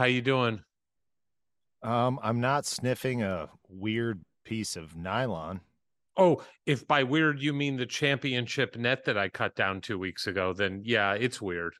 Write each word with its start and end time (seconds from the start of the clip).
How 0.00 0.06
you 0.06 0.22
doing? 0.22 0.62
Um, 1.82 2.18
I'm 2.22 2.40
not 2.40 2.64
sniffing 2.64 3.22
a 3.22 3.50
weird 3.68 4.24
piece 4.44 4.74
of 4.76 4.96
nylon. 4.96 5.60
Oh, 6.16 6.42
if 6.64 6.88
by 6.88 7.02
weird 7.02 7.42
you 7.42 7.52
mean 7.52 7.76
the 7.76 7.84
championship 7.84 8.76
net 8.78 9.04
that 9.04 9.18
I 9.18 9.28
cut 9.28 9.54
down 9.56 9.82
two 9.82 9.98
weeks 9.98 10.26
ago, 10.26 10.54
then 10.54 10.80
yeah, 10.86 11.12
it's 11.12 11.42
weird. 11.42 11.74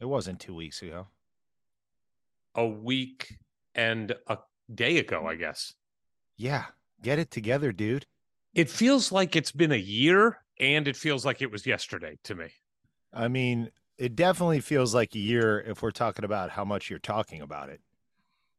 It 0.00 0.06
wasn't 0.06 0.40
two 0.40 0.56
weeks 0.56 0.82
ago. 0.82 1.06
A 2.56 2.66
week 2.66 3.36
and 3.76 4.12
a 4.26 4.38
day 4.74 4.98
ago, 4.98 5.28
I 5.28 5.36
guess. 5.36 5.74
Yeah, 6.36 6.64
get 7.02 7.20
it 7.20 7.30
together, 7.30 7.70
dude. 7.70 8.06
It 8.52 8.68
feels 8.68 9.12
like 9.12 9.36
it's 9.36 9.52
been 9.52 9.70
a 9.70 9.76
year 9.76 10.38
and 10.58 10.88
it 10.88 10.96
feels 10.96 11.24
like 11.24 11.40
it 11.40 11.52
was 11.52 11.66
yesterday 11.66 12.18
to 12.24 12.34
me. 12.34 12.48
I 13.14 13.28
mean, 13.28 13.70
it 13.98 14.14
definitely 14.16 14.60
feels 14.60 14.94
like 14.94 15.14
a 15.14 15.18
year 15.18 15.60
if 15.60 15.82
we're 15.82 15.90
talking 15.90 16.24
about 16.24 16.50
how 16.50 16.64
much 16.64 16.90
you're 16.90 16.98
talking 16.98 17.40
about 17.42 17.68
it. 17.70 17.80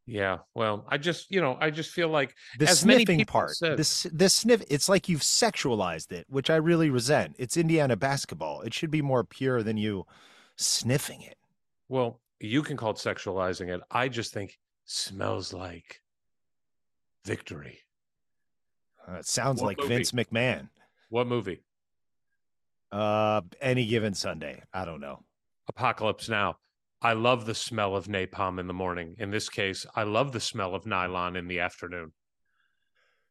Yeah, 0.10 0.38
well, 0.56 0.86
I 0.88 0.98
just, 0.98 1.30
you 1.30 1.42
know, 1.42 1.58
I 1.60 1.70
just 1.70 1.92
feel 1.92 2.08
like 2.08 2.34
The 2.60 2.70
as 2.70 2.80
sniffing 2.80 3.26
part, 3.26 3.52
said- 3.58 3.78
this 3.78 4.04
the 4.12 4.30
sniff, 4.30 4.64
it's 4.70 4.88
like 4.88 5.10
you've 5.10 5.20
sexualized 5.22 6.14
it, 6.14 6.26
which 6.30 6.50
I 6.50 6.56
really 6.56 6.90
resent. 6.90 7.36
It's 7.38 7.58
Indiana 7.58 7.98
basketball. 7.98 8.62
It 8.62 8.74
should 8.74 8.90
be 8.90 9.02
more 9.02 9.26
pure 9.26 9.64
than 9.64 9.76
you 9.76 10.06
sniffing 10.56 11.22
it. 11.24 11.38
Well, 11.90 12.22
you 12.40 12.64
can 12.64 12.78
call 12.78 12.92
it 12.92 12.98
sexualizing 12.98 13.68
it. 13.68 13.82
I 13.92 14.08
just 14.08 14.34
think 14.34 14.58
smells 14.86 15.52
like 15.52 16.02
victory. 17.26 17.80
Uh, 19.08 19.16
it 19.16 19.26
sounds 19.26 19.60
What 19.62 19.68
like 19.68 19.78
movie? 19.80 19.96
Vince 19.96 20.12
McMahon. 20.14 20.70
What 21.10 21.28
movie? 21.28 21.64
Uh, 22.94 23.42
any 23.60 23.86
given 23.86 24.14
Sunday. 24.14 24.64
I 24.74 24.86
don't 24.86 25.02
know. 25.02 25.24
Apocalypse 25.68 26.30
Now. 26.30 26.58
I 27.02 27.14
love 27.14 27.46
the 27.46 27.54
smell 27.54 27.96
of 27.96 28.08
napalm 28.08 28.60
in 28.60 28.66
the 28.66 28.74
morning. 28.74 29.16
In 29.20 29.30
this 29.30 29.50
case, 29.50 29.86
I 29.96 30.02
love 30.04 30.32
the 30.32 30.40
smell 30.40 30.74
of 30.74 30.88
nylon 30.88 31.36
in 31.36 31.48
the 31.48 31.60
afternoon. 31.60 32.12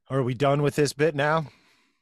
Are 0.09 0.23
we 0.23 0.35
done 0.35 0.63
with 0.63 0.77
this 0.77 0.93
bit 0.93 1.17
now? 1.17 1.47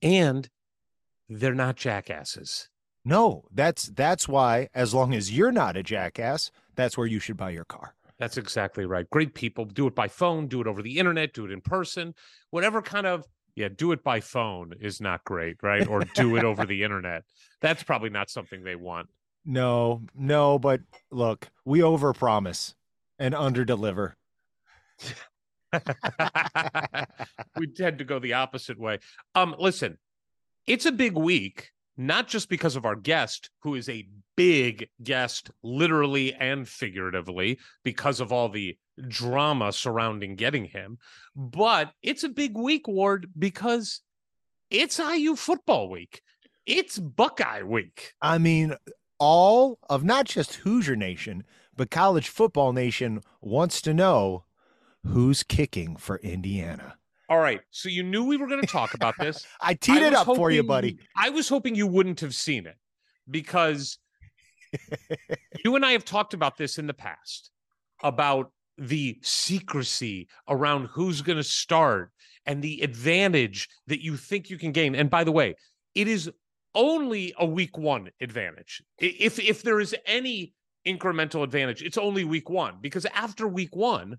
And 0.00 0.48
they're 1.28 1.52
not 1.52 1.74
jackasses. 1.74 2.68
No, 3.04 3.48
that's 3.52 3.88
that's 3.88 4.28
why 4.28 4.68
as 4.72 4.94
long 4.94 5.12
as 5.14 5.36
you're 5.36 5.50
not 5.50 5.76
a 5.76 5.82
jackass, 5.82 6.52
that's 6.76 6.96
where 6.96 7.08
you 7.08 7.18
should 7.18 7.36
buy 7.36 7.50
your 7.50 7.64
car. 7.64 7.96
That's 8.20 8.36
exactly 8.36 8.86
right. 8.86 9.10
Great 9.10 9.34
people. 9.34 9.64
Do 9.64 9.88
it 9.88 9.96
by 9.96 10.06
phone, 10.06 10.46
do 10.46 10.60
it 10.60 10.68
over 10.68 10.80
the 10.80 10.98
internet, 10.98 11.32
do 11.34 11.44
it 11.44 11.50
in 11.50 11.60
person, 11.60 12.14
whatever 12.50 12.80
kind 12.82 13.06
of 13.06 13.26
yeah, 13.56 13.68
do 13.74 13.90
it 13.90 14.04
by 14.04 14.20
phone 14.20 14.74
is 14.80 15.00
not 15.00 15.24
great, 15.24 15.56
right? 15.60 15.88
Or 15.88 16.00
do 16.14 16.36
it 16.36 16.44
over 16.44 16.66
the 16.66 16.84
internet. 16.84 17.24
That's 17.60 17.82
probably 17.82 18.10
not 18.10 18.30
something 18.30 18.62
they 18.62 18.76
want. 18.76 19.08
No, 19.48 20.02
no, 20.12 20.58
but 20.58 20.80
look, 21.12 21.50
we 21.64 21.78
overpromise 21.78 22.74
and 23.18 23.34
underdeliver. 23.34 24.12
we 27.56 27.66
tend 27.66 27.98
to 27.98 28.04
go 28.04 28.18
the 28.18 28.34
opposite 28.34 28.78
way. 28.78 28.98
Um, 29.34 29.54
listen, 29.58 29.98
it's 30.66 30.86
a 30.86 30.92
big 30.92 31.16
week, 31.16 31.70
not 31.96 32.28
just 32.28 32.48
because 32.48 32.76
of 32.76 32.84
our 32.84 32.96
guest, 32.96 33.50
who 33.60 33.74
is 33.74 33.88
a 33.88 34.06
big 34.36 34.88
guest, 35.02 35.50
literally 35.62 36.34
and 36.34 36.68
figuratively, 36.68 37.58
because 37.82 38.20
of 38.20 38.32
all 38.32 38.48
the 38.48 38.76
drama 39.08 39.72
surrounding 39.72 40.36
getting 40.36 40.64
him, 40.64 40.98
but 41.34 41.92
it's 42.02 42.24
a 42.24 42.28
big 42.28 42.56
week, 42.56 42.88
Ward, 42.88 43.30
because 43.38 44.00
it's 44.70 44.98
IU 44.98 45.36
football 45.36 45.88
week. 45.90 46.22
It's 46.64 46.98
Buckeye 46.98 47.62
week. 47.62 48.14
I 48.20 48.38
mean, 48.38 48.74
all 49.18 49.78
of 49.88 50.04
not 50.04 50.26
just 50.26 50.56
Hoosier 50.56 50.96
Nation, 50.96 51.44
but 51.76 51.90
college 51.90 52.28
football 52.28 52.72
nation 52.72 53.20
wants 53.40 53.80
to 53.82 53.94
know 53.94 54.44
who's 55.04 55.42
kicking 55.42 55.96
for 55.96 56.16
Indiana. 56.18 56.96
All 57.28 57.38
right. 57.38 57.60
So 57.70 57.88
you 57.88 58.02
knew 58.02 58.24
we 58.24 58.36
were 58.36 58.46
going 58.46 58.60
to 58.60 58.66
talk 58.66 58.94
about 58.94 59.14
this. 59.20 59.46
I 59.60 59.74
teed 59.74 60.02
I 60.02 60.08
it 60.08 60.14
up 60.14 60.26
for 60.26 60.50
you, 60.50 60.62
buddy. 60.62 60.98
I 61.16 61.30
was 61.30 61.48
hoping 61.48 61.74
you 61.74 61.86
wouldn't 61.86 62.20
have 62.20 62.34
seen 62.34 62.66
it 62.66 62.76
because 63.30 63.98
you 65.64 65.76
and 65.76 65.84
I 65.84 65.92
have 65.92 66.04
talked 66.04 66.34
about 66.34 66.56
this 66.56 66.78
in 66.78 66.86
the 66.86 66.94
past 66.94 67.50
about 68.02 68.52
the 68.78 69.18
secrecy 69.22 70.28
around 70.48 70.86
who's 70.92 71.22
going 71.22 71.38
to 71.38 71.44
start 71.44 72.10
and 72.44 72.62
the 72.62 72.82
advantage 72.82 73.68
that 73.86 74.02
you 74.02 74.16
think 74.16 74.50
you 74.50 74.58
can 74.58 74.72
gain. 74.72 74.94
And 74.94 75.10
by 75.10 75.24
the 75.24 75.32
way, 75.32 75.54
it 75.94 76.08
is 76.08 76.30
only 76.74 77.34
a 77.38 77.46
week 77.46 77.78
one 77.78 78.10
advantage. 78.20 78.82
If 78.98 79.38
if 79.38 79.62
there 79.62 79.80
is 79.80 79.96
any 80.04 80.52
incremental 80.86 81.42
advantage, 81.42 81.82
it's 81.82 81.98
only 81.98 82.24
week 82.24 82.48
one 82.48 82.76
because 82.80 83.06
after 83.06 83.46
week 83.46 83.74
one, 83.74 84.18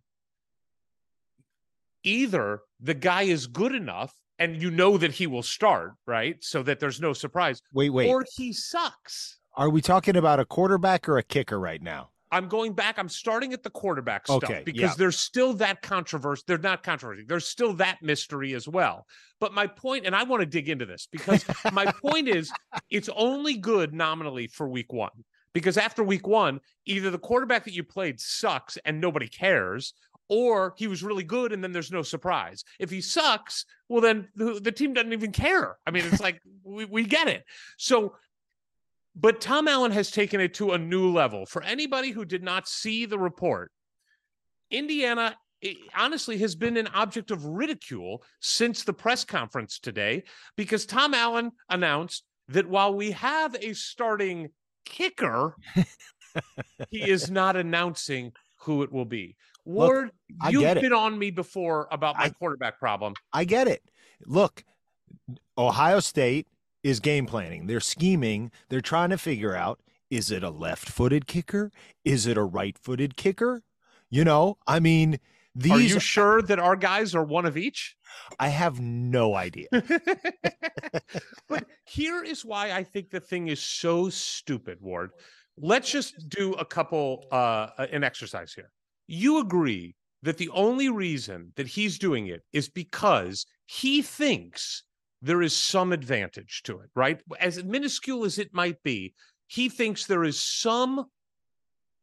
either 2.04 2.62
the 2.80 2.94
guy 2.94 3.24
is 3.24 3.48
good 3.48 3.74
enough 3.74 4.14
and 4.40 4.62
you 4.62 4.70
know 4.70 4.98
that 4.98 5.12
he 5.12 5.28
will 5.28 5.44
start, 5.44 5.94
right? 6.06 6.36
So 6.42 6.64
that 6.64 6.80
there's 6.80 7.02
no 7.02 7.14
surprise, 7.14 7.62
Wait, 7.74 7.90
wait. 7.90 8.10
or 8.10 8.26
he 8.36 8.54
sucks. 8.54 9.40
Are 9.56 9.70
we 9.70 9.82
talking 9.82 10.16
about 10.16 10.40
a 10.40 10.46
quarterback 10.46 11.10
or 11.10 11.18
a 11.18 11.24
kicker 11.24 11.60
right 11.60 11.82
now? 11.82 12.10
I'm 12.32 12.48
going 12.48 12.74
back. 12.74 13.00
I'm 13.00 13.10
starting 13.10 13.54
at 13.54 13.64
the 13.64 13.70
quarterback 13.70 14.28
stuff 14.28 14.44
Okay, 14.44 14.62
because 14.66 14.82
yeah. 14.82 14.94
there's 14.98 15.18
still 15.18 15.54
that 15.56 15.82
controversy. 15.82 16.44
They're 16.46 16.58
not 16.58 16.84
controversy. 16.84 17.24
There's 17.26 17.48
still 17.48 17.74
that 17.76 18.00
mystery 18.02 18.54
as 18.54 18.68
well. 18.68 19.06
But 19.40 19.54
my 19.54 19.66
point, 19.66 20.06
and 20.06 20.16
I 20.16 20.24
want 20.24 20.42
to 20.42 20.46
dig 20.46 20.68
into 20.68 20.86
this 20.86 21.08
because 21.12 21.46
my 21.72 21.86
point 21.86 22.28
is 22.28 22.52
it's 22.90 23.10
only 23.16 23.56
good 23.56 23.94
nominally 23.94 24.48
for 24.48 24.68
week 24.68 24.92
one. 24.92 25.12
Because 25.54 25.78
after 25.78 26.04
week 26.04 26.28
one, 26.28 26.60
either 26.86 27.10
the 27.10 27.18
quarterback 27.18 27.66
that 27.66 27.74
you 27.74 27.84
played 27.84 28.20
sucks 28.20 28.78
and 28.86 29.02
nobody 29.02 29.28
cares, 29.28 29.94
or 30.30 30.74
he 30.78 30.88
was 30.88 31.04
really 31.04 31.24
good 31.24 31.54
and 31.54 31.64
then 31.64 31.72
there's 31.72 31.92
no 31.92 32.02
surprise. 32.02 32.64
If 32.80 32.90
he 32.90 33.02
sucks, 33.02 33.66
well, 33.90 34.02
then 34.02 34.28
the, 34.36 34.60
the 34.62 34.72
team 34.72 34.94
doesn't 34.94 35.14
even 35.14 35.32
care. 35.32 35.78
I 35.88 35.92
mean, 35.92 36.04
it's 36.06 36.22
like 36.22 36.42
we, 36.64 36.86
we 36.86 37.06
get 37.06 37.28
it. 37.28 37.44
So 37.78 38.14
but 39.20 39.42
Tom 39.42 39.68
Allen 39.68 39.92
has 39.92 40.12
taken 40.12 40.40
it 40.40 40.54
to 40.56 40.74
a 40.74 40.78
new 40.78 41.12
level. 41.12 41.48
For 41.48 41.64
anybody 41.64 42.12
who 42.12 42.24
did 42.24 42.44
not 42.44 42.68
see 42.68 43.06
the 43.06 43.18
report, 43.18 43.72
Indiana 44.70 45.36
eh, 45.64 45.74
honestly 45.96 46.38
has 46.38 46.54
been 46.56 46.78
an 46.78 46.88
object 46.94 47.32
of 47.32 47.44
ridicule 47.44 48.24
since 48.42 48.84
the 48.84 48.94
press 48.94 49.26
conference 49.26 49.80
today 49.80 50.24
because 50.56 50.86
Tom 50.86 51.16
Allen 51.16 51.52
announced 51.68 52.26
that 52.50 52.70
while 52.70 52.94
we 52.94 53.12
have 53.12 53.56
a 53.60 53.74
starting 53.74 54.50
kicker, 54.88 55.56
he 56.90 57.10
is 57.10 57.30
not 57.30 57.56
announcing 57.56 58.34
who 58.60 58.84
it 58.84 58.92
will 58.92 59.06
be. 59.06 59.36
Ward, 59.66 60.12
I 60.42 60.50
you've 60.50 60.62
get 60.62 60.78
it. 60.78 60.82
been 60.82 60.94
on 60.94 61.20
me 61.20 61.30
before 61.32 61.88
about 61.92 62.18
my 62.18 62.26
I- 62.26 62.30
quarterback 62.30 62.80
problem. 62.80 63.14
I 63.34 63.44
get 63.44 63.68
it. 63.68 63.84
Look, 64.26 64.64
Ohio 65.58 66.00
State 66.00 66.48
is 66.84 67.00
game 67.00 67.26
planning. 67.26 67.68
They're 67.68 67.80
scheming. 67.80 68.52
They're 68.70 68.82
trying 68.82 69.10
to 69.10 69.18
figure 69.18 69.56
out 69.56 69.80
is 70.10 70.32
it 70.32 70.42
a 70.42 70.50
left 70.50 70.90
footed 70.90 71.28
kicker? 71.28 71.72
Is 72.06 72.26
it 72.26 72.38
a 72.38 72.44
right 72.44 72.78
footed 72.78 73.18
kicker? 73.18 73.64
You 74.10 74.24
know, 74.24 74.58
I 74.66 74.80
mean, 74.80 75.20
these 75.58 75.72
Are 75.72 75.80
you 75.80 76.00
sure 76.00 76.42
that 76.44 76.60
our 76.60 76.76
guys 76.76 77.16
are 77.16 77.24
one 77.24 77.48
of 77.48 77.58
each? 77.58 77.96
I 78.40 78.50
have 78.50 78.80
no 78.80 79.34
idea. 79.34 79.68
but 81.50 81.66
here 81.86 82.24
is 82.24 82.46
why 82.46 82.72
I 82.72 82.84
think 82.84 83.10
the 83.10 83.20
thing 83.20 83.48
is 83.48 83.60
so 83.60 84.10
stupid, 84.10 84.78
Ward. 84.82 85.12
Let's 85.58 85.90
just 85.90 86.30
do 86.30 86.54
a 86.54 86.66
couple 86.66 87.26
uh 87.32 87.70
an 87.92 88.04
exercise 88.04 88.54
here. 88.54 88.70
You 89.08 89.40
agree 89.40 89.96
that 90.22 90.38
the 90.38 90.50
only 90.50 90.90
reason 90.90 91.54
that 91.56 91.68
he's 91.68 91.98
doing 91.98 92.28
it 92.28 92.44
is 92.54 92.70
because 92.70 93.48
he 93.66 94.04
thinks 94.04 94.84
there 95.24 95.42
is 95.42 95.56
some 95.56 95.92
advantage 95.92 96.62
to 96.66 96.80
it, 96.82 96.90
right? 96.96 97.20
As 97.40 97.64
minuscule 97.64 98.26
as 98.26 98.38
it 98.38 98.54
might 98.54 98.82
be, 98.84 99.16
he 99.48 99.70
thinks 99.70 100.06
there 100.06 100.24
is 100.24 100.40
some 100.40 101.06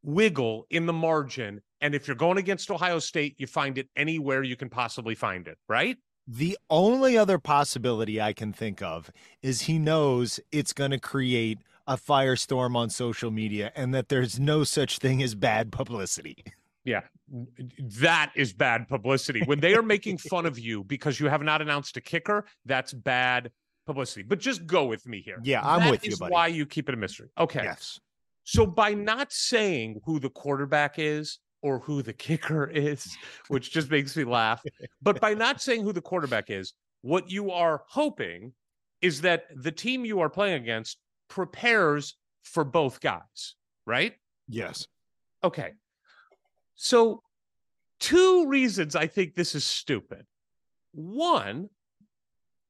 wiggle 0.03 0.67
in 0.71 0.87
the 0.87 0.93
margin. 0.93 1.61
And 1.85 1.95
if 1.95 2.09
you're 2.09 2.17
going 2.17 2.39
against 2.39 2.71
Ohio 2.71 2.99
State, 2.99 3.35
you 3.37 3.47
find 3.47 3.77
it 3.77 3.91
anywhere 3.95 4.43
you 4.43 4.57
can 4.57 4.71
possibly 4.71 5.15
find 5.15 5.47
it, 5.47 5.59
right? 5.69 5.99
The 6.27 6.57
only 6.71 7.19
other 7.19 7.39
possibility 7.39 8.23
I 8.23 8.33
can 8.33 8.55
think 8.55 8.81
of 8.81 9.11
is 9.43 9.63
he 9.63 9.79
knows 9.79 10.41
it's 10.51 10.73
going 10.73 10.93
to 10.93 10.99
create 10.99 11.59
a 11.87 11.99
firestorm 11.99 12.75
on 12.75 12.89
social 12.89 13.31
media 13.31 13.71
and 13.77 13.95
that 13.95 14.09
there's 14.09 14.41
no 14.41 14.65
such 14.65 14.97
thing 14.97 15.23
as 15.23 15.35
bad 15.35 15.73
publicity. 15.73 16.43
Yeah, 16.85 17.03
that 18.01 18.33
is 18.35 18.55
bad 18.55 18.89
publicity. 18.89 19.43
When 19.45 19.61
they 19.61 19.75
are 19.75 19.83
making 19.83 20.17
fun 20.31 20.47
of 20.47 20.59
you 20.59 20.85
because 20.85 21.21
you 21.21 21.29
have 21.29 21.43
not 21.43 21.61
announced 21.61 21.99
a 21.99 22.01
kicker, 22.01 22.47
that's 22.65 22.95
bad 22.95 23.51
publicity. 23.85 24.23
But 24.23 24.39
just 24.39 24.67
go 24.67 24.87
with 24.87 25.07
me 25.07 25.21
here. 25.21 25.37
Yeah, 25.43 25.61
I'm 25.63 25.81
That 25.81 25.91
with 25.91 26.07
you, 26.07 26.13
is 26.13 26.19
buddy. 26.19 26.33
Why 26.33 26.47
you 26.47 26.65
keep 26.65 26.89
it 26.89 26.95
a 26.95 26.99
mystery? 26.99 27.29
Okay. 27.39 27.63
Yes. 27.63 28.01
So 28.45 28.65
by 28.65 28.95
not 28.95 29.33
saying 29.33 30.01
who 30.07 30.19
the 30.19 30.31
quarterback 30.31 30.95
is 30.99 31.41
or 31.65 31.79
who 31.79 32.03
the 32.03 32.13
kicker 32.13 32.67
is, 32.67 33.17
which 33.49 33.73
just 33.73 33.91
makes 33.91 34.15
me 34.15 34.23
laugh, 34.23 34.63
but 35.01 35.19
by 35.19 35.33
not 35.33 35.63
saying 35.63 35.83
who 35.83 35.95
the 35.95 36.01
quarterback 36.01 36.51
is, 36.51 36.75
what 37.01 37.31
you 37.31 37.51
are 37.51 37.83
hoping 37.89 38.53
is 39.01 39.23
that 39.23 39.47
the 39.57 39.73
team 39.73 40.05
you 40.05 40.21
are 40.21 40.29
playing 40.29 40.63
against 40.63 40.99
prepares 41.29 42.17
for 42.43 42.65
both 42.65 43.01
guys, 43.01 43.55
right? 43.87 44.13
Yes. 44.47 44.87
Okay. 45.43 45.73
So, 46.75 47.23
two 47.99 48.47
reasons 48.47 48.95
I 48.95 49.07
think 49.07 49.35
this 49.35 49.55
is 49.55 49.65
stupid. 49.65 50.27
One, 50.93 51.71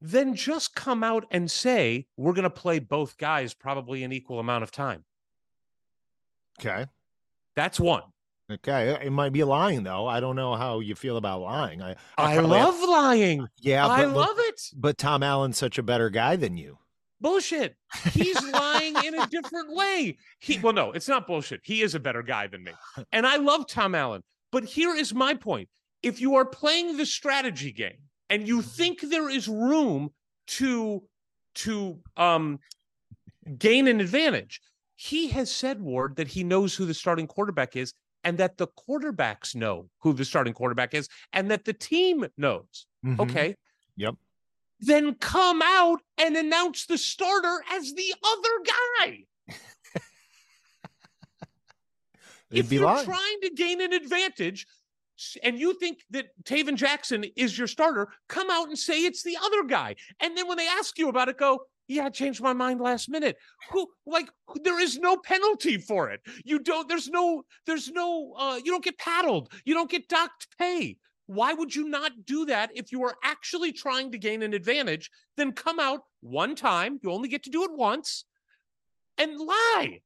then 0.01 0.37
just 0.37 0.77
come 0.77 1.03
out 1.03 1.27
and 1.33 1.51
say, 1.51 2.07
we're 2.17 2.33
going 2.33 2.45
to 2.45 2.51
play 2.51 2.79
both 2.79 3.19
guys 3.19 3.55
probably 3.55 4.05
an 4.05 4.13
equal 4.13 4.39
amount 4.39 4.63
of 4.63 4.71
time. 4.71 5.05
Okay. 6.61 6.87
That's 7.57 7.81
one. 7.81 8.03
Okay. 8.51 8.99
It 9.03 9.11
might 9.11 9.33
be 9.33 9.43
lying 9.45 9.85
though. 9.85 10.07
I 10.07 10.21
don't 10.21 10.37
know 10.37 10.55
how 10.55 10.81
you 10.81 10.95
feel 10.95 11.17
about 11.17 11.41
lying. 11.41 11.81
I 11.83 11.97
I 12.19 12.35
have- 12.35 12.45
love 12.45 12.79
lying. 12.89 13.47
yeah, 13.61 13.87
I 13.87 14.05
but, 14.05 14.13
but- 14.13 14.17
love 14.17 14.37
it. 14.39 14.61
but 14.77 14.99
Tom 14.99 15.23
Allen's 15.23 15.57
such 15.59 15.79
a 15.79 15.83
better 15.83 16.11
guy 16.11 16.37
than 16.37 16.57
you. 16.57 16.79
Bullshit. 17.21 17.77
He's 18.13 18.43
lying 18.53 18.97
in 19.03 19.15
a 19.19 19.27
different 19.31 19.75
way. 19.75 20.19
He 20.41 20.59
well, 20.59 20.75
no, 20.75 20.93
it's 20.93 21.09
not 21.09 21.27
bullshit. 21.27 21.61
He 21.65 21.81
is 21.81 21.95
a 21.95 22.01
better 22.01 22.23
guy 22.23 22.47
than 22.49 22.65
me. 22.65 22.73
And 23.13 23.27
I 23.27 23.37
love 23.37 23.67
Tom 23.67 23.95
Allen. 23.95 24.23
But 24.53 24.65
here 24.65 24.95
is 24.95 25.15
my 25.15 25.35
point. 25.35 25.69
If 26.03 26.21
you 26.21 26.35
are 26.35 26.45
playing 26.45 26.99
the 26.99 27.07
strategy 27.07 27.73
game 27.73 27.97
and 28.29 28.47
you 28.47 28.61
think 28.61 29.01
there 29.01 29.31
is 29.31 29.49
room 29.49 30.11
to 30.49 31.03
to 31.55 31.99
um 32.19 32.59
gain 33.59 33.89
an 33.89 34.01
advantage, 34.01 34.61
he 34.97 35.29
has 35.29 35.51
said 35.51 35.81
Ward 35.81 36.17
that 36.17 36.29
he 36.29 36.45
knows 36.45 36.75
who 36.75 36.85
the 36.85 36.93
starting 36.95 37.27
quarterback 37.27 37.75
is 37.75 37.95
and 38.25 38.39
that 38.39 38.57
the 38.57 38.67
quarterbacks 38.67 39.55
know 39.55 39.89
who 40.01 40.13
the 40.13 40.25
starting 40.25 40.55
quarterback 40.55 40.95
is 40.95 41.09
and 41.33 41.51
that 41.51 41.65
the 41.65 41.73
team 41.75 42.27
knows. 42.37 42.87
Mhm. 43.05 43.21
Okay. 43.21 43.57
Yep. 43.97 44.15
Then 44.81 45.15
come 45.15 45.63
out 45.63 46.01
and 46.19 46.37
announce 46.37 46.87
the 46.87 46.99
starter 46.99 47.63
as 47.71 47.93
the 47.93 48.15
other 48.25 48.65
guy. 49.07 49.25
It'd 52.51 52.65
if 52.65 52.71
be 52.71 52.77
you're 52.77 52.85
lying. 52.85 53.05
trying 53.05 53.41
to 53.43 53.51
gain 53.51 53.81
an 53.81 53.93
advantage 53.93 54.67
and 55.43 55.59
you 55.59 55.75
think 55.75 56.01
that 56.11 56.27
Tayven 56.45 56.75
Jackson 56.77 57.25
is 57.37 57.57
your 57.57 57.67
starter, 57.69 58.09
come 58.29 58.51
out 58.51 58.69
and 58.69 58.79
say 58.79 59.05
it's 59.05 59.23
the 59.23 59.37
other 59.43 59.63
guy. 59.65 59.95
And 60.21 60.37
then 60.37 60.49
when 60.49 60.57
they 60.59 60.67
ask 60.67 60.99
you 60.99 61.09
about 61.09 61.29
it, 61.29 61.39
go, 61.39 61.67
yeah, 61.89 62.07
I 62.07 62.11
changed 62.11 62.41
my 62.41 62.53
mind 62.53 62.81
last 62.81 63.09
minute. 63.09 63.37
Who 63.71 63.89
like 64.07 64.29
there 64.63 64.81
is 64.81 64.99
no 64.99 65.17
penalty 65.17 65.79
for 65.79 66.11
it. 66.11 66.21
You 66.45 66.59
don't, 66.59 66.89
there's 66.89 67.09
no, 67.09 67.43
there's 67.67 67.91
no, 67.91 68.35
uh, 68.39 68.61
you 68.65 68.71
don't 68.73 68.85
get 68.85 68.99
paddled, 68.99 69.53
you 69.65 69.75
don't 69.75 69.91
get 69.91 70.09
docked 70.09 70.49
pay. 70.59 70.97
Why 71.27 71.55
would 71.55 71.75
you 71.75 71.89
not 71.89 72.13
do 72.27 72.47
that 72.47 72.71
if 72.75 72.93
you 72.93 73.03
are 73.05 73.15
actually 73.23 73.73
trying 73.73 74.13
to 74.13 74.19
gain 74.19 74.43
an 74.43 74.53
advantage? 74.53 75.11
Then 75.37 75.53
come 75.53 75.81
out 75.81 76.03
one 76.21 76.55
time, 76.55 77.01
you 77.03 77.11
only 77.11 77.29
get 77.29 77.45
to 77.45 77.51
do 77.51 77.65
it 77.65 77.71
once, 77.73 78.25
and 79.17 79.39
lie. 79.39 80.01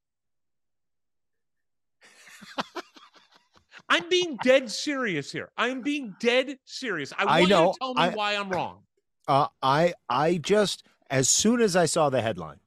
I'm 3.89 4.07
being 4.07 4.37
dead 4.43 4.69
serious 4.69 5.31
here. 5.31 5.51
I'm 5.57 5.81
being 5.81 6.15
dead 6.19 6.57
serious. 6.63 7.11
I 7.17 7.23
I 7.23 7.39
want 7.39 7.49
you 7.49 7.55
to 7.55 7.73
tell 7.79 7.93
me 7.95 8.01
I- 8.03 8.09
why 8.09 8.35
I'm 8.35 8.49
wrong. 8.49 8.83
Uh, 9.27 9.47
I 9.61 9.93
I 10.09 10.37
just 10.37 10.83
as 11.09 11.29
soon 11.29 11.61
as 11.61 11.75
I 11.75 11.85
saw 11.85 12.09
the 12.09 12.21
headline 12.21 12.59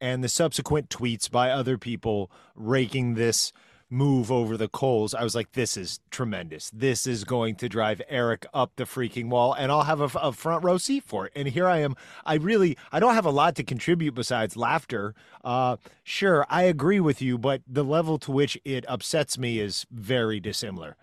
and 0.00 0.22
the 0.22 0.28
subsequent 0.28 0.88
tweets 0.88 1.30
by 1.30 1.50
other 1.50 1.78
people 1.78 2.30
raking 2.54 3.14
this 3.14 3.52
move 3.90 4.32
over 4.32 4.56
the 4.56 4.68
coals, 4.68 5.14
I 5.14 5.22
was 5.22 5.34
like, 5.34 5.52
"This 5.52 5.76
is 5.76 6.00
tremendous. 6.10 6.70
This 6.70 7.06
is 7.06 7.22
going 7.22 7.54
to 7.56 7.68
drive 7.68 8.02
Eric 8.08 8.44
up 8.52 8.72
the 8.76 8.84
freaking 8.84 9.28
wall, 9.28 9.52
and 9.52 9.70
I'll 9.70 9.84
have 9.84 10.00
a, 10.00 10.18
a 10.18 10.32
front 10.32 10.64
row 10.64 10.78
seat 10.78 11.04
for 11.04 11.26
it." 11.26 11.32
And 11.36 11.46
here 11.48 11.68
I 11.68 11.78
am. 11.78 11.94
I 12.24 12.34
really 12.34 12.76
I 12.90 12.98
don't 12.98 13.14
have 13.14 13.26
a 13.26 13.30
lot 13.30 13.54
to 13.56 13.62
contribute 13.62 14.14
besides 14.14 14.56
laughter. 14.56 15.14
Uh, 15.44 15.76
sure, 16.02 16.44
I 16.48 16.62
agree 16.64 17.00
with 17.00 17.22
you, 17.22 17.38
but 17.38 17.62
the 17.68 17.84
level 17.84 18.18
to 18.18 18.32
which 18.32 18.58
it 18.64 18.84
upsets 18.88 19.38
me 19.38 19.60
is 19.60 19.86
very 19.92 20.40
dissimilar. 20.40 20.96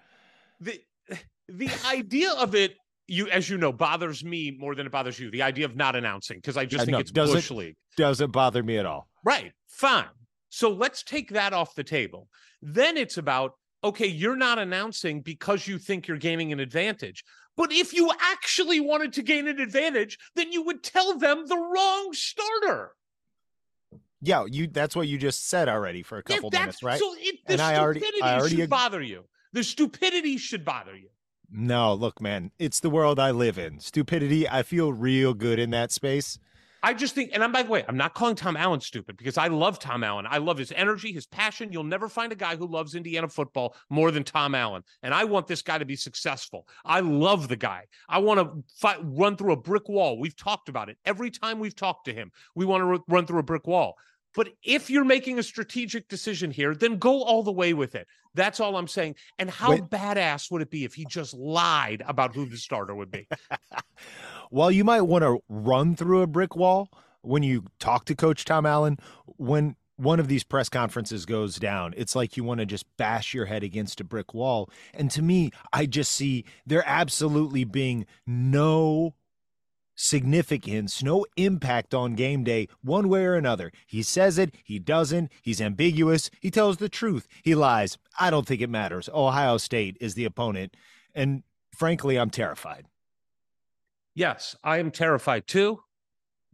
the 0.60 0.82
the 1.48 1.70
idea 1.86 2.32
of 2.32 2.56
it 2.56 2.78
you 3.12 3.27
as 3.30 3.50
you 3.50 3.58
know 3.58 3.72
bothers 3.74 4.24
me 4.24 4.51
more 4.58 4.74
than 4.75 4.86
it 4.86 4.91
bothers 4.91 5.20
you 5.20 5.30
the 5.32 5.41
idea 5.41 5.65
of 5.65 5.75
not 5.75 5.96
announcing 5.96 6.38
because 6.38 6.58
i 6.58 6.65
just 6.65 6.82
Yeah, 6.82 6.86
think 6.86 6.91
no, 6.94 7.00
it's 7.00 7.12
does 7.12 7.30
it- 7.32 7.34
bush 7.34 7.51
league 7.51 7.75
Doesn't 7.98 8.32
bother 8.32 8.63
me 8.63 8.77
at 8.77 8.86
all. 8.86 9.10
right 9.25 9.51
fine 9.68 10.06
so 10.50 10.70
let's 10.72 11.03
take 11.03 11.30
that 11.32 11.53
off 11.53 11.75
the 11.75 11.84
table 11.84 12.30
then 12.62 12.96
it's 12.98 13.18
about 13.18 13.53
okay 13.84 14.08
you're 14.08 14.36
not 14.38 14.60
announcing 14.60 15.22
because 15.22 15.68
you 15.68 15.77
think 15.77 16.08
you're 16.08 16.18
gaining 16.18 16.51
an 16.51 16.60
advantage 16.60 17.24
but 17.58 17.72
if 17.74 17.94
you 17.94 18.10
actually 18.20 18.80
wanted 18.80 19.12
to 19.13 19.22
gain 19.22 19.48
an 19.48 19.60
advantage 19.60 20.18
then 20.36 20.51
you 20.51 20.62
would 20.63 20.82
tell 20.84 21.18
them 21.18 21.46
the 21.48 21.58
wrong 21.58 22.10
starter 22.13 22.91
Yeah, 24.24 24.46
you. 24.48 24.68
That's 24.68 24.96
what 24.96 25.08
you 25.08 25.18
just 25.18 25.48
said 25.50 25.68
already 25.68 26.03
for 26.03 26.18
a 26.20 26.24
Yeah, 26.30 26.36
couple 26.36 26.51
that's- 26.51 26.82
minutes, 26.82 26.84
right? 26.84 27.00
so 27.00 27.13
it, 27.18 27.39
the 27.48 27.53
And 27.53 27.62
I 27.62 27.77
already- 27.77 28.00
stupidity 28.01 28.24
I 28.24 28.38
already 28.39 28.56
should 28.56 28.63
ag- 28.63 28.70
bother 28.70 29.01
you 29.01 29.25
the 29.53 29.63
stupidity 29.63 30.38
should 30.38 30.63
bother 30.63 30.96
you 30.96 31.10
No, 31.53 31.93
look, 31.93 32.22
man, 32.22 32.51
it's 32.60 32.79
the 32.79 32.89
world 32.89 33.20
I 33.20 33.31
live 33.31 33.58
in. 33.58 33.79
Stupidity, 33.79 34.48
I 34.48 34.63
feel 34.63 34.93
real 34.93 35.34
good 35.34 35.60
in 35.60 35.72
that 35.72 35.91
space. 35.91 36.39
I 36.84 36.93
just 36.96 37.13
think, 37.13 37.31
and 37.34 37.43
I'm 37.43 37.51
by 37.51 37.62
the 37.62 37.70
way, 37.70 37.86
I'm 37.88 37.98
not 37.98 38.15
calling 38.15 38.36
Tom 38.36 38.58
Allen 38.58 38.79
stupid 38.79 39.15
because 39.15 39.38
I 39.38 39.48
love 39.48 39.77
Tom 39.77 40.03
Allen. 40.03 40.25
I 40.27 40.39
love 40.39 40.58
his 40.58 40.72
energy, 40.72 41.12
his 41.12 41.27
passion. 41.27 41.72
You'll 41.72 41.84
never 41.84 42.10
find 42.10 42.31
a 42.31 42.36
guy 42.36 42.55
who 42.55 42.65
loves 42.65 42.96
Indiana 42.96 43.27
football 43.27 43.75
more 43.89 44.10
than 44.10 44.24
Tom 44.24 44.55
Allen. 44.55 44.84
And 45.03 45.13
I 45.13 45.25
want 45.25 45.46
this 45.46 45.62
guy 45.62 45.77
to 45.77 45.86
be 45.86 45.96
successful. 45.96 46.67
I 46.84 47.01
love 47.01 47.50
the 47.50 47.55
guy. 47.55 47.86
I 48.10 48.17
want 48.17 48.39
to 48.39 48.63
fight, 48.75 48.98
run 49.03 49.38
through 49.38 49.53
a 49.53 49.58
brick 49.58 49.89
wall. 49.89 50.17
We've 50.17 50.36
talked 50.36 50.70
about 50.70 50.89
it 50.89 50.98
every 51.05 51.29
time 51.29 51.60
we've 51.60 51.75
talked 51.75 52.05
to 52.05 52.13
him. 52.13 52.31
We 52.55 52.65
want 52.65 52.81
to 52.81 53.03
run 53.08 53.27
through 53.27 53.39
a 53.39 53.43
brick 53.43 53.67
wall. 53.67 53.98
But 54.34 54.50
if 54.64 54.90
you're 54.90 55.06
making 55.06 55.40
a 55.40 55.44
strategic 55.44 56.08
decision 56.08 56.52
here, 56.52 56.74
then 56.74 56.98
go 56.98 57.24
all 57.24 57.44
the 57.44 57.52
way 57.52 57.74
with 57.74 57.96
it. 57.96 58.08
That's 58.34 58.60
all 58.60 58.78
I'm 58.78 58.88
saying. 58.88 59.16
And 59.40 59.50
how 59.50 59.72
Wait. 59.72 59.84
badass 59.84 60.50
would 60.52 60.62
it 60.62 60.70
be 60.70 60.86
if 60.86 60.94
he 60.94 61.06
just 61.06 61.34
lied 61.34 62.02
about 62.08 62.34
who 62.34 62.46
the 62.46 62.58
starter 62.58 62.96
would 62.96 63.12
be? 63.12 63.28
well, 64.52 64.72
you 64.72 64.84
might 64.84 65.02
want 65.02 65.24
to 65.24 65.40
run 65.50 65.96
through 65.96 66.22
a 66.22 66.28
brick 66.28 66.56
wall 66.56 66.90
when 67.22 67.44
you 67.44 67.66
talk 67.80 68.06
to 68.06 68.16
Coach 68.16 68.46
Tom 68.46 68.66
Allen, 68.66 68.98
when 69.26 69.76
one 69.98 70.20
of 70.20 70.28
these 70.28 70.44
press 70.44 70.70
conferences 70.70 71.26
goes 71.26 71.58
down, 71.58 71.94
it's 71.96 72.16
like 72.16 72.36
you 72.36 72.44
want 72.44 72.60
to 72.60 72.66
just 72.66 72.86
bash 72.98 73.34
your 73.34 73.46
head 73.46 73.64
against 73.64 74.02
a 74.02 74.04
brick 74.04 74.34
wall. 74.34 74.70
And 74.94 75.12
to 75.12 75.22
me, 75.22 75.52
I 75.72 75.86
just 75.86 76.12
see 76.12 76.46
there 76.66 76.84
absolutely 76.88 77.64
being 77.64 78.06
no 78.26 79.14
significance, 80.01 81.03
no 81.03 81.25
impact 81.38 81.93
on 81.93 82.15
game 82.15 82.43
day, 82.43 82.67
one 82.81 83.08
way 83.08 83.24
or 83.25 83.36
another. 83.36 83.72
He 83.88 84.01
says 84.03 84.38
it, 84.38 84.55
he 84.63 84.79
doesn't, 84.79 85.31
he's 85.41 85.62
ambiguous, 85.62 86.29
he 86.41 86.50
tells 86.51 86.77
the 86.77 86.89
truth, 86.89 87.27
he 87.43 87.55
lies. 87.55 87.98
I 88.20 88.29
don't 88.29 88.48
think 88.48 88.62
it 88.62 88.70
matters. 88.70 89.10
Ohio 89.13 89.58
State 89.58 89.98
is 90.01 90.15
the 90.15 90.25
opponent. 90.25 90.75
And 91.13 91.43
frankly, 91.77 92.17
I'm 92.17 92.29
terrified. 92.29 92.86
Yes, 94.15 94.55
I 94.63 94.77
am 94.79 94.91
terrified 94.91 95.48
too, 95.48 95.79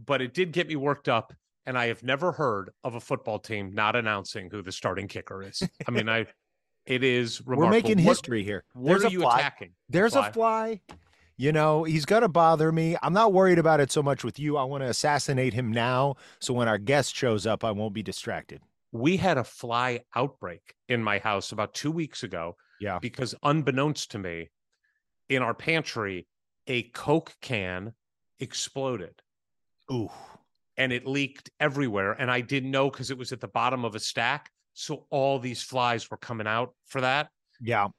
but 0.04 0.22
it 0.22 0.34
did 0.34 0.52
get 0.52 0.68
me 0.68 0.76
worked 0.76 1.10
up. 1.10 1.34
And 1.66 1.78
I 1.78 1.88
have 1.88 2.02
never 2.02 2.32
heard 2.32 2.70
of 2.86 2.96
a 2.96 3.00
football 3.02 3.40
team 3.40 3.74
not 3.74 3.98
announcing 3.98 4.50
who 4.50 4.62
the 4.62 4.72
starting 4.72 5.10
kicker 5.10 5.44
is. 5.44 5.62
I 5.86 5.92
mean, 5.92 6.08
I 6.08 6.26
it 6.86 7.04
is 7.04 7.42
remarkable. 7.46 7.66
We're 7.68 7.72
making 7.72 7.98
What- 8.06 8.12
history 8.12 8.44
here. 8.44 8.64
What 8.74 8.88
There's 8.90 9.04
are 9.04 9.08
a 9.08 9.12
you 9.12 9.20
fly. 9.20 9.40
attacking? 9.40 9.70
There's 9.90 10.14
Fly. 10.14 10.28
a 10.30 10.32
fly. 10.32 10.82
You 11.40 11.52
know, 11.52 11.84
he's 11.84 12.06
going 12.06 12.24
to 12.24 12.28
bother 12.28 12.72
me. 12.72 12.98
I'm 13.04 13.14
not 13.14 13.32
worried 13.32 13.60
about 13.60 13.80
it 13.80 13.92
so 13.92 14.02
much 14.02 14.24
with 14.24 14.40
you. 14.40 14.58
I 14.58 14.64
want 14.64 14.82
to 14.84 14.90
assassinate 14.90 15.54
him 15.54 15.72
now. 15.72 16.16
So 16.40 16.52
when 16.54 16.68
our 16.68 16.80
guest 16.80 17.16
shows 17.16 17.46
up, 17.46 17.64
I 17.64 17.72
won't 17.72 17.94
be 17.94 18.02
distracted. 18.02 18.62
We 18.92 19.18
had 19.18 19.38
a 19.38 19.44
fly 19.44 20.02
outbreak 20.16 20.74
in 20.90 21.04
my 21.04 21.20
house 21.20 21.52
about 21.52 21.76
two 21.76 21.92
weeks 21.92 22.24
ago 22.24 22.56
Yeah. 22.80 22.98
because, 23.00 23.36
unbeknownst 23.44 24.12
to 24.12 24.18
me, 24.18 24.50
in 25.30 25.44
our 25.44 25.54
pantry, 25.54 26.26
a 26.66 26.84
Coke 26.84 27.36
can 27.42 27.94
exploded 28.40 29.22
Ooh. 29.92 30.10
and 30.76 30.92
it 30.92 31.06
leaked 31.06 31.52
everywhere. 31.60 32.14
And 32.14 32.32
I 32.32 32.42
didn't 32.42 32.72
know 32.72 32.90
because 32.90 33.12
it 33.12 33.18
was 33.18 33.32
at 33.32 33.42
the 33.42 33.48
bottom 33.48 33.86
of 33.86 33.94
a 33.94 34.00
stack. 34.00 34.50
So 34.74 35.06
all 35.12 35.38
these 35.38 35.62
flies 35.62 36.10
were 36.10 36.18
coming 36.18 36.48
out 36.48 36.74
for 36.86 37.02
that. 37.02 37.30
Yeah. 37.62 37.90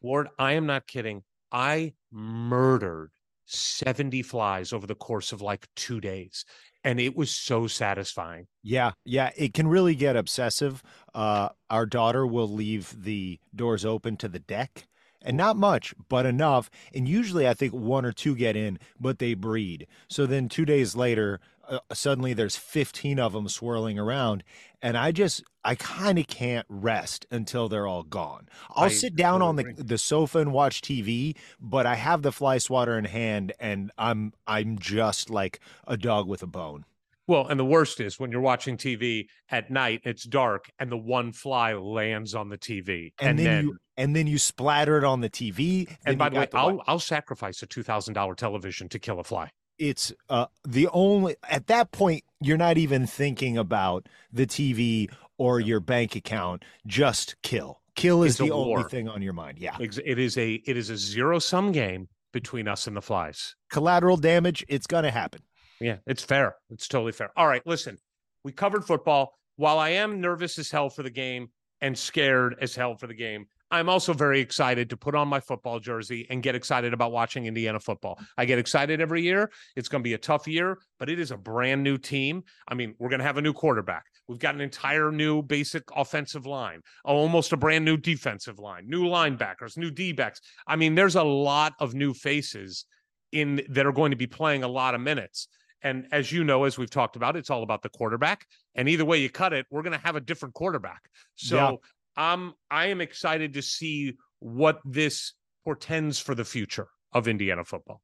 Ward, 0.00 0.28
I 0.38 0.52
am 0.54 0.66
not 0.66 0.86
kidding. 0.88 1.22
I 1.52 1.92
murdered 2.12 3.10
70 3.46 4.22
flies 4.22 4.72
over 4.72 4.86
the 4.86 4.94
course 4.94 5.32
of 5.32 5.42
like 5.42 5.68
two 5.74 6.00
days. 6.00 6.44
And 6.84 7.00
it 7.00 7.16
was 7.16 7.30
so 7.30 7.66
satisfying. 7.66 8.46
Yeah. 8.62 8.92
Yeah. 9.04 9.30
It 9.36 9.54
can 9.54 9.68
really 9.68 9.94
get 9.94 10.16
obsessive. 10.16 10.82
Uh, 11.14 11.50
our 11.68 11.84
daughter 11.84 12.26
will 12.26 12.48
leave 12.48 12.94
the 13.02 13.38
doors 13.54 13.84
open 13.84 14.16
to 14.18 14.28
the 14.28 14.38
deck. 14.38 14.86
And 15.22 15.36
not 15.36 15.58
much, 15.58 15.94
but 16.08 16.24
enough. 16.24 16.70
And 16.94 17.06
usually 17.06 17.46
I 17.46 17.52
think 17.52 17.74
one 17.74 18.06
or 18.06 18.12
two 18.12 18.34
get 18.34 18.56
in, 18.56 18.78
but 18.98 19.18
they 19.18 19.34
breed. 19.34 19.86
So 20.08 20.24
then 20.24 20.48
two 20.48 20.64
days 20.64 20.96
later, 20.96 21.40
uh, 21.70 21.78
suddenly 21.92 22.34
there's 22.34 22.56
15 22.56 23.18
of 23.18 23.32
them 23.32 23.48
swirling 23.48 23.98
around. 23.98 24.42
And 24.82 24.96
I 24.96 25.12
just, 25.12 25.42
I 25.64 25.74
kind 25.76 26.18
of 26.18 26.26
can't 26.26 26.66
rest 26.68 27.26
until 27.30 27.68
they're 27.68 27.86
all 27.86 28.02
gone. 28.02 28.48
I'll 28.70 28.84
I 28.84 28.88
sit 28.88 29.14
down 29.14 29.40
on 29.40 29.56
the, 29.56 29.62
agree. 29.62 29.74
the 29.76 29.98
sofa 29.98 30.38
and 30.38 30.52
watch 30.52 30.80
TV, 30.82 31.36
but 31.60 31.86
I 31.86 31.94
have 31.94 32.22
the 32.22 32.32
fly 32.32 32.58
swatter 32.58 32.98
in 32.98 33.04
hand 33.04 33.52
and 33.60 33.90
I'm, 33.96 34.32
I'm 34.46 34.78
just 34.78 35.30
like 35.30 35.60
a 35.86 35.96
dog 35.96 36.26
with 36.26 36.42
a 36.42 36.46
bone. 36.46 36.84
Well, 37.26 37.46
and 37.46 37.60
the 37.60 37.64
worst 37.64 38.00
is 38.00 38.18
when 38.18 38.32
you're 38.32 38.40
watching 38.40 38.76
TV 38.76 39.28
at 39.50 39.70
night, 39.70 40.00
it's 40.02 40.24
dark, 40.24 40.72
and 40.80 40.90
the 40.90 40.96
one 40.96 41.32
fly 41.32 41.74
lands 41.74 42.34
on 42.34 42.48
the 42.48 42.58
TV. 42.58 43.12
And, 43.20 43.28
And, 43.30 43.38
then, 43.38 43.44
then, 43.44 43.64
you, 43.66 43.78
and 43.96 44.16
then 44.16 44.26
you 44.26 44.36
splatter 44.36 44.98
it 44.98 45.04
on 45.04 45.20
the 45.20 45.30
TV. 45.30 45.96
and 46.04 46.18
by 46.18 46.28
the 46.28 46.40
way, 46.40 46.48
I'll, 46.52 46.82
I'll 46.88 46.98
sacrifice 46.98 47.62
a 47.62 47.68
$2,000 47.68 48.34
television 48.36 48.88
to 48.88 48.98
kill 48.98 49.20
a 49.20 49.24
fly. 49.24 49.52
It's 49.80 50.12
uh 50.28 50.46
the 50.64 50.86
only 50.88 51.34
at 51.50 51.66
that 51.66 51.90
point 51.90 52.22
you're 52.40 52.56
not 52.58 52.78
even 52.78 53.06
thinking 53.06 53.56
about 53.58 54.08
the 54.32 54.46
TV 54.46 55.10
or 55.38 55.58
your 55.58 55.80
bank 55.80 56.14
account 56.14 56.64
just 56.86 57.34
kill 57.42 57.80
kill 57.96 58.22
is 58.22 58.32
It's 58.32 58.38
the 58.38 58.52
only 58.52 58.84
thing 58.84 59.08
on 59.08 59.22
your 59.22 59.32
mind 59.32 59.58
yeah 59.58 59.76
It 59.80 60.18
is 60.18 60.36
a 60.38 60.52
it 60.66 60.76
is 60.76 60.90
a 60.90 60.96
zero 60.96 61.38
sum 61.40 61.72
game 61.72 62.08
between 62.32 62.68
us 62.68 62.86
and 62.86 62.96
the 62.96 63.00
flies. 63.02 63.56
collateral 63.70 64.16
damage 64.16 64.64
it's 64.68 64.86
going 64.86 65.04
to 65.04 65.10
happen 65.10 65.40
Yeah, 65.80 65.96
it's 66.06 66.22
fair. 66.22 66.54
It's 66.68 66.86
totally 66.86 67.12
fair. 67.12 67.30
All 67.36 67.48
right, 67.48 67.66
listen, 67.66 67.96
we 68.44 68.52
covered 68.52 68.84
football. 68.84 69.32
While 69.56 69.78
I 69.78 69.90
am 69.90 70.20
nervous 70.20 70.58
as 70.58 70.70
hell 70.70 70.90
for 70.90 71.02
the 71.02 71.10
game 71.10 71.48
and 71.80 71.98
scared 71.98 72.54
as 72.60 72.74
hell 72.74 72.96
for 72.96 73.06
the 73.06 73.14
game, 73.14 73.46
I'm 73.70 73.88
also 73.88 74.12
very 74.12 74.40
excited 74.40 74.90
to 74.90 74.96
put 74.96 75.14
on 75.14 75.28
my 75.28 75.40
football 75.40 75.78
jersey 75.78 76.26
and 76.28 76.42
get 76.42 76.54
excited 76.54 76.92
about 76.92 77.12
watching 77.12 77.46
Indiana 77.46 77.78
football. 77.78 78.18
I 78.36 78.44
get 78.44 78.58
excited 78.58 79.00
every 79.00 79.22
year. 79.22 79.50
It's 79.76 79.88
going 79.88 80.02
to 80.02 80.08
be 80.08 80.14
a 80.14 80.18
tough 80.18 80.48
year, 80.48 80.78
but 80.98 81.08
it 81.08 81.20
is 81.20 81.30
a 81.30 81.36
brand 81.36 81.82
new 81.82 81.96
team. 81.96 82.42
I 82.66 82.74
mean, 82.74 82.94
we're 82.98 83.08
going 83.08 83.20
to 83.20 83.26
have 83.26 83.38
a 83.38 83.42
new 83.42 83.52
quarterback. 83.52 84.04
We've 84.26 84.38
got 84.38 84.54
an 84.54 84.60
entire 84.60 85.12
new 85.12 85.42
basic 85.42 85.84
offensive 85.94 86.46
line, 86.46 86.80
almost 87.04 87.52
a 87.52 87.56
brand 87.56 87.84
new 87.84 87.96
defensive 87.96 88.58
line, 88.58 88.88
new 88.88 89.04
linebackers, 89.04 89.76
new 89.76 89.90
D 89.90 90.12
backs. 90.12 90.40
I 90.66 90.76
mean, 90.76 90.94
there's 90.94 91.16
a 91.16 91.22
lot 91.22 91.74
of 91.78 91.94
new 91.94 92.12
faces 92.12 92.86
in 93.32 93.62
that 93.68 93.86
are 93.86 93.92
going 93.92 94.10
to 94.10 94.16
be 94.16 94.26
playing 94.26 94.64
a 94.64 94.68
lot 94.68 94.94
of 94.94 95.00
minutes. 95.00 95.48
And 95.82 96.06
as 96.12 96.30
you 96.30 96.44
know, 96.44 96.64
as 96.64 96.76
we've 96.76 96.90
talked 96.90 97.16
about, 97.16 97.36
it's 97.36 97.50
all 97.50 97.62
about 97.62 97.82
the 97.82 97.88
quarterback. 97.88 98.46
And 98.74 98.88
either 98.88 99.04
way 99.04 99.18
you 99.18 99.30
cut 99.30 99.52
it, 99.52 99.66
we're 99.70 99.82
going 99.82 99.98
to 99.98 100.04
have 100.04 100.16
a 100.16 100.20
different 100.20 100.54
quarterback. 100.54 101.00
So 101.36 101.56
Yeah. 101.56 101.76
Um, 102.20 102.54
I 102.70 102.86
am 102.86 103.00
excited 103.00 103.54
to 103.54 103.62
see 103.62 104.14
what 104.40 104.80
this 104.84 105.32
portends 105.64 106.18
for 106.18 106.34
the 106.34 106.44
future 106.44 106.88
of 107.12 107.26
Indiana 107.28 107.64
football. 107.64 108.02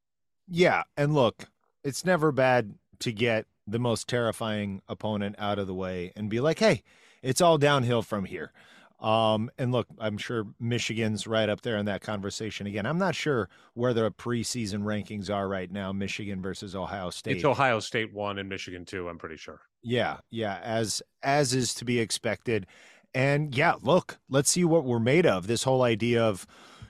yeah 0.49 0.83
and 0.97 1.15
look 1.15 1.45
it's 1.85 2.05
never 2.05 2.33
bad 2.33 2.75
to 3.01 3.13
get 3.13 3.47
the 3.67 3.79
most 3.79 4.09
terrifying 4.09 4.81
opponent 4.89 5.35
out 5.39 5.59
of 5.59 5.67
the 5.67 5.75
way 5.75 6.13
and 6.17 6.29
be 6.31 6.41
like 6.41 6.59
hey 6.59 6.83
it's 7.23 7.41
all 7.41 7.59
downhill 7.59 8.03
from 8.03 8.25
here 8.25 8.53
um 9.01 9.51
and 9.59 9.73
look 9.73 9.87
i'm 9.99 10.17
sure 10.19 10.47
michigan's 10.61 11.27
right 11.27 11.49
up 11.49 11.61
there 11.63 11.77
in 11.77 11.87
that 11.87 12.01
conversation 12.01 12.67
again 12.67 12.87
i'm 12.87 12.99
not 12.99 13.15
sure 13.15 13.49
where 13.75 13.93
the 13.95 14.11
preseason 14.13 14.83
rankings 14.83 15.29
are 15.35 15.49
right 15.49 15.71
now 15.73 15.93
michigan 15.93 16.41
versus 16.41 16.75
ohio 16.75 17.11
state 17.11 17.37
It's 17.37 17.45
Ohio 17.45 17.81
State 17.81 18.13
one 18.15 18.39
and 18.39 18.49
Michigan 18.49 18.85
two, 18.85 19.09
I'm 19.09 19.19
pretty 19.19 19.37
sure. 19.37 19.61
Yeah, 19.83 20.17
yeah, 20.31 20.59
as 20.65 21.03
as 21.23 21.55
is 21.55 21.75
to 21.75 21.85
be 21.85 22.01
expected. 22.01 22.67
And 23.17 23.57
yeah, 23.57 23.77
look, 23.81 24.19
let's 24.29 24.51
see 24.51 24.63
what 24.63 24.85
we're 24.85 24.99
made 24.99 25.25
of. 25.25 25.47
This 25.47 25.63
whole 25.63 25.83
idea 25.83 26.23
of, 26.23 26.47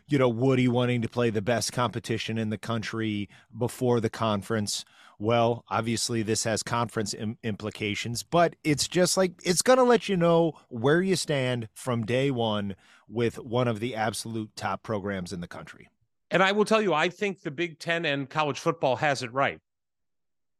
you 0.08 0.18
know, 0.18 0.28
Woody 0.28 0.66
wanting 0.66 1.00
to 1.02 1.08
play 1.08 1.30
the 1.30 1.40
best 1.40 1.72
competition 1.72 2.36
in 2.36 2.50
the 2.50 2.58
country 2.58 3.28
before 3.56 4.00
the 4.00 4.10
conference. 4.10 4.84
Well, 5.20 5.64
obviously 5.70 6.24
this 6.24 6.42
has 6.42 6.64
conference 6.64 7.14
Im- 7.14 7.38
implications, 7.44 8.24
but 8.24 8.56
it's 8.64 8.88
just 8.88 9.16
like 9.16 9.34
it's 9.44 9.62
going 9.62 9.78
to 9.78 9.84
let 9.84 10.08
you 10.08 10.16
know 10.16 10.54
where 10.68 11.00
you 11.00 11.14
stand 11.14 11.68
from 11.74 12.04
day 12.04 12.32
1 12.32 12.74
with 13.08 13.38
one 13.38 13.68
of 13.68 13.78
the 13.78 13.94
absolute 13.94 14.50
top 14.56 14.82
programs 14.82 15.32
in 15.32 15.40
the 15.40 15.46
country. 15.46 15.88
And 16.32 16.42
I 16.42 16.50
will 16.50 16.64
tell 16.64 16.82
you, 16.82 16.92
I 16.92 17.08
think 17.08 17.42
the 17.42 17.52
Big 17.52 17.78
Ten 17.78 18.04
and 18.04 18.28
college 18.28 18.58
football 18.58 18.96
has 18.96 19.22
it 19.22 19.32
right. 19.32 19.60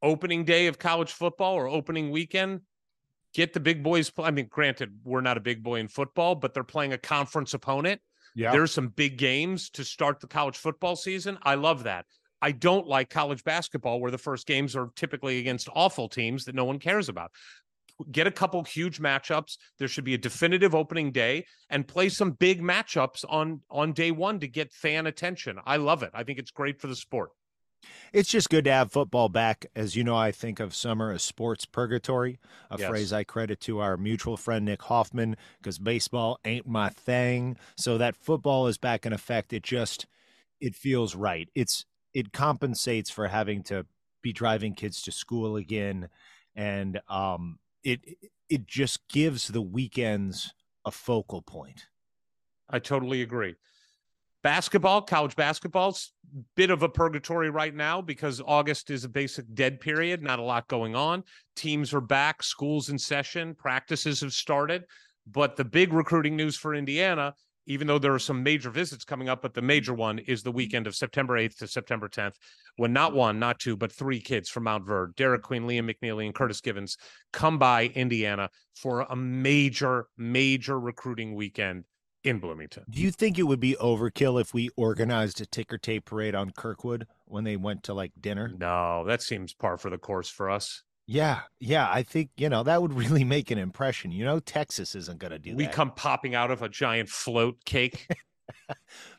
Opening 0.00 0.44
day 0.44 0.68
of 0.68 0.78
college 0.78 1.10
football 1.10 1.54
or 1.54 1.66
opening 1.66 2.12
weekend, 2.12 2.60
get 3.36 3.52
the 3.52 3.60
big 3.60 3.82
boys. 3.82 4.10
Play. 4.10 4.26
I 4.26 4.30
mean, 4.30 4.48
granted, 4.50 4.98
we're 5.04 5.20
not 5.20 5.36
a 5.36 5.40
big 5.40 5.62
boy 5.62 5.78
in 5.78 5.88
football, 5.88 6.34
but 6.34 6.54
they're 6.54 6.64
playing 6.64 6.94
a 6.94 6.98
conference 6.98 7.52
opponent. 7.52 8.00
Yeah. 8.34 8.50
There's 8.50 8.72
some 8.72 8.88
big 8.88 9.18
games 9.18 9.70
to 9.70 9.84
start 9.84 10.20
the 10.20 10.26
college 10.26 10.56
football 10.56 10.96
season. 10.96 11.38
I 11.42 11.54
love 11.54 11.84
that. 11.84 12.06
I 12.40 12.52
don't 12.52 12.86
like 12.86 13.10
college 13.10 13.44
basketball 13.44 14.00
where 14.00 14.10
the 14.10 14.18
first 14.18 14.46
games 14.46 14.74
are 14.74 14.90
typically 14.96 15.38
against 15.38 15.68
awful 15.74 16.08
teams 16.08 16.44
that 16.44 16.54
no 16.54 16.64
one 16.64 16.78
cares 16.78 17.08
about. 17.08 17.30
Get 18.10 18.26
a 18.26 18.30
couple 18.30 18.62
huge 18.62 19.00
matchups. 19.00 19.56
There 19.78 19.88
should 19.88 20.04
be 20.04 20.14
a 20.14 20.18
definitive 20.18 20.74
opening 20.74 21.12
day 21.12 21.46
and 21.70 21.86
play 21.86 22.08
some 22.08 22.32
big 22.32 22.62
matchups 22.62 23.24
on 23.28 23.60
on 23.70 23.92
day 23.92 24.10
1 24.10 24.40
to 24.40 24.48
get 24.48 24.72
fan 24.72 25.06
attention. 25.06 25.58
I 25.64 25.76
love 25.76 26.02
it. 26.02 26.10
I 26.12 26.22
think 26.24 26.38
it's 26.38 26.50
great 26.50 26.80
for 26.80 26.88
the 26.88 26.96
sport. 26.96 27.30
It's 28.12 28.28
just 28.28 28.48
good 28.50 28.64
to 28.64 28.72
have 28.72 28.92
football 28.92 29.28
back. 29.28 29.66
As 29.74 29.96
you 29.96 30.04
know, 30.04 30.16
I 30.16 30.32
think 30.32 30.60
of 30.60 30.74
summer 30.74 31.12
as 31.12 31.22
sports 31.22 31.64
purgatory, 31.66 32.38
a 32.70 32.78
Yes. 32.78 32.86
phrase 32.86 33.12
I 33.12 33.24
credit 33.24 33.60
to 33.62 33.78
our 33.80 33.96
mutual 33.96 34.36
friend 34.36 34.64
Nick 34.64 34.82
Hoffman, 34.82 35.36
because 35.58 35.78
baseball 35.78 36.38
ain't 36.44 36.66
my 36.66 36.88
thing. 36.88 37.56
So 37.76 37.98
that 37.98 38.16
football 38.16 38.66
is 38.66 38.78
back 38.78 39.06
in 39.06 39.12
effect. 39.12 39.52
It 39.52 39.62
just 39.62 40.06
it 40.60 40.74
feels 40.74 41.14
right. 41.14 41.48
It's 41.54 41.84
it 42.14 42.32
compensates 42.32 43.10
for 43.10 43.28
having 43.28 43.62
to 43.64 43.86
be 44.22 44.32
driving 44.32 44.74
kids 44.74 45.02
to 45.02 45.12
school 45.12 45.56
again, 45.56 46.08
and 46.54 47.00
um, 47.08 47.58
it 47.84 48.00
it 48.48 48.66
just 48.66 49.08
gives 49.08 49.48
the 49.48 49.62
weekends 49.62 50.54
a 50.84 50.90
focal 50.90 51.42
point. 51.42 51.88
I 52.68 52.78
totally 52.78 53.22
agree. 53.22 53.56
Basketball, 54.46 55.02
college 55.02 55.34
basketball's 55.34 56.12
bit 56.54 56.70
of 56.70 56.84
a 56.84 56.88
purgatory 56.88 57.50
right 57.50 57.74
now 57.74 58.00
because 58.00 58.40
August 58.46 58.90
is 58.90 59.02
a 59.02 59.08
basic 59.08 59.44
dead 59.54 59.80
period, 59.80 60.22
not 60.22 60.38
a 60.38 60.42
lot 60.42 60.68
going 60.68 60.94
on. 60.94 61.24
Teams 61.56 61.92
are 61.92 62.00
back, 62.00 62.44
schools 62.44 62.88
in 62.88 62.96
session, 62.96 63.56
practices 63.56 64.20
have 64.20 64.32
started. 64.32 64.84
But 65.26 65.56
the 65.56 65.64
big 65.64 65.92
recruiting 65.92 66.36
news 66.36 66.56
for 66.56 66.76
Indiana, 66.76 67.34
even 67.66 67.88
though 67.88 67.98
there 67.98 68.14
are 68.14 68.20
some 68.20 68.44
major 68.44 68.70
visits 68.70 69.04
coming 69.04 69.28
up, 69.28 69.42
but 69.42 69.52
the 69.52 69.62
major 69.62 69.94
one 69.94 70.20
is 70.20 70.44
the 70.44 70.52
weekend 70.52 70.86
of 70.86 70.94
September 70.94 71.34
8th 71.34 71.56
to 71.56 71.66
September 71.66 72.08
10th, 72.08 72.34
when 72.76 72.92
not 72.92 73.14
one, 73.14 73.40
not 73.40 73.58
two, 73.58 73.76
but 73.76 73.90
three 73.90 74.20
kids 74.20 74.48
from 74.48 74.66
Montverde, 74.66 75.16
Derek 75.16 75.42
Queen, 75.42 75.64
Liam 75.64 75.92
McNeeley, 75.92 76.24
and 76.24 76.36
Curtis 76.36 76.60
Givens 76.60 76.96
come 77.32 77.58
by 77.58 77.86
Indiana 77.96 78.48
for 78.76 79.00
a 79.00 79.16
major, 79.16 80.06
major 80.16 80.78
recruiting 80.78 81.34
weekend 81.34 81.82
in 82.26 82.38
Bloomington. 82.38 82.84
Do 82.90 83.00
you 83.00 83.10
think 83.10 83.38
it 83.38 83.44
would 83.44 83.60
be 83.60 83.76
overkill 83.80 84.40
if 84.40 84.52
we 84.52 84.70
organized 84.76 85.40
a 85.40 85.46
ticker 85.46 85.78
tape 85.78 86.04
parade 86.06 86.34
on 86.34 86.50
Kirkwood 86.50 87.06
when 87.26 87.44
they 87.44 87.56
went 87.56 87.82
to 87.84 87.94
like 87.94 88.12
dinner? 88.20 88.52
No, 88.56 89.04
that 89.04 89.22
seems 89.22 89.54
par 89.54 89.78
for 89.78 89.90
the 89.90 89.98
course 89.98 90.28
for 90.28 90.50
us. 90.50 90.82
Yeah, 91.06 91.42
yeah, 91.60 91.88
I 91.90 92.02
think 92.02 92.30
you 92.36 92.48
know 92.48 92.62
that 92.64 92.82
would 92.82 92.92
really 92.94 93.24
make 93.24 93.50
an 93.50 93.58
impression. 93.58 94.10
You 94.10 94.24
know, 94.24 94.40
Texas 94.40 94.94
isn't 94.94 95.18
going 95.18 95.30
to 95.30 95.38
do 95.38 95.54
We 95.54 95.64
that. 95.64 95.70
We 95.70 95.74
come 95.74 95.92
popping 95.92 96.34
out 96.34 96.50
of 96.50 96.62
a 96.62 96.68
giant 96.68 97.08
float 97.08 97.64
cake. 97.64 98.08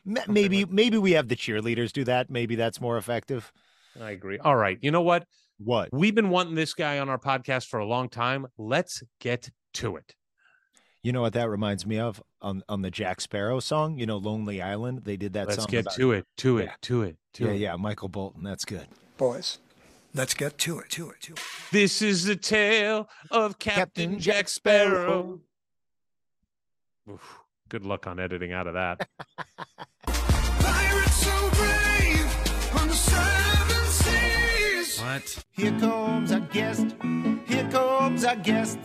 Maybe, 0.04 0.64
maybe 0.64 0.96
we 0.96 1.12
have 1.12 1.28
the 1.28 1.36
cheerleaders 1.36 1.92
do 1.92 2.02
that. 2.04 2.30
Maybe 2.30 2.54
that's 2.54 2.80
more 2.80 2.96
effective. 2.96 3.52
I 4.00 4.12
agree. 4.12 4.38
All 4.38 4.56
right. 4.56 4.78
You 4.80 4.90
know 4.90 5.02
what? 5.02 5.26
What? 5.58 5.90
We've 5.92 6.14
been 6.14 6.30
wanting 6.30 6.54
this 6.54 6.72
guy 6.72 6.98
on 6.98 7.08
our 7.08 7.18
podcast 7.18 7.66
for 7.66 7.78
a 7.78 7.86
long 7.86 8.08
time. 8.08 8.46
Let's 8.56 9.02
get 9.20 9.50
to 9.74 9.96
it. 9.96 10.14
You 11.02 11.12
know 11.12 11.20
what 11.22 11.32
that 11.34 11.48
reminds 11.48 11.86
me 11.86 11.98
of 11.98 12.20
on 12.42 12.62
on 12.68 12.82
the 12.82 12.90
Jack 12.90 13.20
Sparrow 13.20 13.60
song? 13.60 13.98
You 13.98 14.06
know, 14.06 14.16
Lonely 14.16 14.60
Island. 14.60 15.02
They 15.04 15.16
did 15.16 15.32
that 15.34 15.46
Let's 15.48 15.60
song. 15.62 15.66
get 15.70 15.80
about- 15.82 15.94
to 15.96 16.12
it, 16.12 16.26
to 16.38 16.58
it, 16.58 16.64
Yeah. 16.64 16.74
to 16.82 17.02
it, 17.02 17.16
to 17.34 17.44
Yeah, 17.44 17.50
it. 17.52 17.56
yeah, 17.58 17.76
Michael 17.76 18.08
Bolton. 18.08 18.42
That's 18.42 18.64
good. 18.64 18.88
Boys, 19.16 19.58
let's 20.14 20.34
get 20.34 20.58
to 20.58 20.78
it, 20.80 20.90
to 20.90 21.10
it, 21.10 21.20
to 21.22 21.32
it. 21.34 21.40
This 21.70 22.02
is 22.02 22.24
the 22.24 22.36
tale 22.36 23.08
of 23.30 23.58
Captain, 23.58 23.82
Captain 23.84 24.18
Jack 24.18 24.34
Jack 24.36 24.48
Sparrow. 24.48 25.40
Oof, 27.08 27.38
good 27.68 27.86
luck 27.86 28.06
on 28.06 28.18
editing 28.18 28.52
out 28.52 28.66
of 28.66 28.74
that. 28.74 29.08
Pirates 30.06 31.16
so 31.24 31.50
brave 31.50 32.76
on 32.80 32.88
the 32.88 32.94
seven 32.94 33.86
seas. 33.86 35.00
What? 35.00 35.44
Here 35.52 35.78
comes 35.78 36.32
our 36.32 36.40
guest. 36.40 36.94
Here 37.46 37.68
comes 37.70 38.24
our 38.24 38.36
guest. 38.36 38.78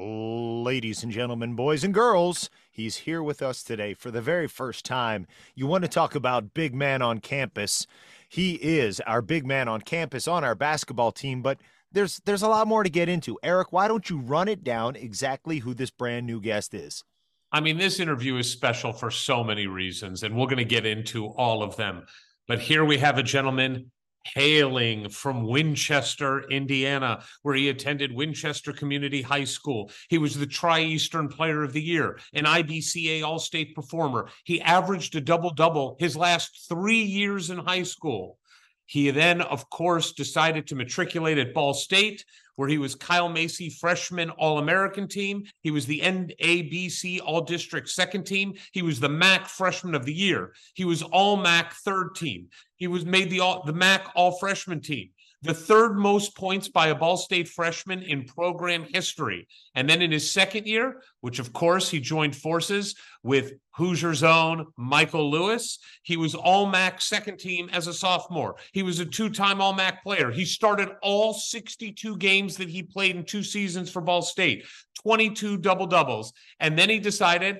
Ladies 0.00 1.02
and 1.02 1.10
gentlemen, 1.10 1.56
boys 1.56 1.82
and 1.82 1.92
girls, 1.92 2.50
he's 2.70 2.98
here 2.98 3.20
with 3.20 3.42
us 3.42 3.64
today 3.64 3.94
for 3.94 4.12
the 4.12 4.20
very 4.20 4.46
first 4.46 4.84
time. 4.84 5.26
You 5.56 5.66
want 5.66 5.82
to 5.82 5.88
talk 5.88 6.14
about 6.14 6.54
big 6.54 6.72
man 6.72 7.02
on 7.02 7.18
campus? 7.18 7.84
He 8.28 8.54
is 8.54 9.00
our 9.00 9.20
big 9.20 9.44
man 9.44 9.66
on 9.66 9.80
campus 9.80 10.28
on 10.28 10.44
our 10.44 10.54
basketball 10.54 11.10
team, 11.10 11.42
but 11.42 11.58
there's 11.90 12.20
there's 12.26 12.42
a 12.42 12.48
lot 12.48 12.68
more 12.68 12.84
to 12.84 12.88
get 12.88 13.08
into. 13.08 13.40
Eric, 13.42 13.72
why 13.72 13.88
don't 13.88 14.08
you 14.08 14.20
run 14.20 14.46
it 14.46 14.62
down 14.62 14.94
exactly 14.94 15.58
who 15.58 15.74
this 15.74 15.90
brand 15.90 16.26
new 16.26 16.40
guest 16.40 16.74
is? 16.74 17.02
I 17.50 17.60
mean, 17.60 17.76
this 17.76 17.98
interview 17.98 18.36
is 18.36 18.48
special 18.48 18.92
for 18.92 19.10
so 19.10 19.42
many 19.42 19.66
reasons, 19.66 20.22
and 20.22 20.36
we're 20.36 20.46
going 20.46 20.58
to 20.58 20.64
get 20.64 20.86
into 20.86 21.26
all 21.30 21.60
of 21.60 21.74
them. 21.74 22.04
But 22.46 22.60
here 22.60 22.84
we 22.84 22.98
have 22.98 23.18
a 23.18 23.22
gentleman 23.24 23.90
hailing 24.24 25.08
from 25.08 25.46
Winchester, 25.46 26.48
Indiana, 26.50 27.24
where 27.42 27.54
he 27.54 27.68
attended 27.68 28.12
Winchester 28.12 28.72
Community 28.72 29.22
High 29.22 29.44
School. 29.44 29.90
He 30.08 30.18
was 30.18 30.36
the 30.36 30.46
Tri 30.46 30.80
Eastern 30.80 31.28
Player 31.28 31.62
of 31.62 31.72
the 31.72 31.82
Year, 31.82 32.18
an 32.34 32.44
IBCA 32.44 33.22
All 33.22 33.38
State 33.38 33.74
performer. 33.74 34.28
He 34.44 34.60
averaged 34.60 35.14
a 35.16 35.20
double 35.20 35.50
double 35.50 35.96
his 35.98 36.16
last 36.16 36.66
three 36.68 37.02
years 37.02 37.50
in 37.50 37.58
high 37.58 37.84
school. 37.84 38.38
He 38.86 39.10
then, 39.10 39.42
of 39.42 39.68
course, 39.68 40.12
decided 40.12 40.66
to 40.68 40.74
matriculate 40.74 41.38
at 41.38 41.52
Ball 41.52 41.74
State, 41.74 42.24
where 42.58 42.68
he 42.68 42.76
was 42.76 42.96
Kyle 42.96 43.28
Macy 43.28 43.70
freshman 43.70 44.30
All 44.30 44.58
American 44.58 45.06
team. 45.06 45.44
He 45.60 45.70
was 45.70 45.86
the 45.86 46.00
NABC 46.00 47.20
All 47.24 47.40
District 47.40 47.88
second 47.88 48.24
team. 48.24 48.54
He 48.72 48.82
was 48.82 48.98
the 48.98 49.08
MAC 49.08 49.46
freshman 49.46 49.94
of 49.94 50.04
the 50.04 50.12
year. 50.12 50.52
He 50.74 50.84
was 50.84 51.04
All 51.04 51.36
MAC 51.36 51.72
third 51.72 52.16
team. 52.16 52.48
He 52.74 52.88
was 52.88 53.04
made 53.04 53.30
the 53.30 53.38
all, 53.38 53.62
the 53.62 53.72
MAC 53.72 54.10
All 54.16 54.38
Freshman 54.38 54.80
team. 54.80 55.10
The 55.42 55.54
third 55.54 55.96
most 55.96 56.36
points 56.36 56.68
by 56.68 56.88
a 56.88 56.96
Ball 56.96 57.16
State 57.16 57.48
freshman 57.48 58.02
in 58.02 58.24
program 58.24 58.84
history. 58.92 59.46
And 59.76 59.88
then 59.88 60.02
in 60.02 60.10
his 60.10 60.28
second 60.28 60.66
year, 60.66 61.00
which 61.20 61.38
of 61.38 61.52
course 61.52 61.88
he 61.88 62.00
joined 62.00 62.34
forces 62.34 62.96
with 63.22 63.52
Hoosier's 63.78 64.24
own 64.24 64.66
Michael 64.76 65.30
Lewis, 65.30 65.78
he 66.02 66.16
was 66.16 66.34
All 66.34 66.66
MAC 66.66 67.00
second 67.00 67.38
team 67.38 67.70
as 67.72 67.86
a 67.86 67.94
sophomore. 67.94 68.56
He 68.72 68.82
was 68.82 68.98
a 68.98 69.06
two 69.06 69.30
time 69.30 69.60
All 69.60 69.72
MAC 69.72 70.02
player. 70.02 70.32
He 70.32 70.44
started 70.44 70.88
all 71.02 71.32
62 71.32 72.16
games 72.16 72.56
that 72.56 72.68
he 72.68 72.82
played 72.82 73.14
in 73.14 73.24
two 73.24 73.44
seasons 73.44 73.90
for 73.90 74.02
Ball 74.02 74.22
State, 74.22 74.64
22 75.02 75.58
double 75.58 75.86
doubles. 75.86 76.32
And 76.58 76.76
then 76.76 76.90
he 76.90 76.98
decided 76.98 77.58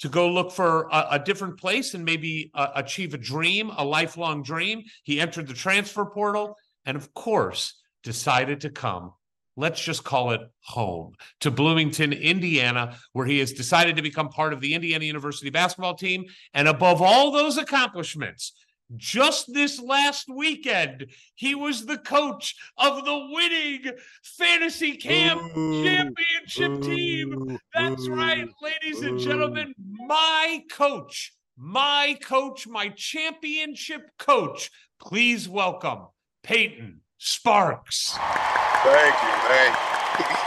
to 0.00 0.10
go 0.10 0.28
look 0.28 0.52
for 0.52 0.88
a, 0.92 1.06
a 1.12 1.18
different 1.18 1.58
place 1.58 1.94
and 1.94 2.04
maybe 2.04 2.50
uh, 2.54 2.68
achieve 2.74 3.14
a 3.14 3.18
dream, 3.18 3.70
a 3.78 3.84
lifelong 3.84 4.42
dream. 4.42 4.82
He 5.04 5.18
entered 5.18 5.46
the 5.46 5.54
transfer 5.54 6.04
portal 6.04 6.56
and, 6.86 6.96
of 6.96 7.12
course, 7.12 7.74
decided 8.02 8.62
to 8.62 8.70
come. 8.70 9.12
Let's 9.58 9.82
just 9.82 10.04
call 10.04 10.32
it 10.32 10.42
home 10.60 11.14
to 11.40 11.50
Bloomington, 11.50 12.12
Indiana, 12.12 12.96
where 13.12 13.26
he 13.26 13.38
has 13.40 13.52
decided 13.52 13.96
to 13.96 14.02
become 14.02 14.28
part 14.28 14.52
of 14.52 14.60
the 14.60 14.74
Indiana 14.74 15.04
University 15.04 15.50
basketball 15.50 15.94
team. 15.94 16.26
And 16.54 16.68
above 16.68 17.02
all 17.02 17.30
those 17.30 17.56
accomplishments, 17.56 18.52
just 18.94 19.52
this 19.52 19.80
last 19.80 20.28
weekend, 20.28 21.06
he 21.34 21.54
was 21.54 21.86
the 21.86 21.98
coach 21.98 22.54
of 22.76 23.04
the 23.04 23.28
winning 23.32 23.84
fantasy 24.22 24.92
camp 24.96 25.40
championship 25.54 26.82
team. 26.82 27.58
That's 27.74 28.08
right, 28.08 28.46
ladies 28.62 29.02
and 29.02 29.18
gentlemen. 29.18 29.74
My 29.78 30.62
coach, 30.70 31.32
my 31.56 32.16
coach, 32.22 32.68
my 32.68 32.90
championship 32.90 34.10
coach. 34.18 34.70
Please 35.00 35.48
welcome 35.48 36.06
Payton 36.46 37.00
Sparks. 37.18 38.16
Thank 38.16 39.14
you, 39.22 39.28
thank 39.48 39.76
you. 40.20 40.36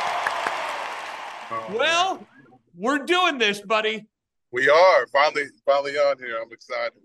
Well, 1.73 2.27
we're 2.75 2.99
doing 3.05 3.39
this, 3.39 3.59
buddy. 3.59 4.05
we 4.51 4.69
are 4.69 5.07
finally 5.07 5.45
finally 5.65 5.97
on 5.97 6.17
here. 6.19 6.37
I'm 6.39 6.51
excited. 6.51 7.01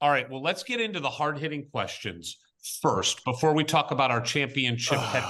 All 0.00 0.10
right. 0.10 0.28
Well, 0.30 0.40
let's 0.40 0.62
get 0.62 0.80
into 0.80 1.00
the 1.00 1.10
hard 1.10 1.38
hitting 1.38 1.66
questions 1.70 2.38
first 2.80 3.24
before 3.24 3.54
we 3.54 3.64
talk 3.64 3.90
about 3.90 4.12
our 4.12 4.20
championship 4.20 4.98
head 4.98 5.24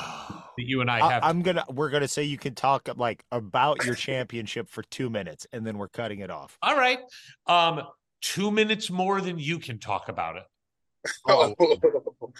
that 0.59 0.65
you 0.67 0.83
and 0.83 0.91
I 0.91 0.99
have. 0.99 1.25
I, 1.25 1.31
am 1.31 1.41
gonna 1.41 1.65
we're 1.71 1.89
gonna 1.89 2.09
say 2.09 2.25
you 2.25 2.37
can 2.37 2.55
talk 2.55 2.91
like 2.97 3.25
about 3.33 3.85
your 3.87 3.95
championship 3.95 4.69
for 4.69 4.83
two 4.83 5.09
minutes, 5.09 5.47
and 5.53 5.67
then 5.67 5.79
we're 5.79 5.89
cutting 5.89 6.21
it 6.21 6.31
off. 6.31 6.59
All 6.63 6.77
right. 6.77 6.99
Um, 7.47 7.83
two 8.21 8.51
minutes 8.51 8.91
more 8.91 9.23
than 9.23 9.39
you 9.39 9.59
can 9.59 9.79
talk 9.79 10.09
about 10.11 10.37
it. 10.37 10.45
Oh. 11.27 11.55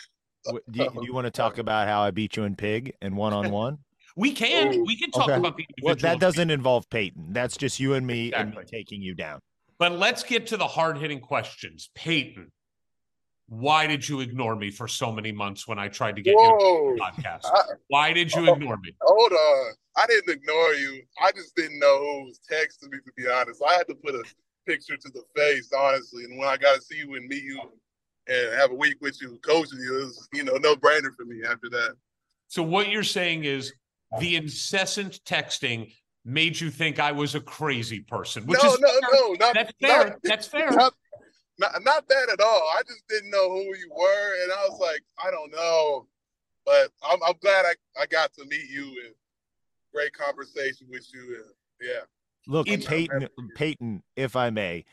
W- 0.45 0.63
Do 0.71 0.83
you, 0.85 0.91
do 0.91 1.01
you 1.07 1.13
want 1.15 1.27
to 1.27 1.31
talk 1.31 1.59
about 1.59 1.89
how 1.89 2.03
I 2.03 2.11
beat 2.11 2.37
you 2.37 2.45
in 2.45 2.57
pig 2.57 2.95
and 3.03 3.17
one 3.17 3.33
on 3.33 3.51
one? 3.51 3.79
We 4.17 4.33
can. 4.33 4.75
Oh, 4.75 4.85
We 4.85 4.97
can 4.97 5.11
talk 5.11 5.25
okay. 5.29 5.35
about 5.39 5.57
the 5.57 5.63
individual. 5.65 5.87
Well, 5.87 5.97
that 5.97 6.21
doesn't 6.21 6.51
involve 6.51 6.89
Payton. 6.91 7.29
That's 7.33 7.57
just 7.57 7.81
you 7.81 7.95
and 7.95 8.07
me 8.07 8.33
and 8.33 8.51
me 8.55 8.63
taking 8.67 9.01
you 9.01 9.15
down. 9.15 9.41
But 9.79 9.93
let's 9.93 10.23
get 10.23 10.47
to 10.49 10.57
the 10.57 10.67
hard 10.67 10.99
hitting 10.99 11.21
questions. 11.21 11.91
Payton, 11.95 12.53
why 13.49 13.87
did 13.87 14.09
you 14.09 14.21
ignore 14.21 14.55
me 14.55 14.71
for 14.71 14.87
so 14.87 15.11
many 15.13 15.33
months 15.33 15.67
when 15.67 15.79
I 15.79 15.89
tried 15.89 16.17
to 16.17 16.23
get 16.23 16.33
you 16.33 16.39
Whoa! 16.39 16.89
on 16.91 16.97
the 16.97 17.01
podcast? 17.03 17.41
I- 17.47 17.75
Why 17.89 18.13
did 18.13 18.33
you 18.33 18.49
Oh. 18.49 18.53
ignore 18.55 18.77
me? 18.79 18.93
Hold 19.03 19.33
on. 19.33 19.73
I 19.97 20.07
didn't 20.07 20.31
ignore 20.31 20.75
you. 20.75 21.03
I 21.23 21.33
just 21.33 21.55
didn't 21.57 21.79
know 21.79 21.99
who 21.99 22.25
was 22.27 22.41
texting 22.51 22.91
me. 22.91 22.99
To 23.05 23.13
be 23.17 23.29
honest, 23.29 23.63
I 23.67 23.75
had 23.75 23.87
to 23.89 23.95
put 23.95 24.15
a 24.15 24.23
picture 24.67 24.97
to 24.97 25.09
the 25.11 25.23
face, 25.37 25.71
honestly. 25.77 26.25
And 26.25 26.39
when 26.39 26.49
I 26.49 26.57
got 26.57 26.77
to 26.77 26.83
see 26.83 26.99
you 26.99 27.15
and 27.15 27.27
meet 27.27 27.43
you 27.43 27.61
and 28.29 28.55
have 28.55 28.71
a 28.71 28.75
week 28.75 28.97
with 29.01 29.21
you, 29.21 29.39
coaching 29.43 29.79
you, 29.81 30.01
it 30.01 30.05
was 30.05 30.29
you 30.33 30.45
know 30.45 30.57
no 30.57 30.75
brainer 30.75 31.15
for 31.17 31.25
me 31.25 31.43
after 31.49 31.69
that. 31.71 31.97
So 32.49 32.63
what 32.63 32.89
you're 32.89 33.03
saying 33.03 33.45
is 33.45 33.73
the 34.21 34.37
incessant 34.37 35.21
texting 35.25 35.93
made 36.25 36.61
you 36.61 36.71
think 36.71 37.01
I 37.01 37.13
was 37.13 37.35
a 37.35 37.41
crazy 37.41 38.01
person, 38.01 38.47
which 38.47 38.63
no, 38.63 38.75
is 38.75 38.81
no, 38.81 38.89
no, 39.13 39.33
not 39.35 39.55
that's 39.55 39.73
fair. 39.81 40.09
Not, 40.09 40.19
that's 40.23 40.47
fair. 40.47 40.71
Not, 40.77 40.95
not, 41.59 41.85
not 41.85 42.09
that 42.09 42.31
at 42.33 42.41
all. 42.41 42.63
I 42.75 42.81
just 42.89 43.07
didn't 43.09 43.31
know 43.31 43.51
who 43.51 43.63
you 43.63 43.91
were, 43.95 44.43
and 44.43 44.53
I 44.53 44.67
was 44.69 44.81
like, 44.81 45.03
I 45.23 45.31
don't 45.31 45.53
know. 45.53 46.07
But 46.65 46.91
I'm, 47.03 47.19
I'm 47.23 47.35
glad 47.41 47.67
I, 47.67 47.75
I 48.01 48.07
got 48.07 48.33
to 48.35 48.45
meet 48.47 48.71
you 48.71 48.85
and 49.05 49.15
great 49.93 50.13
conversation 50.15 50.87
with 50.91 51.07
you. 51.13 51.37
And 51.37 51.45
yeah, 51.81 52.01
Look, 52.47 52.67
Payton, 52.67 53.29
Payton, 53.55 54.03
if 54.17 54.35
I 54.35 54.51
may, 54.51 54.85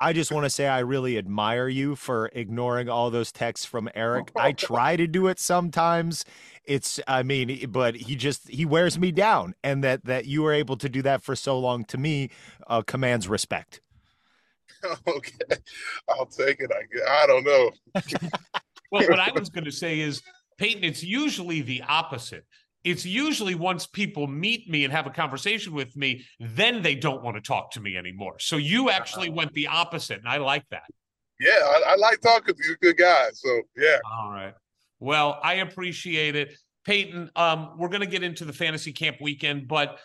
I 0.00 0.12
just 0.12 0.32
want 0.32 0.44
to 0.44 0.50
say 0.50 0.66
I 0.66 0.78
really 0.80 1.18
admire 1.18 1.68
you 1.68 1.94
for 1.94 2.30
ignoring 2.32 2.88
all 2.88 3.10
those 3.10 3.30
texts 3.30 3.66
from 3.66 3.88
Eric. 3.94 4.32
I 4.36 4.52
try 4.52 4.96
to 4.96 5.06
do 5.06 5.26
it 5.26 5.38
sometimes. 5.38 6.24
It's 6.64 7.00
I 7.06 7.22
mean, 7.22 7.70
but 7.70 7.96
he 7.96 8.16
just 8.16 8.48
he 8.48 8.64
wears 8.64 8.98
me 8.98 9.12
down 9.12 9.54
and 9.62 9.84
that 9.84 10.04
that 10.04 10.26
you 10.26 10.42
were 10.42 10.52
able 10.52 10.76
to 10.78 10.88
do 10.88 11.02
that 11.02 11.22
for 11.22 11.36
so 11.36 11.58
long 11.58 11.84
to 11.86 11.98
me 11.98 12.30
uh, 12.66 12.82
commands 12.82 13.28
respect. 13.28 13.80
okay, 15.06 15.56
I'll 16.08 16.26
take 16.26 16.60
it. 16.60 16.70
I 16.72 16.82
guess. 16.92 17.06
I 17.08 17.26
don't 17.26 17.44
know. 17.44 17.70
Well, 18.92 19.06
what 19.08 19.20
I 19.20 19.30
was 19.30 19.50
going 19.50 19.66
to 19.66 19.70
say 19.70 20.00
is, 20.00 20.20
Payton, 20.58 20.82
it's 20.82 21.04
usually 21.04 21.62
the 21.62 21.82
opposite. 21.88 22.44
It's 22.84 23.04
usually 23.04 23.54
once 23.54 23.86
people 23.86 24.26
meet 24.26 24.68
me 24.68 24.84
and 24.84 24.92
have 24.92 25.06
a 25.06 25.10
conversation 25.10 25.74
with 25.74 25.96
me, 25.96 26.24
then 26.38 26.82
they 26.82 26.94
don't 26.94 27.22
want 27.22 27.36
to 27.36 27.42
talk 27.42 27.70
to 27.72 27.80
me 27.80 27.96
anymore. 27.96 28.36
So 28.38 28.56
you 28.56 28.90
actually 28.90 29.28
went 29.28 29.52
the 29.52 29.66
opposite, 29.66 30.18
and 30.18 30.28
I 30.28 30.38
like 30.38 30.64
that. 30.70 30.84
Yeah, 31.38 31.50
I, 31.52 31.92
I 31.92 31.96
like 31.96 32.20
talking 32.20 32.54
to 32.54 32.62
you. 32.66 32.76
Good 32.80 32.96
guy. 32.96 33.28
So 33.32 33.62
yeah. 33.76 33.98
All 34.18 34.30
right. 34.30 34.54
Well, 34.98 35.38
I 35.42 35.54
appreciate 35.54 36.36
it. 36.36 36.56
Payton, 36.84 37.30
um, 37.36 37.72
we're 37.78 37.88
going 37.88 38.00
to 38.00 38.06
get 38.06 38.22
into 38.22 38.44
the 38.44 38.52
fantasy 38.52 38.92
camp 38.92 39.16
weekend, 39.20 39.68
but 39.68 39.98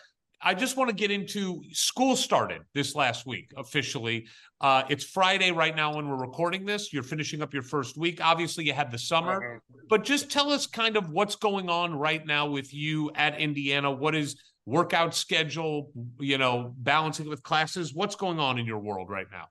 I 0.46 0.54
just 0.54 0.76
want 0.76 0.88
to 0.90 0.94
get 0.94 1.10
into 1.10 1.60
school 1.72 2.14
started 2.14 2.62
this 2.72 2.94
last 2.94 3.26
week 3.26 3.52
officially. 3.56 4.28
Uh, 4.60 4.84
it's 4.88 5.02
Friday 5.02 5.50
right 5.50 5.74
now 5.74 5.96
when 5.96 6.08
we're 6.08 6.20
recording 6.20 6.64
this. 6.64 6.92
You're 6.92 7.02
finishing 7.02 7.42
up 7.42 7.52
your 7.52 7.64
first 7.64 7.98
week. 7.98 8.24
Obviously, 8.24 8.64
you 8.64 8.72
had 8.72 8.92
the 8.92 8.98
summer, 8.98 9.60
but 9.90 10.04
just 10.04 10.30
tell 10.30 10.52
us 10.52 10.68
kind 10.68 10.96
of 10.96 11.10
what's 11.10 11.34
going 11.34 11.68
on 11.68 11.92
right 11.92 12.24
now 12.24 12.46
with 12.46 12.72
you 12.72 13.10
at 13.16 13.40
Indiana. 13.40 13.90
What 13.90 14.14
is 14.14 14.36
workout 14.66 15.16
schedule? 15.16 15.90
You 16.20 16.38
know, 16.38 16.72
balancing 16.78 17.28
with 17.28 17.42
classes. 17.42 17.92
What's 17.92 18.14
going 18.14 18.38
on 18.38 18.56
in 18.56 18.66
your 18.66 18.78
world 18.78 19.10
right 19.10 19.26
now? 19.32 19.48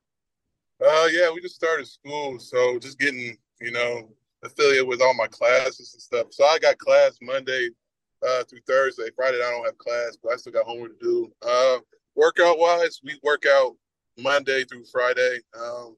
Uh, 0.82 1.08
yeah, 1.12 1.30
we 1.30 1.42
just 1.42 1.56
started 1.56 1.90
school, 1.90 2.40
so 2.40 2.80
just 2.80 3.00
getting 3.00 3.38
you 3.60 3.72
know 3.72 4.14
affiliated 4.44 4.88
with 4.88 5.02
all 5.02 5.14
my 5.14 5.28
classes 5.28 5.94
and 5.94 6.02
stuff. 6.02 6.28
So 6.32 6.46
I 6.46 6.58
got 6.58 6.78
class 6.78 7.18
Monday 7.22 7.72
uh, 8.28 8.44
through 8.44 8.60
Thursday. 8.68 9.10
Friday 9.16 9.38
I 9.38 9.52
don't 9.52 9.66
have 9.66 9.78
class, 9.78 10.18
but 10.22 10.34
I 10.34 10.36
still 10.38 10.54
got 10.54 10.66
homework 10.66 11.00
to 11.00 11.06
do. 11.06 11.32
Uh, 11.42 11.78
workout 12.16 12.60
wise, 12.60 13.00
we 13.04 13.20
work 13.24 13.46
out 13.48 13.76
Monday 14.18 14.64
through 14.64 14.86
Friday. 14.92 15.40
Um, 15.60 15.96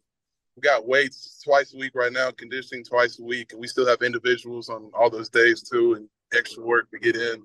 we 0.55 0.61
got 0.61 0.87
weights 0.87 1.41
twice 1.43 1.73
a 1.73 1.77
week 1.77 1.93
right 1.93 2.11
now, 2.11 2.31
conditioning 2.31 2.83
twice 2.83 3.19
a 3.19 3.23
week, 3.23 3.51
and 3.51 3.61
we 3.61 3.67
still 3.67 3.87
have 3.87 4.01
individuals 4.01 4.69
on 4.69 4.89
all 4.93 5.09
those 5.09 5.29
days 5.29 5.61
too, 5.61 5.93
and 5.93 6.09
extra 6.33 6.63
work 6.63 6.89
to 6.91 6.99
get 6.99 7.15
in. 7.15 7.43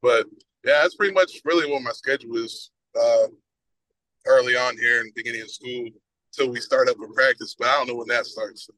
But 0.00 0.26
yeah, 0.64 0.80
that's 0.82 0.94
pretty 0.94 1.12
much 1.12 1.40
really 1.44 1.70
what 1.70 1.82
my 1.82 1.90
schedule 1.90 2.36
is 2.36 2.70
uh, 3.00 3.26
early 4.26 4.56
on 4.56 4.76
here 4.76 5.00
in 5.00 5.06
the 5.06 5.12
beginning 5.14 5.42
of 5.42 5.50
school 5.50 5.88
until 6.32 6.52
we 6.52 6.60
start 6.60 6.88
up 6.88 6.98
with 6.98 7.14
practice. 7.14 7.56
But 7.58 7.68
I 7.68 7.72
don't 7.78 7.88
know 7.88 7.96
when 7.96 8.08
that 8.08 8.26
starts. 8.26 8.68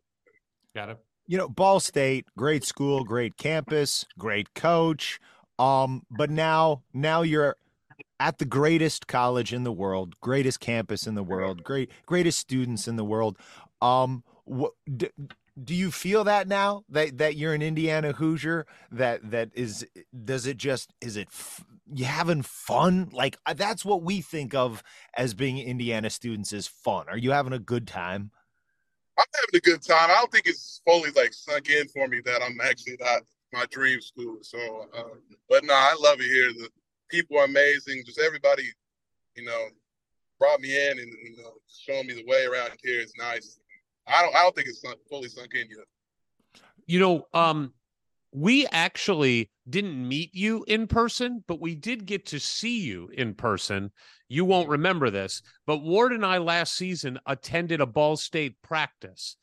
Got 0.74 0.90
it. 0.90 0.98
You 1.26 1.38
know, 1.38 1.48
Ball 1.48 1.80
State, 1.80 2.26
great 2.36 2.64
school, 2.64 3.04
great 3.04 3.36
campus, 3.36 4.04
great 4.18 4.54
coach. 4.54 5.20
Um, 5.58 6.02
but 6.10 6.30
now, 6.30 6.82
now 6.92 7.22
you're 7.22 7.56
at 8.20 8.38
the 8.38 8.44
greatest 8.44 9.06
college 9.06 9.52
in 9.52 9.64
the 9.64 9.72
world, 9.72 10.18
greatest 10.20 10.60
campus 10.60 11.06
in 11.06 11.14
the 11.14 11.22
world, 11.22 11.62
great, 11.62 11.90
greatest 12.06 12.38
students 12.38 12.88
in 12.88 12.96
the 12.96 13.04
world. 13.04 13.38
Um, 13.80 14.24
what 14.44 14.72
do, 14.96 15.08
do 15.62 15.74
you 15.74 15.90
feel 15.90 16.24
that 16.24 16.48
now 16.48 16.84
that 16.88 17.18
that 17.18 17.36
you're 17.36 17.54
an 17.54 17.62
Indiana 17.62 18.12
Hoosier? 18.12 18.66
That 18.90 19.30
that 19.30 19.50
is, 19.54 19.86
does 20.24 20.46
it 20.46 20.56
just 20.56 20.92
is 21.00 21.16
it 21.16 21.28
you 21.92 22.04
having 22.04 22.42
fun? 22.42 23.10
Like 23.12 23.36
uh, 23.46 23.54
that's 23.54 23.84
what 23.84 24.02
we 24.02 24.20
think 24.20 24.54
of 24.54 24.82
as 25.16 25.34
being 25.34 25.58
Indiana 25.58 26.10
students 26.10 26.52
is 26.52 26.66
fun. 26.66 27.06
Are 27.08 27.18
you 27.18 27.30
having 27.30 27.52
a 27.52 27.58
good 27.58 27.86
time? 27.86 28.30
I'm 29.16 29.24
having 29.34 29.58
a 29.58 29.60
good 29.60 29.82
time. 29.82 30.10
I 30.10 30.14
don't 30.14 30.32
think 30.32 30.46
it's 30.46 30.80
fully 30.84 31.10
like 31.12 31.32
sunk 31.32 31.68
in 31.68 31.86
for 31.88 32.08
me 32.08 32.20
that 32.24 32.42
I'm 32.42 32.58
actually 32.60 32.96
not 32.98 33.22
my 33.54 33.66
dream 33.70 34.00
school. 34.00 34.38
So, 34.42 34.58
uh, 34.96 35.14
but 35.48 35.64
no, 35.64 35.74
I 35.74 35.96
love 36.00 36.20
it 36.20 36.26
here. 36.26 36.52
The 36.52 36.68
people 37.10 37.38
are 37.38 37.44
amazing. 37.44 38.02
Just 38.04 38.20
everybody, 38.20 38.64
you 39.36 39.44
know, 39.44 39.66
brought 40.38 40.60
me 40.60 40.88
in 40.88 40.98
and 40.98 41.12
you 41.22 41.36
know 41.42 41.52
showing 41.68 42.06
me 42.06 42.14
the 42.14 42.24
way 42.26 42.44
around 42.44 42.72
here 42.82 43.00
is 43.00 43.12
nice. 43.18 43.58
I 44.06 44.22
don't 44.22 44.34
I 44.34 44.42
don't 44.42 44.54
think 44.54 44.68
it's 44.68 44.82
fully 45.08 45.28
sunk 45.28 45.54
in 45.54 45.68
yet. 45.70 45.86
You 46.86 47.00
know, 47.00 47.26
um, 47.32 47.72
we 48.32 48.66
actually 48.66 49.50
didn't 49.70 50.06
meet 50.06 50.34
you 50.34 50.64
in 50.66 50.86
person, 50.86 51.42
but 51.46 51.60
we 51.60 51.74
did 51.74 52.04
get 52.04 52.26
to 52.26 52.40
see 52.40 52.80
you 52.80 53.08
in 53.14 53.34
person. 53.34 53.92
You 54.28 54.44
won't 54.44 54.68
remember 54.68 55.08
this, 55.08 55.40
but 55.66 55.82
Ward 55.82 56.12
and 56.12 56.26
I 56.26 56.38
last 56.38 56.74
season 56.74 57.18
attended 57.26 57.80
a 57.80 57.86
Ball 57.86 58.16
State 58.16 58.60
practice. 58.60 59.36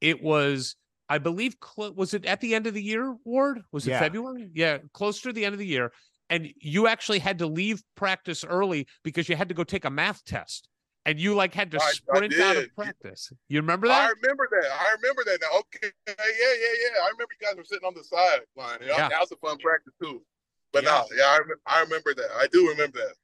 It 0.00 0.22
was, 0.22 0.76
I 1.08 1.18
believe, 1.18 1.54
cl- 1.62 1.94
was 1.94 2.14
it 2.14 2.24
at 2.26 2.40
the 2.40 2.54
end 2.54 2.66
of 2.66 2.74
the 2.74 2.82
year, 2.82 3.14
Ward? 3.24 3.62
Was 3.72 3.86
it 3.86 3.90
Yeah. 3.90 4.00
February? 4.00 4.50
Yeah, 4.54 4.78
close 4.92 5.20
to 5.22 5.32
the 5.32 5.44
end 5.44 5.52
of 5.54 5.58
the 5.58 5.66
year. 5.66 5.92
And 6.28 6.48
you 6.60 6.88
actually 6.88 7.20
had 7.20 7.38
to 7.38 7.46
leave 7.46 7.82
practice 7.94 8.44
early 8.44 8.88
because 9.04 9.28
you 9.28 9.36
had 9.36 9.48
to 9.48 9.54
go 9.54 9.62
take 9.62 9.84
a 9.84 9.90
math 9.90 10.24
test. 10.24 10.68
And 11.04 11.20
you 11.20 11.36
like 11.36 11.54
had 11.54 11.70
to 11.70 11.78
I- 11.80 11.86
I 11.86 11.92
sprint 11.92 12.34
out 12.40 12.56
of 12.56 12.74
practice. 12.74 13.32
You 13.48 13.60
remember 13.60 13.86
that? 13.86 14.08
I 14.08 14.12
remember 14.20 14.48
that. 14.50 14.68
I 14.72 14.94
remember 15.00 15.22
that 15.26 15.38
now. 15.40 15.58
Okay, 15.60 15.92
yeah, 16.08 16.14
yeah, 16.18 16.24
yeah. 16.26 17.02
I 17.04 17.10
remember 17.12 17.32
you 17.40 17.46
guys 17.46 17.56
were 17.56 17.62
sitting 17.64 17.86
on 17.86 17.94
the 17.94 18.02
sideline. 18.02 18.78
Yeah, 18.80 18.96
Yeah. 18.98 19.08
that 19.10 19.20
was 19.20 19.30
a 19.30 19.36
fun 19.36 19.58
practice 19.58 19.92
too. 20.02 20.24
But 20.72 20.82
Yeah. 20.82 20.90
no, 21.08 21.16
yeah, 21.16 21.26
I, 21.26 21.38
rem- 21.38 21.60
I 21.64 21.80
remember 21.82 22.12
that. 22.14 22.30
I 22.36 22.48
do 22.48 22.68
remember 22.70 22.98
that. 22.98 23.14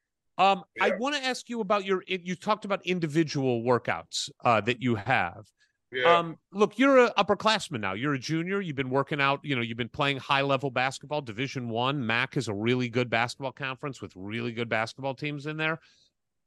Um, 0.42 0.62
I 0.80 0.92
want 0.92 1.16
to 1.16 1.24
ask 1.24 1.48
you 1.50 1.60
about 1.60 1.84
your. 1.84 2.04
You 2.06 2.36
talked 2.36 2.64
about 2.64 2.86
individual 2.86 3.64
workouts 3.64 4.30
uh, 4.44 4.60
that 4.60 4.80
you 4.80 4.94
have. 4.94 5.44
Yeah. 5.92 6.18
Um, 6.18 6.38
look, 6.52 6.78
you're 6.78 7.04
a 7.04 7.10
upperclassman 7.14 7.80
now. 7.80 7.92
You're 7.92 8.14
a 8.14 8.18
junior. 8.18 8.62
You've 8.62 8.76
been 8.76 8.88
working 8.88 9.20
out. 9.20 9.40
You 9.44 9.54
know, 9.54 9.60
you've 9.60 9.76
been 9.76 9.90
playing 9.90 10.16
high 10.16 10.40
level 10.40 10.70
basketball. 10.70 11.20
Division 11.20 11.68
One. 11.68 12.04
MAC 12.06 12.38
is 12.38 12.48
a 12.48 12.54
really 12.54 12.88
good 12.88 13.10
basketball 13.10 13.52
conference 13.52 14.00
with 14.00 14.12
really 14.16 14.52
good 14.52 14.70
basketball 14.70 15.14
teams 15.14 15.46
in 15.46 15.58
there. 15.58 15.78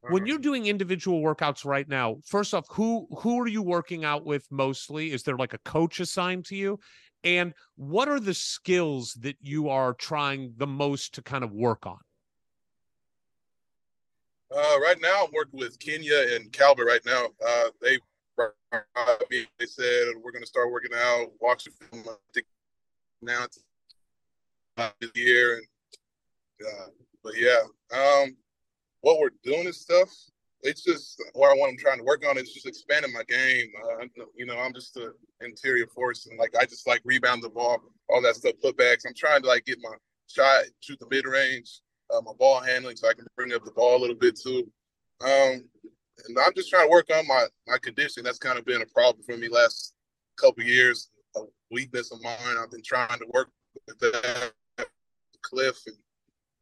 When 0.01 0.23
Uh-huh. 0.23 0.25
you're 0.29 0.39
doing 0.39 0.65
individual 0.65 1.21
workouts 1.21 1.63
right 1.63 1.87
now, 1.87 2.17
first 2.25 2.53
off, 2.55 2.65
who 2.71 3.07
who 3.19 3.39
are 3.39 3.47
you 3.47 3.61
working 3.61 4.03
out 4.03 4.25
with 4.25 4.51
mostly? 4.51 5.11
Is 5.11 5.21
there 5.23 5.37
like 5.37 5.53
a 5.53 5.59
coach 5.59 5.99
assigned 5.99 6.45
to 6.45 6.55
you? 6.55 6.79
And 7.23 7.53
what 7.75 8.07
are 8.07 8.19
the 8.19 8.33
skills 8.33 9.13
that 9.21 9.37
you 9.41 9.69
are 9.69 9.93
trying 9.93 10.53
the 10.57 10.67
most 10.67 11.13
to 11.15 11.21
kind 11.21 11.43
of 11.43 11.51
work 11.53 11.85
on? 11.85 11.99
Uh, 14.51 14.79
right 14.79 14.99
now, 15.01 15.25
I'm 15.25 15.31
working 15.33 15.59
with 15.59 15.77
Kenya 15.79 16.35
and 16.35 16.51
Calbert. 16.51 16.85
Right 16.85 17.05
now, 17.05 17.27
uh, 17.45 17.69
they 17.81 17.99
they 18.37 19.65
said 19.65 20.13
we're 20.23 20.31
going 20.31 20.43
to 20.43 20.47
start 20.47 20.71
working 20.71 20.91
out, 20.95 21.27
watching 21.39 21.73
film. 21.91 22.03
Now 23.21 23.47
this 24.77 25.11
year, 25.15 25.57
and 25.57 26.67
uh, 26.67 26.87
but 27.23 27.33
yeah, 27.37 27.61
um, 27.93 28.35
what 29.01 29.19
we're 29.19 29.29
doing 29.43 29.67
is 29.67 29.81
stuff. 29.81 30.09
It's 30.61 30.83
just 30.83 31.21
what 31.33 31.51
I 31.51 31.53
want. 31.53 31.71
I'm 31.71 31.77
trying 31.77 31.99
to 31.99 32.03
work 32.03 32.23
on 32.27 32.37
is 32.37 32.51
just 32.51 32.65
expanding 32.65 33.13
my 33.13 33.23
game. 33.23 33.67
Uh, 34.01 34.05
you 34.35 34.45
know, 34.45 34.57
I'm 34.57 34.73
just 34.73 34.97
an 34.97 35.13
interior 35.41 35.87
force, 35.87 36.27
and 36.27 36.39
like 36.39 36.53
I 36.59 36.65
just 36.65 36.87
like 36.87 37.01
rebound 37.05 37.43
the 37.43 37.49
ball, 37.49 37.79
all 38.09 38.21
that 38.21 38.35
stuff, 38.35 38.53
putbacks. 38.63 39.05
I'm 39.07 39.13
trying 39.15 39.41
to 39.43 39.47
like 39.47 39.65
get 39.65 39.77
my 39.81 39.95
shot, 40.27 40.65
shoot 40.81 40.99
the 40.99 41.07
mid 41.09 41.25
range, 41.25 41.81
uh, 42.13 42.21
my 42.21 42.33
ball 42.37 42.61
handling, 42.61 42.95
so 42.97 43.07
I 43.07 43.13
can 43.13 43.27
bring 43.35 43.53
up 43.53 43.63
the 43.63 43.71
ball 43.71 43.97
a 43.97 44.01
little 44.01 44.15
bit 44.15 44.39
too. 44.39 44.67
Um, 45.21 45.63
and 46.27 46.37
I'm 46.39 46.53
just 46.55 46.69
trying 46.69 46.87
to 46.87 46.91
work 46.91 47.09
on 47.15 47.27
my 47.27 47.45
my 47.67 47.77
condition. 47.77 48.23
That's 48.23 48.39
kind 48.39 48.57
of 48.57 48.65
been 48.65 48.81
a 48.81 48.85
problem 48.87 49.23
for 49.23 49.37
me 49.37 49.49
last 49.49 49.93
couple 50.37 50.63
years, 50.63 51.09
a 51.35 51.41
weakness 51.71 52.11
of 52.11 52.21
mine. 52.21 52.57
I've 52.59 52.71
been 52.71 52.83
trying 52.83 53.19
to 53.19 53.25
work 53.33 53.49
with 53.87 53.99
that, 53.99 54.51
Cliff 55.41 55.77
and 55.87 55.95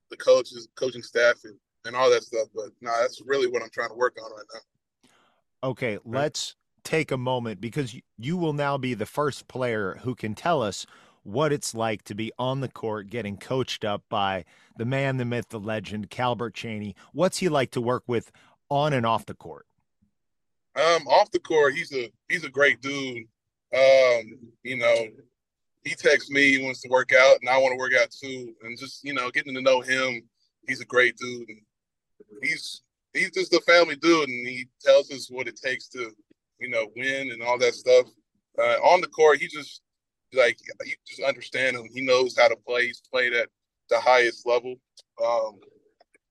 the 0.10 0.18
coaches, 0.18 0.68
coaching 0.76 1.04
staff, 1.04 1.36
and, 1.44 1.56
and 1.86 1.96
all 1.96 2.10
that 2.10 2.24
stuff. 2.24 2.48
But 2.54 2.70
no, 2.82 2.92
that's 3.02 3.22
really 3.26 3.48
what 3.48 3.62
I'm 3.62 3.70
trying 3.70 3.90
to 3.90 3.96
work 3.96 4.18
on 4.24 4.32
right 4.32 4.46
now. 4.54 5.70
Okay, 5.70 5.98
let's 6.06 6.56
take 6.84 7.12
a 7.12 7.18
moment 7.18 7.62
because 7.62 7.94
you, 7.94 8.02
you 8.18 8.38
will 8.38 8.54
now 8.54 8.78
be 8.78 8.94
the 8.94 9.06
first 9.06 9.48
player 9.48 10.00
who 10.04 10.16
can 10.16 10.36
tell 10.36 10.62
us 10.62 10.86
what 11.24 11.54
it's 11.54 11.74
like 11.74 12.04
to 12.04 12.14
be 12.14 12.32
on 12.38 12.60
the 12.60 12.68
court 12.68 13.10
getting 13.10 13.38
coached 13.38 13.86
up 13.86 14.04
by 14.10 14.44
the 14.78 14.86
man, 14.86 15.16
the 15.16 15.26
myth, 15.26 15.48
the 15.50 15.60
legend, 15.60 16.10
Calbert 16.10 16.54
Cheaney. 16.54 16.96
What's 17.14 17.38
he 17.38 17.48
like 17.48 17.72
to 17.72 17.82
work 17.82 18.04
with 18.08 18.32
on 18.74 18.94
and 18.94 19.06
off 19.06 19.26
the 19.26 19.36
court? 19.36 19.66
Um, 20.76 21.08
off 21.08 21.30
the 21.32 21.40
court, 21.40 21.76
he's 21.76 21.94
a 21.94 22.12
he's 22.28 22.44
a 22.44 22.50
great 22.50 22.82
dude. 22.82 23.26
Um, 23.74 24.40
you 24.64 24.78
know, 24.78 25.08
he 25.84 25.94
texts 25.94 26.32
me, 26.32 26.58
he 26.58 26.64
wants 26.64 26.82
to 26.82 26.90
work 26.90 27.12
out, 27.14 27.38
and 27.42 27.50
I 27.50 27.58
want 27.58 27.74
to 27.74 27.78
work 27.78 27.94
out 28.00 28.10
too. 28.10 28.54
And 28.64 28.78
just 28.78 29.04
you 29.04 29.14
know, 29.14 29.30
getting 29.30 29.54
to 29.54 29.62
know 29.62 29.82
him, 29.82 30.24
he's 30.68 30.82
a 30.82 30.86
great 30.86 31.16
dude. 31.18 31.48
And 31.48 31.62
he's 32.42 32.82
he's 33.14 33.32
just 33.32 33.54
a 33.54 33.62
family 33.62 33.96
dude, 33.96 34.30
and 34.30 34.48
he 34.48 34.68
tells 34.82 35.12
us 35.12 35.30
what 35.30 35.48
it 35.48 35.60
takes 35.64 35.88
to 35.90 36.12
you 36.60 36.70
know 36.70 36.88
win 36.96 37.32
and 37.32 37.44
all 37.44 37.60
that 37.60 37.76
stuff. 37.76 38.08
Uh, 38.58 38.78
on 38.84 39.02
the 39.02 39.08
court, 39.08 39.40
he 39.40 39.48
just 39.48 39.82
like 40.34 40.58
you 40.86 40.96
just 41.08 41.22
understand 41.22 41.78
him. 41.78 41.88
He 41.94 42.02
knows 42.02 42.36
how 42.36 42.48
to 42.48 42.56
play. 42.56 42.88
He's 42.88 43.04
played 43.12 43.34
at 43.34 43.50
the 43.92 44.00
highest 44.00 44.48
level, 44.48 44.76
um, 45.24 45.60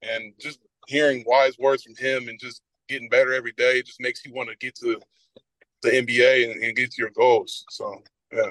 and 0.02 0.32
just 0.40 0.58
hearing 0.92 1.24
wise 1.26 1.58
words 1.58 1.82
from 1.82 1.94
him 1.96 2.28
and 2.28 2.38
just 2.38 2.60
getting 2.88 3.08
better 3.08 3.32
every 3.32 3.52
day. 3.52 3.78
It 3.78 3.86
just 3.86 4.00
makes 4.00 4.24
you 4.24 4.32
want 4.34 4.50
to 4.50 4.56
get 4.56 4.74
to 4.76 5.00
the 5.82 5.90
NBA 5.90 6.50
and, 6.52 6.62
and 6.62 6.76
get 6.76 6.92
to 6.92 7.02
your 7.02 7.10
goals. 7.10 7.64
So 7.70 8.02
yeah. 8.32 8.50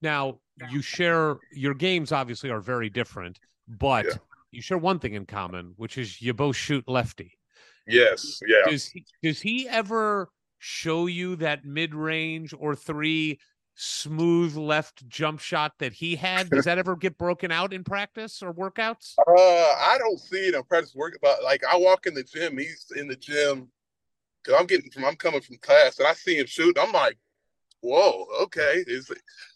Now, 0.00 0.38
you 0.70 0.82
share 0.82 1.36
your 1.52 1.74
games 1.74 2.10
obviously 2.10 2.50
are 2.50 2.60
very 2.60 2.90
different, 2.90 3.38
but 3.68 4.06
Yeah. 4.06 4.14
you 4.50 4.60
share 4.62 4.78
one 4.78 4.98
thing 4.98 5.14
in 5.14 5.26
common, 5.26 5.74
which 5.76 5.96
is 5.98 6.20
you 6.20 6.34
both 6.34 6.56
shoot 6.56 6.84
lefty. 6.88 7.38
Yes, 7.86 8.40
yeah. 8.46 8.70
Does 8.70 8.86
he, 8.88 9.04
does 9.22 9.40
he 9.40 9.68
ever 9.68 10.28
show 10.58 11.06
you 11.06 11.36
that 11.36 11.64
mid 11.64 11.94
range 11.94 12.54
or 12.56 12.74
three 12.76 13.38
smooth 13.74 14.56
left 14.56 15.08
jump 15.08 15.40
shot 15.40 15.72
that 15.78 15.92
he 15.92 16.16
had? 16.16 16.50
Does 16.50 16.64
that 16.64 16.78
ever 16.78 16.96
get 16.96 17.18
broken 17.18 17.50
out 17.50 17.72
in 17.72 17.84
practice 17.84 18.42
or 18.42 18.52
workouts? 18.52 19.14
Uh, 19.26 19.32
I 19.34 19.96
don't 19.98 20.18
see 20.18 20.48
it 20.48 20.54
in 20.54 20.62
practice 20.64 20.94
work, 20.94 21.18
but 21.22 21.42
like 21.42 21.62
I 21.64 21.76
walk 21.76 22.06
in 22.06 22.14
the 22.14 22.22
gym, 22.22 22.58
he's 22.58 22.86
in 22.96 23.08
the 23.08 23.16
gym 23.16 23.68
because 24.42 24.60
I'm 24.60 24.66
getting 24.66 24.90
from 24.90 25.04
I'm 25.04 25.16
coming 25.16 25.40
from 25.40 25.56
class 25.56 25.98
and 25.98 26.06
I 26.06 26.12
see 26.12 26.36
him 26.36 26.46
shoot. 26.46 26.76
I'm 26.78 26.92
like, 26.92 27.16
whoa, 27.80 28.26
okay. 28.42 28.84
It's, 28.86 29.10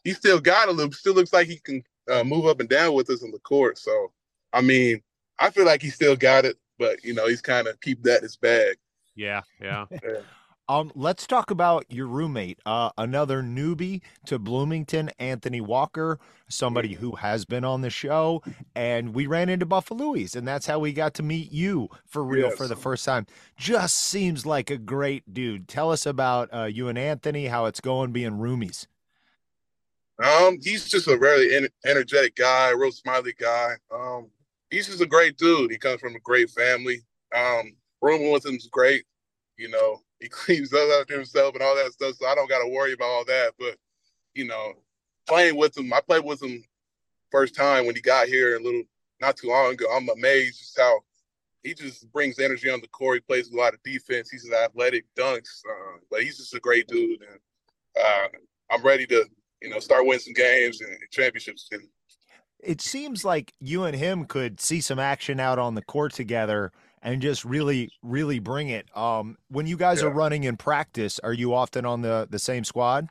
he 0.04 0.12
still 0.12 0.40
got 0.40 0.68
a 0.68 0.72
little, 0.72 0.92
still 0.92 1.14
looks 1.14 1.32
like 1.32 1.46
he 1.46 1.58
can 1.58 1.82
uh, 2.10 2.24
move 2.24 2.46
up 2.46 2.60
and 2.60 2.68
down 2.68 2.94
with 2.94 3.10
us 3.10 3.22
on 3.22 3.32
the 3.32 3.38
court. 3.40 3.78
So, 3.78 4.12
I 4.52 4.60
mean, 4.60 5.02
I 5.38 5.50
feel 5.50 5.66
like 5.66 5.82
he 5.82 5.90
still 5.90 6.16
got 6.16 6.44
it, 6.44 6.56
but 6.78 7.02
you 7.04 7.14
know, 7.14 7.26
he's 7.26 7.42
kind 7.42 7.66
of 7.66 7.80
keep 7.80 8.02
that 8.04 8.18
in 8.18 8.22
his 8.24 8.36
bag. 8.36 8.76
Yeah, 9.14 9.42
yeah. 9.60 9.86
Um, 10.68 10.90
let's 10.96 11.28
talk 11.28 11.52
about 11.52 11.86
your 11.88 12.08
roommate, 12.08 12.58
uh, 12.66 12.90
another 12.98 13.40
newbie 13.40 14.00
to 14.26 14.38
Bloomington, 14.38 15.10
Anthony 15.20 15.60
Walker, 15.60 16.18
somebody 16.48 16.94
who 16.94 17.12
has 17.16 17.44
been 17.44 17.64
on 17.64 17.82
the 17.82 17.90
show, 17.90 18.42
and 18.74 19.14
we 19.14 19.28
ran 19.28 19.48
into 19.48 19.64
Buffalouie's, 19.64 20.34
and 20.34 20.46
that's 20.46 20.66
how 20.66 20.80
we 20.80 20.92
got 20.92 21.14
to 21.14 21.22
meet 21.22 21.52
you 21.52 21.88
for 22.04 22.24
real 22.24 22.50
for 22.50 22.66
the 22.66 22.74
first 22.74 23.04
time. 23.04 23.26
Just 23.56 23.96
seems 23.96 24.44
like 24.44 24.68
a 24.68 24.76
great 24.76 25.32
dude. 25.32 25.68
Tell 25.68 25.92
us 25.92 26.04
about 26.04 26.48
uh, 26.52 26.64
you 26.64 26.88
and 26.88 26.98
Anthony, 26.98 27.46
how 27.46 27.66
it's 27.66 27.80
going 27.80 28.10
being 28.10 28.32
roomies. 28.32 28.88
Um, 30.20 30.58
he's 30.60 30.88
just 30.88 31.06
a 31.06 31.16
really 31.16 31.54
en- 31.54 31.68
energetic 31.84 32.34
guy, 32.34 32.70
real 32.70 32.90
smiley 32.90 33.34
guy. 33.38 33.74
Um, 33.94 34.30
he's 34.70 34.86
just 34.86 35.00
a 35.00 35.06
great 35.06 35.36
dude. 35.36 35.70
He 35.70 35.78
comes 35.78 36.00
from 36.00 36.16
a 36.16 36.20
great 36.20 36.50
family. 36.50 37.02
Um, 37.32 37.76
rooming 38.02 38.32
with 38.32 38.44
him's 38.44 38.66
great. 38.66 39.04
You 39.58 39.68
know, 39.70 40.02
he 40.26 40.30
cleans 40.30 40.72
up 40.72 40.88
after 41.00 41.14
himself 41.14 41.54
and 41.54 41.62
all 41.62 41.76
that 41.76 41.92
stuff, 41.92 42.16
so 42.16 42.26
I 42.26 42.34
don't 42.34 42.48
got 42.48 42.62
to 42.62 42.68
worry 42.68 42.92
about 42.92 43.08
all 43.08 43.24
that. 43.26 43.52
But 43.58 43.76
you 44.34 44.46
know, 44.46 44.74
playing 45.26 45.56
with 45.56 45.76
him, 45.76 45.92
I 45.92 46.00
played 46.00 46.24
with 46.24 46.42
him 46.42 46.62
first 47.30 47.54
time 47.54 47.86
when 47.86 47.94
he 47.94 48.00
got 48.00 48.28
here 48.28 48.56
a 48.56 48.62
little 48.62 48.82
not 49.20 49.36
too 49.36 49.48
long 49.48 49.72
ago. 49.72 49.86
I'm 49.94 50.08
amazed 50.08 50.58
just 50.58 50.78
how 50.78 51.00
he 51.62 51.74
just 51.74 52.10
brings 52.12 52.38
energy 52.38 52.70
on 52.70 52.80
the 52.80 52.88
court. 52.88 53.16
He 53.16 53.20
plays 53.20 53.50
a 53.50 53.56
lot 53.56 53.74
of 53.74 53.82
defense. 53.82 54.30
He's 54.30 54.44
an 54.44 54.54
athletic 54.54 55.04
dunks, 55.18 55.62
uh, 55.68 55.98
but 56.10 56.22
he's 56.22 56.36
just 56.36 56.54
a 56.54 56.60
great 56.60 56.86
dude. 56.86 57.22
And 57.22 57.40
uh, 57.98 58.28
I'm 58.70 58.82
ready 58.82 59.06
to 59.06 59.26
you 59.62 59.70
know, 59.70 59.78
start 59.78 60.06
winning 60.06 60.20
some 60.20 60.32
games 60.32 60.80
and 60.80 60.96
championships. 61.10 61.68
And 61.72 61.82
It 62.62 62.80
seems 62.80 63.24
like 63.24 63.52
you 63.60 63.84
and 63.84 63.96
him 63.96 64.24
could 64.24 64.60
see 64.60 64.80
some 64.80 64.98
action 64.98 65.40
out 65.40 65.58
on 65.58 65.74
the 65.74 65.82
court 65.82 66.12
together 66.12 66.72
and 67.06 67.22
just 67.22 67.46
really, 67.46 67.90
really 68.02 68.38
bring 68.38 68.68
it. 68.68 68.94
Um, 68.94 69.38
when 69.48 69.66
you 69.66 69.78
guys 69.78 70.02
are 70.02 70.10
running 70.10 70.44
in 70.44 70.58
practice, 70.58 71.18
are 71.20 71.32
you 71.32 71.54
often 71.54 71.86
on 71.86 72.02
the 72.02 72.28
the 72.30 72.38
same 72.38 72.64
squad? 72.64 73.08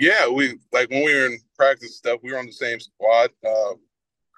yeah, 0.00 0.26
we 0.26 0.58
like 0.72 0.90
when 0.90 1.04
we 1.04 1.14
were 1.14 1.26
in 1.26 1.38
practice 1.56 1.96
stuff, 1.96 2.20
we 2.22 2.32
were 2.32 2.38
on 2.38 2.46
the 2.46 2.52
same 2.52 2.80
squad. 2.80 3.30
Um, 3.46 3.74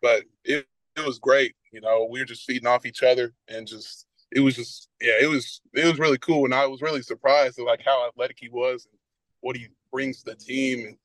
but 0.03 0.25
it 0.45 0.67
it 0.97 1.07
was 1.07 1.19
great. 1.21 1.55
You 1.73 1.81
know, 1.81 2.09
we 2.11 2.19
were 2.19 2.27
just 2.27 2.45
feeding 2.45 2.67
off 2.67 2.85
each 2.85 3.03
other 3.03 3.33
and 3.49 3.67
just 3.67 4.07
it 4.33 4.41
was 4.41 4.57
just 4.57 4.89
yeah, 5.01 5.15
it 5.21 5.29
was 5.29 5.61
it 5.75 5.85
was 5.85 6.01
really 6.01 6.19
cool. 6.19 6.45
And 6.45 6.55
I 6.55 6.67
was 6.67 6.83
really 6.83 7.03
surprised 7.03 7.59
at 7.61 7.65
like 7.65 7.83
how 7.85 8.09
athletic 8.09 8.39
he 8.41 8.49
was 8.49 8.87
and 8.91 8.99
what 9.41 9.57
he 9.57 9.69
brings 9.93 10.23
to 10.23 10.31
the 10.31 10.37
team. 10.37 10.87
And 10.87 10.97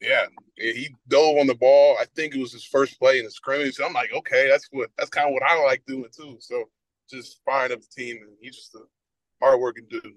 yeah, 0.00 0.24
he 0.56 0.88
dove 1.08 1.36
on 1.36 1.46
the 1.46 1.54
ball. 1.54 1.96
I 2.00 2.06
think 2.16 2.34
it 2.34 2.40
was 2.40 2.52
his 2.52 2.64
first 2.64 2.98
play 2.98 3.18
in 3.18 3.26
the 3.26 3.30
scrimmage. 3.30 3.78
I'm 3.78 3.92
like, 3.92 4.12
okay, 4.14 4.48
that's 4.48 4.68
what 4.72 4.88
that's 4.96 5.10
kind 5.10 5.28
of 5.28 5.34
what 5.34 5.42
I 5.42 5.62
like 5.62 5.84
doing 5.86 6.08
too. 6.16 6.38
So 6.40 6.64
just 7.12 7.40
firing 7.44 7.72
up 7.72 7.80
the 7.80 8.02
team, 8.02 8.18
and 8.22 8.32
he's 8.40 8.56
just 8.56 8.74
a 8.74 8.80
hardworking 9.40 9.86
dude. 9.88 10.14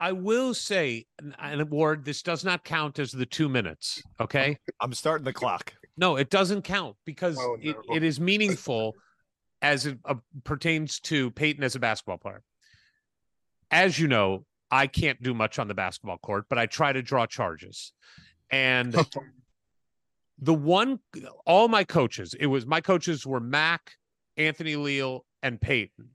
I 0.00 0.12
will 0.12 0.54
say, 0.54 1.06
and- 1.18 1.34
and 1.38 1.70
Ward, 1.70 2.04
this 2.04 2.22
does 2.22 2.44
not 2.44 2.64
count 2.64 2.98
as 2.98 3.10
the 3.12 3.26
two 3.26 3.48
minutes. 3.48 4.02
Okay. 4.20 4.58
I'm 4.80 4.92
starting 4.94 5.24
the 5.24 5.32
clock. 5.32 5.74
No, 5.96 6.16
it 6.16 6.30
doesn't 6.30 6.62
count 6.62 6.96
because 7.04 7.36
Oh, 7.40 7.56
it, 7.60 7.76
it 7.92 8.04
is 8.04 8.20
meaningful 8.30 8.94
as 9.60 9.86
it 9.86 9.98
uh, 10.04 10.14
pertains 10.44 11.00
to 11.00 11.32
Payton 11.32 11.64
as 11.64 11.74
a 11.74 11.80
basketball 11.80 12.18
player. 12.18 12.42
As 13.72 13.98
you 13.98 14.06
know, 14.06 14.44
I 14.70 14.86
can't 14.86 15.20
do 15.20 15.34
much 15.34 15.58
on 15.58 15.66
the 15.66 15.74
basketball 15.74 16.18
court, 16.18 16.44
but 16.48 16.58
I 16.58 16.66
try 16.66 16.92
to 16.92 17.02
draw 17.02 17.26
charges. 17.26 17.92
And 18.50 18.94
the 20.38 20.54
one, 20.54 21.00
all 21.44 21.66
my 21.66 21.82
coaches, 21.82 22.34
it 22.38 22.46
was 22.46 22.66
my 22.66 22.80
coaches 22.80 23.26
were 23.26 23.40
Mac, 23.40 23.94
Anthony 24.36 24.76
Leal, 24.76 25.24
and 25.42 25.60
Payton. 25.60 26.10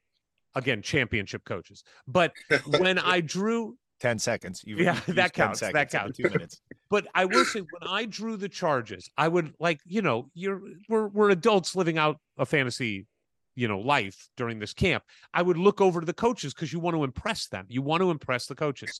Again, 0.55 0.81
championship 0.81 1.43
coaches. 1.45 1.83
But 2.07 2.33
when 2.65 2.99
I 2.99 3.21
drew 3.21 3.75
10 4.03 4.19
seconds. 4.19 4.62
You've, 4.65 4.81
Yeah, 4.81 4.95
used 4.95 5.15
that 5.15 5.33
10 5.33 5.45
counts, 5.45 5.59
that 5.62 5.71
seconds 5.71 5.83
of 5.83 5.91
the 5.91 5.97
counts. 5.97 6.17
Two 6.17 6.29
minutes. 6.29 6.62
but 6.89 7.07
I 7.15 7.23
will 7.23 7.45
say 7.45 7.62
when 7.62 7.89
I 7.89 8.03
drew 8.03 8.36
the 8.36 8.49
charges, 8.49 9.09
I 9.17 9.29
would 9.29 9.53
like, 9.62 9.79
you 9.86 10.01
know, 10.01 10.29
you're 10.33 10.62
we're 10.89 11.07
we're 11.07 11.29
adults 11.29 11.73
living 11.73 11.97
out 11.97 12.17
a 12.38 12.45
fantasy, 12.45 13.07
you 13.55 13.69
know, 13.69 13.79
life 13.79 14.27
during 14.36 14.59
this 14.59 14.73
camp. 14.73 15.03
I 15.33 15.41
would 15.41 15.57
look 15.57 15.79
over 15.79 16.01
to 16.01 16.05
the 16.05 16.13
coaches 16.13 16.53
because 16.53 16.73
you 16.73 16.81
want 16.81 16.97
to 16.97 17.05
impress 17.05 17.47
them. 17.47 17.65
You 17.69 17.81
want 17.81 18.01
to 18.01 18.12
impress 18.12 18.45
the 18.45 18.55
coaches. 18.55 18.99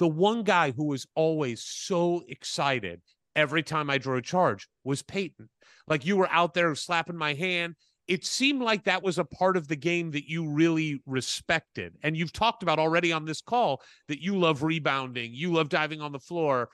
The 0.00 0.08
one 0.08 0.42
guy 0.42 0.72
who 0.72 0.86
was 0.86 1.06
always 1.14 1.62
so 1.62 2.24
excited 2.28 3.02
every 3.36 3.62
time 3.62 3.88
I 3.88 3.98
drew 3.98 4.16
a 4.16 4.22
charge 4.22 4.66
was 4.82 5.00
Payton. 5.00 5.48
Like 5.86 6.04
you 6.04 6.16
were 6.16 6.28
out 6.28 6.54
there 6.54 6.74
slapping 6.74 7.16
my 7.16 7.34
hand. 7.34 7.76
It 8.10 8.26
seemed 8.26 8.60
like 8.60 8.82
that 8.84 9.04
was 9.04 9.18
a 9.18 9.24
part 9.24 9.56
of 9.56 9.68
the 9.68 9.76
game 9.76 10.10
that 10.10 10.28
you 10.28 10.50
really 10.50 11.00
respected. 11.06 11.94
And 12.02 12.16
you've 12.16 12.32
talked 12.32 12.64
about 12.64 12.80
already 12.80 13.12
on 13.12 13.24
this 13.24 13.40
call 13.40 13.82
that 14.08 14.20
you 14.20 14.36
love 14.36 14.64
rebounding, 14.64 15.32
you 15.32 15.52
love 15.52 15.68
diving 15.68 16.00
on 16.00 16.10
the 16.10 16.18
floor. 16.18 16.70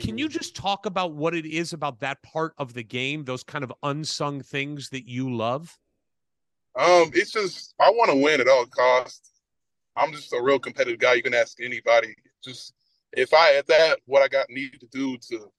Can 0.00 0.16
you 0.16 0.28
just 0.28 0.54
talk 0.54 0.86
about 0.86 1.14
what 1.14 1.34
it 1.34 1.44
is 1.44 1.72
about 1.72 1.98
that 2.00 2.22
part 2.22 2.54
of 2.56 2.72
the 2.72 2.84
game, 2.84 3.24
those 3.24 3.42
kind 3.42 3.64
of 3.64 3.72
unsung 3.82 4.42
things 4.42 4.90
that 4.90 5.08
you 5.08 5.34
love? 5.34 5.76
Um, 6.78 7.10
it's 7.14 7.32
just 7.32 7.74
I 7.80 7.90
want 7.90 8.12
to 8.12 8.16
win 8.16 8.40
at 8.40 8.46
all 8.46 8.66
costs. 8.66 9.32
I'm 9.96 10.12
just 10.12 10.32
a 10.32 10.40
real 10.40 10.60
competitive 10.60 11.00
guy. 11.00 11.14
You 11.14 11.22
can 11.24 11.34
ask 11.34 11.60
anybody. 11.60 12.14
Just 12.44 12.74
if 13.12 13.34
I 13.34 13.56
at 13.56 13.66
that 13.66 13.98
what 14.06 14.22
I 14.22 14.28
got 14.28 14.46
need 14.50 14.78
to 14.78 14.86
do 14.92 15.16
to 15.30 15.50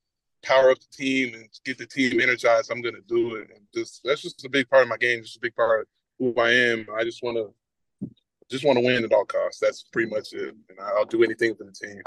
power 0.46 0.72
up 0.72 0.80
the 0.80 0.98
team 0.98 1.34
and 1.34 1.50
get 1.66 1.78
the 1.78 1.86
team 1.86 2.22
energized, 2.22 2.72
I'm 2.72 2.82
gonna 2.82 3.02
do 3.08 3.36
it. 3.36 3.50
And 3.50 3.66
just 3.74 4.02
that's 4.04 4.22
just 4.22 4.46
a 4.46 4.50
big 4.50 4.70
part 4.70 4.84
of 4.84 4.90
my 4.90 4.98
game. 4.98 5.22
Just 5.22 5.38
a 5.38 5.42
big 5.42 5.56
part 5.56 5.82
of 5.82 5.88
who 6.20 6.40
I 6.40 6.52
am. 6.52 6.88
I 6.96 7.04
just 7.04 7.24
want 7.24 7.38
to 7.38 8.10
just 8.50 8.64
want 8.64 8.78
to 8.78 8.86
win 8.86 9.04
at 9.04 9.12
all 9.12 9.26
costs. 9.26 9.60
That's 9.60 9.84
pretty 9.84 10.10
much 10.10 10.34
it. 10.34 10.56
And 10.70 10.80
I'll 10.80 11.06
do 11.06 11.24
anything 11.24 11.56
for 11.56 11.64
the 11.64 11.72
team. 11.72 12.02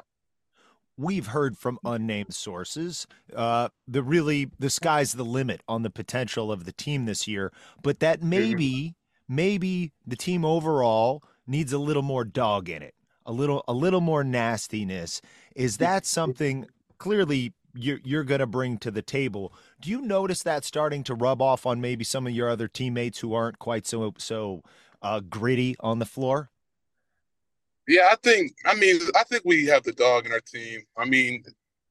We've 0.96 1.26
heard 1.28 1.56
from 1.56 1.78
unnamed 1.84 2.34
sources. 2.34 3.06
Uh, 3.34 3.68
the 3.86 4.02
really 4.02 4.50
the 4.58 4.70
sky's 4.70 5.12
the 5.12 5.24
limit 5.24 5.62
on 5.68 5.82
the 5.82 5.90
potential 5.90 6.50
of 6.50 6.64
the 6.64 6.72
team 6.72 7.04
this 7.06 7.28
year, 7.28 7.52
but 7.82 8.00
that 8.00 8.22
maybe 8.22 8.96
maybe 9.28 9.92
the 10.06 10.16
team 10.16 10.44
overall 10.44 11.22
needs 11.46 11.72
a 11.72 11.78
little 11.78 12.02
more 12.02 12.24
dog 12.24 12.68
in 12.68 12.82
it, 12.82 12.94
a 13.24 13.32
little 13.32 13.62
a 13.68 13.72
little 13.72 14.00
more 14.00 14.24
nastiness. 14.24 15.20
Is 15.54 15.76
that 15.76 16.04
something 16.04 16.66
clearly 16.98 17.52
you're 17.78 18.00
you're 18.02 18.24
going 18.24 18.40
to 18.40 18.46
bring 18.46 18.78
to 18.78 18.90
the 18.90 19.02
table? 19.02 19.52
Do 19.80 19.90
you 19.90 20.00
notice 20.00 20.42
that 20.42 20.64
starting 20.64 21.04
to 21.04 21.14
rub 21.14 21.40
off 21.40 21.64
on 21.66 21.80
maybe 21.80 22.04
some 22.04 22.26
of 22.26 22.32
your 22.32 22.48
other 22.48 22.68
teammates 22.68 23.20
who 23.20 23.34
aren't 23.34 23.58
quite 23.58 23.86
so 23.86 24.14
so 24.18 24.62
uh, 25.02 25.20
gritty 25.20 25.76
on 25.80 25.98
the 25.98 26.06
floor? 26.06 26.50
Yeah, 27.86 28.08
I 28.10 28.16
think. 28.16 28.52
I 28.66 28.74
mean, 28.74 28.98
I 29.16 29.24
think 29.24 29.44
we 29.44 29.66
have 29.66 29.82
the 29.84 29.92
dog 29.92 30.26
in 30.26 30.32
our 30.32 30.40
team. 30.40 30.80
I 30.96 31.06
mean, 31.06 31.44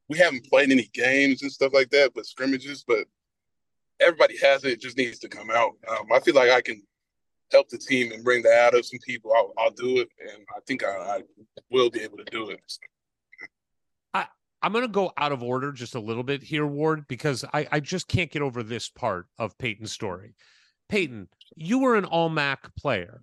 we 0.09 0.17
haven't 0.17 0.47
played 0.49 0.71
any 0.71 0.89
games 0.93 1.41
and 1.41 1.51
stuff 1.51 1.73
like 1.73 1.89
that, 1.89 2.11
but 2.13 2.25
scrimmages. 2.25 2.83
But 2.87 3.05
everybody 3.99 4.37
has 4.37 4.63
it. 4.63 4.73
it 4.73 4.81
just 4.81 4.97
needs 4.97 5.19
to 5.19 5.29
come 5.29 5.49
out. 5.49 5.71
Um, 5.89 6.07
I 6.13 6.19
feel 6.19 6.35
like 6.35 6.51
I 6.51 6.61
can 6.61 6.83
help 7.51 7.69
the 7.69 7.77
team 7.77 8.11
and 8.11 8.23
bring 8.23 8.43
that 8.43 8.59
out 8.59 8.75
of 8.75 8.85
some 8.85 8.99
people. 8.99 9.33
I'll, 9.33 9.53
I'll 9.57 9.71
do 9.71 9.99
it, 9.99 10.09
and 10.19 10.45
I 10.55 10.59
think 10.67 10.83
I, 10.83 10.89
I 10.89 11.21
will 11.71 11.89
be 11.89 12.01
able 12.01 12.17
to 12.17 12.25
do 12.25 12.49
it. 12.49 12.59
I'm 14.61 14.71
going 14.71 14.83
to 14.83 14.91
go 14.91 15.11
out 15.17 15.31
of 15.31 15.43
order 15.43 15.71
just 15.71 15.95
a 15.95 15.99
little 15.99 16.23
bit 16.23 16.41
here, 16.41 16.65
Ward, 16.65 17.07
because 17.07 17.45
I, 17.53 17.67
I 17.71 17.79
just 17.79 18.07
can't 18.07 18.31
get 18.31 18.41
over 18.41 18.63
this 18.63 18.89
part 18.89 19.27
of 19.37 19.57
Payton's 19.57 19.91
story. 19.91 20.35
Payton, 20.89 21.27
you 21.55 21.79
were 21.79 21.95
an 21.95 22.05
all 22.05 22.29
MAC 22.29 22.75
player. 22.75 23.21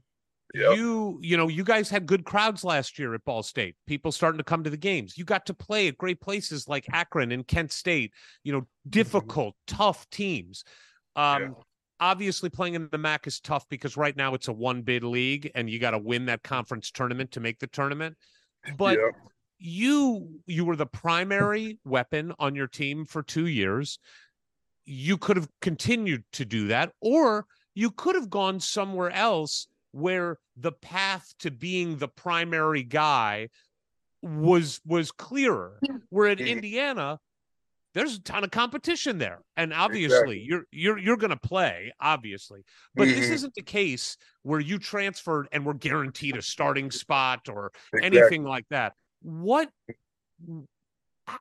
Yep. 0.54 0.76
You, 0.76 1.18
you 1.20 1.36
know, 1.36 1.48
you 1.48 1.64
guys 1.64 1.90
had 1.90 2.06
good 2.06 2.24
crowds 2.24 2.62
last 2.62 2.98
year 2.98 3.14
at 3.14 3.24
Ball 3.24 3.42
State. 3.42 3.74
People 3.88 4.12
starting 4.12 4.38
to 4.38 4.44
come 4.44 4.62
to 4.62 4.70
the 4.70 4.76
games. 4.76 5.18
You 5.18 5.24
got 5.24 5.46
to 5.46 5.54
play 5.54 5.88
at 5.88 5.98
great 5.98 6.20
places 6.20 6.68
like 6.68 6.86
Akron 6.92 7.32
and 7.32 7.44
Kent 7.46 7.72
State. 7.72 8.12
You 8.44 8.52
know, 8.52 8.66
difficult, 8.88 9.56
tough 9.66 10.08
teams. 10.10 10.62
Um, 11.16 11.56
obviously 11.98 12.50
playing 12.50 12.74
in 12.74 12.88
the 12.92 12.98
MAC 12.98 13.26
is 13.26 13.40
tough 13.40 13.68
because 13.68 13.96
right 13.96 14.16
now 14.16 14.34
it's 14.34 14.48
a 14.48 14.52
one 14.52 14.82
bid 14.82 15.02
league 15.02 15.50
and 15.54 15.68
you 15.68 15.78
got 15.78 15.92
to 15.92 15.98
win 15.98 16.26
that 16.26 16.42
conference 16.42 16.90
tournament 16.90 17.32
to 17.32 17.40
make 17.40 17.58
the 17.58 17.66
tournament. 17.66 18.16
But 18.76 18.98
Yeah. 18.98 19.10
You 19.64 20.40
you 20.46 20.64
were 20.64 20.76
the 20.76 20.86
primary 20.86 21.78
weapon 21.84 22.34
on 22.38 22.54
your 22.54 22.68
team 22.68 23.06
for 23.06 23.22
2 23.22 23.46
years. 23.46 23.98
You 24.84 25.16
could 25.18 25.36
have 25.36 25.48
continued 25.62 26.24
to 26.32 26.44
do 26.44 26.68
that 26.68 26.92
or 27.00 27.46
you 27.74 27.90
could 27.90 28.14
have 28.14 28.30
gone 28.30 28.60
somewhere 28.60 29.10
else 29.10 29.68
where 29.92 30.38
the 30.56 30.72
path 30.72 31.34
to 31.40 31.50
being 31.50 31.98
the 31.98 32.08
primary 32.08 32.82
guy 32.82 33.48
was 34.22 34.80
was 34.86 35.10
clearer. 35.12 35.84
Where 36.10 36.28
at. 36.28 36.40
Indiana 36.40 37.20
there's 37.94 38.16
a 38.16 38.22
ton 38.22 38.44
of 38.44 38.50
competition 38.52 39.18
there 39.18 39.40
and 39.56 39.72
obviously 39.72 40.40
Exactly. 40.40 40.46
you're 40.48 40.64
you're 40.72 40.98
you're 40.98 41.16
going 41.16 41.30
to 41.30 41.36
play 41.48 41.92
obviously 42.00 42.64
but 42.96 43.12
this 43.14 43.30
Mhm. 43.30 43.32
isn't 43.32 43.54
the 43.54 43.62
case 43.62 44.16
where 44.42 44.60
you 44.60 44.78
transferred 44.78 45.48
and 45.52 45.64
were 45.66 45.74
guaranteed 45.74 46.36
a 46.36 46.42
starting 46.42 46.90
spot 46.90 47.48
or 47.48 47.72
Exactly. 47.92 48.06
anything 48.06 48.44
like 48.44 48.66
that 48.70 48.94
what 49.24 49.70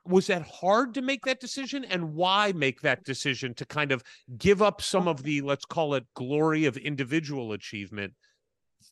was 0.06 0.26
that 0.28 0.42
hard 0.42 0.94
to 0.94 1.02
make 1.02 1.24
that 1.26 1.38
decision 1.38 1.84
and 1.84 2.14
why 2.14 2.52
make 2.52 2.80
that 2.80 3.04
decision 3.04 3.52
to 3.54 3.66
kind 3.66 3.92
of 3.92 4.02
give 4.38 4.62
up 4.62 4.80
some 4.80 5.06
of 5.06 5.22
the 5.22 5.42
let's 5.42 5.66
call 5.66 5.94
it 5.94 6.04
glory 6.14 6.64
of 6.64 6.76
individual 6.78 7.52
achievement 7.52 8.14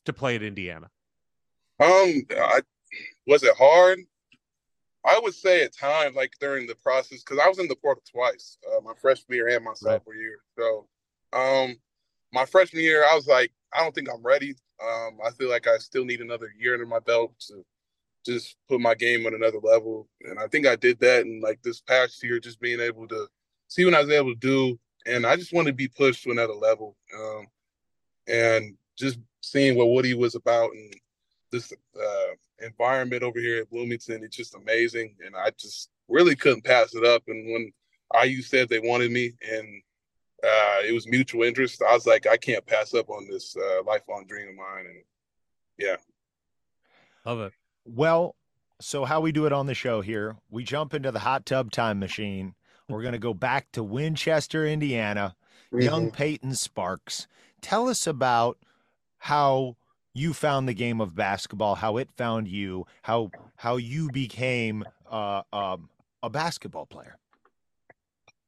to 0.05 0.13
play 0.13 0.35
at 0.35 0.43
indiana 0.43 0.87
Um, 1.79 2.21
I, 2.37 2.61
was 3.25 3.43
it 3.43 3.55
hard? 3.57 3.99
I 5.05 5.19
would 5.21 5.33
say 5.33 5.63
at 5.63 5.75
times, 5.75 6.15
like 6.15 6.31
during 6.39 6.67
the 6.67 6.75
process, 6.75 7.23
because 7.23 7.39
I 7.43 7.49
was 7.49 7.59
in 7.59 7.67
the 7.67 7.75
portal 7.75 8.03
twice, 8.09 8.57
uh, 8.71 8.79
my 8.81 8.93
freshman 9.01 9.35
year 9.35 9.49
and 9.49 9.65
my 9.65 9.73
sophomore 9.73 10.15
year. 10.15 10.39
So, 10.57 10.87
um, 11.33 11.75
my 12.31 12.45
freshman 12.45 12.83
year, 12.83 13.03
I 13.03 13.15
was 13.15 13.27
like, 13.27 13.51
I 13.73 13.81
don't 13.81 13.93
think 13.93 14.07
I'm 14.09 14.23
ready. 14.23 14.55
Um, 14.81 15.17
I 15.25 15.31
feel 15.31 15.49
like 15.49 15.67
I 15.67 15.77
still 15.77 16.05
need 16.05 16.21
another 16.21 16.49
year 16.57 16.73
under 16.73 16.85
my 16.85 16.99
belt 16.99 17.33
to 17.47 17.65
just 18.25 18.55
put 18.67 18.79
my 18.79 18.95
game 18.95 19.25
on 19.25 19.33
another 19.33 19.59
level, 19.61 20.07
and 20.21 20.39
I 20.39 20.47
think 20.47 20.65
I 20.65 20.75
did 20.75 20.99
that. 20.99 21.25
And 21.25 21.41
like 21.41 21.61
this 21.61 21.81
past 21.81 22.23
year, 22.23 22.39
just 22.39 22.59
being 22.59 22.79
able 22.79 23.07
to 23.07 23.27
see 23.67 23.85
what 23.85 23.93
I 23.93 24.01
was 24.01 24.09
able 24.09 24.33
to 24.33 24.39
do, 24.39 24.79
and 25.05 25.25
I 25.25 25.35
just 25.35 25.53
wanted 25.53 25.71
to 25.71 25.75
be 25.75 25.87
pushed 25.87 26.23
to 26.23 26.31
another 26.31 26.53
level. 26.53 26.95
Um, 27.17 27.47
and 28.27 28.75
just 28.97 29.19
seeing 29.41 29.77
what 29.77 29.89
Woody 29.89 30.13
was 30.13 30.35
about 30.35 30.71
and 30.71 30.93
this 31.51 31.71
uh, 31.71 32.65
environment 32.65 33.23
over 33.23 33.39
here 33.39 33.61
at 33.61 33.69
Bloomington, 33.69 34.23
it's 34.23 34.35
just 34.35 34.55
amazing. 34.55 35.15
And 35.25 35.35
I 35.35 35.51
just 35.57 35.89
really 36.07 36.35
couldn't 36.35 36.63
pass 36.63 36.95
it 36.95 37.05
up. 37.05 37.23
And 37.27 37.51
when 37.51 37.71
IU 38.23 38.41
said 38.41 38.69
they 38.69 38.79
wanted 38.79 39.11
me 39.11 39.33
and 39.51 39.81
uh, 40.43 40.79
it 40.87 40.93
was 40.93 41.07
mutual 41.07 41.43
interest, 41.43 41.81
I 41.81 41.93
was 41.93 42.07
like, 42.07 42.27
I 42.27 42.37
can't 42.37 42.65
pass 42.65 42.93
up 42.93 43.09
on 43.09 43.27
this 43.29 43.55
uh, 43.57 43.83
lifelong 43.83 44.25
dream 44.27 44.49
of 44.49 44.55
mine. 44.55 44.85
And 44.85 45.03
yeah. 45.77 45.95
love 47.25 47.39
it 47.41 47.53
Well, 47.85 48.35
so 48.79 49.05
how 49.05 49.21
we 49.21 49.31
do 49.31 49.45
it 49.45 49.53
on 49.53 49.65
the 49.67 49.73
show 49.75 50.01
here, 50.01 50.35
we 50.49 50.63
jump 50.63 50.93
into 50.93 51.11
the 51.11 51.19
hot 51.19 51.45
tub 51.45 51.71
time 51.71 51.99
machine. 51.99 52.55
We're 52.89 53.01
going 53.01 53.13
to 53.13 53.19
go 53.19 53.33
back 53.33 53.71
to 53.73 53.83
Winchester, 53.83 54.65
Indiana. 54.67 55.35
Young 55.71 56.11
Payton 56.11 56.53
Sparks. 56.53 57.27
Tell 57.61 57.89
us 57.89 58.05
about 58.05 58.59
how 59.17 59.75
you 60.13 60.33
found 60.33 60.67
the 60.67 60.73
game 60.75 61.01
of 61.01 61.15
basketball, 61.15 61.73
how 61.75 61.97
it 61.97 62.09
found 62.15 62.47
you, 62.47 62.85
how 63.01 63.31
how 63.55 63.77
you 63.77 64.09
became 64.11 64.83
uh, 65.09 65.41
um, 65.51 65.89
a 66.21 66.29
basketball 66.29 66.85
player. 66.85 67.17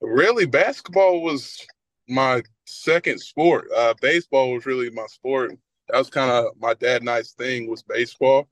really 0.02 0.46
basketball 0.46 1.22
was 1.24 1.66
my 2.08 2.42
second 2.66 3.20
sport 3.20 3.68
uh 3.76 3.94
baseball 4.02 4.52
was 4.54 4.66
really 4.66 4.90
my 4.92 5.06
sport 5.08 5.52
that 5.90 5.98
was 5.98 6.10
kind 6.10 6.30
of 6.30 6.46
my 6.60 6.74
dad 6.76 7.02
and 7.02 7.10
i's 7.10 7.32
thing 7.32 7.68
was 7.68 7.82
baseball 7.84 8.48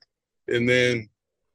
and 0.48 0.68
then 0.68 1.08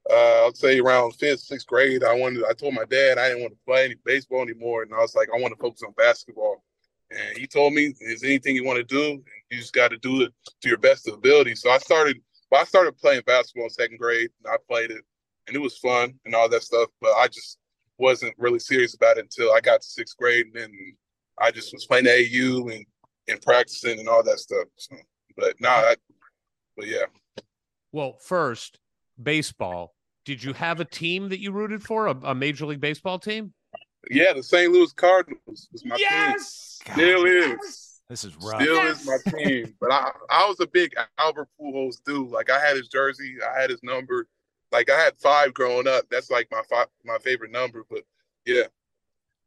uh 0.09 0.43
i'll 0.43 0.53
say 0.53 0.79
around 0.79 1.11
fifth 1.13 1.41
sixth 1.41 1.67
grade 1.67 2.03
i 2.03 2.13
wanted 2.13 2.43
i 2.45 2.53
told 2.53 2.73
my 2.73 2.85
dad 2.85 3.17
i 3.17 3.27
didn't 3.27 3.41
want 3.41 3.53
to 3.53 3.59
play 3.65 3.85
any 3.85 3.95
baseball 4.05 4.41
anymore 4.41 4.83
and 4.83 4.93
i 4.93 4.97
was 4.97 5.15
like 5.15 5.29
i 5.35 5.39
want 5.39 5.53
to 5.53 5.61
focus 5.61 5.83
on 5.83 5.93
basketball. 5.93 6.63
And 7.11 7.35
he 7.39 7.47
told 7.47 7.73
me 7.73 7.95
is 8.01 8.23
anything 8.23 8.55
you 8.55 8.63
want 8.63 8.77
to 8.77 8.83
do? 8.83 9.23
You 9.49 9.57
just 9.57 9.73
got 9.73 9.89
to 9.89 9.97
do 9.97 10.21
it 10.21 10.31
to 10.61 10.69
your 10.69 10.77
best 10.77 11.07
ability. 11.07 11.55
So 11.55 11.71
i 11.71 11.79
started 11.79 12.21
well, 12.51 12.61
i 12.61 12.65
started 12.65 12.97
playing 12.97 13.23
basketball 13.25 13.63
in 13.65 13.69
second 13.71 13.97
grade 13.97 14.29
and 14.43 14.53
i 14.53 14.57
played 14.69 14.91
it 14.91 15.03
and 15.47 15.55
it 15.55 15.59
was 15.59 15.77
fun 15.79 16.13
and 16.25 16.35
all 16.35 16.47
that 16.49 16.61
stuff 16.61 16.89
but 17.01 17.11
i 17.13 17.27
just 17.27 17.57
wasn't 17.99 18.33
really 18.37 18.59
serious 18.59 18.95
about 18.95 19.17
it 19.17 19.25
until 19.25 19.51
I 19.51 19.59
got 19.59 19.81
to 19.81 19.87
sixth 19.87 20.17
grade, 20.17 20.47
and 20.47 20.55
then 20.55 20.71
I 21.39 21.51
just 21.51 21.73
was 21.73 21.85
playing 21.85 22.05
AAU 22.05 22.73
and 22.73 22.85
and 23.27 23.41
practicing 23.41 23.99
and 23.99 24.09
all 24.09 24.23
that 24.23 24.39
stuff. 24.39 24.67
So, 24.77 24.95
but 25.37 25.59
nah, 25.59 25.69
I, 25.69 25.95
but 26.75 26.87
yeah, 26.87 27.05
well 27.91 28.17
first 28.19 28.79
baseball 29.21 29.93
did 30.25 30.43
you 30.43 30.53
have 30.53 30.79
a 30.79 30.85
team 30.85 31.29
that 31.29 31.39
you 31.39 31.51
rooted 31.51 31.81
for 31.83 32.07
a, 32.07 32.15
a 32.23 32.35
major 32.35 32.65
league 32.65 32.81
baseball 32.81 33.19
team 33.19 33.53
yeah, 34.09 34.33
the 34.33 34.43
St. 34.43 34.71
Louis 34.71 34.91
Cardinals 34.93 35.67
was 35.71 35.85
my 35.85 35.97
team. 35.97 36.35
Still 36.39 37.25
is, 37.25 38.01
This 38.09 38.23
is 38.23 38.35
rough. 38.37 38.61
still 38.61 38.87
is 38.87 39.05
my 39.05 39.17
team. 39.37 39.75
But 39.79 39.91
I 39.91 40.11
I 40.29 40.47
was 40.47 40.59
a 40.59 40.67
big 40.67 40.93
Albert 41.17 41.49
Pujols 41.59 41.97
dude. 42.05 42.29
Like 42.29 42.49
I 42.49 42.59
had 42.59 42.77
his 42.77 42.87
jersey, 42.87 43.35
I 43.43 43.59
had 43.59 43.69
his 43.69 43.83
number. 43.83 44.27
Like 44.71 44.89
I 44.89 44.99
had 44.99 45.17
five 45.17 45.53
growing 45.53 45.87
up. 45.87 46.05
That's 46.09 46.31
like 46.31 46.47
my 46.51 46.61
five, 46.69 46.87
my 47.03 47.17
favorite 47.19 47.51
number. 47.51 47.85
But 47.89 48.03
yeah, 48.45 48.63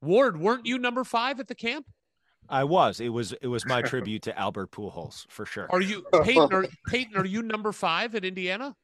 ward 0.01 0.39
weren't 0.39 0.67
you 0.67 0.79
number 0.79 1.05
five 1.05 1.41
at 1.41 1.49
the 1.49 1.55
camp 1.55 1.87
I 2.53 2.65
was. 2.65 3.01
It 3.01 3.09
was 3.09 3.33
it 3.41 3.49
was 3.49 3.67
my 3.67 3.81
tribute 3.91 4.23
to 4.23 4.39
Albert 4.39 4.71
Pujols 4.71 5.27
for 5.29 5.47
sure. 5.47 5.67
are 5.71 5.81
you 5.81 6.05
payton 6.23 6.53
are, 6.53 6.67
payton 6.87 7.17
are 7.17 7.25
you 7.25 7.43
number 7.43 7.73
five 7.73 8.15
at 8.15 8.25
indiana 8.25 8.77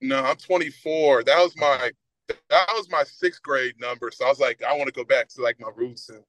No, 0.00 0.24
I'm 0.24 0.36
24. 0.36 1.24
That 1.24 1.38
was 1.38 1.54
my 1.56 1.90
that 2.28 2.66
was 2.72 2.90
my 2.90 3.04
sixth 3.04 3.42
grade 3.42 3.74
number. 3.78 4.10
So 4.10 4.24
I 4.24 4.28
was 4.28 4.40
like, 4.40 4.62
I 4.64 4.72
want 4.76 4.86
to 4.86 4.92
go 4.92 5.04
back 5.04 5.28
to 5.28 5.42
like 5.42 5.60
my 5.60 5.70
roots 5.76 6.08
and 6.08 6.22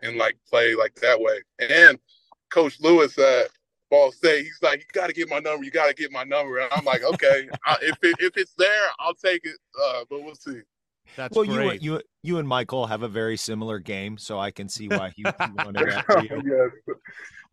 and 0.00 0.16
like 0.16 0.36
play 0.48 0.74
like 0.74 0.94
that 0.96 1.20
way. 1.20 1.40
And 1.60 1.98
Coach 2.50 2.80
Lewis 2.80 3.18
at 3.18 3.50
Ball 3.90 4.10
State, 4.10 4.44
he's 4.44 4.58
like, 4.62 4.80
you 4.80 4.86
got 4.92 5.08
to 5.08 5.12
get 5.12 5.28
my 5.28 5.38
number. 5.38 5.64
You 5.64 5.70
got 5.70 5.88
to 5.88 5.94
get 5.94 6.10
my 6.10 6.24
number. 6.24 6.58
And 6.58 6.68
I'm 6.72 6.84
like, 6.84 7.04
okay, 7.04 7.48
I, 7.66 7.76
if 7.82 7.98
it, 8.02 8.16
if 8.18 8.36
it's 8.36 8.54
there, 8.56 8.86
I'll 8.98 9.14
take 9.14 9.44
it. 9.44 9.56
Uh, 9.82 10.04
but 10.08 10.22
we'll 10.22 10.34
see. 10.34 10.60
That's 11.16 11.34
well, 11.34 11.44
you 11.44 11.54
great 11.54 11.82
you 11.82 12.00
you 12.22 12.38
and 12.38 12.48
Michael 12.48 12.86
have 12.86 13.02
a 13.02 13.08
very 13.08 13.36
similar 13.36 13.78
game, 13.78 14.18
so 14.18 14.38
I 14.38 14.50
can 14.50 14.68
see 14.68 14.88
why 14.88 15.12
he, 15.14 15.22
he 15.22 15.52
wanted 15.64 15.88
that 15.90 16.06
for 16.06 16.22
you. 16.22 16.42
yes. 16.44 16.96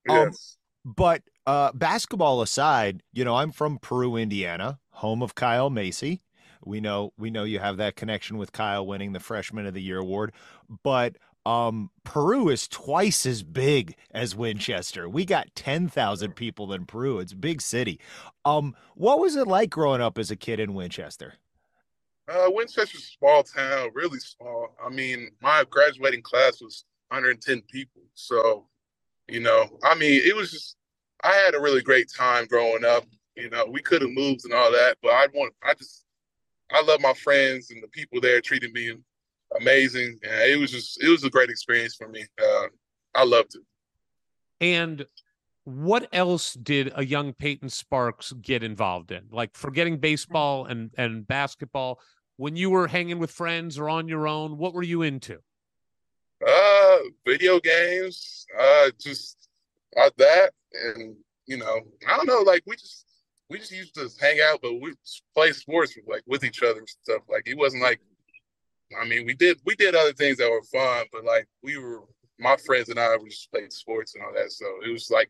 Um, 0.10 0.18
Yes. 0.18 0.58
But 0.84 1.22
uh, 1.46 1.72
basketball 1.74 2.42
aside, 2.42 3.04
you 3.14 3.24
know, 3.24 3.36
I'm 3.36 3.52
from 3.52 3.78
Peru, 3.78 4.16
Indiana, 4.16 4.80
home 4.92 5.22
of 5.22 5.36
Kyle 5.36 5.70
Macy. 5.70 6.22
We 6.64 6.80
know 6.80 7.14
we 7.18 7.32
know 7.32 7.44
you 7.44 7.60
have 7.60 7.78
that 7.78 7.96
connection 7.96 8.38
with 8.38 8.52
Kyle 8.52 8.86
winning 8.86 9.14
the 9.14 9.20
Freshman 9.20 9.66
of 9.66 9.74
the 9.74 9.82
Year 9.82 9.98
award, 9.98 10.32
but 10.84 11.18
um, 11.44 11.90
Peru 12.04 12.50
is 12.50 12.68
twice 12.68 13.26
as 13.26 13.42
big 13.42 13.96
as 14.12 14.36
Winchester. 14.36 15.10
We 15.10 15.26
got 15.26 15.56
ten 15.56 15.88
thousand 15.88 16.36
people 16.36 16.72
in 16.72 16.86
Peru. 16.86 17.18
It's 17.18 17.32
a 17.32 17.38
big 17.38 17.62
city. 17.62 18.00
Um, 18.46 18.76
what 18.96 19.20
was 19.20 19.36
it 19.36 19.48
like 19.48 19.72
growing 19.72 20.02
up 20.02 20.20
as 20.20 20.30
a 20.30 20.36
kid 20.36 20.60
in 20.60 20.76
Winchester? 20.76 21.34
Uh, 22.32 22.50
Winchester's 22.50 23.02
a 23.02 23.18
small 23.18 23.44
town, 23.44 23.90
really 23.94 24.20
small. 24.20 24.76
I 24.84 24.90
mean, 24.90 25.32
my 25.42 25.66
graduating 25.70 26.22
class 26.22 26.62
was 26.62 26.86
110 27.10 27.62
people. 27.70 28.04
So, 28.14 28.68
you 29.28 29.42
know, 29.42 29.66
I 29.84 29.96
mean, 29.96 30.22
it 30.24 30.36
was 30.36 30.52
just, 30.52 30.78
I 31.24 31.34
had 31.34 31.56
a 31.56 31.60
really 31.60 31.82
great 31.82 32.10
time 32.10 32.46
growing 32.46 32.86
up. 32.86 33.04
You 33.36 33.50
know, 33.50 33.66
we 33.66 33.82
could 33.82 34.02
have 34.02 34.12
moved 34.12 34.46
and 34.46 34.54
all 34.54 34.72
that, 34.72 34.98
but 35.02 35.10
I 35.10 35.28
want, 35.34 35.54
I 35.64 35.74
just, 35.74 36.06
I 36.72 36.82
love 36.84 37.02
my 37.02 37.14
friends 37.14 37.72
and 37.72 37.84
the 37.84 37.88
people 37.90 38.22
there 38.22 38.40
treated 38.40 38.72
me 38.72 38.94
amazing. 39.60 40.18
And 40.24 40.52
it 40.52 40.60
was 40.60 40.72
just, 40.72 41.04
it 41.04 41.10
was 41.10 41.24
a 41.24 41.30
great 41.30 41.50
experience 41.50 41.96
for 41.96 42.08
me. 42.08 42.26
Uh, 42.42 42.68
I 43.14 43.26
loved 43.26 43.56
it. 43.56 43.62
And 44.62 45.06
what 45.64 46.08
else 46.12 46.54
did 46.54 46.92
a 46.96 47.06
young 47.06 47.34
Payton 47.34 47.70
Sparks 47.70 48.34
get 48.42 48.64
involved 48.64 49.12
in? 49.12 49.24
Like 49.32 49.56
forgetting 49.56 49.98
baseball 49.98 50.66
and 50.66 50.92
and 50.98 51.28
basketball. 51.28 52.00
When 52.42 52.56
you 52.56 52.72
were 52.72 52.88
hanging 52.88 53.20
with 53.20 53.30
friends 53.30 53.78
or 53.78 53.88
on 53.88 54.08
your 54.08 54.28
own, 54.28 54.58
what 54.58 54.74
were 54.74 54.82
you 54.82 55.04
into? 55.04 55.38
Uh, 56.44 56.98
video 57.24 57.60
games, 57.60 58.48
uh, 58.60 58.90
just 59.00 59.48
uh, 59.96 60.10
that, 60.18 60.52
and 60.74 61.18
you 61.46 61.58
know, 61.58 61.82
I 62.10 62.18
don't 62.18 62.26
know, 62.26 62.42
like 62.42 62.64
we 62.66 62.78
just 62.78 63.06
we 63.48 63.60
just 63.60 63.72
used 63.72 63.94
to 63.94 64.10
hang 64.20 64.40
out, 64.40 64.58
but 64.64 64.74
we 64.82 64.96
play 65.36 65.52
sports 65.52 65.96
like 66.08 66.24
with 66.26 66.44
each 66.44 66.64
other 66.64 66.80
and 66.80 66.90
stuff. 66.90 67.22
Like 67.30 67.44
it 67.46 67.60
wasn't 67.60 67.84
like, 67.84 68.02
I 69.00 69.06
mean, 69.06 69.28
we 69.28 69.36
did 69.36 69.60
we 69.64 69.76
did 69.76 69.94
other 69.94 70.14
things 70.14 70.40
that 70.40 70.50
were 70.50 70.64
fun, 70.64 71.06
but 71.12 71.24
like 71.24 71.48
we 71.62 71.78
were 71.78 72.00
my 72.40 72.58
friends 72.66 72.90
and 72.90 73.00
I 73.00 73.18
we 73.18 73.30
just 73.30 73.52
played 73.52 73.72
sports 73.72 74.16
and 74.16 74.24
all 74.24 74.34
that. 74.34 74.52
So 74.52 74.66
it 74.84 74.92
was 74.92 75.12
like 75.12 75.30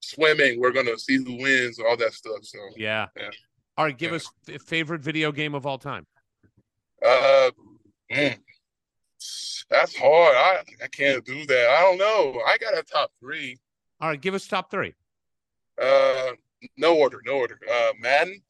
swimming. 0.00 0.60
We're 0.60 0.72
gonna 0.72 0.98
see 0.98 1.16
who 1.16 1.40
wins, 1.40 1.78
all 1.78 1.96
that 1.96 2.12
stuff. 2.12 2.42
So 2.42 2.58
Yeah. 2.76 3.06
Yeah. 3.16 3.30
All 3.76 3.84
right, 3.84 3.96
give 3.96 4.10
Yeah. 4.10 4.16
us 4.16 4.30
f- 4.48 4.62
favorite 4.62 5.00
video 5.00 5.32
game 5.32 5.54
of 5.54 5.66
all 5.66 5.78
time. 5.78 6.06
Uh, 7.04 7.50
mm. 8.12 8.38
That's 9.70 9.96
hard. 9.96 10.36
I 10.36 10.64
I 10.82 10.88
can't 10.88 11.24
do 11.24 11.46
that. 11.46 11.70
I 11.70 11.80
don't 11.82 11.98
know. 11.98 12.40
I 12.46 12.58
got 12.58 12.76
a 12.76 12.82
top 12.82 13.10
three. 13.20 13.58
All 14.00 14.08
right, 14.08 14.20
give 14.20 14.34
us 14.34 14.46
top 14.46 14.70
three. 14.70 14.94
Uh, 15.80 16.32
no 16.76 16.96
order, 16.98 17.20
no 17.24 17.34
order. 17.34 17.58
Uh, 17.70 17.92
Madden, 17.98 18.42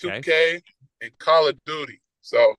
2K, 0.00 0.62
and 1.00 1.16
Call 1.18 1.48
of 1.48 1.62
Duty. 1.64 2.00
So, 2.22 2.54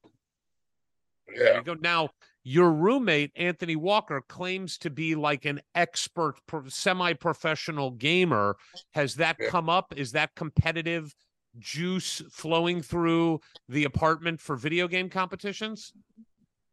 There 1.28 1.45
yeah. 1.51 1.57
you 1.57 1.64
go. 1.64 1.74
Now, 1.76 2.09
your 2.43 2.72
roommate 2.72 3.32
Anthony 3.36 3.76
Walker 3.76 4.22
claims 4.22 4.78
to 4.80 4.89
be 4.89 5.16
like 5.16 5.45
an 5.45 5.61
expert, 5.74 6.36
pro- 6.47 6.68
semi-professional 6.68 7.91
gamer. 7.91 8.55
Has 8.91 9.16
that 9.16 9.38
Yeah. 9.39 9.49
come 9.49 9.70
up? 9.70 9.93
Is 9.97 10.11
that 10.11 10.36
competitive 10.36 11.16
juice 11.59 12.21
flowing 12.31 12.81
through 12.81 13.39
the 13.69 13.83
apartment 13.85 14.41
for 14.41 14.55
video 14.55 14.87
game 14.87 15.09
competitions? 15.09 15.93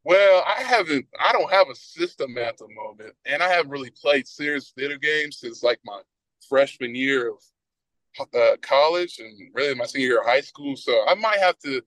Well, 0.05 0.43
I 0.47 0.63
haven't. 0.63 1.07
I 1.23 1.33
don't 1.33 1.51
have 1.51 1.69
a 1.69 1.75
system 1.75 2.39
at 2.39 2.57
the 2.57 2.69
moment, 2.69 3.15
and 3.27 3.43
I 3.43 3.49
haven't 3.49 3.71
really 3.71 3.91
played 3.91 4.27
serious 4.27 4.73
video 4.77 4.99
games 4.99 5.39
since 5.39 5.63
like 5.63 5.79
my 5.85 6.01
freshman 6.49 6.95
year 6.95 7.31
of 8.19 8.29
uh, 8.35 8.57
college, 8.63 9.19
and 9.19 9.51
really 9.55 9.75
my 9.75 9.85
senior 9.85 10.07
year 10.07 10.21
of 10.21 10.27
high 10.27 10.41
school. 10.41 10.75
So 10.75 11.05
I 11.07 11.15
might 11.15 11.39
have 11.39 11.59
to 11.59 11.83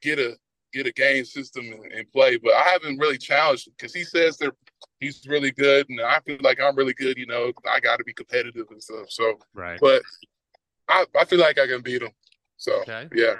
get 0.00 0.18
a 0.18 0.36
get 0.72 0.86
a 0.86 0.92
game 0.92 1.24
system 1.24 1.66
and, 1.66 1.92
and 1.92 2.10
play, 2.12 2.36
but 2.36 2.54
I 2.54 2.62
haven't 2.62 2.98
really 2.98 3.18
challenged 3.18 3.68
because 3.76 3.94
he 3.94 4.04
says 4.04 4.38
they're 4.38 4.56
he's 4.98 5.24
really 5.28 5.52
good, 5.52 5.88
and 5.88 6.00
I 6.00 6.18
feel 6.26 6.38
like 6.40 6.60
I'm 6.60 6.74
really 6.74 6.94
good. 6.94 7.16
You 7.16 7.26
know, 7.26 7.52
I 7.72 7.78
got 7.78 7.98
to 7.98 8.04
be 8.04 8.12
competitive 8.12 8.66
and 8.70 8.82
stuff. 8.82 9.08
So, 9.08 9.38
Right. 9.54 9.78
but 9.80 10.02
I 10.88 11.06
I 11.16 11.24
feel 11.26 11.38
like 11.38 11.60
I 11.60 11.68
can 11.68 11.82
beat 11.82 12.02
him. 12.02 12.10
So 12.62 12.82
Okay. 12.82 13.08
yeah. 13.12 13.34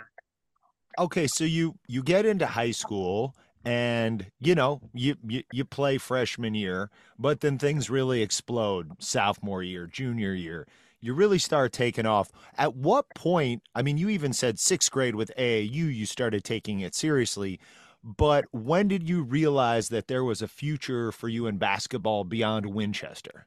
Okay, 0.99 1.27
so 1.27 1.45
you 1.45 1.79
you 1.87 2.03
get 2.03 2.27
into 2.27 2.47
high 2.47 2.71
school 2.73 3.35
and 3.65 4.31
you 4.41 4.55
know 4.55 4.81
you, 4.93 5.17
you 5.27 5.43
you 5.53 5.65
play 5.65 5.97
freshman 5.99 6.55
year, 6.55 6.91
but 7.19 7.41
then 7.41 7.57
things 7.59 7.89
really 7.89 8.21
explode 8.23 9.01
sophomore 9.03 9.63
year, 9.63 9.87
junior 9.87 10.35
year. 10.35 10.67
You 11.01 11.15
really 11.15 11.39
start 11.39 11.73
taking 11.73 12.07
off. 12.07 12.31
At 12.59 12.75
what 12.77 13.07
point? 13.15 13.63
I 13.75 13.83
mean, 13.83 13.97
you 13.97 14.09
even 14.09 14.33
said 14.33 14.59
sixth 14.59 14.91
grade 14.91 15.15
with 15.15 15.33
AAU, 15.39 15.87
you 15.87 16.05
started 16.07 16.45
taking 16.45 16.81
it 16.81 16.95
seriously. 16.95 17.59
But 18.05 18.47
when 18.53 18.89
did 18.89 19.09
you 19.09 19.23
realize 19.23 19.89
that 19.91 20.09
there 20.09 20.25
was 20.25 20.43
a 20.43 20.49
future 20.49 21.13
for 21.13 21.29
you 21.29 21.47
in 21.47 21.59
basketball 21.59 22.25
beyond 22.25 22.67
Winchester? 22.67 23.47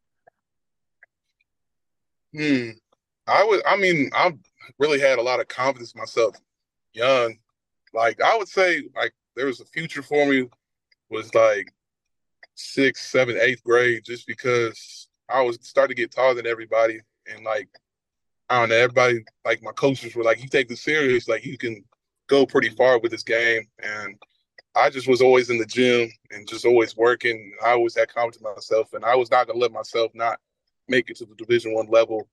Hmm. 2.33 2.71
I 3.27 3.43
would. 3.43 3.65
I 3.65 3.77
mean, 3.77 4.09
I 4.13 4.33
really 4.79 4.99
had 4.99 5.19
a 5.19 5.23
lot 5.23 5.39
of 5.39 5.47
confidence 5.47 5.93
in 5.93 5.99
myself 5.99 6.35
young. 6.93 7.37
Like 7.93 8.21
I 8.21 8.37
would 8.37 8.47
say, 8.47 8.83
like 8.95 9.13
there 9.35 9.45
was 9.45 9.61
a 9.61 9.65
future 9.65 10.01
for 10.01 10.25
me 10.25 10.49
was 11.09 11.33
like 11.35 11.71
sixth, 12.55 13.05
seventh, 13.09 13.39
eighth 13.39 13.63
grade, 13.63 14.03
just 14.03 14.27
because 14.27 15.07
I 15.29 15.41
was 15.41 15.57
starting 15.61 15.95
to 15.95 16.01
get 16.01 16.11
taller 16.11 16.33
than 16.33 16.47
everybody, 16.47 16.99
and 17.31 17.43
like 17.43 17.69
I 18.49 18.59
don't 18.59 18.69
know, 18.69 18.75
everybody 18.75 19.23
like 19.43 19.63
my 19.63 19.71
coaches 19.71 20.15
were 20.15 20.23
like, 20.23 20.41
"You 20.41 20.49
take 20.49 20.69
this 20.69 20.81
serious, 20.81 21.27
like 21.27 21.45
you 21.45 21.57
can 21.57 21.83
go 22.27 22.45
pretty 22.45 22.69
far 22.69 22.99
with 22.99 23.11
this 23.11 23.23
game." 23.23 23.67
And 23.79 24.15
I 24.75 24.89
just 24.89 25.07
was 25.07 25.21
always 25.21 25.49
in 25.49 25.57
the 25.57 25.65
gym 25.65 26.09
and 26.31 26.47
just 26.47 26.65
always 26.65 26.97
working. 26.97 27.53
I 27.63 27.71
always 27.71 27.95
had 27.95 28.13
confidence 28.13 28.37
in 28.37 28.53
myself, 28.53 28.93
and 28.93 29.05
I 29.05 29.15
was 29.15 29.31
not 29.31 29.47
gonna 29.47 29.59
let 29.59 29.71
myself 29.71 30.11
not 30.13 30.39
make 30.87 31.09
it 31.09 31.17
to 31.17 31.25
the 31.25 31.35
Division 31.35 31.73
One 31.73 31.87
level. 31.87 32.27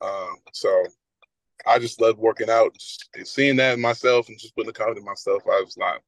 Um, 0.00 0.36
so 0.52 0.84
I 1.66 1.78
just 1.78 2.00
loved 2.00 2.18
working 2.18 2.50
out, 2.50 2.74
just 2.74 3.08
seeing 3.24 3.56
that 3.56 3.74
in 3.74 3.80
myself, 3.80 4.28
and 4.28 4.38
just 4.38 4.54
putting 4.54 4.68
the 4.68 4.72
confidence 4.72 5.00
in 5.00 5.06
myself. 5.06 5.42
I 5.46 5.60
was 5.64 5.76
not 5.76 6.00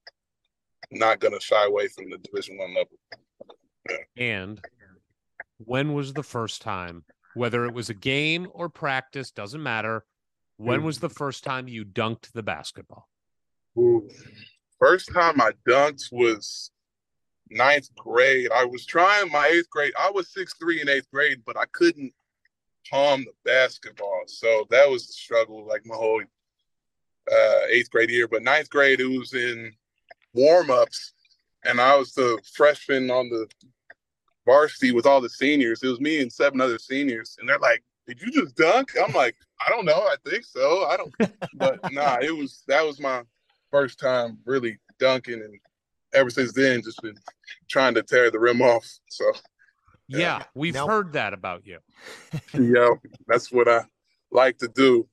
not 0.91 1.21
gonna 1.21 1.41
shy 1.41 1.67
away 1.67 1.89
from 1.89 2.11
the 2.11 2.19
Division 2.19 2.59
One 2.59 2.75
level. 2.75 2.99
And 4.17 4.61
when 5.59 5.93
was 5.93 6.13
the 6.13 6.23
first 6.23 6.63
time, 6.63 7.05
whether 7.35 7.65
it 7.65 7.75
was 7.75 7.91
a 7.91 7.95
game 7.95 8.49
or 8.53 8.69
practice, 8.69 9.31
doesn't 9.31 9.63
matter. 9.63 10.05
When 10.57 10.83
was 10.83 10.99
the 10.99 11.09
hmm. 11.09 11.15
first 11.15 11.43
time 11.45 11.69
you 11.69 11.85
dunked 11.85 12.33
the 12.33 12.43
basketball? 12.43 13.09
Ooh. 13.79 14.09
First 14.79 15.13
time 15.13 15.41
I 15.41 15.53
dunked 15.67 16.13
was 16.13 16.71
ninth 17.51 17.89
grade. 17.97 18.49
I 18.55 18.65
was 18.65 18.85
trying 18.85 19.31
my 19.31 19.47
eighth 19.47 19.71
grade. 19.71 19.93
I 19.99 20.11
was 20.11 20.33
six 20.33 20.55
three 20.59 20.81
in 20.81 20.89
eighth 20.89 21.11
grade, 21.11 21.43
but 21.47 21.57
I 21.57 21.65
couldn't 21.73 22.13
palm 22.89 23.25
the 23.25 23.33
basketball. 23.45 24.23
So 24.27 24.67
that 24.71 24.89
was 24.89 25.07
the 25.07 25.13
struggle, 25.13 25.67
like 25.67 25.87
my 25.87 25.97
whole 25.97 26.23
uh, 27.31 27.61
eighth 27.69 27.91
grade 27.91 28.11
year. 28.11 28.29
But 28.29 28.43
ninth 28.43 28.71
grade, 28.71 29.01
it 29.01 29.07
was 29.07 29.35
in 29.35 29.73
warm 30.33 30.71
ups, 30.71 31.13
and 31.65 31.81
I 31.81 31.97
was 31.97 32.13
the 32.13 32.39
freshman 32.55 33.11
on 33.11 33.29
the 33.29 33.47
varsity 34.47 34.93
with 34.93 35.07
all 35.07 35.21
the 35.21 35.29
seniors. 35.29 35.83
It 35.83 35.89
was 35.89 36.01
me 36.01 36.21
and 36.21 36.33
seven 36.33 36.61
other 36.61 36.79
seniors, 36.79 37.37
and 37.39 37.49
they're 37.49 37.59
like, 37.59 37.83
"Did 38.07 38.21
you 38.21 38.31
just 38.33 38.57
dunk?" 38.57 38.93
I'm 38.97 39.13
like, 39.13 39.37
"I 39.65 39.71
don't 39.71 39.85
know. 39.85 40.01
I 40.01 40.17
think 40.29 40.45
so. 40.45 40.85
I 40.85 40.97
don't." 40.97 41.15
But 41.55 41.93
nah, 41.93 42.19
it 42.23 42.35
was 42.35 42.63
that 42.69 42.87
was 42.87 43.01
my 43.01 43.23
first 43.71 43.99
time 43.99 44.39
really 44.47 44.79
dunking, 44.99 45.43
and 45.43 45.59
ever 46.15 46.31
since 46.31 46.53
then, 46.53 46.83
just 46.83 47.03
been 47.03 47.17
trying 47.69 47.95
to 47.95 48.03
tear 48.03 48.31
the 48.31 48.39
rim 48.39 48.63
off. 48.63 48.87
So 49.09 49.25
Yeah, 50.11 50.19
Yeah. 50.19 50.43
we've 50.55 50.75
Now- 50.75 50.87
heard 50.87 51.13
that 51.15 51.33
about 51.33 51.67
you. 51.67 51.79
yeah, 52.55 52.91
that's 53.27 53.51
what 53.53 53.69
I 53.69 53.85
like 54.31 54.59
to 54.59 54.69
do. 54.69 55.09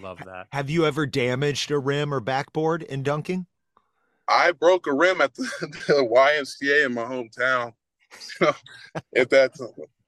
Love 0.00 0.18
that. 0.24 0.46
Have 0.52 0.70
you 0.70 0.86
ever 0.86 1.04
damaged 1.06 1.70
a 1.70 1.78
rim 1.78 2.14
or 2.14 2.20
backboard 2.20 2.82
in 2.82 3.02
dunking? 3.02 3.46
I 4.28 4.52
broke 4.52 4.86
a 4.86 4.92
rim 4.94 5.20
at 5.20 5.34
the, 5.34 5.42
the 5.86 6.08
YMCA 6.10 6.86
in 6.86 6.94
my 6.94 7.02
hometown. 7.02 7.74
So 8.18 8.54
if 9.12 9.28
that's 9.28 9.60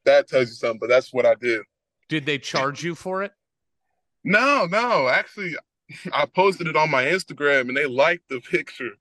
that 0.04 0.28
tells 0.28 0.48
you 0.48 0.54
something, 0.54 0.78
but 0.78 0.88
that's 0.88 1.12
what 1.12 1.26
I 1.26 1.34
did. 1.34 1.62
Did 2.08 2.24
they 2.24 2.38
charge 2.38 2.82
you 2.82 2.94
for 2.94 3.22
it? 3.24 3.32
No, 4.22 4.66
no, 4.70 5.08
actually, 5.08 5.54
I 6.12 6.24
posted 6.26 6.66
it 6.66 6.76
on 6.76 6.90
my 6.90 7.04
Instagram 7.04 7.68
and 7.68 7.76
they 7.76 7.86
liked 7.86 8.28
the 8.30 8.40
picture. 8.40 8.92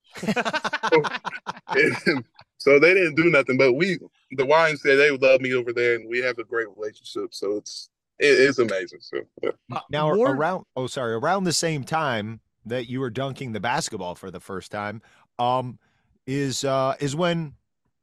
And 1.70 2.26
so 2.58 2.80
they 2.80 2.94
didn't 2.94 3.16
do 3.16 3.30
nothing, 3.30 3.58
but 3.58 3.74
we, 3.74 4.00
the 4.38 4.46
YMCA, 4.46 4.98
they 4.98 5.12
love 5.12 5.42
me 5.42 5.54
over 5.54 5.74
there, 5.74 5.96
and 5.96 6.10
we 6.10 6.20
have 6.20 6.38
a 6.40 6.44
great 6.44 6.68
relationship. 6.76 7.34
So 7.34 7.58
it's 7.58 7.90
it 8.20 8.40
is 8.40 8.60
amazing. 8.60 9.00
So 9.02 9.22
yeah. 9.42 9.52
Uh, 9.72 9.80
Now 9.90 10.14
more- 10.14 10.36
around 10.36 10.66
oh 10.76 10.88
sorry, 10.88 11.14
around 11.14 11.44
the 11.44 11.54
same 11.54 11.84
time 11.84 12.40
that 12.66 12.90
you 12.90 13.00
were 13.00 13.10
dunking 13.10 13.52
the 13.52 13.60
basketball 13.60 14.16
for 14.16 14.32
the 14.32 14.40
first 14.40 14.72
time, 14.72 15.02
um, 15.40 15.80
is 16.26 16.64
uh 16.64 16.96
is 17.00 17.16
when 17.16 17.54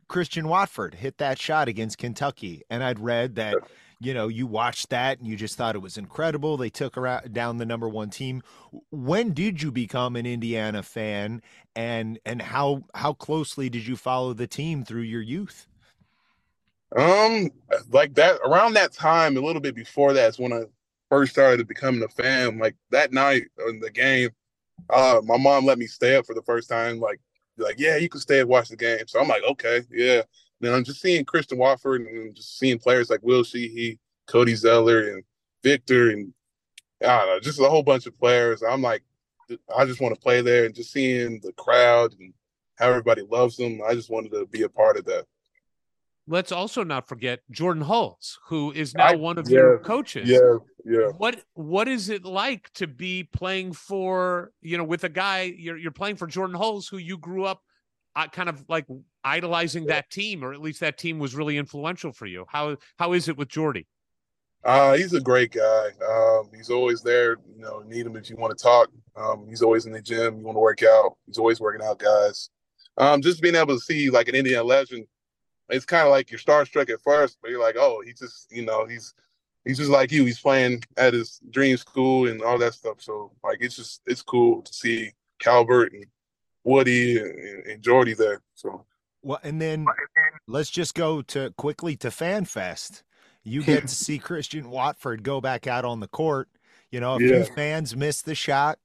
Christian 0.08 0.48
Watford 0.48 0.94
hit 0.94 1.18
that 1.18 1.38
shot 1.38 1.68
against 1.68 1.98
Kentucky. 1.98 2.62
And 2.68 2.82
I'd 2.82 2.98
read 2.98 3.36
that, 3.36 3.54
you 4.00 4.12
know, 4.12 4.26
you 4.26 4.44
watched 4.46 4.90
that 4.90 5.18
and 5.20 5.26
you 5.26 5.36
just 5.36 5.56
thought 5.56 5.76
it 5.76 5.82
was 5.82 5.96
incredible. 5.96 6.56
They 6.56 6.68
took 6.68 6.98
around 6.98 7.32
down 7.32 7.58
the 7.58 7.64
number 7.64 7.88
one 7.88 8.10
team. 8.10 8.42
When 8.90 9.32
did 9.32 9.62
you 9.62 9.70
become 9.70 10.16
an 10.16 10.26
Indiana 10.26 10.82
fan 10.82 11.42
and 11.76 12.18
and 12.26 12.42
how 12.42 12.82
how 12.94 13.12
closely 13.12 13.70
did 13.70 13.86
you 13.86 13.96
follow 13.96 14.34
the 14.34 14.48
team 14.48 14.84
through 14.84 15.02
your 15.02 15.22
youth? 15.22 15.68
Um, 16.96 17.50
like 17.90 18.14
that 18.14 18.40
around 18.44 18.74
that 18.74 18.92
time, 18.92 19.36
a 19.36 19.40
little 19.40 19.60
bit 19.60 19.74
before 19.74 20.12
that, 20.12 20.30
is 20.30 20.38
when 20.38 20.52
I 20.52 20.64
first 21.08 21.32
started 21.32 21.68
becoming 21.68 22.02
a 22.02 22.08
fan. 22.08 22.58
Like 22.58 22.76
that 22.90 23.12
night 23.12 23.44
in 23.68 23.80
the 23.80 23.90
game, 23.90 24.30
uh, 24.88 25.20
my 25.24 25.36
mom 25.36 25.66
let 25.66 25.78
me 25.78 25.86
stay 25.86 26.16
up 26.16 26.26
for 26.26 26.34
the 26.34 26.42
first 26.42 26.68
time. 26.68 26.98
Like, 27.00 27.20
like 27.58 27.78
yeah, 27.78 27.96
you 27.96 28.08
can 28.08 28.20
stay 28.20 28.40
and 28.40 28.48
watch 28.48 28.68
the 28.68 28.76
game. 28.76 29.06
So 29.06 29.20
I'm 29.20 29.28
like, 29.28 29.42
okay, 29.44 29.82
yeah. 29.90 30.22
Then 30.60 30.74
I'm 30.74 30.84
just 30.84 31.00
seeing 31.00 31.24
Christian 31.24 31.58
Watford 31.58 32.02
and 32.02 32.34
just 32.34 32.58
seeing 32.58 32.78
players 32.78 33.08
like 33.08 33.22
Will 33.22 33.42
Sheehey, 33.42 33.98
Cody 34.26 34.54
Zeller, 34.54 35.08
and 35.10 35.22
Victor, 35.62 36.10
and 36.10 36.34
I 37.02 37.18
don't 37.18 37.26
know, 37.28 37.40
just 37.40 37.60
a 37.60 37.68
whole 37.68 37.82
bunch 37.82 38.06
of 38.06 38.18
players. 38.18 38.62
I'm 38.62 38.82
like, 38.82 39.02
I 39.76 39.84
just 39.86 40.00
want 40.00 40.14
to 40.14 40.20
play 40.20 40.42
there, 40.42 40.66
and 40.66 40.74
just 40.74 40.92
seeing 40.92 41.40
the 41.40 41.52
crowd 41.54 42.14
and 42.18 42.34
how 42.76 42.88
everybody 42.88 43.22
loves 43.22 43.56
them. 43.56 43.80
I 43.86 43.94
just 43.94 44.10
wanted 44.10 44.32
to 44.32 44.46
be 44.46 44.62
a 44.62 44.68
part 44.68 44.96
of 44.96 45.04
that. 45.06 45.26
Let's 46.30 46.52
also 46.52 46.84
not 46.84 47.08
forget 47.08 47.40
Jordan 47.50 47.82
Hulls, 47.82 48.38
who 48.46 48.70
is 48.70 48.94
now 48.94 49.08
I- 49.08 49.16
one 49.16 49.36
of 49.36 49.48
yeah, 49.50 49.58
your 49.58 49.78
coaches. 49.80 50.28
Yeah, 50.28 50.58
yeah. 50.84 51.08
What 51.18 51.42
what 51.54 51.88
is 51.88 52.08
it 52.08 52.24
like 52.24 52.70
to 52.74 52.86
be 52.86 53.24
playing 53.24 53.72
for 53.72 54.52
you 54.62 54.78
know 54.78 54.84
with 54.84 55.02
a 55.02 55.08
guy 55.08 55.52
you're 55.56 55.76
you're 55.76 55.90
playing 55.90 56.14
for 56.16 56.28
Jordan 56.28 56.54
Hulls 56.54 56.86
who 56.86 56.98
you 56.98 57.18
grew 57.18 57.44
up 57.44 57.62
uh, 58.14 58.28
kind 58.28 58.48
of 58.48 58.64
like 58.68 58.86
idolizing 59.24 59.86
that 59.86 60.08
team 60.08 60.44
or 60.44 60.52
at 60.52 60.60
least 60.60 60.78
that 60.80 60.98
team 60.98 61.18
was 61.18 61.34
really 61.34 61.58
influential 61.58 62.12
for 62.12 62.26
you. 62.26 62.46
How 62.48 62.76
how 62.96 63.12
is 63.12 63.28
it 63.28 63.36
with 63.36 63.48
Jordy? 63.48 63.88
Uh, 64.62 64.94
he's 64.94 65.14
a 65.14 65.20
great 65.20 65.50
guy. 65.50 65.88
Um, 66.08 66.50
he's 66.54 66.70
always 66.70 67.02
there. 67.02 67.38
You 67.56 67.62
know, 67.62 67.80
need 67.80 68.06
him 68.06 68.14
if 68.14 68.30
you 68.30 68.36
want 68.36 68.56
to 68.56 68.62
talk. 68.62 68.88
Um, 69.16 69.46
he's 69.48 69.62
always 69.62 69.86
in 69.86 69.92
the 69.92 70.02
gym. 70.02 70.38
You 70.38 70.44
want 70.44 70.54
to 70.54 70.60
work 70.60 70.84
out. 70.84 71.16
He's 71.26 71.38
always 71.38 71.58
working 71.58 71.84
out, 71.84 71.98
guys. 71.98 72.50
Um, 72.98 73.20
just 73.20 73.42
being 73.42 73.56
able 73.56 73.74
to 73.74 73.80
see 73.80 74.10
like 74.10 74.28
an 74.28 74.36
Indian 74.36 74.64
legend, 74.64 75.06
it's 75.72 75.84
kind 75.84 76.04
of 76.04 76.10
like 76.10 76.30
you're 76.30 76.40
starstruck 76.40 76.90
at 76.90 77.02
first, 77.02 77.38
but 77.40 77.50
you're 77.50 77.60
like, 77.60 77.76
oh, 77.78 78.02
he 78.04 78.12
just, 78.12 78.50
you 78.50 78.64
know, 78.64 78.86
he's 78.86 79.14
he's 79.64 79.78
just 79.78 79.90
like 79.90 80.10
you. 80.12 80.24
He's 80.24 80.40
playing 80.40 80.82
at 80.96 81.14
his 81.14 81.40
dream 81.50 81.76
school 81.76 82.28
and 82.28 82.42
all 82.42 82.58
that 82.58 82.74
stuff. 82.74 83.00
So 83.00 83.32
like, 83.44 83.58
it's 83.60 83.76
just 83.76 84.02
it's 84.06 84.22
cool 84.22 84.62
to 84.62 84.72
see 84.72 85.12
Calbert 85.38 85.92
and 85.92 86.06
Woody 86.64 87.18
and, 87.18 87.66
and 87.66 87.82
Jordy 87.82 88.14
there. 88.14 88.42
So 88.54 88.84
Well, 89.22 89.40
and 89.42 89.60
then 89.60 89.86
let's 90.46 90.70
just 90.70 90.94
go 90.94 91.22
to 91.22 91.52
quickly 91.56 91.96
to 91.96 92.08
FanFest. 92.08 93.02
You 93.42 93.62
get 93.64 93.82
to 93.82 93.94
see 93.94 94.18
Christian 94.18 94.70
Watford 94.70 95.22
go 95.22 95.40
back 95.40 95.66
out 95.66 95.84
on 95.84 96.00
the 96.00 96.08
court. 96.08 96.48
You 96.90 97.00
know, 97.00 97.14
a 97.14 97.20
Yeah. 97.20 97.44
few 97.44 97.54
fans 97.54 97.96
missed 97.96 98.24
the 98.26 98.34
shot. 98.34 98.78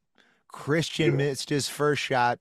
Christian 0.48 1.18
missed 1.18 1.50
his 1.50 1.68
first 1.68 2.02
shot. 2.02 2.40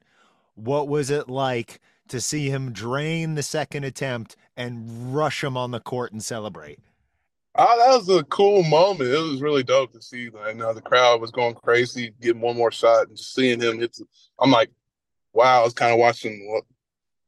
What 0.55 0.87
was 0.87 1.11
it 1.11 1.29
like 1.29 1.81
to 2.09 2.21
see 2.21 2.49
him 2.49 2.73
drain 2.73 3.35
the 3.35 3.43
second 3.43 3.85
attempt 3.85 4.37
and 4.57 5.15
rush 5.15 5.43
him 5.43 5.57
on 5.57 5.71
the 5.71 5.81
court 5.81 6.13
and 6.13 6.23
celebrate? 6.23 6.79
Oh, 7.57 7.79
that 7.79 7.97
was 7.97 8.09
a 8.09 8.25
cool 8.25 8.65
moment. 8.65 9.11
It 9.11 9.19
was 9.19 9.41
really 9.41 9.63
dope 9.63 9.93
to 9.93 10.03
see. 10.03 10.29
Like, 10.29 10.55
you 10.55 10.61
know, 10.61 10.75
the 10.75 10.81
crowd 10.81 11.21
was 11.21 11.31
going 11.31 11.55
crazy, 11.55 12.13
getting 12.21 12.41
one 12.41 12.57
more 12.57 12.73
shot, 12.73 13.09
and 13.09 13.17
just 13.17 13.35
seeing 13.35 13.61
him 13.61 13.79
hit. 13.79 13.93
The, 13.95 14.05
I'm 14.41 14.51
like, 14.51 14.71
wow. 15.33 15.61
I 15.61 15.65
was 15.65 15.73
kind 15.73 15.93
of 15.93 15.99
watching 15.99 16.51
what 16.51 16.65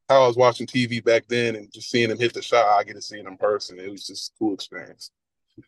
how 0.08 0.24
I 0.24 0.26
was 0.26 0.36
watching 0.36 0.66
TV 0.66 1.02
back 1.02 1.26
then, 1.28 1.54
and 1.56 1.72
just 1.72 1.90
seeing 1.90 2.10
him 2.10 2.18
hit 2.18 2.34
the 2.34 2.42
shot. 2.42 2.66
I 2.66 2.82
get 2.82 2.94
to 2.94 3.02
see 3.02 3.18
it 3.18 3.26
in 3.26 3.36
person. 3.36 3.78
It 3.78 3.90
was 3.90 4.06
just 4.06 4.32
a 4.32 4.38
cool 4.38 4.54
experience. 4.54 5.10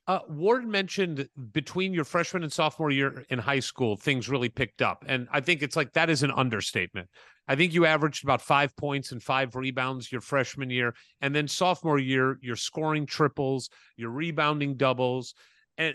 Uh, 0.06 0.20
Ward 0.28 0.66
mentioned 0.66 1.28
between 1.52 1.94
your 1.94 2.04
freshman 2.04 2.42
and 2.42 2.52
sophomore 2.52 2.90
year 2.90 3.24
in 3.30 3.38
high 3.38 3.60
school, 3.60 3.96
things 3.96 4.28
really 4.28 4.48
picked 4.48 4.82
up. 4.82 5.04
And 5.08 5.28
I 5.32 5.40
think 5.40 5.62
it's 5.62 5.76
like 5.76 5.92
that 5.94 6.10
is 6.10 6.22
an 6.22 6.30
understatement. 6.30 7.08
I 7.48 7.56
think 7.56 7.72
you 7.72 7.86
averaged 7.86 8.24
about 8.24 8.42
five 8.42 8.76
points 8.76 9.10
and 9.10 9.22
five 9.22 9.56
rebounds 9.56 10.12
your 10.12 10.20
freshman 10.20 10.70
year. 10.70 10.94
And 11.20 11.34
then 11.34 11.48
sophomore 11.48 11.98
year, 11.98 12.38
you're 12.42 12.56
scoring 12.56 13.06
triples, 13.06 13.70
you're 13.96 14.10
rebounding 14.10 14.76
doubles. 14.76 15.34
And 15.78 15.94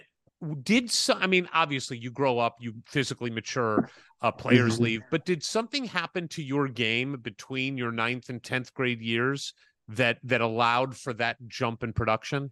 did 0.64 0.92
so, 0.92 1.14
I 1.14 1.28
mean, 1.28 1.48
obviously 1.54 1.98
you 1.98 2.12
grow 2.12 2.40
up, 2.40 2.56
you 2.60 2.74
physically 2.88 3.30
mature, 3.30 3.86
uh, 4.22 4.32
players 4.32 4.78
Mhm. 4.78 4.80
leave, 4.80 5.02
but 5.10 5.26
did 5.26 5.44
something 5.44 5.86
happen 5.86 6.28
to 6.30 6.44
your 6.44 6.68
game 6.68 7.18
between 7.22 7.78
your 7.78 7.92
ninth 7.92 8.30
and 8.30 8.44
10th 8.44 8.74
grade 8.74 9.02
years 9.02 9.54
that 9.88 10.18
that 10.24 10.42
allowed 10.42 10.98
for 10.98 11.14
that 11.14 11.38
jump 11.48 11.84
in 11.84 11.94
production? 11.94 12.52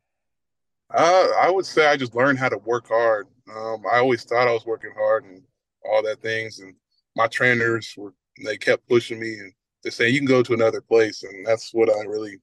Uh, 0.94 1.30
I 1.40 1.50
would 1.50 1.66
say 1.66 1.88
I 1.88 1.96
just 1.96 2.16
learned 2.16 2.38
how 2.40 2.50
to 2.50 2.58
work 2.58 2.88
hard. 2.88 3.28
Um, 3.54 3.84
I 3.92 3.98
always 4.00 4.24
thought 4.24 4.48
I 4.48 4.54
was 4.54 4.66
working 4.66 4.92
hard 4.96 5.24
and 5.24 5.42
all 5.86 6.04
that 6.04 6.22
things, 6.22 6.60
and 6.60 6.76
my 7.16 7.28
trainers 7.28 7.94
were 7.98 8.14
they 8.46 8.58
kept 8.58 8.88
pushing 8.88 9.20
me 9.20 9.40
and 9.40 9.54
they 9.84 9.90
say 9.90 10.10
you 10.10 10.20
can 10.20 10.28
go 10.28 10.44
to 10.44 10.54
another 10.54 10.82
place, 10.82 11.24
and 11.24 11.46
that's 11.46 11.74
what 11.74 11.90
I 11.90 12.02
really 12.04 12.38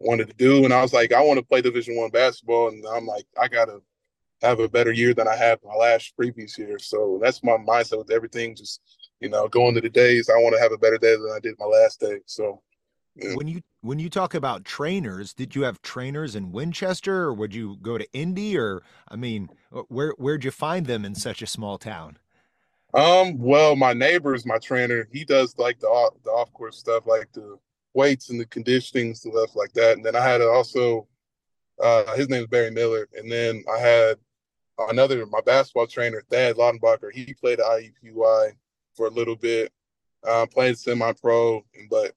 wanted 0.00 0.28
to 0.28 0.34
do. 0.34 0.64
And 0.64 0.72
I 0.72 0.82
was 0.82 0.92
like, 0.92 1.12
I 1.12 1.22
want 1.22 1.38
to 1.38 1.44
play 1.44 1.62
Division 1.62 1.96
One 1.96 2.10
basketball, 2.10 2.68
and 2.68 2.84
I'm 2.86 3.06
like, 3.06 3.24
I 3.40 3.48
gotta 3.48 3.80
have 4.42 4.60
a 4.60 4.68
better 4.68 4.92
year 4.92 5.14
than 5.14 5.28
I 5.28 5.36
had 5.36 5.58
my 5.64 5.74
last 5.74 6.14
previous 6.16 6.58
year. 6.58 6.78
So 6.78 7.18
that's 7.22 7.42
my 7.42 7.56
mindset 7.56 7.98
with 7.98 8.10
everything. 8.10 8.54
Just 8.54 8.80
you 9.20 9.30
know, 9.30 9.48
going 9.48 9.74
to 9.74 9.80
the 9.80 9.88
days, 9.88 10.28
I 10.28 10.34
want 10.34 10.54
to 10.54 10.60
have 10.60 10.72
a 10.72 10.78
better 10.78 10.98
day 10.98 11.16
than 11.16 11.32
I 11.34 11.40
did 11.40 11.54
my 11.58 11.66
last 11.66 12.00
day. 12.00 12.18
So 12.26 12.62
yeah. 13.16 13.34
When 13.34 13.48
you 13.48 13.62
when 13.80 13.98
you 13.98 14.10
talk 14.10 14.34
about 14.34 14.64
trainers, 14.64 15.32
did 15.32 15.54
you 15.54 15.62
have 15.62 15.80
trainers 15.80 16.36
in 16.36 16.52
Winchester 16.52 17.22
or 17.22 17.32
would 17.32 17.54
you 17.54 17.78
go 17.80 17.96
to 17.96 18.06
Indy 18.12 18.58
or 18.58 18.82
I 19.08 19.16
mean, 19.16 19.48
where 19.88 20.12
where'd 20.18 20.44
you 20.44 20.50
find 20.50 20.86
them 20.86 21.04
in 21.04 21.14
such 21.14 21.40
a 21.40 21.46
small 21.46 21.78
town? 21.78 22.18
Um, 22.96 23.38
well, 23.38 23.76
my 23.76 23.92
neighbor's 23.92 24.46
my 24.46 24.56
trainer. 24.56 25.06
He 25.12 25.24
does 25.26 25.56
like 25.58 25.78
the 25.78 25.86
off, 25.86 26.14
the 26.24 26.30
off 26.30 26.50
course 26.54 26.78
stuff, 26.78 27.06
like 27.06 27.30
the 27.32 27.58
weights 27.92 28.30
and 28.30 28.40
the 28.40 28.46
conditioning 28.46 29.14
stuff 29.14 29.54
like 29.54 29.74
that. 29.74 29.96
And 29.98 30.04
then 30.04 30.16
I 30.16 30.26
had 30.26 30.40
also, 30.40 31.06
uh, 31.78 32.16
his 32.16 32.30
name 32.30 32.40
is 32.40 32.46
Barry 32.48 32.70
Miller. 32.70 33.06
And 33.14 33.30
then 33.30 33.62
I 33.70 33.78
had 33.78 34.16
another 34.88 35.26
my 35.26 35.42
basketball 35.44 35.86
trainer, 35.86 36.22
Thad 36.30 36.56
Laudenbacher. 36.56 37.12
He 37.12 37.34
played 37.34 37.60
at 37.60 37.82
for 38.94 39.06
a 39.06 39.10
little 39.10 39.36
bit, 39.36 39.70
uh, 40.26 40.46
played 40.46 40.78
semi 40.78 41.12
pro, 41.12 41.62
but 41.90 42.12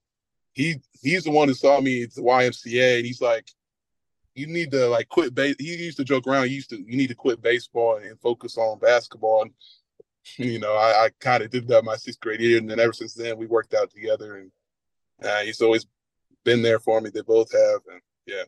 he 0.53 0.75
he's 1.01 1.25
the 1.25 1.31
one 1.31 1.49
who 1.49 1.53
saw 1.55 1.81
me 1.81 2.03
at 2.03 2.13
the 2.13 2.21
YMCA, 2.21 2.97
and 2.97 3.05
he's 3.05 3.21
like, 3.21 3.49
you 4.33 4.47
need 4.47 4.71
to 4.71 4.87
like 4.87 5.09
quit 5.09 5.35
base. 5.35 5.55
He 5.59 5.75
used 5.75 5.97
to 5.97 6.05
joke 6.05 6.25
around. 6.25 6.47
He 6.47 6.55
used 6.55 6.69
to 6.69 6.77
you 6.77 6.95
need 6.95 7.07
to 7.07 7.15
quit 7.15 7.41
baseball 7.41 7.97
and 7.97 8.19
focus 8.21 8.57
on 8.57 8.79
basketball. 8.79 9.41
And 9.41 9.51
you 10.37 10.59
know, 10.59 10.73
I, 10.75 11.05
I 11.05 11.09
kind 11.19 11.43
of 11.43 11.49
did 11.49 11.67
that 11.69 11.83
my 11.83 11.95
sixth 11.95 12.19
grade 12.19 12.39
year, 12.41 12.57
and 12.57 12.69
then 12.69 12.79
ever 12.79 12.93
since 12.93 13.13
then 13.13 13.37
we 13.37 13.45
worked 13.47 13.73
out 13.73 13.89
together, 13.91 14.35
and 14.37 14.51
uh, 15.23 15.39
he's 15.41 15.61
always 15.61 15.85
been 16.43 16.61
there 16.61 16.79
for 16.79 17.01
me. 17.01 17.09
They 17.09 17.21
both 17.21 17.51
have, 17.51 17.81
and 17.91 18.01
yeah, 18.25 18.43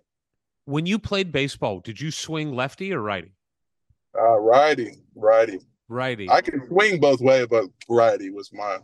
When 0.65 0.85
you 0.85 0.99
played 0.99 1.31
baseball, 1.31 1.79
did 1.79 1.99
you 1.99 2.11
swing 2.11 2.55
lefty 2.55 2.93
or 2.93 3.01
righty? 3.01 3.33
uh, 4.17 4.37
righty, 4.39 4.95
righty. 5.15 5.59
Righty. 5.87 6.29
I 6.29 6.41
can 6.41 6.67
swing 6.69 6.99
both 6.99 7.19
ways, 7.21 7.47
but 7.49 7.65
righty 7.89 8.29
was 8.29 8.51
my 8.53 8.77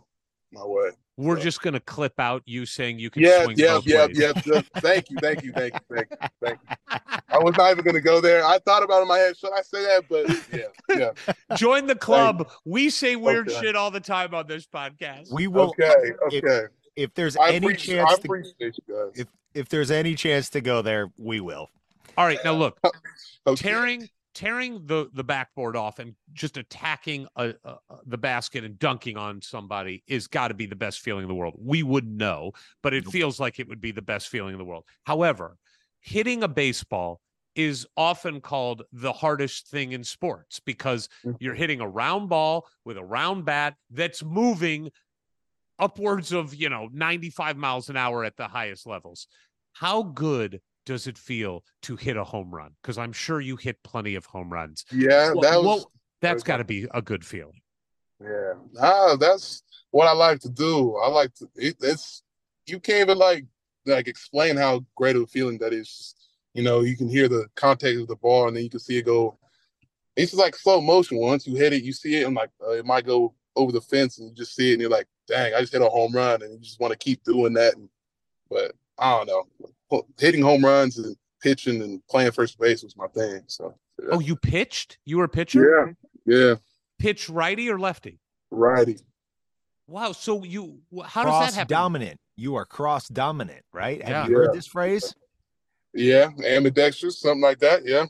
my 0.52 0.64
way. 0.64 0.90
We're 1.18 1.36
so- 1.36 1.42
just 1.42 1.62
gonna 1.62 1.80
clip 1.80 2.18
out 2.20 2.42
you 2.46 2.64
saying 2.64 3.00
you 3.00 3.10
can 3.10 3.22
Yeah, 3.22 3.42
swing 3.44 3.56
yeah, 3.58 3.74
both 3.74 3.86
yeah, 3.86 4.06
ways. 4.06 4.18
yeah, 4.18 4.32
yeah. 4.46 4.60
Thank 4.76 5.10
you, 5.10 5.16
thank 5.20 5.42
you, 5.42 5.52
thank 5.52 5.74
you, 5.74 5.80
thank 5.92 6.06
you, 6.10 6.28
thank 6.40 6.58
you. 6.62 6.76
I 7.28 7.38
was 7.38 7.56
not 7.58 7.72
even 7.72 7.84
gonna 7.84 8.00
go 8.00 8.20
there. 8.20 8.44
I 8.44 8.58
thought 8.60 8.84
about 8.84 9.00
it 9.00 9.02
in 9.02 9.08
my 9.08 9.18
head. 9.18 9.36
Should 9.36 9.52
I 9.52 9.62
say 9.62 9.82
that? 9.82 10.04
But 10.08 10.28
yeah, 10.96 11.12
yeah. 11.26 11.56
Join 11.56 11.86
the 11.88 11.96
club. 11.96 12.48
We 12.64 12.88
say 12.88 13.16
weird 13.16 13.48
Okay. 13.50 13.60
shit 13.60 13.76
all 13.76 13.90
the 13.90 13.98
time 14.00 14.32
on 14.32 14.46
this 14.46 14.64
podcast. 14.66 15.32
We 15.32 15.48
will 15.48 15.70
Okay, 15.70 15.92
if, 16.30 16.44
okay. 16.44 16.66
if 16.94 17.12
there's 17.14 17.36
I 17.36 17.48
any 17.50 17.66
appreciate, 17.66 17.98
I 18.00 18.04
chance 18.06 18.18
to 18.20 18.24
appreciate 18.26 18.74
you 18.86 18.94
guys. 18.94 19.12
if 19.20 19.26
if 19.54 19.68
there's 19.68 19.90
any 19.90 20.14
chance 20.14 20.50
to 20.50 20.60
go 20.60 20.82
there, 20.82 21.10
we 21.18 21.40
will. 21.40 21.68
All 22.16 22.26
right, 22.26 22.38
now 22.44 22.52
look, 22.52 22.78
Okay. 23.46 23.60
tearing 23.70 24.08
tearing 24.38 24.86
the 24.86 25.10
the 25.14 25.24
backboard 25.24 25.74
off 25.74 25.98
and 25.98 26.14
just 26.32 26.56
attacking 26.56 27.26
a, 27.34 27.54
a, 27.64 27.76
the 28.06 28.16
basket 28.16 28.62
and 28.62 28.78
dunking 28.78 29.16
on 29.16 29.42
somebody 29.42 30.04
is 30.06 30.28
got 30.28 30.48
to 30.48 30.54
be 30.54 30.64
the 30.64 30.76
best 30.76 31.00
feeling 31.00 31.24
in 31.24 31.28
the 31.28 31.34
world. 31.34 31.54
We 31.58 31.82
would 31.82 32.06
know, 32.06 32.52
but 32.80 32.94
it 32.94 33.04
feels 33.08 33.40
like 33.40 33.58
it 33.58 33.66
would 33.66 33.80
be 33.80 33.90
the 33.90 34.00
best 34.00 34.28
feeling 34.28 34.52
in 34.52 34.58
the 34.58 34.64
world. 34.64 34.84
However, 35.02 35.56
hitting 35.98 36.44
a 36.44 36.48
baseball 36.48 37.20
is 37.56 37.84
often 37.96 38.40
called 38.40 38.84
the 38.92 39.12
hardest 39.12 39.66
thing 39.66 39.90
in 39.90 40.04
sports 40.04 40.60
because 40.60 41.08
Mm. 41.24 41.36
you're 41.40 41.56
hitting 41.56 41.80
a 41.80 41.88
round 41.88 42.28
ball 42.28 42.68
with 42.84 42.96
a 42.96 43.04
round 43.04 43.44
bat 43.44 43.74
that's 43.90 44.22
moving 44.22 44.92
upwards 45.80 46.30
of, 46.30 46.54
you 46.54 46.68
know, 46.68 46.88
95 46.92 47.56
miles 47.56 47.88
an 47.88 47.96
hour 47.96 48.22
at 48.22 48.36
the 48.36 48.46
highest 48.46 48.86
levels. 48.86 49.26
How 49.72 50.04
good 50.04 50.60
does 50.88 51.06
it 51.06 51.18
feel 51.18 51.62
to 51.82 51.96
hit 51.96 52.16
a 52.16 52.24
home 52.24 52.50
run? 52.50 52.70
Because 52.80 52.96
I'm 52.96 53.12
sure 53.12 53.42
you 53.42 53.56
hit 53.56 53.76
plenty 53.84 54.14
of 54.14 54.24
home 54.24 54.50
runs. 54.50 54.86
Yeah, 54.90 55.34
Wha- 55.34 55.42
that 55.42 55.62
was 55.62 55.86
that's 56.22 56.36
was 56.36 56.42
got 56.44 56.56
to 56.56 56.64
be 56.64 56.88
a 56.94 57.02
good 57.02 57.26
feeling. 57.26 57.60
yeah. 58.22 58.54
Ah, 58.80 59.14
that's 59.16 59.62
what 59.90 60.08
I 60.08 60.12
like 60.12 60.40
to 60.40 60.48
do. 60.48 60.96
I 60.96 61.08
like 61.08 61.34
to. 61.34 61.48
It, 61.56 61.76
it's 61.82 62.22
you 62.66 62.80
can't 62.80 63.02
even 63.02 63.18
like 63.18 63.44
like 63.84 64.08
explain 64.08 64.56
how 64.56 64.82
great 64.96 65.14
of 65.14 65.22
a 65.22 65.26
feeling 65.26 65.58
that 65.58 65.74
is. 65.74 66.14
You 66.54 66.62
know, 66.62 66.80
you 66.80 66.96
can 66.96 67.06
hear 67.06 67.28
the 67.28 67.48
contact 67.54 67.98
of 67.98 68.08
the 68.08 68.16
ball, 68.16 68.48
and 68.48 68.56
then 68.56 68.64
you 68.64 68.70
can 68.70 68.80
see 68.80 68.96
it 68.96 69.04
go. 69.04 69.38
It's 70.16 70.30
just 70.32 70.40
like 70.40 70.56
slow 70.56 70.80
motion. 70.80 71.18
Once 71.18 71.46
you 71.46 71.54
hit 71.54 71.74
it, 71.74 71.82
you 71.84 71.92
see 71.92 72.16
it, 72.16 72.26
and 72.26 72.34
like 72.34 72.50
uh, 72.66 72.70
it 72.70 72.86
might 72.86 73.04
go 73.04 73.34
over 73.56 73.72
the 73.72 73.82
fence, 73.82 74.18
and 74.18 74.30
you 74.30 74.34
just 74.34 74.56
see 74.56 74.70
it, 74.70 74.72
and 74.72 74.80
you're 74.80 74.90
like, 74.90 75.06
"Dang, 75.26 75.52
I 75.52 75.60
just 75.60 75.74
hit 75.74 75.82
a 75.82 75.88
home 75.88 76.12
run," 76.12 76.40
and 76.40 76.50
you 76.50 76.58
just 76.60 76.80
want 76.80 76.92
to 76.92 76.98
keep 76.98 77.22
doing 77.24 77.52
that. 77.52 77.76
And, 77.76 77.90
but 78.48 78.72
I 78.96 79.18
don't 79.18 79.26
know, 79.26 79.44
hitting 80.18 80.42
home 80.42 80.64
runs 80.64 80.98
and 80.98 81.16
pitching 81.42 81.82
and 81.82 82.04
playing 82.08 82.32
first 82.32 82.58
base 82.58 82.82
was 82.82 82.96
my 82.96 83.06
thing. 83.08 83.42
So 83.46 83.74
yeah. 84.02 84.08
Oh, 84.12 84.20
you 84.20 84.36
pitched? 84.36 84.98
You 85.04 85.18
were 85.18 85.24
a 85.24 85.28
pitcher? 85.28 85.94
yeah, 86.26 86.36
yeah, 86.36 86.54
Pitch 86.98 87.28
righty 87.28 87.70
or 87.70 87.78
lefty? 87.78 88.18
righty. 88.50 88.98
Wow. 89.86 90.12
So 90.12 90.42
you, 90.44 90.80
wh- 90.94 91.04
how 91.06 91.24
does 91.24 91.46
that 91.52 91.54
happen? 91.58 91.74
dominant. 91.74 92.20
You 92.36 92.56
are 92.56 92.64
cross 92.66 93.08
dominant, 93.08 93.64
right? 93.72 94.02
Have 94.02 94.10
Yeah. 94.10 94.28
you 94.28 94.36
heard 94.36 94.52
this 94.52 94.66
phrase? 94.66 95.14
Yeah, 95.94 96.28
ambidextrous, 96.44 97.20
something 97.20 97.40
like 97.40 97.58
that. 97.60 97.84
Yeah. 97.86 98.04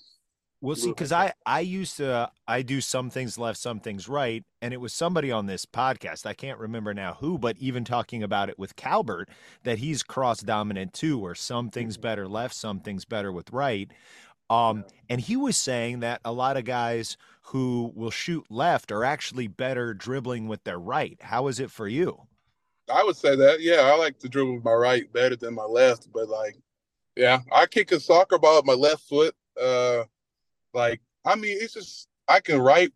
Well, 0.61 0.77
see, 0.77 0.91
because. 0.91 1.13
I 1.13 1.33
I 1.47 1.61
used 1.61 1.97
to 1.99 2.31
I 2.47 2.63
do 2.63 2.81
some 2.81 3.11
things 3.11 3.39
left, 3.39 3.59
some 3.59 3.81
things 3.81 4.09
right, 4.09 4.45
and 4.61 4.75
it 4.75 4.79
was 4.81 4.93
somebody 4.93 5.31
on 5.31 5.47
this 5.47 5.67
podcast 5.67 6.27
I 6.27 6.35
can't 6.35 6.59
remember 6.59 6.93
now 6.95 7.15
who, 7.21 7.39
but 7.39 7.57
even 7.59 7.85
talking 7.85 8.23
about 8.23 8.49
it 8.51 8.59
with 8.59 8.77
Calbert 8.77 9.29
that 9.65 9.79
he's 9.79 10.03
cross 10.03 10.41
dominant 10.41 10.93
too, 10.95 11.19
where 11.19 11.35
some 11.35 11.71
things 11.71 11.97
Mm-hmm. 11.97 12.03
better 12.03 12.29
left, 12.29 12.55
some 12.55 12.81
things 12.81 13.05
better 13.05 13.33
with 13.33 13.53
right. 13.53 13.91
Um, 14.51 14.85
and 15.09 15.21
he 15.21 15.37
was 15.37 15.57
saying 15.57 16.01
that 16.01 16.21
a 16.25 16.33
lot 16.33 16.57
of 16.57 16.65
guys 16.65 17.17
who 17.43 17.93
will 17.95 18.11
shoot 18.11 18.47
left 18.51 18.91
are 18.93 19.05
actually 19.05 19.47
better 19.47 19.95
dribbling 19.95 20.49
with 20.49 20.65
their 20.65 20.79
right. 20.79 21.19
How 21.23 21.49
is 21.49 21.61
it 21.61 21.71
for 21.71 21.89
you? 21.89 22.23
I 22.93 23.05
would 23.05 23.17
say 23.17 23.37
that. 23.37 23.61
Yeah, 23.61 23.83
I 23.83 23.97
like 23.97 24.19
to 24.21 24.29
dribble 24.29 24.55
with 24.57 24.65
my 24.65 24.73
right 24.73 25.13
better 25.13 25.37
than 25.37 25.55
my 25.55 25.65
left, 25.65 26.09
but 26.13 26.29
like, 26.29 26.57
yeah, 27.17 27.41
I 27.53 27.67
kick 27.67 27.93
a 27.93 28.01
soccer 28.01 28.39
ball 28.39 28.57
with 28.57 28.67
my 28.67 28.73
left 28.75 29.03
foot. 29.09 29.35
Uh, 29.61 30.05
like, 30.75 31.01
I 31.25 31.35
mean, 31.35 31.57
it's 31.61 31.75
just 31.75 32.09
I 32.29 32.41
can 32.41 32.61
write 32.61 32.93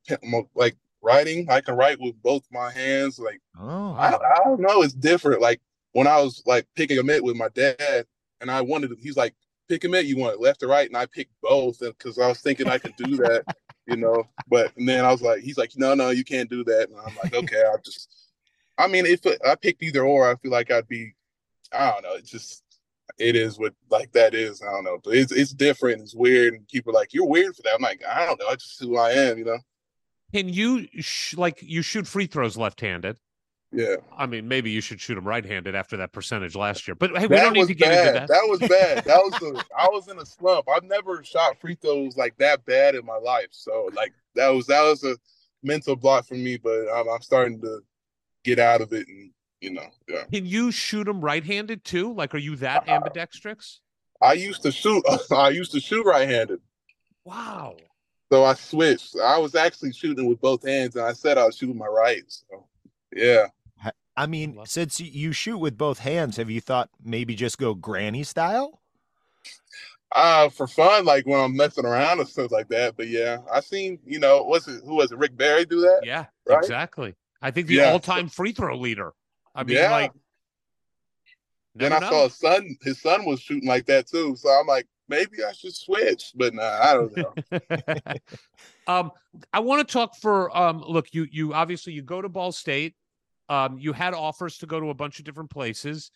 like 0.54 0.76
writing. 1.02 1.48
I 1.50 1.60
can 1.60 1.76
write 1.76 2.00
with 2.00 2.20
both 2.22 2.44
my 2.50 2.70
hands. 2.70 3.18
Like, 3.18 3.40
Oh, 3.58 3.92
I, 3.92 4.14
I 4.14 4.44
don't 4.44 4.60
know. 4.60 4.82
It's 4.82 4.94
different. 4.94 5.40
Like 5.40 5.60
when 5.92 6.06
I 6.06 6.20
was 6.20 6.42
like 6.46 6.66
picking 6.74 6.98
a 6.98 7.02
mitt 7.02 7.24
with 7.24 7.36
my 7.36 7.48
dad, 7.48 8.06
and 8.40 8.50
I 8.50 8.60
wanted, 8.60 8.88
to, 8.88 8.96
he's 9.00 9.16
like, 9.16 9.34
pick 9.68 9.84
a 9.84 9.88
mitt. 9.88 10.06
You 10.06 10.16
want 10.16 10.34
it 10.34 10.40
left 10.40 10.62
or 10.62 10.68
right? 10.68 10.88
And 10.88 10.96
I 10.96 11.06
picked 11.06 11.32
both 11.42 11.78
because 11.80 12.18
I 12.18 12.28
was 12.28 12.40
thinking 12.40 12.68
I 12.68 12.78
could 12.78 12.96
do 12.96 13.16
that, 13.18 13.44
you 13.86 13.96
know. 13.96 14.24
But 14.48 14.76
and 14.76 14.88
then 14.88 15.04
I 15.04 15.12
was 15.12 15.22
like, 15.22 15.40
he's 15.40 15.58
like, 15.58 15.72
no, 15.76 15.94
no, 15.94 16.10
you 16.10 16.24
can't 16.24 16.50
do 16.50 16.64
that. 16.64 16.88
And 16.90 16.98
I'm 16.98 17.16
like, 17.22 17.34
okay, 17.34 17.62
I'll 17.66 17.80
just. 17.84 18.08
I 18.78 18.86
mean, 18.88 19.04
if 19.06 19.20
I 19.46 19.54
picked 19.54 19.82
either 19.82 20.04
or, 20.04 20.28
I 20.28 20.34
feel 20.36 20.50
like 20.50 20.70
I'd 20.70 20.88
be 20.88 21.12
I 21.72 21.90
don't 21.90 22.02
know. 22.02 22.14
It's 22.14 22.30
just 22.30 22.62
it 23.18 23.36
is 23.36 23.58
what 23.58 23.74
like 23.90 24.12
that 24.12 24.34
is. 24.34 24.62
I 24.62 24.70
don't 24.70 24.84
know, 24.84 24.98
but 25.02 25.14
it's 25.14 25.32
it's 25.32 25.52
different. 25.52 26.00
It's 26.00 26.14
weird, 26.14 26.54
and 26.54 26.68
people 26.68 26.92
are 26.92 27.00
like 27.00 27.12
you're 27.12 27.26
weird 27.26 27.56
for 27.56 27.62
that. 27.62 27.74
I'm 27.74 27.82
like 27.82 28.02
I 28.08 28.26
don't 28.26 28.38
know. 28.40 28.46
I 28.46 28.54
just 28.56 28.80
who 28.80 28.96
I 28.96 29.10
am, 29.12 29.38
you 29.38 29.44
know. 29.44 29.58
Can 30.32 30.48
you 30.48 30.86
sh- 31.00 31.36
like 31.36 31.62
you 31.62 31.82
shoot 31.82 32.06
free 32.06 32.26
throws 32.26 32.56
left-handed? 32.56 33.18
Yeah. 33.72 33.96
I 34.16 34.26
mean, 34.26 34.48
maybe 34.48 34.70
you 34.70 34.82
should 34.82 35.00
shoot 35.00 35.14
them 35.14 35.26
right-handed 35.26 35.74
after 35.74 35.96
that 35.96 36.12
percentage 36.12 36.54
last 36.54 36.86
year. 36.86 36.94
But 36.94 37.16
hey, 37.16 37.26
we 37.26 37.36
don't 37.36 37.54
need 37.54 37.68
to 37.68 37.74
get 37.74 37.88
bad. 37.88 38.06
into 38.06 38.20
that. 38.20 38.28
That 38.28 38.46
was 38.46 38.60
bad. 38.60 39.04
That 39.04 39.18
was 39.18 39.42
a, 39.42 39.64
I 39.78 39.88
was 39.88 40.08
in 40.08 40.18
a 40.18 40.26
slump. 40.26 40.68
I've 40.68 40.84
never 40.84 41.24
shot 41.24 41.58
free 41.58 41.74
throws 41.74 42.16
like 42.16 42.36
that 42.38 42.64
bad 42.66 42.94
in 42.94 43.04
my 43.06 43.16
life. 43.16 43.48
So 43.50 43.90
like 43.94 44.12
that 44.34 44.48
was 44.48 44.66
that 44.66 44.82
was 44.82 45.04
a 45.04 45.16
mental 45.62 45.96
block 45.96 46.26
for 46.26 46.34
me. 46.34 46.58
But 46.58 46.88
I'm, 46.94 47.08
I'm 47.08 47.22
starting 47.22 47.60
to 47.62 47.80
get 48.44 48.58
out 48.58 48.82
of 48.82 48.92
it, 48.92 49.08
and 49.08 49.30
you 49.62 49.70
know, 49.70 49.86
yeah. 50.08 50.24
Can 50.32 50.44
you 50.44 50.70
shoot 50.72 51.04
them 51.04 51.20
right-handed 51.20 51.84
too? 51.84 52.12
Like, 52.12 52.34
are 52.34 52.38
you 52.38 52.56
that 52.56 52.82
Uh, 52.86 52.90
ambidextrous? 52.90 53.80
I 54.20 54.34
used 54.34 54.62
to 54.64 54.72
shoot. 54.72 55.02
I 55.30 55.50
used 55.50 55.72
to 55.72 55.80
shoot 55.80 56.04
right-handed. 56.04 56.60
Wow. 57.24 57.76
So 58.32 58.44
I 58.44 58.54
switched. 58.54 59.16
I 59.18 59.38
was 59.38 59.54
actually 59.54 59.92
shooting 59.92 60.26
with 60.26 60.40
both 60.40 60.66
hands, 60.66 60.96
and 60.96 61.04
I 61.04 61.12
said 61.12 61.38
I 61.38 61.46
was 61.46 61.56
shooting 61.56 61.78
my 61.78 61.86
right. 61.86 62.22
So 62.28 62.66
yeah. 63.14 63.46
I 64.14 64.26
mean, 64.26 64.58
since 64.66 65.00
y- 65.00 65.08
you 65.10 65.32
shoot 65.32 65.56
with 65.58 65.78
both 65.78 66.00
hands, 66.00 66.36
have 66.36 66.50
you 66.50 66.60
thought 66.60 66.90
maybe 67.02 67.34
just 67.34 67.56
go 67.56 67.74
granny 67.74 68.24
style? 68.24 68.82
Uh, 70.14 70.50
for 70.50 70.66
fun, 70.66 71.06
like 71.06 71.24
when 71.26 71.40
I'm 71.40 71.56
messing 71.56 71.86
around 71.86 72.20
and 72.20 72.28
stuff 72.28 72.50
like 72.50 72.68
that. 72.68 72.96
But 72.96 73.08
yeah, 73.08 73.38
I 73.50 73.60
seen, 73.60 73.98
you 74.04 74.18
know, 74.18 74.42
what's 74.42 74.68
it? 74.68 74.82
Who 74.84 74.96
was 74.96 75.12
it? 75.12 75.18
Rick 75.18 75.36
Barry 75.36 75.64
do 75.64 75.80
that? 75.80 76.00
Yeah, 76.04 76.26
Right? 76.46 76.58
exactly. 76.58 77.14
I 77.40 77.50
think 77.50 77.66
the 77.68 77.76
Yeah. 77.76 77.90
all-time 77.92 78.28
free 78.28 78.52
throw 78.52 78.76
leader. 78.76 79.12
I 79.54 79.64
mean, 79.64 79.76
Yeah. 79.76 79.90
like. 79.90 80.12
Then 81.74 81.92
I 81.92 82.00
never 82.00 82.06
saw 82.06 82.18
know. 82.18 82.24
his 82.24 82.38
son. 82.38 82.76
His 82.82 83.00
son 83.00 83.24
was 83.24 83.40
shooting 83.40 83.68
like 83.68 83.86
that 83.86 84.06
too. 84.06 84.36
So 84.36 84.50
I'm 84.50 84.66
like, 84.66 84.86
maybe 85.08 85.42
I 85.42 85.52
should 85.52 85.74
switch. 85.74 86.32
But 86.34 86.52
nah, 86.52 86.78
I 86.82 86.94
don't 86.94 87.16
know. 87.16 87.34
um, 88.86 89.10
I 89.54 89.60
want 89.60 89.86
to 89.86 89.90
talk 89.90 90.16
for 90.16 90.54
um. 90.56 90.82
Look, 90.86 91.14
you 91.14 91.26
you 91.30 91.54
obviously 91.54 91.94
you 91.94 92.02
go 92.02 92.20
to 92.20 92.28
Ball 92.28 92.52
State. 92.52 92.94
Um, 93.48 93.78
you 93.78 93.92
had 93.92 94.12
offers 94.14 94.58
to 94.58 94.66
go 94.66 94.80
to 94.80 94.90
a 94.90 94.94
bunch 94.94 95.18
of 95.18 95.24
different 95.24 95.50
places. 95.50 96.10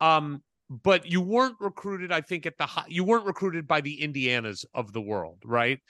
Um, 0.00 0.42
but 0.70 1.06
you 1.06 1.20
weren't 1.20 1.56
recruited. 1.60 2.10
I 2.10 2.20
think 2.22 2.46
at 2.46 2.56
the 2.56 2.66
high, 2.66 2.86
you 2.88 3.04
weren't 3.04 3.26
recruited 3.26 3.66
by 3.68 3.80
the 3.82 4.00
Indianas 4.00 4.64
of 4.74 4.92
the 4.92 5.00
world, 5.00 5.38
right? 5.44 5.80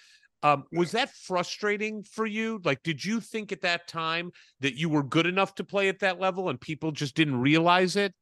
Um, 0.44 0.64
was 0.72 0.92
that 0.92 1.08
frustrating 1.10 2.02
for 2.02 2.26
you? 2.26 2.60
Like, 2.64 2.82
did 2.82 3.02
you 3.02 3.18
think 3.18 3.50
at 3.50 3.62
that 3.62 3.88
time 3.88 4.30
that 4.60 4.74
you 4.78 4.90
were 4.90 5.02
good 5.02 5.24
enough 5.24 5.54
to 5.54 5.64
play 5.64 5.88
at 5.88 6.00
that 6.00 6.20
level 6.20 6.50
and 6.50 6.60
people 6.60 6.92
just 6.92 7.14
didn't 7.14 7.40
realize 7.40 7.96
it? 7.96 8.12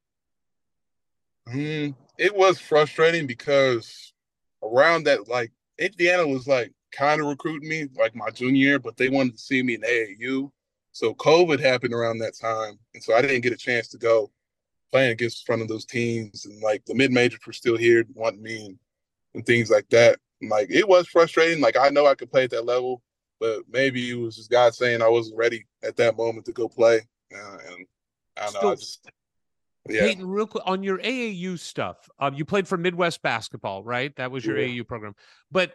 Mm, 1.48 1.96
it 2.18 2.34
was 2.34 2.60
frustrating 2.60 3.26
because 3.26 4.12
around 4.62 5.02
that, 5.04 5.26
like 5.26 5.50
Indiana 5.80 6.24
was 6.24 6.46
like 6.46 6.72
kind 6.92 7.20
of 7.20 7.26
recruiting 7.26 7.68
me 7.68 7.88
like 7.98 8.14
my 8.14 8.30
junior 8.30 8.68
year, 8.68 8.78
but 8.78 8.96
they 8.96 9.08
wanted 9.08 9.32
to 9.32 9.42
see 9.42 9.60
me 9.60 9.74
in 9.74 9.80
AAU. 9.80 10.52
So 10.92 11.14
COVID 11.14 11.58
happened 11.58 11.92
around 11.92 12.18
that 12.18 12.38
time, 12.40 12.78
and 12.94 13.02
so 13.02 13.16
I 13.16 13.22
didn't 13.22 13.40
get 13.40 13.52
a 13.52 13.56
chance 13.56 13.88
to 13.88 13.98
go 13.98 14.30
playing 14.92 15.10
against 15.10 15.44
front 15.44 15.62
of 15.62 15.66
those 15.66 15.86
teams. 15.86 16.44
And 16.44 16.62
like 16.62 16.84
the 16.84 16.94
mid 16.94 17.10
majors 17.10 17.40
were 17.44 17.52
still 17.52 17.76
here 17.76 18.04
wanting 18.14 18.42
me 18.42 18.66
and, 18.66 18.78
and 19.34 19.44
things 19.44 19.70
like 19.70 19.88
that. 19.88 20.20
Like 20.48 20.70
it 20.70 20.88
was 20.88 21.06
frustrating. 21.08 21.60
Like 21.62 21.76
I 21.76 21.88
know 21.88 22.06
I 22.06 22.14
could 22.14 22.30
play 22.30 22.44
at 22.44 22.50
that 22.50 22.64
level, 22.64 23.02
but 23.40 23.62
maybe 23.70 24.10
it 24.10 24.14
was 24.14 24.36
just 24.36 24.50
God 24.50 24.74
saying 24.74 25.02
I 25.02 25.08
wasn't 25.08 25.38
ready 25.38 25.66
at 25.82 25.96
that 25.96 26.16
moment 26.16 26.46
to 26.46 26.52
go 26.52 26.68
play. 26.68 27.00
Uh, 27.34 27.58
and 27.68 27.86
I 28.36 28.50
don't 28.50 28.62
know. 28.62 28.70
I 28.72 28.74
just 28.74 29.08
yeah. 29.88 30.02
Payton, 30.02 30.28
real 30.28 30.46
quick 30.46 30.62
on 30.66 30.82
your 30.82 30.98
AAU 30.98 31.58
stuff. 31.58 32.08
Um, 32.18 32.34
you 32.34 32.44
played 32.44 32.68
for 32.68 32.76
Midwest 32.78 33.20
basketball, 33.22 33.82
right? 33.82 34.14
That 34.16 34.30
was 34.30 34.44
your 34.44 34.58
Yeah. 34.58 34.68
AAU 34.68 34.86
program. 34.86 35.14
But 35.50 35.72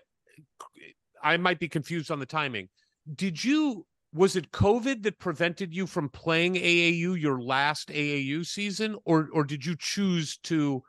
I 1.22 1.38
might 1.38 1.60
be 1.60 1.68
confused 1.68 2.12
on 2.12 2.20
the 2.20 2.26
timing. 2.26 2.70
Did 3.14 3.44
you? 3.44 3.86
Was 4.14 4.38
it 4.38 4.52
COVID 4.52 5.04
that 5.04 5.20
prevented 5.20 5.76
you 5.76 5.86
from 5.86 6.08
playing 6.10 6.56
AAU 6.56 7.20
your 7.20 7.42
last 7.42 7.90
AAU 7.90 8.46
season, 8.46 8.98
or 9.04 9.30
or 9.34 9.44
did 9.44 9.66
you 9.66 9.76
choose 9.78 10.38
to? 10.44 10.84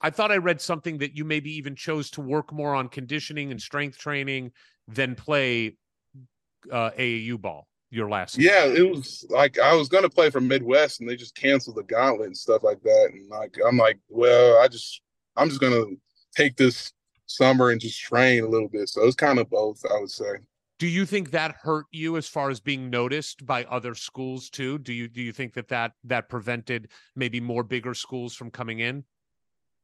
I 0.00 0.10
thought 0.10 0.30
I 0.30 0.36
read 0.36 0.60
something 0.60 0.98
that 0.98 1.16
you 1.16 1.24
maybe 1.24 1.50
even 1.56 1.74
chose 1.74 2.10
to 2.12 2.20
work 2.20 2.52
more 2.52 2.74
on 2.74 2.88
conditioning 2.88 3.50
and 3.50 3.60
strength 3.60 3.98
training 3.98 4.52
than 4.86 5.14
play 5.14 5.76
uh, 6.70 6.90
AAU 6.90 7.40
ball 7.40 7.66
your 7.90 8.08
last. 8.08 8.34
season. 8.34 8.52
Yeah, 8.52 8.66
it 8.66 8.88
was 8.88 9.26
like 9.30 9.58
I 9.58 9.74
was 9.74 9.88
gonna 9.88 10.10
play 10.10 10.30
for 10.30 10.40
Midwest, 10.40 11.00
and 11.00 11.08
they 11.08 11.16
just 11.16 11.34
canceled 11.34 11.76
the 11.76 11.82
gauntlet 11.82 12.26
and 12.26 12.36
stuff 12.36 12.62
like 12.62 12.82
that. 12.82 13.10
And 13.12 13.28
like 13.28 13.56
I'm 13.66 13.76
like, 13.76 13.98
well, 14.08 14.58
I 14.58 14.68
just 14.68 15.00
I'm 15.36 15.48
just 15.48 15.60
gonna 15.60 15.84
take 16.36 16.56
this 16.56 16.92
summer 17.26 17.70
and 17.70 17.80
just 17.80 18.00
train 18.00 18.44
a 18.44 18.48
little 18.48 18.68
bit. 18.68 18.88
So 18.88 19.04
it's 19.04 19.16
kind 19.16 19.38
of 19.38 19.50
both, 19.50 19.82
I 19.90 19.98
would 20.00 20.10
say. 20.10 20.32
Do 20.78 20.86
you 20.86 21.06
think 21.06 21.32
that 21.32 21.56
hurt 21.62 21.86
you 21.90 22.16
as 22.16 22.28
far 22.28 22.50
as 22.50 22.60
being 22.60 22.88
noticed 22.88 23.44
by 23.44 23.64
other 23.64 23.94
schools 23.94 24.48
too? 24.48 24.78
Do 24.78 24.92
you 24.92 25.08
do 25.08 25.22
you 25.22 25.32
think 25.32 25.54
that 25.54 25.68
that 25.68 25.92
that 26.04 26.28
prevented 26.28 26.90
maybe 27.16 27.40
more 27.40 27.64
bigger 27.64 27.94
schools 27.94 28.34
from 28.34 28.50
coming 28.50 28.80
in? 28.80 29.04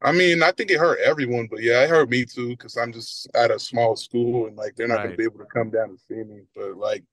I 0.05 0.11
mean, 0.11 0.43
I 0.43 0.51
think 0.51 0.71
it 0.71 0.77
hurt 0.79 0.99
everyone, 1.05 1.47
but 1.49 1.63
yeah, 1.63 1.83
it 1.83 1.89
hurt 1.89 2.09
me 2.09 2.25
too 2.25 2.49
because 2.49 2.77
I'm 2.77 2.93
just 2.93 3.27
at 3.35 3.51
a 3.51 3.59
small 3.59 3.95
school 3.95 4.47
and 4.47 4.55
like 4.55 4.75
they're 4.75 4.87
not 4.87 4.97
Right. 4.99 5.03
gonna 5.05 5.17
be 5.17 5.23
able 5.23 5.39
to 5.39 5.45
come 5.45 5.71
down 5.71 5.89
and 5.89 5.99
see 5.99 6.23
me. 6.23 6.43
But 6.55 6.77
like, 6.77 7.03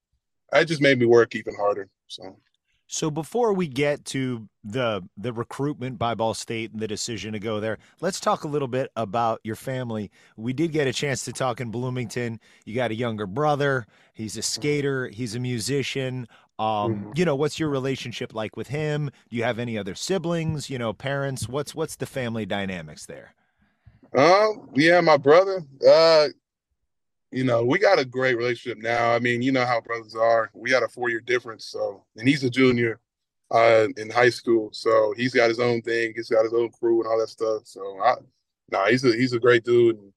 it 0.53 0.66
just 0.66 0.82
made 0.82 0.99
me 0.99 1.07
work 1.07 1.34
even 1.34 1.55
harder. 1.57 1.88
So 2.09 2.38
So 2.88 3.11
before 3.11 3.55
we 3.55 3.68
get 3.68 4.05
to 4.07 4.49
the 4.64 5.03
the 5.16 5.32
recruitment 5.32 5.99
by 5.99 6.14
Ball 6.14 6.34
State 6.34 6.72
and 6.72 6.80
the 6.80 6.88
decision 6.88 7.32
to 7.32 7.40
go 7.40 7.61
there, 7.61 7.78
let's 8.01 8.20
talk 8.20 8.45
a 8.45 8.49
little 8.49 8.68
bit 8.68 8.90
about 8.97 9.40
your 9.45 9.57
family. 9.57 10.11
We 10.36 10.53
did 10.53 10.72
get 10.72 10.86
a 10.86 10.93
chance 10.93 11.24
to 11.24 11.32
talk 11.32 11.61
in 11.62 11.70
Bloomington. 11.70 12.40
You 12.66 12.74
got 12.74 12.90
a 12.90 12.95
younger 12.95 13.26
brother. 13.26 13.86
He's 14.12 14.36
a 14.36 14.40
mm-hmm. 14.40 14.45
skater. 14.45 15.09
He's 15.09 15.34
a 15.34 15.40
musician. 15.40 16.28
Um, 16.63 17.13
you 17.17 17.25
know, 17.25 17.35
what's 17.35 17.59
your 17.59 17.69
relationship 17.69 18.35
like 18.35 18.57
with 18.57 18.69
him? 18.69 19.11
Do 19.29 19.37
you 19.37 19.43
have 19.43 19.59
any 19.59 19.77
other 19.77 19.97
siblings? 19.97 20.71
You 20.71 20.79
know, 20.79 20.93
parents? 20.93 21.49
What's 21.49 21.75
what's 21.75 21.97
the 21.97 22.07
family 22.07 22.47
dynamics 22.47 23.07
there? 23.07 23.35
Um, 24.17 24.69
yeah, 24.75 25.01
my 25.01 25.17
brother. 25.17 25.65
Uh, 25.87 26.29
you 27.33 27.43
know, 27.43 27.65
we 27.65 27.79
got 27.79 27.99
a 27.99 28.05
great 28.05 28.37
relationship 28.37 28.81
now. 28.81 29.13
I 29.13 29.19
mean, 29.19 29.43
you 29.43 29.51
know 29.51 29.67
how 29.67 29.81
brothers 29.81 30.15
are. 30.15 30.51
We 30.55 30.71
got 30.71 30.85
a 30.85 30.89
four 30.89 31.11
year 31.11 31.21
difference, 31.21 31.67
so 31.67 32.05
and 32.17 32.29
he's 32.29 32.45
a 32.45 32.51
junior 32.51 33.01
uh 33.51 33.89
in 33.97 34.09
high 34.09 34.31
school, 34.31 34.71
so 34.73 35.15
he's 35.17 35.35
got 35.35 35.49
his 35.49 35.59
own 35.59 35.83
thing. 35.83 36.13
He's 36.15 36.29
got 36.29 36.45
his 36.45 36.55
own 36.55 36.71
crew 36.71 37.03
and 37.03 37.11
all 37.11 37.19
that 37.19 37.29
stuff. 37.29 37.63
So 37.65 37.83
I, 38.01 38.15
nah, 38.71 38.87
he's 38.87 39.05
a 39.05 39.17
he's 39.17 39.33
a 39.33 39.41
great 39.41 39.65
dude 39.65 39.97
and 39.97 40.13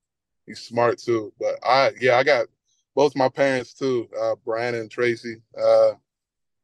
he's 0.46 0.60
smart 0.60 1.00
too. 1.00 1.34
But 1.40 1.56
I, 1.64 1.92
yeah, 2.00 2.18
I 2.18 2.24
got 2.24 2.46
both 2.94 3.16
my 3.16 3.30
parents 3.30 3.74
too, 3.74 4.08
uh, 4.22 4.36
Brian 4.46 4.76
and 4.76 4.92
Tracy. 4.92 5.38
Uh, 5.60 5.94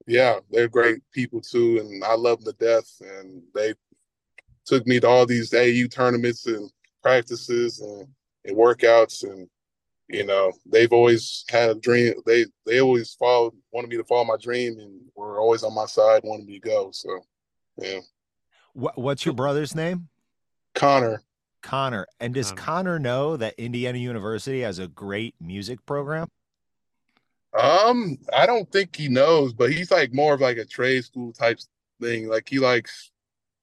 yeah, 0.08 0.40
they're 0.50 0.68
great 0.68 1.02
people 1.14 1.42
too, 1.42 1.80
and 1.80 2.04
I 2.04 2.16
love 2.16 2.44
them 2.44 2.54
to 2.54 2.66
death. 2.66 2.90
And 3.02 3.44
they 3.54 3.74
took 4.66 4.86
me 4.88 5.00
to 5.00 5.08
all 5.08 5.26
these 5.26 5.52
AAU 5.52 5.92
tournaments 5.92 6.46
and 6.48 6.70
practices 7.02 7.80
and, 7.80 8.08
and 8.46 8.56
workouts 8.56 9.24
and 9.24 9.48
you 10.08 10.24
know 10.24 10.52
they've 10.72 10.92
always 10.92 11.46
had 11.50 11.70
a 11.70 11.76
dream 11.76 12.14
they 12.26 12.46
they 12.66 12.80
always 12.80 13.14
followed 13.16 13.54
wanted 13.72 13.90
me 13.90 13.98
to 13.98 14.04
follow 14.04 14.26
my 14.26 14.36
dream 14.40 14.78
and 14.78 15.02
were 15.16 15.40
always 15.40 15.64
on 15.64 15.74
my 15.74 15.86
side 15.86 16.22
wanted 16.24 16.46
me 16.46 16.60
to 16.60 16.60
go 16.60 16.92
so 16.92 17.22
yeah 17.78 18.00
What, 18.74 18.98
what's 18.98 19.26
your 19.26 19.34
brother's 19.34 19.74
name? 19.74 20.10
connor 20.76 21.24
Connor. 21.62 22.08
And 22.20 22.34
does 22.34 22.52
Connor. 22.52 22.62
Connor 22.62 23.00
know 23.00 23.38
that 23.38 23.54
Indiana 23.58 23.98
University 23.98 24.62
has 24.62 24.80
a 24.80 24.88
great 24.88 25.36
music 25.40 25.86
program? 25.86 26.28
Um 27.54 28.18
i 28.34 28.46
don't 28.46 28.72
think 28.72 28.96
he 28.96 29.10
knows 29.10 29.54
but 29.54 29.72
he's 29.72 29.92
like 29.92 30.14
more 30.14 30.34
of 30.34 30.42
like 30.42 30.58
a 30.58 30.66
trade 30.66 31.04
school 31.04 31.34
type 31.34 31.60
thing 32.00 32.28
like 32.28 32.48
he 32.48 32.60
likes 32.60 33.12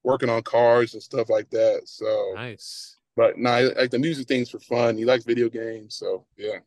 working 0.03 0.29
on 0.29 0.41
cars 0.43 0.93
and 0.93 1.03
stuff 1.03 1.29
like 1.29 1.49
that 1.49 1.81
so 1.85 2.33
Nice. 2.35 2.97
but 3.15 3.37
nah, 3.37 3.69
like 3.75 3.89
the 3.89 3.99
music 3.99 4.27
things 4.27 4.49
for 4.49 4.59
fun 4.59 4.97
he 4.97 5.05
likes 5.05 5.23
video 5.25 5.49
games 5.49 5.95
so 5.95 6.25
yeah 6.37 6.59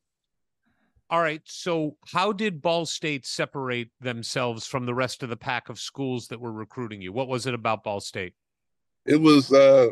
All 1.10 1.20
right. 1.20 1.42
So 1.44 1.96
how 2.06 2.32
did 2.32 2.62
Ball 2.62 2.86
State 2.86 3.26
separate 3.26 3.90
themselves 4.00 4.66
from 4.66 4.86
the 4.86 4.94
rest 4.94 5.22
of 5.22 5.28
the 5.28 5.36
pack 5.36 5.68
of 5.68 5.78
schools 5.78 6.28
that 6.28 6.40
were 6.40 6.52
recruiting 6.52 7.02
you? 7.02 7.12
What 7.12 7.28
was 7.28 7.46
it 7.46 7.52
about 7.52 7.84
Ball 7.84 8.00
State? 8.00 8.32
It 9.04 9.20
was 9.20 9.52
uh, 9.52 9.88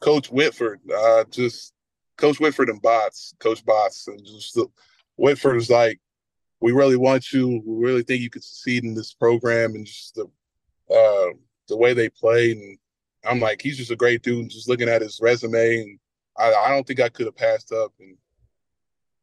Coach 0.00 0.28
Whitford, 0.28 0.80
uh, 0.92 1.22
just 1.30 1.72
Coach 2.16 2.40
Whitford 2.40 2.68
and 2.68 2.82
Bots, 2.82 3.32
Coach 3.38 3.64
Bots, 3.64 4.08
and 4.08 4.18
just 4.24 4.54
the, 4.54 4.66
Whitford 5.16 5.56
is 5.56 5.70
like, 5.70 6.00
we 6.60 6.72
really 6.72 6.96
want 6.96 7.32
you. 7.32 7.62
We 7.64 7.84
really 7.84 8.02
think 8.02 8.22
you 8.22 8.30
could 8.30 8.44
succeed 8.44 8.84
in 8.84 8.94
this 8.94 9.12
program, 9.12 9.74
and 9.74 9.86
just 9.86 10.14
the 10.14 10.24
uh, 10.90 11.34
the 11.68 11.76
way 11.76 11.94
they 11.94 12.08
play. 12.08 12.52
And 12.52 12.78
I'm 13.24 13.40
like, 13.40 13.60
he's 13.60 13.76
just 13.76 13.90
a 13.90 13.96
great 13.96 14.22
dude. 14.22 14.40
And 14.40 14.50
just 14.50 14.68
looking 14.68 14.88
at 14.88 15.02
his 15.02 15.20
resume, 15.20 15.80
and 15.80 15.98
I, 16.38 16.52
I 16.52 16.68
don't 16.70 16.86
think 16.86 17.00
I 17.00 17.08
could 17.08 17.26
have 17.26 17.36
passed 17.36 17.72
up 17.72 17.92
and 18.00 18.16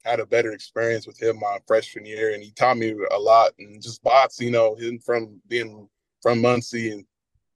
had 0.03 0.19
a 0.19 0.25
better 0.25 0.51
experience 0.51 1.07
with 1.07 1.21
him 1.21 1.39
my 1.39 1.59
freshman 1.65 2.05
year. 2.05 2.33
And 2.33 2.43
he 2.43 2.51
taught 2.51 2.77
me 2.77 2.95
a 3.11 3.19
lot. 3.19 3.51
And 3.59 3.81
just 3.81 4.03
Bots, 4.03 4.39
you 4.39 4.51
know, 4.51 4.75
him 4.75 4.99
from 4.99 5.41
being 5.47 5.87
from 6.21 6.41
Muncie 6.41 6.91
and 6.91 7.05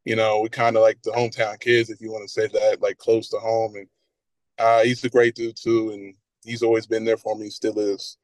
you 0.07 0.15
know, 0.15 0.39
we 0.39 0.47
kind 0.47 0.77
of 0.77 0.83
like 0.83 1.01
the 1.01 1.11
hometown 1.11 1.59
kids, 1.59 1.89
if 1.89 1.99
you 1.99 2.13
want 2.13 2.23
to 2.23 2.29
say 2.29 2.47
that, 2.47 2.81
like 2.81 2.97
close 2.97 3.27
to 3.27 3.37
home. 3.39 3.75
And 3.75 3.87
uh, 4.57 4.83
he's 4.83 5.03
a 5.03 5.09
great 5.09 5.35
dude 5.35 5.57
too, 5.57 5.89
and 5.89 6.15
he's 6.45 6.63
always 6.63 6.87
been 6.87 7.03
there 7.03 7.17
for 7.17 7.35
me. 7.35 7.49
Still 7.49 7.77
is. 7.77 8.17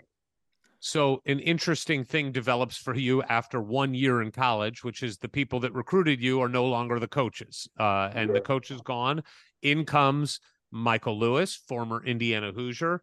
So 0.85 1.21
an 1.25 1.39
interesting 1.39 2.03
thing 2.03 2.33
develops 2.33 2.75
for 2.75 2.93
you 2.93 3.23
after 3.23 3.61
one 3.61 3.93
year 3.93 4.21
in 4.21 4.31
college, 4.31 4.83
which 4.83 5.01
is 5.01 5.17
the 5.17 5.29
people 5.29 5.61
that 5.61 5.73
recruited 5.73 6.21
you 6.21 6.41
are 6.41 6.49
no 6.49 6.65
longer 6.65 6.99
the 6.99 7.07
coaches, 7.07 7.69
uh, 7.79 8.11
and 8.13 8.35
the 8.35 8.41
coach 8.41 8.69
is 8.69 8.81
gone. 8.81 9.23
In 9.61 9.85
comes 9.85 10.41
Michael 10.71 11.17
Lewis, 11.17 11.55
former 11.55 12.03
Indiana 12.03 12.51
Hoosier. 12.51 13.01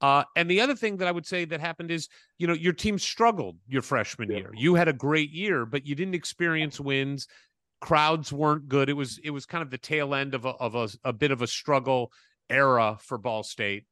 Uh, 0.00 0.24
and 0.34 0.50
the 0.50 0.60
other 0.60 0.74
thing 0.74 0.96
that 0.96 1.06
I 1.06 1.12
would 1.12 1.24
say 1.24 1.44
that 1.44 1.60
happened 1.60 1.92
is, 1.92 2.08
you 2.38 2.48
know, 2.48 2.52
your 2.52 2.72
team 2.72 2.98
struggled 2.98 3.58
your 3.68 3.82
freshman 3.82 4.28
Yeah. 4.28 4.38
year. 4.38 4.50
You 4.52 4.74
had 4.74 4.88
a 4.88 4.92
great 4.92 5.30
year, 5.30 5.64
but 5.64 5.86
you 5.86 5.94
didn't 5.94 6.16
experience 6.16 6.80
wins. 6.80 7.28
Crowds 7.80 8.32
weren't 8.32 8.66
good. 8.66 8.88
It 8.88 8.94
was 8.94 9.20
it 9.22 9.30
was 9.30 9.46
kind 9.46 9.62
of 9.62 9.70
the 9.70 9.78
tail 9.78 10.16
end 10.16 10.34
of 10.34 10.46
a 10.46 10.48
of 10.48 10.74
a, 10.74 10.88
a 11.04 11.12
bit 11.12 11.30
of 11.30 11.42
a 11.42 11.46
struggle 11.46 12.10
era 12.48 12.98
for 13.00 13.18
Ball 13.18 13.44
State. 13.44 13.84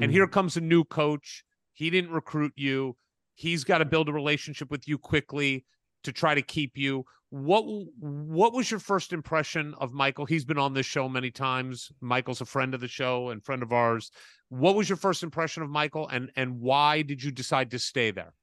And 0.00 0.10
here 0.10 0.26
comes 0.26 0.56
a 0.56 0.60
new 0.60 0.82
coach. 0.82 1.44
He 1.80 1.90
didn't 1.90 2.12
recruit 2.12 2.52
you. 2.56 2.96
He's 3.34 3.64
got 3.64 3.78
to 3.78 3.84
build 3.84 4.08
a 4.08 4.12
relationship 4.12 4.70
with 4.70 4.86
you 4.86 4.98
quickly 4.98 5.64
to 6.04 6.12
try 6.12 6.34
to 6.34 6.42
keep 6.42 6.76
you. 6.76 7.04
What 7.30 7.62
what 7.98 8.52
was 8.52 8.70
your 8.70 8.80
first 8.80 9.12
impression 9.12 9.74
of 9.78 9.92
Michael? 9.92 10.26
He's 10.26 10.44
been 10.44 10.58
on 10.58 10.74
this 10.74 10.86
show 10.86 11.08
many 11.08 11.30
times. 11.30 11.90
Michael's 12.00 12.40
a 12.40 12.44
friend 12.44 12.74
of 12.74 12.80
the 12.80 12.88
show 12.88 13.30
and 13.30 13.42
friend 13.42 13.62
of 13.62 13.72
ours. 13.72 14.10
What 14.50 14.74
was 14.74 14.88
your 14.88 14.96
first 14.96 15.22
impression 15.22 15.62
of 15.62 15.70
Michael 15.70 16.06
and 16.08 16.30
and 16.36 16.60
why 16.60 17.02
did 17.02 17.22
you 17.22 17.30
decide 17.30 17.70
to 17.70 17.78
stay 17.78 18.10
there? 18.10 18.34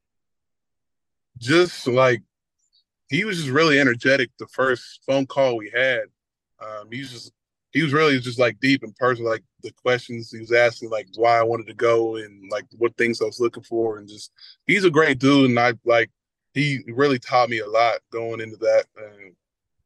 just 1.37 1.87
like 1.87 2.21
he 3.09 3.23
was 3.23 3.37
just 3.37 3.49
really 3.49 3.79
energetic 3.79 4.31
the 4.39 4.47
first 4.47 5.01
phone 5.05 5.25
call 5.25 5.57
we 5.57 5.71
had. 5.73 6.03
Um, 6.59 6.89
he 6.91 6.99
was 6.99 7.11
just 7.11 7.31
he 7.71 7.83
was 7.83 7.93
really 7.93 8.19
just 8.19 8.39
like 8.39 8.59
deep 8.59 8.83
and 8.83 8.95
personal, 8.95 9.29
like 9.29 9.43
the 9.61 9.71
questions 9.71 10.31
he 10.31 10.39
was 10.39 10.51
asking, 10.51 10.89
like 10.89 11.07
why 11.15 11.37
I 11.37 11.43
wanted 11.43 11.67
to 11.67 11.73
go 11.73 12.15
and 12.15 12.49
like 12.49 12.65
what 12.77 12.95
things 12.97 13.21
I 13.21 13.25
was 13.25 13.39
looking 13.39 13.63
for, 13.63 13.97
and 13.97 14.07
just 14.07 14.31
he's 14.65 14.85
a 14.85 14.89
great 14.89 15.19
dude, 15.19 15.49
and 15.49 15.59
I 15.59 15.73
like 15.85 16.09
he 16.53 16.79
really 16.87 17.19
taught 17.19 17.49
me 17.49 17.59
a 17.59 17.67
lot 17.67 17.99
going 18.11 18.41
into 18.41 18.57
that, 18.57 18.85
and 18.97 19.35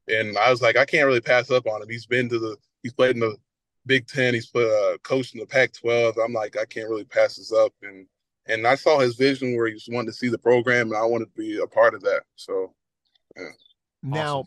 and 0.08 0.38
I 0.38 0.50
was 0.50 0.62
like 0.62 0.78
I 0.78 0.86
can't 0.86 1.08
really 1.08 1.22
pass 1.22 1.50
up 1.52 1.68
on 1.68 1.82
him. 1.82 1.90
He's 1.90 2.06
been 2.06 2.30
to 2.30 2.40
the 2.40 2.58
he's 2.84 2.94
played 2.94 3.16
in 3.16 3.22
the 3.22 3.36
Big 3.86 4.08
Ten, 4.08 4.34
he's 4.34 4.48
put 4.48 4.68
uh, 4.68 4.98
coached 5.00 5.34
in 5.34 5.40
the 5.40 5.46
Pac-12. 5.48 6.24
I'm 6.24 6.34
like 6.34 6.58
I 6.58 6.66
can't 6.66 6.90
really 6.90 7.06
pass 7.06 7.36
this 7.36 7.52
up, 7.52 7.74
and 7.82 8.06
and 8.46 8.68
I 8.68 8.76
saw 8.76 9.00
his 9.00 9.16
vision 9.16 9.56
where 9.56 9.68
he 9.68 9.74
just 9.74 9.92
wanted 9.92 10.08
to 10.08 10.14
see 10.18 10.30
the 10.30 10.38
program, 10.38 10.88
and 10.88 10.98
I 10.98 11.06
wanted 11.06 11.34
to 11.34 11.42
be 11.42 11.58
a 11.58 11.68
part 11.68 11.96
of 11.96 12.02
that. 12.02 12.24
So 12.36 12.74
Now, 14.04 14.44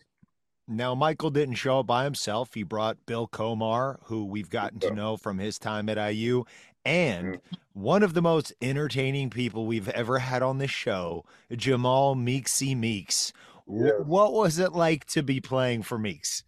now 0.67 0.95
Michael 0.95 1.29
didn't 1.29 1.55
show 1.55 1.79
up 1.79 1.87
by 1.87 2.03
himself. 2.03 2.53
He 2.53 2.63
brought 2.63 3.05
Bill 3.05 3.27
Comar, 3.27 3.99
who 4.03 4.25
we've 4.25 4.49
gotten 4.49 4.79
to 4.79 4.91
know 4.91 5.17
from 5.17 5.37
his 5.37 5.59
time 5.59 5.89
at 5.89 6.13
IU, 6.13 6.45
and 6.85 7.39
one 7.73 8.03
of 8.03 8.13
the 8.13 8.21
most 8.21 8.53
entertaining 8.61 9.29
people 9.29 9.65
we've 9.65 9.89
ever 9.89 10.19
had 10.19 10.41
on 10.43 10.59
this 10.59 10.71
show, 10.71 11.25
Jamal 11.51 12.15
Meeksy 12.15 12.77
Meeks. 12.77 13.33
Yeah. 13.67 13.93
What 14.03 14.33
was 14.33 14.59
it 14.59 14.73
like 14.73 15.05
to 15.07 15.23
be 15.23 15.41
playing 15.41 15.83
for 15.83 15.97
Meeks? 15.97 16.43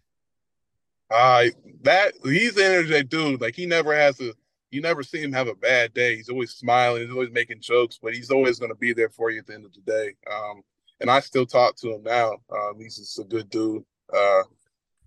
I 1.10 1.52
that 1.82 2.14
he's 2.22 2.56
an 2.56 2.64
energetic 2.64 3.08
dude. 3.08 3.40
Like 3.40 3.56
he 3.56 3.66
never 3.66 3.94
has 3.94 4.20
a 4.20 4.32
you 4.70 4.80
never 4.80 5.02
see 5.02 5.20
him 5.22 5.32
have 5.32 5.48
a 5.48 5.54
bad 5.54 5.94
day. 5.94 6.16
He's 6.16 6.28
always 6.28 6.50
smiling, 6.50 7.02
he's 7.02 7.10
always 7.10 7.30
making 7.30 7.60
jokes, 7.60 7.98
but 8.00 8.14
he's 8.14 8.30
always 8.30 8.58
gonna 8.58 8.74
be 8.74 8.92
there 8.92 9.08
for 9.08 9.30
you 9.30 9.38
at 9.40 9.46
the 9.46 9.54
end 9.54 9.64
of 9.64 9.72
the 9.72 9.80
day. 9.80 10.14
Um 10.30 10.62
and 11.00 11.10
I 11.10 11.20
still 11.20 11.46
talk 11.46 11.76
to 11.76 11.94
him 11.94 12.02
now. 12.02 12.36
Um 12.50 12.74
he's 12.78 12.96
just 12.96 13.18
a 13.18 13.24
good 13.24 13.48
dude. 13.50 13.84
Uh 14.12 14.42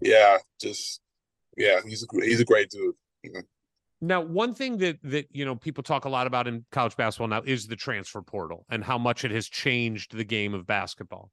yeah, 0.01 0.37
just 0.59 1.01
yeah, 1.57 1.79
he's 1.85 2.03
a 2.03 2.25
he's 2.25 2.39
a 2.39 2.45
great 2.45 2.69
dude. 2.69 2.95
Now, 4.01 4.21
one 4.21 4.53
thing 4.53 4.77
that 4.79 4.97
that 5.03 5.27
you 5.31 5.45
know 5.45 5.55
people 5.55 5.83
talk 5.83 6.05
a 6.05 6.09
lot 6.09 6.27
about 6.27 6.47
in 6.47 6.65
college 6.71 6.95
basketball 6.95 7.27
now 7.27 7.43
is 7.45 7.67
the 7.67 7.75
transfer 7.75 8.21
portal 8.21 8.65
and 8.69 8.83
how 8.83 8.97
much 8.97 9.23
it 9.23 9.31
has 9.31 9.47
changed 9.47 10.15
the 10.15 10.23
game 10.23 10.53
of 10.53 10.65
basketball. 10.65 11.29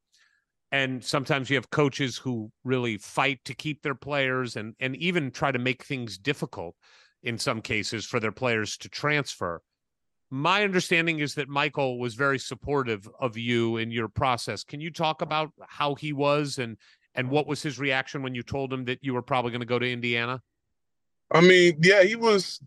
And 0.71 1.03
sometimes 1.03 1.49
you 1.49 1.57
have 1.57 1.71
coaches 1.71 2.19
who 2.19 2.53
really 2.65 2.99
fight 2.99 3.39
to 3.47 3.55
keep 3.55 3.83
their 3.83 3.95
players 3.95 4.57
and 4.57 4.75
and 4.81 4.95
even 4.97 5.31
try 5.31 5.51
to 5.51 5.59
make 5.59 5.83
things 5.83 6.19
difficult 6.19 6.77
in 7.23 7.39
some 7.39 7.63
cases 7.63 8.05
for 8.05 8.21
their 8.21 8.33
players 8.33 8.77
to 8.79 8.89
transfer. 8.91 9.63
My 10.31 10.63
understanding 10.63 11.21
is 11.21 11.35
that 11.37 11.49
Michael 11.49 11.99
was 11.99 12.15
very 12.15 12.39
supportive 12.39 13.09
of 13.19 13.39
you 13.39 13.79
in 13.79 13.91
your 13.91 14.09
process. 14.09 14.63
Can 14.63 14.79
you 14.79 14.91
talk 14.91 15.23
about 15.23 15.53
how 15.67 15.95
he 15.95 16.13
was 16.13 16.59
and 16.59 16.77
and 17.19 17.29
what 17.29 17.49
was 17.49 17.61
his 17.61 17.81
reaction 17.81 18.23
when 18.23 18.37
you 18.37 18.45
told 18.45 18.73
him 18.73 18.85
that 18.85 19.01
you 19.03 19.13
were 19.13 19.23
probably 19.23 19.51
going 19.51 19.61
to 19.61 19.67
go 19.67 19.81
to 19.81 19.93
Indiana? 19.93 20.41
I 21.33 21.41
mean, 21.41 21.77
yeah, 21.83 22.05
he 22.05 22.15
was 22.15 22.61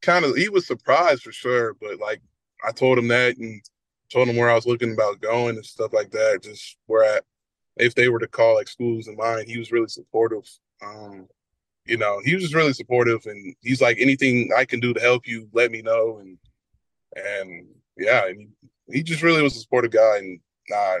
kind 0.00 0.24
of 0.24 0.36
he 0.36 0.48
was 0.48 0.64
surprised 0.64 1.22
for 1.22 1.32
sure, 1.32 1.74
but 1.74 1.98
like 1.98 2.22
I 2.64 2.70
told 2.70 2.98
him 2.98 3.08
that 3.08 3.36
and 3.36 3.60
told 4.12 4.28
him 4.28 4.36
where 4.36 4.48
I 4.48 4.54
was 4.54 4.64
looking 4.64 4.92
about 4.92 5.20
going 5.20 5.56
and 5.56 5.66
stuff 5.66 5.92
like 5.92 6.12
that. 6.12 6.44
Just 6.44 6.76
where 6.86 7.16
I, 7.16 7.20
if 7.78 7.96
they 7.96 8.08
were 8.08 8.20
to 8.20 8.28
call 8.28 8.54
like 8.54 8.68
schools 8.68 9.08
in 9.08 9.16
mind, 9.16 9.48
he 9.48 9.58
was 9.58 9.72
really 9.72 9.88
supportive. 9.88 10.48
Um, 10.80 11.26
you 11.84 11.96
know, 11.96 12.20
he 12.24 12.34
was 12.34 12.44
just 12.44 12.54
really 12.54 12.74
supportive, 12.74 13.26
and 13.26 13.56
he's 13.60 13.82
like, 13.82 13.98
anything 13.98 14.50
I 14.56 14.66
can 14.66 14.78
do 14.78 14.94
to 14.94 15.00
help 15.00 15.26
you, 15.26 15.48
let 15.52 15.72
me 15.72 15.82
know. 15.82 16.18
And 16.20 16.38
and 17.16 17.66
yeah, 17.98 18.26
and 18.26 18.38
he, 18.38 18.98
he 18.98 19.02
just 19.02 19.22
really 19.22 19.42
was 19.42 19.56
a 19.56 19.60
supportive 19.60 19.90
guy, 19.90 20.18
and 20.18 20.40
uh, 20.72 20.98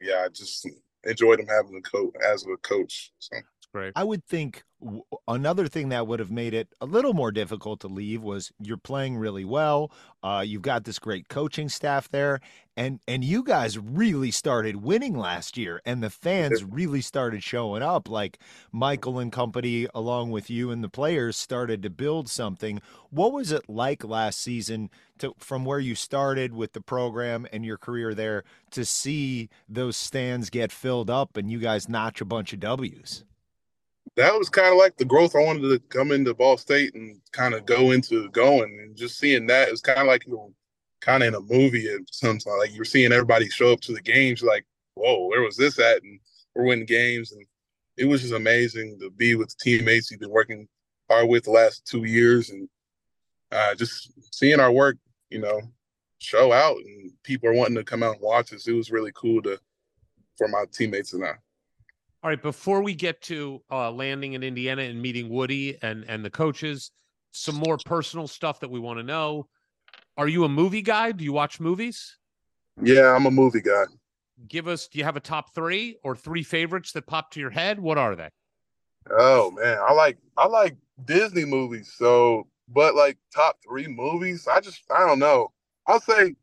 yeah, 0.00 0.24
I 0.24 0.28
just 0.28 0.66
enjoyed 1.04 1.40
him 1.40 1.46
having 1.46 1.76
a 1.76 1.82
coach 1.82 2.14
as 2.24 2.44
a 2.44 2.56
coach. 2.58 3.12
So. 3.18 3.36
Great. 3.72 3.92
I 3.96 4.04
would 4.04 4.24
think 4.26 4.64
w- 4.82 5.02
another 5.28 5.68
thing 5.68 5.90
that 5.90 6.06
would 6.06 6.20
have 6.20 6.30
made 6.30 6.54
it 6.54 6.68
a 6.80 6.86
little 6.86 7.14
more 7.14 7.30
difficult 7.30 7.80
to 7.80 7.88
leave 7.88 8.22
was 8.22 8.52
you're 8.60 8.76
playing 8.76 9.16
really 9.16 9.44
well. 9.44 9.90
Uh, 10.22 10.42
you've 10.46 10.62
got 10.62 10.84
this 10.84 10.98
great 10.98 11.28
coaching 11.28 11.68
staff 11.68 12.08
there, 12.08 12.40
and 12.76 13.00
and 13.08 13.24
you 13.24 13.42
guys 13.42 13.78
really 13.78 14.30
started 14.30 14.76
winning 14.76 15.16
last 15.16 15.56
year, 15.56 15.80
and 15.84 16.02
the 16.02 16.10
fans 16.10 16.62
really 16.64 17.00
started 17.00 17.42
showing 17.42 17.82
up. 17.82 18.08
Like 18.08 18.38
Michael 18.72 19.18
and 19.18 19.32
company, 19.32 19.86
along 19.94 20.30
with 20.30 20.50
you 20.50 20.70
and 20.70 20.82
the 20.84 20.88
players, 20.88 21.36
started 21.36 21.82
to 21.82 21.90
build 21.90 22.28
something. 22.28 22.80
What 23.10 23.32
was 23.32 23.52
it 23.52 23.68
like 23.68 24.04
last 24.04 24.40
season 24.40 24.90
to 25.18 25.34
from 25.38 25.64
where 25.64 25.80
you 25.80 25.94
started 25.94 26.52
with 26.54 26.72
the 26.72 26.80
program 26.80 27.46
and 27.52 27.64
your 27.64 27.78
career 27.78 28.14
there 28.14 28.44
to 28.72 28.84
see 28.84 29.48
those 29.68 29.96
stands 29.96 30.50
get 30.50 30.72
filled 30.72 31.10
up 31.10 31.36
and 31.36 31.50
you 31.50 31.58
guys 31.58 31.88
notch 31.88 32.20
a 32.20 32.24
bunch 32.24 32.52
of 32.52 32.60
W's? 32.60 33.24
That 34.20 34.38
was 34.38 34.48
kind 34.48 34.68
of 34.68 34.76
like 34.76 34.96
the 34.96 35.04
growth 35.04 35.34
I 35.34 35.44
wanted 35.44 35.68
to 35.68 35.78
come 35.88 36.12
into 36.12 36.34
Ball 36.34 36.56
State 36.56 36.94
and 36.94 37.20
kind 37.32 37.54
of 37.54 37.66
go 37.66 37.90
into 37.90 38.28
going 38.30 38.78
and 38.80 38.96
just 38.96 39.18
seeing 39.18 39.46
that 39.46 39.68
it 39.68 39.70
was 39.70 39.80
kind 39.80 39.98
of 39.98 40.06
like 40.06 40.26
you 40.26 40.34
know, 40.34 40.52
kind 41.00 41.22
of 41.22 41.28
in 41.28 41.34
a 41.34 41.40
movie 41.40 41.88
at 41.88 42.00
sometimes 42.10 42.46
like 42.58 42.74
you're 42.74 42.84
seeing 42.84 43.12
everybody 43.12 43.48
show 43.48 43.72
up 43.72 43.80
to 43.80 43.92
the 43.92 44.00
games 44.00 44.42
like 44.42 44.64
whoa 44.94 45.26
where 45.26 45.42
was 45.42 45.56
this 45.56 45.78
at 45.78 46.02
and 46.02 46.20
we're 46.54 46.64
winning 46.64 46.86
games 46.86 47.32
and 47.32 47.44
it 47.96 48.04
was 48.04 48.20
just 48.20 48.34
amazing 48.34 48.98
to 49.00 49.10
be 49.10 49.34
with 49.34 49.56
teammates 49.58 50.10
you've 50.10 50.20
been 50.20 50.30
working 50.30 50.68
hard 51.08 51.28
with 51.28 51.44
the 51.44 51.50
last 51.50 51.86
two 51.86 52.04
years 52.04 52.50
and 52.50 52.68
uh, 53.52 53.74
just 53.74 54.12
seeing 54.32 54.60
our 54.60 54.70
work 54.70 54.96
you 55.30 55.38
know 55.38 55.60
show 56.18 56.52
out 56.52 56.76
and 56.76 57.10
people 57.22 57.48
are 57.48 57.54
wanting 57.54 57.74
to 57.74 57.84
come 57.84 58.02
out 58.02 58.14
and 58.14 58.22
watch 58.22 58.52
us 58.52 58.68
it 58.68 58.72
was 58.72 58.90
really 58.90 59.12
cool 59.14 59.40
to 59.40 59.58
for 60.36 60.48
my 60.48 60.64
teammates 60.72 61.12
and 61.12 61.24
I. 61.24 61.34
All 62.22 62.28
right, 62.28 62.42
before 62.42 62.82
we 62.82 62.94
get 62.94 63.22
to 63.22 63.62
uh, 63.70 63.90
landing 63.90 64.34
in 64.34 64.42
Indiana 64.42 64.82
and 64.82 65.00
meeting 65.00 65.30
Woody 65.30 65.78
and 65.82 66.04
and 66.06 66.22
the 66.22 66.28
coaches, 66.28 66.90
some 67.32 67.54
more 67.54 67.78
personal 67.78 68.28
stuff 68.28 68.60
that 68.60 68.70
we 68.70 68.78
want 68.78 68.98
to 68.98 69.02
know. 69.02 69.46
Are 70.18 70.28
you 70.28 70.44
a 70.44 70.48
movie 70.48 70.82
guy? 70.82 71.12
Do 71.12 71.24
you 71.24 71.32
watch 71.32 71.60
movies? 71.60 72.18
Yeah, 72.82 73.14
I'm 73.14 73.24
a 73.24 73.30
movie 73.30 73.62
guy. 73.62 73.84
Give 74.46 74.68
us. 74.68 74.88
Do 74.88 74.98
you 74.98 75.04
have 75.04 75.16
a 75.16 75.20
top 75.20 75.54
three 75.54 75.96
or 76.04 76.14
three 76.14 76.42
favorites 76.42 76.92
that 76.92 77.06
pop 77.06 77.30
to 77.32 77.40
your 77.40 77.48
head? 77.48 77.80
What 77.80 77.96
are 77.96 78.14
they? 78.14 78.28
Oh 79.10 79.50
man, 79.52 79.78
I 79.80 79.94
like 79.94 80.18
I 80.36 80.46
like 80.46 80.76
Disney 81.06 81.46
movies. 81.46 81.94
So, 81.96 82.48
but 82.68 82.94
like 82.94 83.16
top 83.34 83.56
three 83.66 83.86
movies, 83.86 84.46
I 84.46 84.60
just 84.60 84.82
I 84.94 85.06
don't 85.06 85.20
know. 85.20 85.52
I'll 85.86 86.00
say 86.00 86.34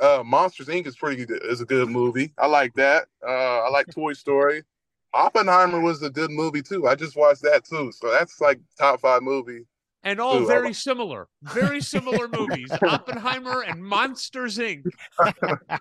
uh 0.00 0.24
Monsters 0.26 0.66
Inc. 0.66 0.88
is 0.88 0.96
pretty 0.96 1.24
good. 1.24 1.44
Is 1.44 1.60
a 1.60 1.64
good 1.64 1.88
movie. 1.88 2.32
I 2.38 2.48
like 2.48 2.74
that. 2.74 3.06
Uh, 3.24 3.60
I 3.60 3.70
like 3.70 3.86
Toy 3.94 4.14
Story. 4.14 4.64
Oppenheimer 5.12 5.80
was 5.80 6.02
a 6.02 6.10
good 6.10 6.30
movie 6.30 6.62
too. 6.62 6.86
I 6.86 6.94
just 6.94 7.16
watched 7.16 7.42
that 7.42 7.64
too. 7.64 7.90
So 7.92 8.10
that's 8.10 8.40
like 8.40 8.60
top 8.78 9.00
five 9.00 9.22
movie. 9.22 9.64
And 10.02 10.18
all 10.20 10.38
Ooh, 10.38 10.44
I 10.44 10.46
very 10.48 10.66
like- 10.68 10.74
similar, 10.76 11.28
very 11.42 11.80
similar 11.80 12.26
movies. 12.32 12.70
Oppenheimer 12.82 13.62
and 13.62 13.84
Monsters 13.84 14.58
Inc. 14.58 14.84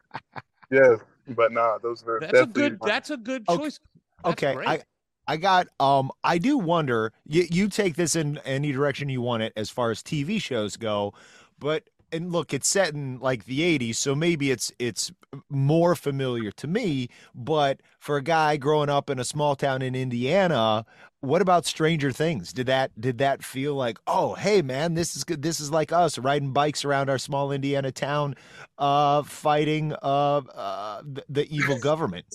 Yeah, 0.71 0.97
but 1.29 1.51
nah, 1.51 1.79
those 1.79 2.03
are 2.07 2.19
That's 2.19 2.39
a 2.41 2.45
good. 2.45 2.77
my- 2.79 2.87
That's 2.87 3.09
a 3.09 3.17
good 3.17 3.43
Okay. 3.49 3.57
choice. 3.57 3.79
That's 4.23 4.33
okay, 4.33 4.53
great. 4.53 4.67
I 4.67 4.83
I 5.27 5.37
got 5.37 5.67
um 5.79 6.11
I 6.23 6.37
do 6.37 6.57
wonder 6.59 7.11
you 7.25 7.45
you 7.49 7.69
take 7.69 7.95
this 7.95 8.15
in 8.15 8.37
any 8.45 8.71
direction 8.71 9.09
you 9.09 9.21
want 9.21 9.41
it 9.43 9.53
as 9.55 9.69
far 9.71 9.89
as 9.89 10.03
TV 10.03 10.39
shows 10.41 10.77
go, 10.77 11.13
but 11.57 11.89
and 12.11 12.31
look, 12.31 12.53
it's 12.53 12.67
set 12.67 12.93
in 12.93 13.19
like 13.19 13.45
the 13.45 13.59
80s, 13.59 13.95
so 13.95 14.15
maybe 14.15 14.51
it's 14.51 14.71
it's 14.79 15.11
more 15.49 15.95
familiar 15.95 16.51
to 16.51 16.67
me, 16.67 17.09
but 17.35 17.81
for 17.99 18.17
a 18.17 18.23
guy 18.23 18.57
growing 18.57 18.89
up 18.89 19.09
in 19.09 19.19
a 19.19 19.23
small 19.23 19.55
town 19.55 19.81
in 19.81 19.95
Indiana, 19.95 20.85
what 21.21 21.41
about 21.41 21.65
Stranger 21.65 22.11
Things? 22.11 22.53
Did 22.53 22.67
that 22.67 22.99
did 22.99 23.17
that 23.19 23.43
feel 23.43 23.75
like, 23.75 23.99
"Oh, 24.07 24.35
hey 24.35 24.61
man, 24.61 24.93
this 24.93 25.15
is 25.15 25.23
good. 25.23 25.41
This 25.41 25.59
is 25.59 25.71
like 25.71 25.91
us 25.91 26.17
riding 26.17 26.53
bikes 26.53 26.85
around 26.85 27.09
our 27.09 27.17
small 27.17 27.51
Indiana 27.51 27.91
town 27.91 28.35
uh 28.77 29.23
fighting 29.23 29.93
uh, 30.01 30.41
uh 30.55 31.01
the, 31.03 31.23
the 31.29 31.55
evil 31.55 31.79
government." 31.79 32.25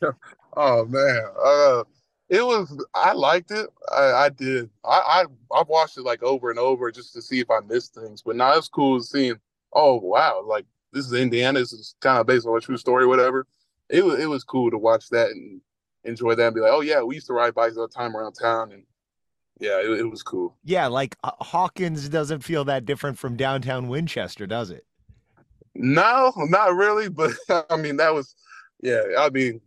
Oh 0.56 0.84
man, 0.84 1.22
uh, 1.44 1.82
it 2.28 2.42
was. 2.42 2.76
I 2.94 3.12
liked 3.12 3.50
it. 3.50 3.68
I, 3.92 4.12
I 4.12 4.28
did. 4.30 4.70
I, 4.84 5.24
I 5.52 5.58
I've 5.58 5.68
watched 5.68 5.98
it 5.98 6.02
like 6.02 6.22
over 6.22 6.50
and 6.50 6.58
over 6.58 6.90
just 6.90 7.12
to 7.14 7.22
see 7.22 7.40
if 7.40 7.50
I 7.50 7.60
missed 7.60 7.94
things. 7.94 8.22
But 8.22 8.36
now 8.36 8.56
it's 8.56 8.68
cool 8.68 9.00
seeing. 9.00 9.36
Oh 9.72 9.96
wow, 9.96 10.42
like 10.46 10.66
this 10.92 11.06
is 11.06 11.12
Indiana. 11.12 11.58
This 11.58 11.72
is 11.72 11.94
kind 12.00 12.18
of 12.18 12.26
based 12.26 12.46
on 12.46 12.56
a 12.56 12.60
true 12.60 12.76
story, 12.76 13.06
whatever. 13.06 13.46
It 13.90 14.04
was 14.04 14.20
it 14.20 14.26
was 14.26 14.44
cool 14.44 14.70
to 14.70 14.78
watch 14.78 15.08
that 15.10 15.30
and 15.30 15.60
enjoy 16.04 16.34
that 16.34 16.46
and 16.46 16.54
be 16.54 16.60
like, 16.60 16.72
oh 16.72 16.80
yeah, 16.80 17.02
we 17.02 17.16
used 17.16 17.26
to 17.26 17.32
ride 17.34 17.54
bikes 17.54 17.76
all 17.76 17.86
the 17.86 17.92
time 17.92 18.16
around 18.16 18.32
town, 18.32 18.72
and 18.72 18.84
yeah, 19.60 19.80
it, 19.80 20.00
it 20.00 20.10
was 20.10 20.22
cool. 20.22 20.56
yeah, 20.64 20.86
like 20.86 21.16
uh, 21.24 21.32
Hawkins 21.40 22.08
doesn't 22.08 22.40
feel 22.40 22.64
that 22.64 22.86
different 22.86 23.18
from 23.18 23.36
downtown 23.36 23.88
Winchester, 23.88 24.46
does 24.46 24.70
it? 24.70 24.86
No, 25.74 26.32
not 26.36 26.74
really, 26.74 27.08
but 27.08 27.32
I 27.70 27.76
mean 27.76 27.96
that 27.98 28.14
was, 28.14 28.34
yeah. 28.82 29.02
I 29.18 29.30
mean, 29.30 29.60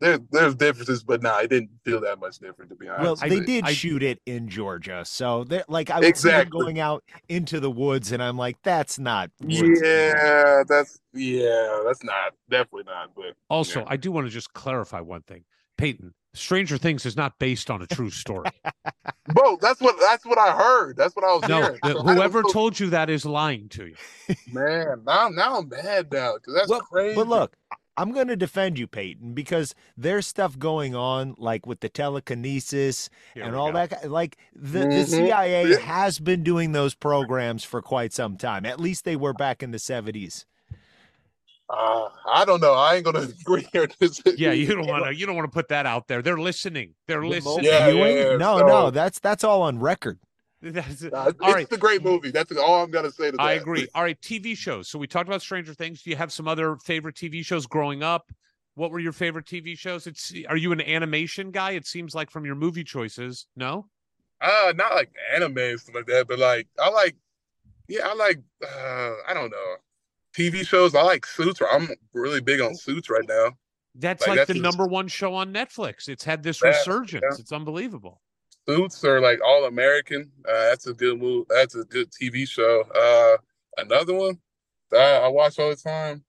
there 0.00 0.18
there's 0.30 0.54
differences, 0.54 1.02
but 1.02 1.22
nah, 1.22 1.38
it 1.38 1.50
didn't 1.50 1.70
feel 1.84 2.00
that 2.00 2.18
much 2.20 2.38
different 2.38 2.70
to 2.70 2.76
be 2.76 2.88
honest. 2.88 3.02
Well, 3.02 3.16
I- 3.20 3.28
they 3.28 3.40
did 3.40 3.64
I- 3.64 3.72
shoot 3.72 4.02
it 4.02 4.20
in 4.26 4.48
Georgia, 4.48 5.04
so 5.04 5.44
they're 5.44 5.64
like 5.68 5.90
I 5.90 5.98
was 6.00 6.08
Exactly. 6.08 6.58
going 6.58 6.80
out 6.80 7.04
into 7.28 7.60
the 7.60 7.70
woods, 7.70 8.10
and 8.12 8.22
I'm 8.22 8.36
like, 8.38 8.56
that's 8.62 8.98
not. 8.98 9.30
woods. 9.40 9.80
Yeah, 9.82 10.62
that's 10.66 10.98
yeah, 11.12 11.82
that's 11.86 12.02
not 12.04 12.34
definitely 12.48 12.84
not. 12.84 13.10
But 13.14 13.34
Also, 13.48 13.80
yeah. 13.80 13.86
I 13.88 13.96
do 13.96 14.10
want 14.12 14.26
to 14.26 14.30
just 14.30 14.52
clarify 14.54 15.00
one 15.00 15.22
thing. 15.22 15.44
Payton, 15.76 16.14
Stranger 16.34 16.76
Things 16.78 17.04
is 17.06 17.16
not 17.16 17.38
based 17.38 17.70
on 17.70 17.82
a 17.82 17.86
true 17.86 18.10
story. 18.10 18.50
bro, 19.34 19.56
that's 19.60 19.80
what 19.80 19.96
that's 20.00 20.24
what 20.24 20.38
I 20.38 20.52
heard. 20.52 20.96
That's 20.96 21.14
what 21.16 21.24
I 21.24 21.32
was 21.34 21.48
no, 21.48 21.62
hearing. 21.62 21.78
the- 21.82 21.92
So 21.92 22.02
whoever 22.02 22.42
don't 22.42 22.48
know- 22.48 22.52
told 22.52 22.78
you 22.80 22.90
that 22.90 23.10
is 23.10 23.24
lying 23.24 23.68
to 23.70 23.86
you. 23.86 23.96
man, 24.52 25.02
now 25.06 25.28
now 25.28 25.58
I'm 25.58 25.68
mad 25.68 26.12
now 26.12 26.34
because 26.34 26.54
that's 26.54 26.68
Well, 26.68 26.80
crazy. 26.82 27.14
But 27.16 27.28
look, 27.28 27.56
I'm 27.96 28.12
going 28.12 28.28
to 28.28 28.36
defend 28.36 28.78
you, 28.78 28.86
Payton, 28.86 29.34
because 29.34 29.74
there's 29.96 30.26
stuff 30.26 30.58
going 30.58 30.94
on, 30.94 31.34
like 31.38 31.66
with 31.66 31.80
the 31.80 31.88
telekinesis 31.88 33.10
Here 33.34 33.44
and 33.44 33.54
all 33.54 33.72
go. 33.72 33.86
that. 33.86 34.10
Like 34.10 34.38
the, 34.54 34.80
the 34.80 34.84
Mhm. 34.86 35.08
CIA 35.08 35.76
has 35.80 36.18
been 36.18 36.42
doing 36.42 36.72
those 36.72 36.94
programs 36.94 37.62
for 37.64 37.82
quite 37.82 38.12
some 38.12 38.36
time. 38.36 38.64
At 38.64 38.80
least 38.80 39.04
they 39.04 39.16
were 39.16 39.34
back 39.34 39.62
in 39.62 39.70
the 39.70 39.78
70s. 39.78 40.46
uh, 41.68 42.08
I 42.32 42.44
don't 42.44 42.60
know. 42.60 42.72
I 42.74 42.96
ain't 42.96 43.04
gonna 43.04 43.20
agree 43.40 43.68
here. 43.72 43.88
This- 43.98 44.20
Yeah, 44.36 44.52
you 44.52 44.66
don't 44.74 44.86
want 44.88 45.04
to. 45.04 45.14
You 45.18 45.26
don't 45.26 45.36
want 45.36 45.46
to 45.50 45.54
put 45.54 45.68
that 45.68 45.86
out 45.86 46.08
there. 46.08 46.20
They're 46.22 46.38
listening. 46.40 46.94
They're 47.06 47.24
listening. 47.24 47.64
Yeah, 47.64 47.88
yeah, 47.88 48.06
yeah, 48.30 48.36
No, 48.36 48.58
so- 48.58 48.66
no, 48.66 48.90
that's 48.90 49.18
that's 49.20 49.44
all 49.44 49.62
on 49.62 49.78
record. 49.78 50.18
That's 50.62 51.02
it. 51.02 51.12
Nah, 51.12 51.28
it's, 51.28 51.40
All 51.40 51.52
right. 51.52 51.62
it's 51.62 51.72
a 51.72 51.78
great 51.78 52.02
movie. 52.02 52.30
That's 52.30 52.54
all 52.56 52.82
I'm 52.84 52.90
gonna 52.90 53.10
say 53.10 53.30
to 53.30 53.36
that. 53.38 53.42
I 53.42 53.52
agree. 53.54 53.88
All 53.94 54.02
right, 54.02 54.20
TV 54.20 54.54
shows. 54.56 54.88
So 54.90 54.98
we 54.98 55.06
talked 55.06 55.28
about 55.28 55.40
Stranger 55.40 55.72
Things. 55.72 56.02
Do 56.02 56.10
you 56.10 56.16
have 56.16 56.32
some 56.32 56.46
other 56.46 56.76
favorite 56.76 57.14
TV 57.16 57.44
shows 57.44 57.66
growing 57.66 58.02
up? 58.02 58.30
What 58.74 58.90
were 58.90 58.98
your 59.00 59.12
favorite 59.12 59.46
TV 59.46 59.76
shows? 59.76 60.06
It's 60.06 60.32
are 60.48 60.56
you 60.56 60.72
an 60.72 60.80
animation 60.82 61.50
guy? 61.50 61.72
It 61.72 61.86
seems 61.86 62.14
like 62.14 62.30
from 62.30 62.44
your 62.44 62.54
movie 62.56 62.84
choices. 62.84 63.46
No? 63.56 63.86
Uh, 64.42 64.72
not 64.76 64.94
like 64.94 65.10
anime 65.34 65.56
and 65.58 65.80
stuff 65.80 65.94
like 65.94 66.06
that, 66.06 66.28
but 66.28 66.38
like 66.38 66.66
I 66.78 66.90
like, 66.90 67.16
yeah, 67.88 68.06
I 68.08 68.14
like. 68.14 68.40
uh 68.62 69.12
I 69.26 69.32
don't 69.32 69.50
know, 69.50 69.76
TV 70.36 70.66
shows. 70.66 70.94
I 70.94 71.02
like 71.02 71.24
Suits. 71.24 71.60
I'm 71.72 71.88
really 72.12 72.40
big 72.42 72.60
on 72.60 72.74
Suits 72.74 73.08
right 73.08 73.26
now. 73.26 73.52
That's 73.94 74.20
Like, 74.22 74.28
like, 74.28 74.36
that's 74.46 74.52
the 74.52 74.60
number 74.62 74.86
one 74.86 75.08
show 75.08 75.34
on 75.34 75.52
Netflix. 75.52 76.08
It's 76.08 76.22
had 76.22 76.42
this 76.42 76.62
Yeah, 76.62 76.68
resurgence. 76.68 77.24
yeah. 77.24 77.36
It's 77.40 77.50
unbelievable. 77.52 78.20
Suits 78.76 79.04
are 79.04 79.20
like 79.20 79.40
all 79.44 79.64
American. 79.64 80.30
Uh, 80.48 80.52
that's 80.70 80.86
a 80.86 80.94
good 80.94 81.20
move. 81.20 81.46
That's 81.48 81.74
a 81.74 81.84
good 81.84 82.10
TV 82.10 82.48
show. 82.48 82.82
Uh, 82.94 83.82
another 83.82 84.14
one 84.14 84.38
that 84.90 85.22
I 85.22 85.28
watch 85.28 85.58
all 85.58 85.70
the 85.70 85.76
time, 85.76 86.22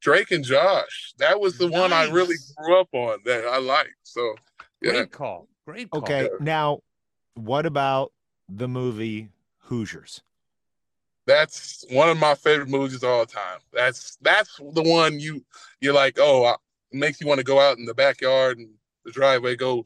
Drake 0.00 0.30
and 0.32 0.44
Josh. 0.44 1.14
That 1.18 1.40
was 1.40 1.56
the 1.58 1.68
one 1.68 1.92
I 1.92 2.10
really 2.10 2.36
grew 2.56 2.78
up 2.78 2.88
on 2.92 3.20
that 3.24 3.44
I 3.46 3.58
liked. 3.58 3.94
So 4.02 4.34
yeah, 4.82 4.90
Great 4.92 5.12
call. 5.12 5.48
Great 5.66 5.90
call. 5.90 6.02
Okay, 6.02 6.24
Yeah. 6.24 6.28
now 6.40 6.80
what 7.34 7.64
about 7.66 8.12
the 8.48 8.68
movie 8.68 9.30
Hoosiers? 9.60 10.22
that's 11.24 11.84
one 11.90 12.08
of 12.08 12.18
my 12.18 12.34
favorite 12.34 12.68
movies 12.68 12.96
of 12.96 13.04
all 13.04 13.24
time. 13.24 13.60
That's 13.72 14.16
that's 14.22 14.56
the 14.56 14.82
one 14.82 15.20
you 15.20 15.44
you're 15.80 15.94
like, 15.94 16.18
oh, 16.18 16.44
I, 16.44 16.52
it 16.90 16.98
makes 16.98 17.20
you 17.20 17.26
want 17.26 17.38
to 17.38 17.44
go 17.44 17.60
out 17.60 17.78
in 17.78 17.84
the 17.84 17.94
backyard 17.94 18.58
and 18.58 18.68
the 19.04 19.12
driveway, 19.12 19.56
go 19.56 19.84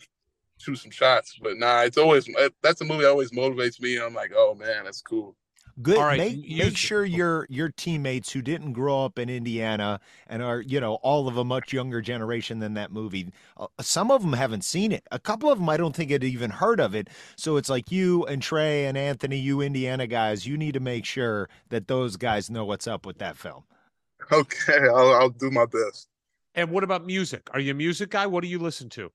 shoot 0.58 0.76
some 0.76 0.90
shots. 0.90 1.38
But 1.42 1.58
nah, 1.58 1.82
it's 1.82 1.98
always 1.98 2.28
that's 2.62 2.80
a 2.80 2.84
movie 2.84 3.02
that 3.02 3.10
always 3.10 3.30
motivates 3.30 3.80
me. 3.80 3.98
I'm 3.98 4.14
like, 4.14 4.32
oh 4.34 4.54
man, 4.54 4.84
that's 4.84 5.02
cool. 5.02 5.36
Good. 5.82 5.98
All 5.98 6.04
right, 6.04 6.16
make 6.18 6.38
you- 6.42 6.64
make 6.64 6.76
sure 6.76 7.04
your 7.04 7.46
your 7.50 7.68
teammates 7.68 8.32
who 8.32 8.40
didn't 8.40 8.72
grow 8.72 9.04
up 9.04 9.18
in 9.18 9.28
Indiana 9.28 10.00
and 10.26 10.42
are 10.42 10.62
you 10.62 10.80
know 10.80 10.94
all 11.02 11.28
of 11.28 11.36
a 11.36 11.44
much 11.44 11.70
younger 11.72 12.00
generation 12.00 12.60
than 12.60 12.72
that 12.74 12.90
movie. 12.90 13.30
Uh, 13.58 13.66
some 13.82 14.10
of 14.10 14.22
them 14.22 14.32
haven't 14.32 14.64
seen 14.64 14.90
it. 14.90 15.06
A 15.12 15.18
couple 15.18 15.50
of 15.52 15.58
them 15.58 15.68
I 15.68 15.76
don't 15.76 15.94
think 15.94 16.10
had 16.10 16.24
even 16.24 16.50
heard 16.50 16.80
of 16.80 16.94
it. 16.94 17.08
So 17.36 17.58
it's 17.58 17.68
like 17.68 17.92
you 17.92 18.24
and 18.24 18.40
Trey 18.40 18.86
and 18.86 18.96
Anthony, 18.96 19.36
you 19.36 19.60
Indiana 19.60 20.06
guys. 20.06 20.46
You 20.46 20.56
need 20.56 20.72
to 20.72 20.80
make 20.80 21.04
sure 21.04 21.50
that 21.68 21.88
those 21.88 22.16
guys 22.16 22.48
know 22.48 22.64
what's 22.64 22.86
up 22.86 23.04
with 23.04 23.18
that 23.18 23.36
film. 23.36 23.64
Okay, 24.32 24.88
I'll, 24.88 25.12
I'll 25.12 25.28
do 25.28 25.50
my 25.50 25.66
best. 25.66 26.08
And 26.54 26.70
what 26.70 26.82
about 26.82 27.04
music? 27.04 27.48
Are 27.52 27.60
you 27.60 27.72
a 27.72 27.74
music 27.74 28.10
guy? 28.10 28.26
What 28.26 28.40
do 28.42 28.48
you 28.48 28.58
listen 28.58 28.88
to? 28.90 29.12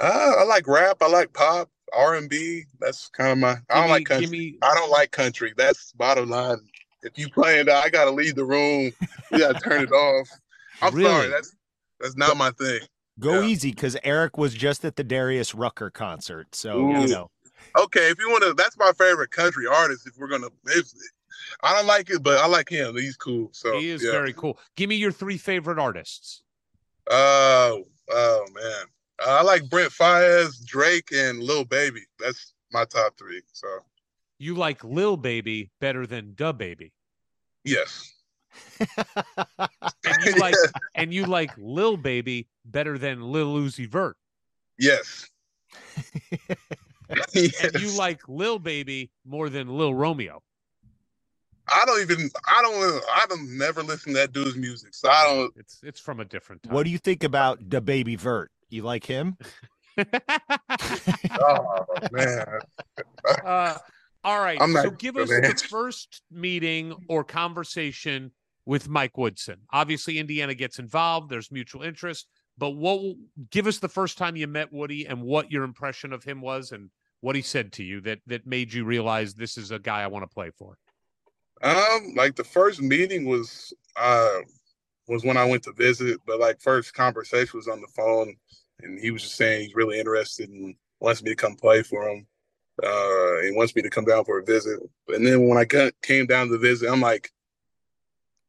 Uh, 0.00 0.32
I 0.38 0.44
like 0.44 0.66
rap. 0.66 0.98
I 1.00 1.08
like 1.08 1.32
pop, 1.32 1.70
R 1.92 2.16
and 2.16 2.28
B. 2.28 2.64
That's 2.80 3.08
kind 3.08 3.32
of 3.32 3.38
my. 3.38 3.56
I 3.70 3.80
don't 3.80 3.84
me- 3.86 3.90
like 3.90 4.04
country. 4.06 4.38
Me, 4.38 4.58
I 4.62 4.74
don't 4.74 4.90
like 4.90 5.10
country. 5.10 5.52
That's 5.56 5.92
bottom 5.92 6.30
line. 6.30 6.58
If 7.02 7.18
you 7.18 7.28
playing 7.28 7.66
that, 7.66 7.84
I 7.84 7.90
gotta 7.90 8.10
leave 8.10 8.34
the 8.34 8.44
room. 8.44 8.92
You 9.30 9.38
gotta 9.38 9.60
turn 9.60 9.82
it 9.82 9.92
off. 9.92 10.28
I'm 10.82 10.92
sorry. 10.92 11.28
That's 11.28 11.54
that's 12.00 12.16
not 12.16 12.36
my 12.36 12.50
thing. 12.52 12.80
Go 13.20 13.40
Yeah. 13.40 13.46
easy, 13.46 13.70
because 13.70 13.96
Eric 14.02 14.36
was 14.36 14.54
just 14.54 14.84
at 14.84 14.96
the 14.96 15.04
Darius 15.04 15.54
Rucker 15.54 15.90
concert. 15.90 16.54
So 16.54 16.78
Ooh. 16.78 17.00
you 17.00 17.08
know. 17.08 17.30
Okay, 17.78 18.10
if 18.10 18.18
you 18.18 18.30
want 18.30 18.44
to, 18.44 18.54
that's 18.54 18.76
my 18.76 18.92
favorite 18.92 19.30
country 19.30 19.66
artist. 19.66 20.06
If 20.06 20.16
we're 20.16 20.28
gonna, 20.28 20.48
if 20.66 20.92
I 21.62 21.74
don't 21.74 21.86
like 21.86 22.10
it, 22.10 22.22
but 22.22 22.38
I 22.38 22.46
like 22.46 22.68
him. 22.68 22.96
He's 22.96 23.16
cool. 23.16 23.50
So 23.52 23.78
he 23.78 23.90
is 23.90 24.02
yeah. 24.02 24.12
very 24.12 24.32
cool. 24.32 24.58
Give 24.76 24.88
me 24.88 24.96
your 24.96 25.12
three 25.12 25.38
favorite 25.38 25.78
artists. 25.78 26.42
Oh, 27.10 27.84
oh 28.10 28.46
man, 28.54 28.86
I 29.20 29.42
like 29.42 29.68
Brent 29.70 29.92
Faiyaz, 29.92 30.64
Drake, 30.64 31.10
and 31.12 31.40
Lil 31.42 31.64
Baby. 31.64 32.00
That's 32.18 32.52
my 32.72 32.84
top 32.84 33.16
three. 33.18 33.42
So 33.52 33.68
You 34.38 34.54
like 34.54 34.82
Lil 34.84 35.16
Baby 35.16 35.70
better 35.80 36.06
than 36.06 36.32
DaBaby. 36.34 36.92
yes, 37.64 38.12
And 40.06 40.24
you 40.24 40.34
like 40.38 40.54
and 40.94 41.12
you 41.14 41.26
like 41.26 41.52
Lil 41.56 41.96
Baby 41.96 42.48
better 42.64 42.98
than 42.98 43.20
Lil 43.22 43.54
Uzi 43.56 43.88
Vert. 43.88 44.16
yes, 44.78 45.28
And 47.08 47.80
you 47.80 47.90
like 47.96 48.20
Lil 48.28 48.58
Baby 48.58 49.10
more 49.24 49.48
than 49.48 49.68
Lil 49.68 49.94
Romeo. 49.94 50.42
I 51.68 51.84
don't 51.86 52.00
even. 52.02 52.30
I 52.46 52.60
don't. 52.62 53.02
I 53.10 53.26
don't 53.28 53.56
never 53.56 53.82
listen 53.82 54.12
to 54.12 54.18
that 54.20 54.32
dude's 54.32 54.54
music. 54.56 54.94
So 54.94 55.08
I 55.08 55.24
don't. 55.24 55.52
It's 55.56 55.80
it's 55.82 55.98
from 55.98 56.20
a 56.20 56.24
different 56.24 56.62
time. 56.62 56.74
what 56.74 56.84
do 56.84 56.90
you 56.90 56.98
think 56.98 57.24
about 57.24 57.70
the 57.70 57.80
baby 57.80 58.16
Vert? 58.16 58.50
You 58.74 58.82
like 58.82 59.06
him? 59.06 59.38
Oh 61.40 61.84
man. 62.10 62.44
uh, 63.44 63.78
all 64.24 64.40
right. 64.40 64.60
I'm 64.60 64.72
not 64.72 64.84
So 64.84 64.90
give 64.90 65.16
us 65.16 65.30
man. 65.30 65.42
the 65.42 65.54
first 65.54 66.22
meeting 66.30 66.94
or 67.08 67.22
conversation 67.22 68.32
with 68.66 68.88
Mike 68.88 69.16
Woodson. 69.16 69.60
Obviously, 69.72 70.18
Indiana 70.18 70.54
gets 70.54 70.80
involved. 70.80 71.30
There's 71.30 71.52
mutual 71.52 71.82
interest. 71.82 72.26
But 72.58 72.70
what? 72.70 73.16
Give 73.50 73.66
us 73.68 73.78
the 73.78 73.88
first 73.88 74.18
time 74.18 74.34
you 74.34 74.48
met 74.48 74.72
Woody 74.72 75.06
and 75.06 75.22
what 75.22 75.52
your 75.52 75.62
impression 75.62 76.12
of 76.12 76.24
him 76.24 76.40
was, 76.40 76.72
and 76.72 76.90
what 77.20 77.36
he 77.36 77.42
said 77.42 77.72
to 77.74 77.84
you 77.84 78.00
that 78.02 78.18
that 78.26 78.46
made 78.46 78.72
you 78.72 78.84
realize 78.84 79.34
this 79.34 79.56
is 79.56 79.70
a 79.70 79.78
guy 79.78 80.02
I 80.02 80.08
want 80.08 80.24
to 80.28 80.34
play 80.34 80.50
for. 80.58 80.76
Um, 81.62 82.14
like 82.16 82.34
the 82.34 82.44
first 82.44 82.82
meeting 82.82 83.26
was 83.26 83.72
uh 83.96 84.40
was 85.08 85.24
when 85.24 85.36
I 85.36 85.44
went 85.44 85.62
to 85.64 85.72
visit, 85.72 86.20
but 86.26 86.40
like 86.40 86.60
first 86.60 86.94
conversation 86.94 87.58
was 87.58 87.68
on 87.68 87.80
the 87.80 87.88
phone, 87.94 88.34
and 88.82 88.98
he 88.98 89.10
was 89.10 89.22
just 89.22 89.36
saying 89.36 89.62
he's 89.62 89.74
really 89.74 89.98
interested 89.98 90.48
and 90.48 90.74
wants 91.00 91.22
me 91.22 91.30
to 91.30 91.36
come 91.36 91.56
play 91.56 91.82
for 91.82 92.08
him. 92.08 92.26
Uh, 92.82 93.38
and 93.42 93.56
wants 93.56 93.76
me 93.76 93.82
to 93.82 93.88
come 93.88 94.04
down 94.04 94.24
for 94.24 94.40
a 94.40 94.44
visit. 94.44 94.80
And 95.06 95.24
then 95.24 95.46
when 95.46 95.56
I 95.56 95.64
got, 95.64 95.92
came 96.02 96.26
down 96.26 96.48
to 96.48 96.58
visit, 96.58 96.90
I'm 96.90 97.00
like, 97.00 97.30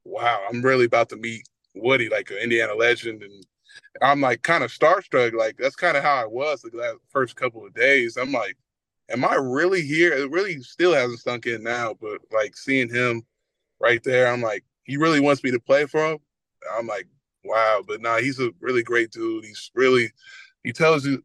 wow, 0.03 0.41
I'm 0.49 0.63
really 0.63 0.85
about 0.85 1.09
to 1.09 1.15
meet 1.15 1.47
Woody, 1.75 2.09
like 2.09 2.31
an 2.31 2.37
Indiana 2.37 2.73
legend, 2.73 3.21
and 3.21 3.45
I'm 4.01 4.21
like 4.21 4.41
kind 4.41 4.63
of 4.63 4.71
starstruck. 4.71 5.33
Like 5.33 5.57
that's 5.57 5.75
kind 5.75 5.97
of 5.97 6.03
how 6.03 6.15
I 6.15 6.25
was 6.25 6.61
the 6.61 6.97
first 7.09 7.35
couple 7.35 7.65
of 7.65 7.73
days. 7.73 8.17
I'm 8.17 8.31
like, 8.31 8.57
am 9.09 9.25
I 9.25 9.35
really 9.35 9.81
here? 9.81 10.13
It 10.13 10.31
really 10.31 10.61
still 10.61 10.93
hasn't 10.93 11.19
sunk 11.19 11.45
in 11.45 11.63
now, 11.63 11.95
but 11.99 12.19
like 12.31 12.55
seeing 12.55 12.89
him 12.89 13.23
right 13.79 14.01
there. 14.03 14.27
I'm 14.27 14.41
like, 14.41 14.63
he 14.83 14.97
really 14.97 15.19
wants 15.19 15.43
me 15.43 15.51
to 15.51 15.59
play 15.59 15.85
for 15.85 16.13
him. 16.13 16.19
I'm 16.75 16.87
like, 16.87 17.07
wow. 17.45 17.83
But 17.85 18.01
nah, 18.01 18.17
he's 18.17 18.39
a 18.39 18.51
really 18.59 18.83
great 18.83 19.11
dude. 19.11 19.45
He's 19.45 19.71
really 19.73 20.11
he 20.63 20.73
tells 20.73 21.05
you 21.05 21.23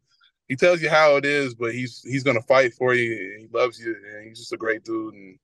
he 0.49 0.57
tells 0.57 0.83
you 0.83 0.91
how 0.91 1.17
it 1.17 1.25
is, 1.25 1.55
but 1.55 1.73
he's 1.75 2.03
he's 2.03 2.25
gonna 2.25 2.43
fight 2.43 2.75
for 2.75 2.95
you. 2.95 3.13
And 3.13 3.41
he 3.43 3.49
loves 3.53 3.79
you, 3.79 3.97
and 4.15 4.29
he's 4.29 4.39
just 4.39 4.53
a 4.53 4.57
great 4.57 4.85
dude. 4.85 5.15
And 5.15 5.39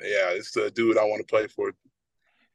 yeah, 0.00 0.30
it's 0.30 0.52
the 0.52 0.70
dude 0.70 0.98
I 0.98 1.04
want 1.04 1.20
to 1.20 1.26
play 1.26 1.46
for. 1.46 1.72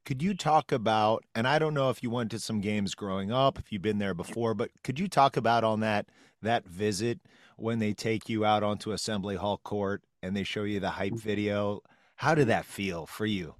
Could 0.05 0.23
you 0.23 0.33
talk 0.33 0.71
about, 0.71 1.23
and 1.35 1.47
I 1.47 1.59
don't 1.59 1.73
know 1.73 1.91
if 1.91 2.01
you 2.01 2.09
went 2.09 2.31
to 2.31 2.39
some 2.39 2.61
games 2.61 2.95
growing 2.95 3.31
up, 3.31 3.59
if 3.59 3.71
you've 3.71 3.81
been 3.81 3.99
there 3.99 4.15
before, 4.15 4.55
but 4.55 4.71
could 4.83 4.97
you 4.97 5.07
talk 5.07 5.37
about 5.37 5.63
on 5.63 5.81
that 5.81 6.07
that 6.41 6.65
visit 6.65 7.19
when 7.57 7.79
they 7.79 7.93
take 7.93 8.27
you 8.29 8.45
out 8.45 8.63
onto 8.63 8.91
Assembly 8.91 9.35
Hall 9.35 9.59
court 9.63 10.01
and 10.23 10.35
they 10.35 10.43
show 10.43 10.63
you 10.63 10.79
the 10.79 10.89
hype 10.89 11.13
mm-hmm. 11.13 11.27
video? 11.27 11.81
How 12.15 12.33
did 12.33 12.47
that 12.47 12.65
feel 12.65 13.05
for 13.05 13.25
you? 13.25 13.53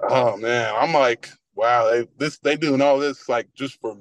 Oh 0.00 0.36
man, 0.36 0.74
I'm 0.74 0.92
like, 0.92 1.28
wow, 1.56 1.90
they, 1.90 2.06
this 2.18 2.38
they 2.38 2.56
doing 2.56 2.80
all 2.80 2.98
this 2.98 3.28
like 3.28 3.52
just 3.54 3.80
for 3.80 3.96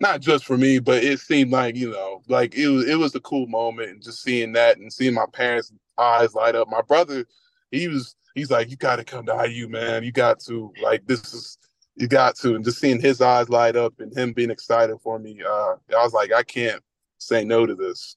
not 0.00 0.20
just 0.20 0.44
for 0.44 0.58
me, 0.58 0.80
but 0.80 1.04
it 1.04 1.20
seemed 1.20 1.52
like 1.52 1.76
you 1.76 1.90
know, 1.90 2.22
like 2.28 2.54
it 2.56 2.68
was 2.68 2.88
it 2.88 2.96
was 2.98 3.14
a 3.14 3.20
cool 3.20 3.46
moment, 3.46 3.90
and 3.90 4.02
just 4.02 4.22
seeing 4.22 4.52
that 4.52 4.78
and 4.78 4.92
seeing 4.92 5.14
my 5.14 5.26
parents' 5.32 5.72
eyes 5.98 6.34
light 6.34 6.56
up. 6.56 6.68
My 6.68 6.82
brother, 6.82 7.24
he 7.70 7.86
was 7.86 8.16
he's 8.34 8.50
like, 8.50 8.70
you 8.70 8.76
got 8.76 8.96
to 8.96 9.04
come 9.04 9.26
to 9.26 9.46
IU, 9.48 9.68
man. 9.68 10.02
You 10.02 10.10
got 10.10 10.40
to 10.40 10.72
like 10.82 11.06
this 11.06 11.32
is 11.32 11.58
you 11.96 12.08
got 12.08 12.34
to, 12.36 12.56
and 12.56 12.64
just 12.64 12.80
seeing 12.80 13.00
his 13.00 13.20
eyes 13.20 13.48
light 13.48 13.76
up 13.76 13.94
and 14.00 14.12
him 14.16 14.32
being 14.32 14.50
excited 14.50 14.96
for 15.00 15.16
me, 15.20 15.40
uh, 15.46 15.74
I 15.96 16.02
was 16.02 16.12
like, 16.12 16.32
I 16.32 16.42
can't 16.42 16.82
say 17.18 17.44
no 17.44 17.66
to 17.66 17.74
this. 17.76 18.16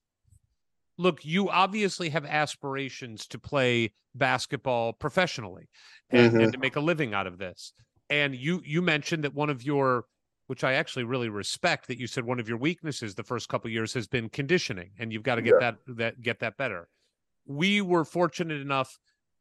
Look, 0.97 1.23
you 1.23 1.51
obviously 1.51 2.09
have 2.09 2.25
aspirations 2.25 3.27
to 3.27 3.37
play 3.37 3.93
basketball 4.15 4.93
professionally 4.93 5.69
and, 6.09 6.33
Mhm. 6.33 6.43
and 6.45 6.53
to 6.53 6.57
make 6.57 6.75
a 6.75 6.79
living 6.79 7.13
out 7.13 7.27
of 7.27 7.37
this. 7.37 7.71
And 8.09 8.35
you 8.35 8.61
you 8.65 8.81
mentioned 8.81 9.23
that 9.23 9.33
one 9.33 9.49
of 9.49 9.63
your 9.63 10.05
which 10.47 10.63
I 10.63 10.73
actually 10.73 11.03
really 11.03 11.27
respect 11.27 11.87
that 11.87 11.99
you 11.99 12.07
said 12.07 12.23
one 12.23 12.39
of 12.39 12.47
your 12.47 12.57
weaknesses 12.57 13.15
the 13.15 13.23
first 13.23 13.49
couple 13.49 13.69
years 13.69 13.93
has 13.93 14.07
been 14.07 14.29
conditioning 14.29 14.91
and 14.97 15.11
you've 15.11 15.23
got 15.23 15.35
to 15.35 15.41
get 15.41 15.55
Yeah. 15.59 15.71
that 15.71 15.97
that 15.97 16.21
get 16.21 16.39
that 16.39 16.55
better. 16.57 16.87
We 17.45 17.81
were 17.81 18.05
fortunate 18.05 18.61
enough 18.61 18.97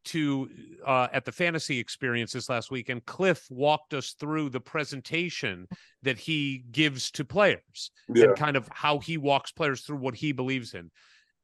to 0.06 0.48
uh, 0.84 1.08
at 1.12 1.24
the 1.24 1.32
fantasy 1.32 1.78
experience 1.78 2.32
this 2.32 2.48
last 2.48 2.70
week 2.70 2.88
and 2.88 3.04
Cliff 3.06 3.46
walked 3.50 3.94
us 3.94 4.12
through 4.18 4.50
the 4.50 4.60
presentation 4.60 5.66
that 6.02 6.18
he 6.18 6.64
gives 6.70 7.10
to 7.12 7.24
players 7.24 7.90
Yeah. 8.12 8.26
and 8.26 8.36
kind 8.36 8.56
of 8.56 8.68
how 8.72 8.98
he 8.98 9.16
walks 9.16 9.52
players 9.52 9.82
through 9.82 9.96
what 9.98 10.14
he 10.16 10.32
believes 10.32 10.74
in. 10.74 10.90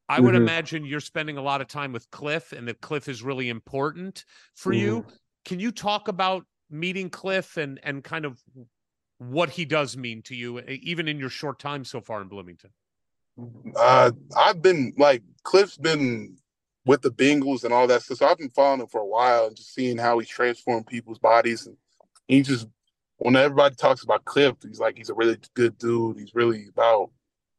I 0.08 0.20
would 0.20 0.34
Mhm. 0.34 0.38
imagine 0.42 0.84
you're 0.84 1.00
spending 1.00 1.38
a 1.38 1.42
lot 1.42 1.60
of 1.60 1.68
time 1.68 1.92
with 1.92 2.10
Cliff 2.10 2.52
and 2.52 2.66
that 2.68 2.80
Cliff 2.80 3.08
is 3.08 3.22
really 3.22 3.48
important 3.48 4.24
for 4.54 4.72
you. 4.72 5.06
Can 5.44 5.58
you 5.58 5.72
talk 5.72 6.06
about 6.08 6.46
meeting 6.72 7.10
Cliff 7.10 7.56
and 7.56 7.78
and 7.82 8.02
kind 8.02 8.24
of 8.24 8.42
what 9.18 9.50
he 9.50 9.64
does 9.64 9.96
mean 9.96 10.22
to 10.22 10.34
you 10.34 10.60
even 10.60 11.06
in 11.06 11.18
your 11.18 11.28
short 11.28 11.58
time 11.58 11.84
so 11.84 12.00
far 12.00 12.20
in 12.22 12.28
Bloomington? 12.28 12.70
Uh, 13.76 14.10
I've 14.36 14.60
been 14.60 14.92
like 14.98 15.22
Cliff's 15.44 15.76
been 15.76 16.36
with 16.84 17.02
the 17.02 17.10
Bengals 17.10 17.64
and 17.64 17.72
all 17.72 17.86
that 17.86 18.02
stuff. 18.02 18.18
So 18.18 18.26
I've 18.26 18.38
been 18.38 18.50
following 18.50 18.80
him 18.80 18.88
for 18.88 19.00
a 19.00 19.06
while 19.06 19.46
and 19.46 19.56
just 19.56 19.74
seeing 19.74 19.96
how 19.98 20.18
he's 20.18 20.28
transformed 20.28 20.86
people's 20.86 21.18
bodies. 21.18 21.66
And 21.66 21.76
he 22.26 22.42
just 22.42 22.66
when 23.18 23.36
everybody 23.36 23.74
talks 23.74 24.02
about 24.02 24.24
Cliff, 24.24 24.56
he's 24.62 24.80
like 24.80 24.96
he's 24.96 25.10
a 25.10 25.14
really 25.14 25.38
good 25.54 25.78
dude. 25.78 26.18
He's 26.18 26.34
really 26.34 26.66
about 26.68 27.10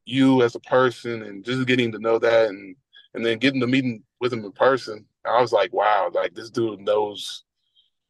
you 0.05 0.43
as 0.43 0.55
a 0.55 0.59
person 0.59 1.23
and 1.23 1.45
just 1.45 1.65
getting 1.65 1.91
to 1.93 1.99
know 1.99 2.19
that 2.19 2.49
and 2.49 2.75
and 3.13 3.25
then 3.25 3.37
getting 3.37 3.61
to 3.61 3.67
meeting 3.67 4.03
with 4.19 4.33
him 4.33 4.43
in 4.43 4.51
person. 4.51 5.05
I 5.25 5.39
was 5.39 5.53
like, 5.53 5.71
wow, 5.71 6.11
like 6.13 6.33
this 6.33 6.49
dude 6.49 6.81
knows 6.81 7.42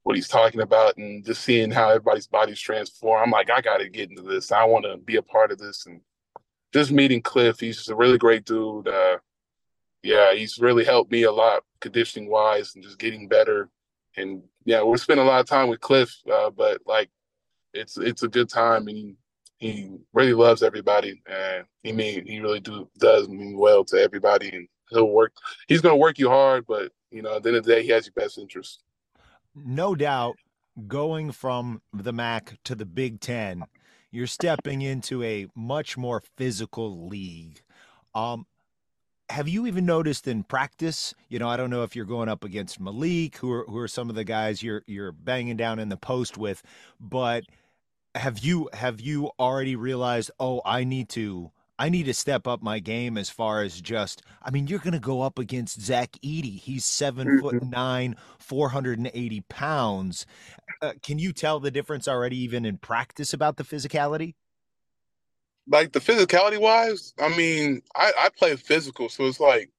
what 0.04 0.16
he's 0.16 0.28
talking 0.28 0.62
about 0.62 0.98
and 0.98 1.26
just 1.26 1.42
seeing 1.44 1.72
how 1.72 1.90
everybody's 1.90 2.28
bodies 2.28 2.60
transform. 2.60 3.24
I'm 3.24 3.32
like, 3.32 3.50
I 3.50 3.62
gotta 3.62 3.90
get 3.90 4.10
into 4.10 4.22
this. 4.22 4.52
I 4.52 4.66
want 4.66 4.86
to 4.86 4.98
be 4.98 5.16
a 5.16 5.22
part 5.22 5.52
of 5.52 5.58
this 5.58 5.86
and 5.86 6.02
just 6.74 6.92
meeting 6.92 7.22
Cliff, 7.22 7.60
he's 7.60 7.78
just 7.78 7.90
a 7.90 7.96
really 7.96 8.18
great 8.18 8.46
dude. 8.46 8.88
Uh, 8.88 9.20
yeah, 10.02 10.34
he's 10.34 10.58
really 10.58 10.84
helped 10.84 11.12
me 11.12 11.24
a 11.24 11.32
lot 11.32 11.64
conditioning 11.80 12.30
wise 12.30 12.74
and 12.74 12.84
just 12.84 12.98
getting 12.98 13.28
better. 13.28 13.70
And 14.18 14.42
yeah, 14.66 14.82
we're 14.82 14.98
spending 14.98 15.26
a 15.26 15.30
lot 15.30 15.40
of 15.40 15.46
time 15.46 15.70
with 15.70 15.80
Cliff, 15.80 16.14
uh, 16.32 16.50
but 16.50 16.82
like 16.86 17.10
it's 17.74 17.98
it's 17.98 18.24
a 18.24 18.28
good 18.28 18.50
time 18.50 18.88
and 18.88 18.98
he, 18.98 19.16
he 19.58 19.90
really 20.14 20.34
loves 20.34 20.62
everybody 20.62 21.22
and 21.26 21.66
he 21.84 21.92
mean 21.92 22.26
he 22.26 22.40
really 22.40 22.60
do 22.60 22.90
does 22.98 23.30
mean 23.30 23.58
well 23.58 23.84
to 23.86 23.98
everybody 23.98 24.50
and 24.50 24.68
he'll 24.90 25.10
work 25.10 25.34
he's 25.68 25.82
gonna 25.82 25.96
work 25.96 26.20
you 26.20 26.30
hard, 26.30 26.66
but 26.68 26.92
you 27.12 27.22
know, 27.22 27.38
at 27.38 27.44
the 27.44 27.50
end 27.50 27.58
of 27.58 27.64
the 27.64 27.76
day 27.76 27.84
he 27.84 27.90
has 27.90 28.06
your 28.06 28.14
best 28.14 28.38
interest. 28.38 28.84
No 29.56 29.96
doubt 29.96 30.38
going 30.88 31.32
from 31.32 31.82
the 31.94 32.14
MAC 32.14 32.58
to 32.64 32.76
the 32.76 32.86
Big 32.86 33.20
Ten, 33.20 33.64
you're 34.12 34.28
stepping 34.28 34.82
into 34.82 35.24
a 35.24 35.48
much 35.56 35.98
more 35.98 36.22
physical 36.38 37.08
league. 37.08 37.62
Um, 38.14 38.46
have 39.30 39.48
you 39.48 39.66
even 39.66 39.86
noticed 39.86 40.28
in 40.28 40.44
practice? 40.44 41.14
You 41.30 41.40
know, 41.40 41.48
I 41.48 41.58
don't 41.58 41.70
know 41.70 41.84
if 41.84 41.96
you're 41.96 42.06
going 42.06 42.30
up 42.30 42.44
against 42.44 42.80
Malik, 42.80 43.38
who 43.38 43.52
are 43.52 43.66
who 43.66 43.78
are 43.78 43.88
some 43.88 44.10
of 44.10 44.16
the 44.16 44.24
guys 44.24 44.62
you're 44.62 44.84
you're 44.86 45.12
banging 45.12 45.58
down 45.58 45.80
in 45.80 45.90
the 45.90 45.98
post 45.98 46.38
with, 46.38 46.62
but 47.00 47.46
have 48.16 48.40
you 48.40 48.70
have 48.74 49.02
you 49.02 49.32
already 49.40 49.76
realized? 49.76 50.30
Oh, 50.40 50.62
I 50.66 50.84
need 50.84 51.10
to. 51.10 51.52
I 51.80 51.90
need 51.90 52.04
to 52.06 52.14
step 52.14 52.48
up 52.48 52.62
my 52.62 52.80
game 52.80 53.18
as 53.18 53.30
far 53.30 53.64
as 53.64 53.82
just. 53.82 54.22
I 54.42 54.52
mean, 54.52 54.68
you're 54.68 54.80
going 54.80 54.94
to 54.94 55.00
go 55.00 55.22
up 55.22 55.40
against 55.40 55.82
Zach 55.82 56.12
Edey. 56.24 56.60
He's 56.60 56.86
7 56.86 57.40
foot 57.40 57.64
nine, 57.64 58.16
480 58.40 59.42
pounds. 59.50 60.26
Uh, 60.82 60.94
can 61.02 61.18
you 61.18 61.34
tell 61.34 61.60
the 61.60 61.72
difference 61.72 62.08
already, 62.08 62.38
even 62.38 62.66
in 62.66 62.78
practice, 62.78 63.34
about 63.34 63.58
the 63.58 63.64
physicality? 63.64 64.36
like 65.68 65.92
the 65.92 66.00
physicality 66.00 66.60
wise, 66.60 67.14
I 67.20 67.30
mean, 67.36 67.82
I, 67.96 68.12
I 68.20 68.30
play 68.30 68.56
physical, 68.56 69.10
so 69.10 69.26
it's 69.26 69.40
like 69.40 69.70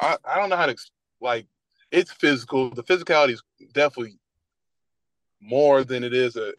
I, 0.00 0.16
I 0.24 0.38
don't 0.38 0.50
know 0.50 0.56
how 0.56 0.66
to 0.66 0.76
like 1.20 1.46
it's 1.90 2.12
physical. 2.12 2.70
The 2.70 2.84
physicality 2.84 3.32
is 3.32 3.42
definitely 3.72 4.18
more 5.40 5.84
than 5.84 6.04
it 6.04 6.12
is 6.12 6.36
at, 6.36 6.54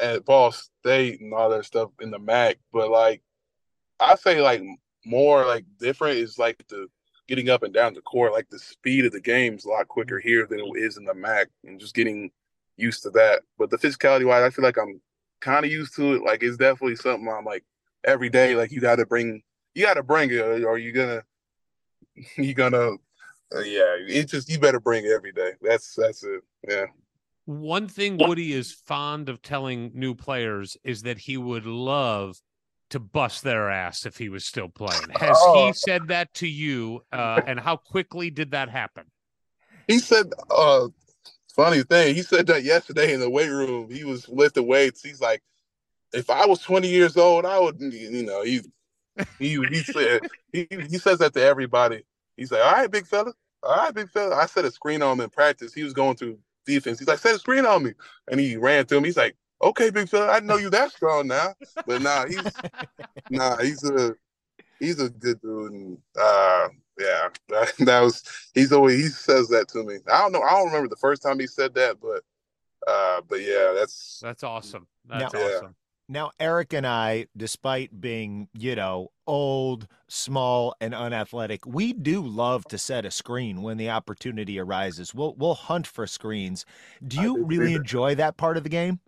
at 0.00 0.24
Ball 0.24 0.52
State 0.52 1.20
and 1.20 1.32
all 1.32 1.50
that 1.50 1.64
stuff 1.64 1.90
in 2.00 2.10
the 2.10 2.18
MAC. 2.18 2.58
But 2.72 2.90
like 2.90 3.22
I 3.98 4.14
say 4.16 4.40
like 4.40 4.62
more 5.04 5.46
like 5.46 5.64
different 5.78 6.18
is 6.18 6.38
like 6.38 6.64
the 6.68 6.88
getting 7.28 7.48
up 7.48 7.62
and 7.62 7.72
down 7.72 7.94
the 7.94 8.00
court, 8.02 8.32
like 8.32 8.48
the 8.50 8.58
speed 8.58 9.04
of 9.04 9.12
the 9.12 9.20
game 9.20 9.54
is 9.54 9.64
a 9.64 9.68
lot 9.68 9.86
quicker 9.88 10.18
here 10.18 10.46
than 10.46 10.58
it 10.58 10.68
is 10.76 10.96
in 10.96 11.04
the 11.04 11.14
MAC 11.14 11.48
and 11.64 11.78
just 11.78 11.94
getting 11.94 12.30
used 12.76 13.02
to 13.04 13.10
that. 13.10 13.42
But 13.56 13.70
the 13.70 13.78
physicality 13.78 14.26
wise, 14.26 14.42
I 14.42 14.50
feel 14.50 14.64
like 14.64 14.78
I'm 14.78 15.00
kind 15.40 15.64
of 15.64 15.70
used 15.70 15.94
to 15.96 16.14
it. 16.14 16.22
Like 16.22 16.42
it's 16.42 16.56
definitely 16.56 16.96
something 16.96 17.28
I'm 17.28 17.44
like 17.44 17.64
every 18.04 18.30
day. 18.30 18.56
Like 18.56 18.72
you 18.72 18.80
got 18.80 18.96
to 18.96 19.06
bring, 19.06 19.42
you 19.74 19.84
got 19.84 19.94
to 19.94 20.02
bring 20.02 20.30
it, 20.30 20.64
or 20.64 20.78
you 20.78 20.92
gonna, 20.92 21.22
you 22.36 22.54
gonna, 22.54 22.92
uh, 23.54 23.60
yeah. 23.60 23.94
It 24.08 24.28
just 24.28 24.48
you 24.48 24.58
better 24.58 24.80
bring 24.80 25.04
it 25.04 25.12
every 25.12 25.32
day. 25.32 25.52
That's 25.62 25.94
that's 25.94 26.24
it. 26.24 26.42
Yeah. 26.68 26.86
One 27.44 27.88
thing 27.88 28.16
Woody 28.16 28.52
is 28.52 28.72
fond 28.72 29.28
of 29.28 29.42
telling 29.42 29.92
new 29.94 30.14
players 30.14 30.76
is 30.84 31.02
that 31.02 31.18
he 31.18 31.36
would 31.36 31.66
love 31.66 32.40
to 32.90 33.00
bust 33.00 33.42
their 33.42 33.70
ass 33.70 34.04
if 34.04 34.18
he 34.18 34.28
was 34.28 34.44
still 34.44 34.68
playing. 34.68 35.10
Has 35.10 35.36
Oh. 35.40 35.66
he 35.66 35.72
said 35.72 36.08
that 36.08 36.32
to 36.34 36.48
you? 36.48 37.02
Uh, 37.12 37.42
and 37.46 37.58
how 37.58 37.76
quickly 37.76 38.30
did 38.30 38.50
that 38.50 38.68
happen? 38.68 39.04
He 39.86 39.98
said, 39.98 40.32
uh, 40.50 40.88
funny 41.54 41.82
thing, 41.82 42.14
he 42.14 42.22
said 42.22 42.46
that 42.48 42.62
yesterday 42.64 43.12
in 43.12 43.20
the 43.20 43.30
weight 43.30 43.48
room. 43.48 43.90
He 43.90 44.04
was 44.04 44.28
lifting 44.28 44.66
weights. 44.66 45.02
He's 45.02 45.20
like, 45.20 45.42
if 46.12 46.30
I 46.30 46.46
was 46.46 46.60
20 46.60 46.88
years 46.88 47.16
old, 47.16 47.46
I 47.46 47.58
would, 47.58 47.80
you 47.80 48.24
know, 48.24 48.42
he 48.42 48.60
he 49.38 49.64
he 49.66 49.82
said 49.82 50.22
he, 50.52 50.66
he 50.70 50.98
says 50.98 51.18
that 51.18 51.34
to 51.34 51.42
everybody. 51.42 52.04
He's 52.36 52.50
like, 52.50 52.64
all 52.64 52.72
right, 52.72 52.90
big 52.90 53.06
fella, 53.06 53.32
all 53.62 53.76
right, 53.76 53.94
big 53.94 54.08
fella. 54.10 54.36
I 54.36 54.46
set 54.46 54.64
a 54.64 54.70
screen 54.70 55.02
on 55.02 55.18
him 55.18 55.24
in 55.24 55.30
practice. 55.30 55.74
He 55.74 55.84
was 55.84 55.92
going 55.92 56.16
through 56.16 56.38
defense. 56.70 56.98
He's 56.98 57.08
like, 57.08 57.18
set 57.18 57.34
a 57.34 57.38
screen 57.38 57.66
on 57.66 57.82
me, 57.82 57.92
and 58.30 58.40
he 58.40 58.56
ran 58.56 58.86
to 58.86 58.96
him. 58.96 59.04
He's 59.04 59.16
like, 59.16 59.36
okay, 59.62 59.90
big 59.90 60.08
fella, 60.08 60.28
I 60.32 60.40
know 60.40 60.56
you 60.56 60.70
that 60.70 60.90
strong 60.90 61.28
now, 61.28 61.54
but 61.86 62.00
nah, 62.00 62.26
he's 62.26 62.60
nah, 63.30 63.56
he's 63.58 63.84
a 63.84 64.14
he's 64.78 65.00
a 65.00 65.10
good 65.10 65.40
dude, 65.40 65.72
and 65.72 65.98
uh, 66.18 66.68
yeah, 66.98 67.28
that, 67.48 67.72
that 67.80 68.00
was 68.00 68.22
he's 68.54 68.72
always 68.72 69.00
he 69.00 69.08
says 69.08 69.48
that 69.48 69.68
to 69.68 69.84
me. 69.84 69.96
I 70.10 70.20
don't 70.20 70.32
know, 70.32 70.42
I 70.42 70.50
don't 70.52 70.66
remember 70.66 70.88
the 70.88 70.96
first 70.96 71.22
time 71.22 71.38
he 71.38 71.46
said 71.46 71.74
that, 71.74 71.98
but 72.00 72.22
uh, 72.86 73.20
but 73.28 73.40
yeah, 73.40 73.72
that's 73.76 74.20
That's 74.22 74.42
awesome. 74.42 74.86
That's 75.04 75.34
Yeah. 75.34 75.40
awesome. 75.40 75.74
Now, 76.10 76.32
Eric 76.40 76.72
and 76.72 76.84
I, 76.84 77.26
despite 77.36 78.00
being, 78.00 78.48
you 78.52 78.74
know, 78.74 79.12
old, 79.28 79.86
small, 80.08 80.74
and 80.80 80.92
unathletic, 80.92 81.64
we 81.64 81.92
do 81.92 82.20
love 82.20 82.64
to 82.64 82.78
set 82.78 83.04
a 83.04 83.12
screen 83.12 83.62
when 83.62 83.76
the 83.76 83.90
opportunity 83.90 84.58
arises. 84.58 85.14
We'll 85.14 85.34
we'll 85.36 85.54
hunt 85.54 85.86
for 85.86 86.08
screens. 86.08 86.66
Do 87.06 87.22
you 87.22 87.36
do 87.36 87.44
really 87.44 87.74
that. 87.74 87.82
enjoy 87.82 88.16
that 88.16 88.36
part 88.36 88.56
of 88.56 88.64
the 88.64 88.68
game? 88.68 88.98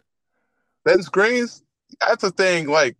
setting 0.87 1.03
screens. 1.03 1.65
That's 2.01 2.23
a 2.23 2.31
thing. 2.31 2.69
Like 2.69 2.97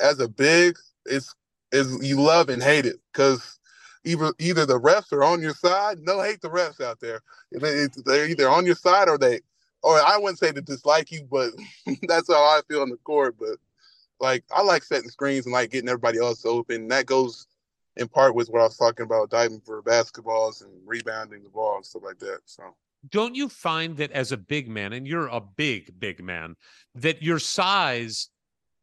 as 0.00 0.18
a 0.18 0.28
big, 0.28 0.76
it's 1.06 1.32
is 1.70 1.96
you 2.04 2.20
love 2.20 2.48
and 2.48 2.60
hate 2.62 2.86
it 2.86 2.96
because 3.12 3.58
either 4.04 4.32
either 4.40 4.66
the 4.66 4.80
refs 4.80 5.12
are 5.12 5.22
on 5.22 5.40
your 5.40 5.54
side. 5.54 5.98
No 6.02 6.20
hate 6.20 6.40
the 6.40 6.50
refs 6.50 6.80
out 6.80 6.98
there. 6.98 7.20
They're 7.52 8.28
either 8.28 8.48
on 8.48 8.66
your 8.66 8.74
side 8.74 9.08
or 9.08 9.16
they, 9.16 9.42
or 9.84 9.98
I 10.00 10.16
wouldn't 10.16 10.38
say 10.38 10.50
to 10.50 10.62
dislike 10.62 11.12
you, 11.12 11.28
but 11.30 11.52
that's 12.08 12.32
how 12.32 12.42
I 12.42 12.60
feel 12.66 12.80
on 12.80 12.88
the 12.88 12.96
court. 12.96 13.36
But 13.38 13.58
like 14.18 14.44
I 14.50 14.62
like 14.62 14.82
setting 14.82 15.10
screens 15.10 15.46
and 15.46 15.52
like 15.52 15.70
getting 15.70 15.88
everybody 15.88 16.18
else 16.18 16.44
open. 16.46 16.88
That 16.88 17.06
goes 17.06 17.46
in 17.96 18.08
part 18.08 18.34
with 18.34 18.48
what 18.48 18.60
I 18.60 18.64
was 18.64 18.76
talking 18.76 19.04
about, 19.04 19.30
diving 19.30 19.60
for 19.60 19.82
basketballs 19.82 20.62
and 20.62 20.72
rebounding 20.84 21.44
the 21.44 21.50
ball 21.50 21.76
and 21.76 21.86
stuff 21.86 22.02
like 22.02 22.18
that. 22.20 22.40
So 22.46 22.62
don't 23.10 23.34
you 23.34 23.48
find 23.48 23.98
that 23.98 24.10
as 24.12 24.32
a 24.32 24.38
big 24.38 24.68
man, 24.68 24.94
and 24.94 25.06
you're 25.06 25.28
a 25.28 25.40
big, 25.40 26.00
big 26.00 26.22
man, 26.22 26.56
that 26.94 27.22
your 27.22 27.38
size 27.38 28.30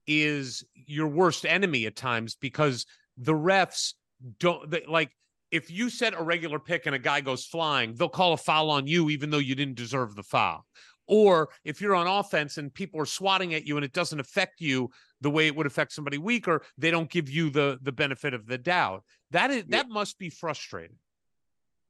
is 0.05 0.63
your 0.75 1.07
worst 1.07 1.45
enemy 1.45 1.87
at 1.87 1.95
times 1.95 2.35
because 2.35 2.85
the 3.17 3.33
refs 3.33 3.93
don't 4.39 4.69
they, 4.69 4.83
like 4.87 5.11
if 5.51 5.69
you 5.69 5.89
set 5.89 6.13
a 6.13 6.23
regular 6.23 6.59
pick 6.59 6.85
and 6.85 6.95
a 6.95 6.99
guy 6.99 7.21
goes 7.21 7.45
flying, 7.45 7.93
they'll 7.93 8.09
call 8.09 8.33
a 8.33 8.37
foul 8.37 8.69
on 8.69 8.87
you 8.87 9.09
even 9.09 9.29
though 9.29 9.37
you 9.37 9.53
didn't 9.53 9.75
deserve 9.75 10.15
the 10.15 10.23
foul. 10.23 10.65
Or 11.11 11.49
if 11.65 11.81
you're 11.81 11.95
on 11.95 12.07
offense 12.07 12.57
and 12.57 12.73
people 12.73 13.01
are 13.01 13.05
swatting 13.05 13.53
at 13.53 13.67
you 13.67 13.75
and 13.77 13.85
it 13.85 13.93
doesn't 13.93 14.19
affect 14.21 14.61
you 14.61 14.89
the 15.21 15.29
way 15.29 15.47
it 15.47 15.55
would 15.55 15.67
affect 15.67 15.91
somebody 15.93 16.17
weaker, 16.17 16.63
they 16.77 16.89
don't 16.91 17.09
give 17.11 17.29
you 17.29 17.49
the 17.51 17.79
the 17.83 17.91
benefit 17.91 18.33
of 18.33 18.47
the 18.47 18.57
doubt. 18.57 19.03
That 19.31 19.51
is 19.51 19.65
that 19.69 19.89
must 19.89 20.17
be 20.17 20.29
frustrating. 20.29 20.97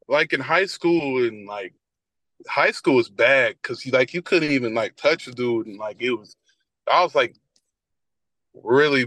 like 0.08 0.34
in 0.34 0.42
high 0.42 0.66
school 0.66 1.24
and 1.24 1.48
like 1.48 1.74
high 2.48 2.72
school 2.72 3.00
is 3.00 3.10
bad 3.10 3.56
because 3.62 3.86
you 3.86 3.92
like 3.92 4.14
you 4.14 4.22
couldn't 4.24 4.52
even 4.52 4.74
like 4.74 4.96
touch 4.98 5.28
a 5.28 5.32
dude 5.32 5.68
and 5.68 5.78
like 5.78 5.98
it 6.02 6.12
was 6.12 6.36
I 6.92 7.04
was 7.04 7.16
like 7.16 7.36
really 8.64 9.06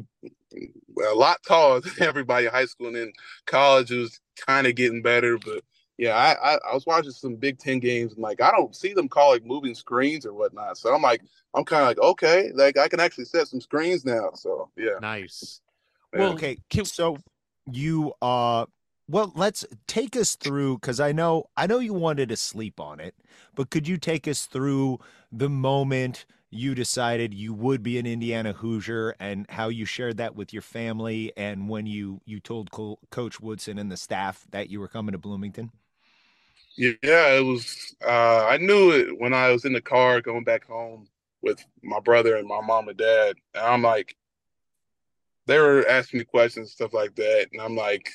a 0.52 1.14
lot 1.14 1.42
taller 1.46 1.80
than 1.82 1.92
everybody 2.00 2.46
in 2.46 2.52
high 2.52 2.66
school 2.66 2.88
and 2.88 2.96
then 2.96 3.12
college 3.46 3.90
was 3.90 4.20
kind 4.46 4.66
of 4.66 4.76
getting 4.76 5.02
better 5.02 5.38
but 5.38 5.64
yeah 5.98 6.14
I, 6.14 6.54
I 6.54 6.58
I 6.70 6.74
was 6.74 6.86
watching 6.86 7.12
some 7.12 7.36
Big 7.36 7.58
Ten 7.58 7.78
games 7.78 8.12
and 8.12 8.22
like 8.22 8.40
I 8.40 8.50
don't 8.50 8.74
see 8.74 8.92
them 8.94 9.08
call 9.08 9.30
like 9.30 9.44
moving 9.44 9.74
screens 9.74 10.26
or 10.26 10.32
whatnot 10.32 10.78
so 10.78 10.94
I'm 10.94 11.02
like 11.02 11.22
I'm 11.54 11.64
kind 11.64 11.82
of 11.82 11.88
like 11.88 11.98
okay 11.98 12.50
like 12.54 12.76
I 12.78 12.88
can 12.88 13.00
actually 13.00 13.26
set 13.26 13.48
some 13.48 13.60
screens 13.60 14.04
now 14.04 14.30
so 14.34 14.70
yeah 14.76 14.98
Nice. 15.00 15.60
Yeah. 16.12 16.20
Well, 16.20 16.32
okay, 16.34 16.58
so 16.84 17.18
you 17.70 18.12
uh 18.22 18.66
well, 19.06 19.32
let's 19.34 19.66
take 19.86 20.16
us 20.16 20.34
through 20.34 20.78
cuz 20.78 20.98
I 21.00 21.12
know 21.12 21.46
I 21.56 21.66
know 21.66 21.78
you 21.78 21.92
wanted 21.92 22.28
to 22.30 22.36
sleep 22.36 22.80
on 22.80 23.00
it, 23.00 23.14
but 23.54 23.70
could 23.70 23.86
you 23.86 23.98
take 23.98 24.26
us 24.26 24.46
through 24.46 24.98
the 25.30 25.48
moment 25.48 26.24
you 26.50 26.74
decided 26.74 27.34
you 27.34 27.52
would 27.52 27.82
be 27.82 27.98
an 27.98 28.06
Indiana 28.06 28.52
Hoosier 28.52 29.16
and 29.18 29.44
how 29.50 29.68
you 29.68 29.84
shared 29.84 30.18
that 30.18 30.36
with 30.36 30.52
your 30.52 30.62
family 30.62 31.32
and 31.36 31.68
when 31.68 31.86
you 31.86 32.20
you 32.24 32.38
told 32.40 32.70
Co- 32.70 33.00
coach 33.10 33.40
Woodson 33.40 33.76
and 33.78 33.90
the 33.90 33.96
staff 33.96 34.46
that 34.50 34.70
you 34.70 34.80
were 34.80 34.88
coming 34.88 35.12
to 35.12 35.18
Bloomington? 35.18 35.72
Yeah, 36.76 36.94
it 37.02 37.44
was. 37.44 37.94
Uh, 38.04 38.46
I 38.46 38.56
knew 38.56 38.90
it 38.92 39.20
when 39.20 39.32
I 39.32 39.50
was 39.50 39.64
in 39.64 39.72
the 39.72 39.80
car 39.80 40.20
going 40.20 40.44
back 40.44 40.66
home 40.66 41.08
with 41.40 41.64
my 41.82 42.00
brother 42.00 42.36
and 42.36 42.48
my 42.48 42.60
mom 42.60 42.88
and 42.88 42.98
dad. 42.98 43.36
And 43.54 43.64
I'm 43.64 43.82
like, 43.82 44.16
they 45.46 45.58
were 45.58 45.86
asking 45.88 46.18
me 46.18 46.24
questions, 46.24 46.72
stuff 46.72 46.92
like 46.92 47.14
that, 47.16 47.48
and 47.52 47.60
I'm 47.60 47.76
like, 47.76 48.10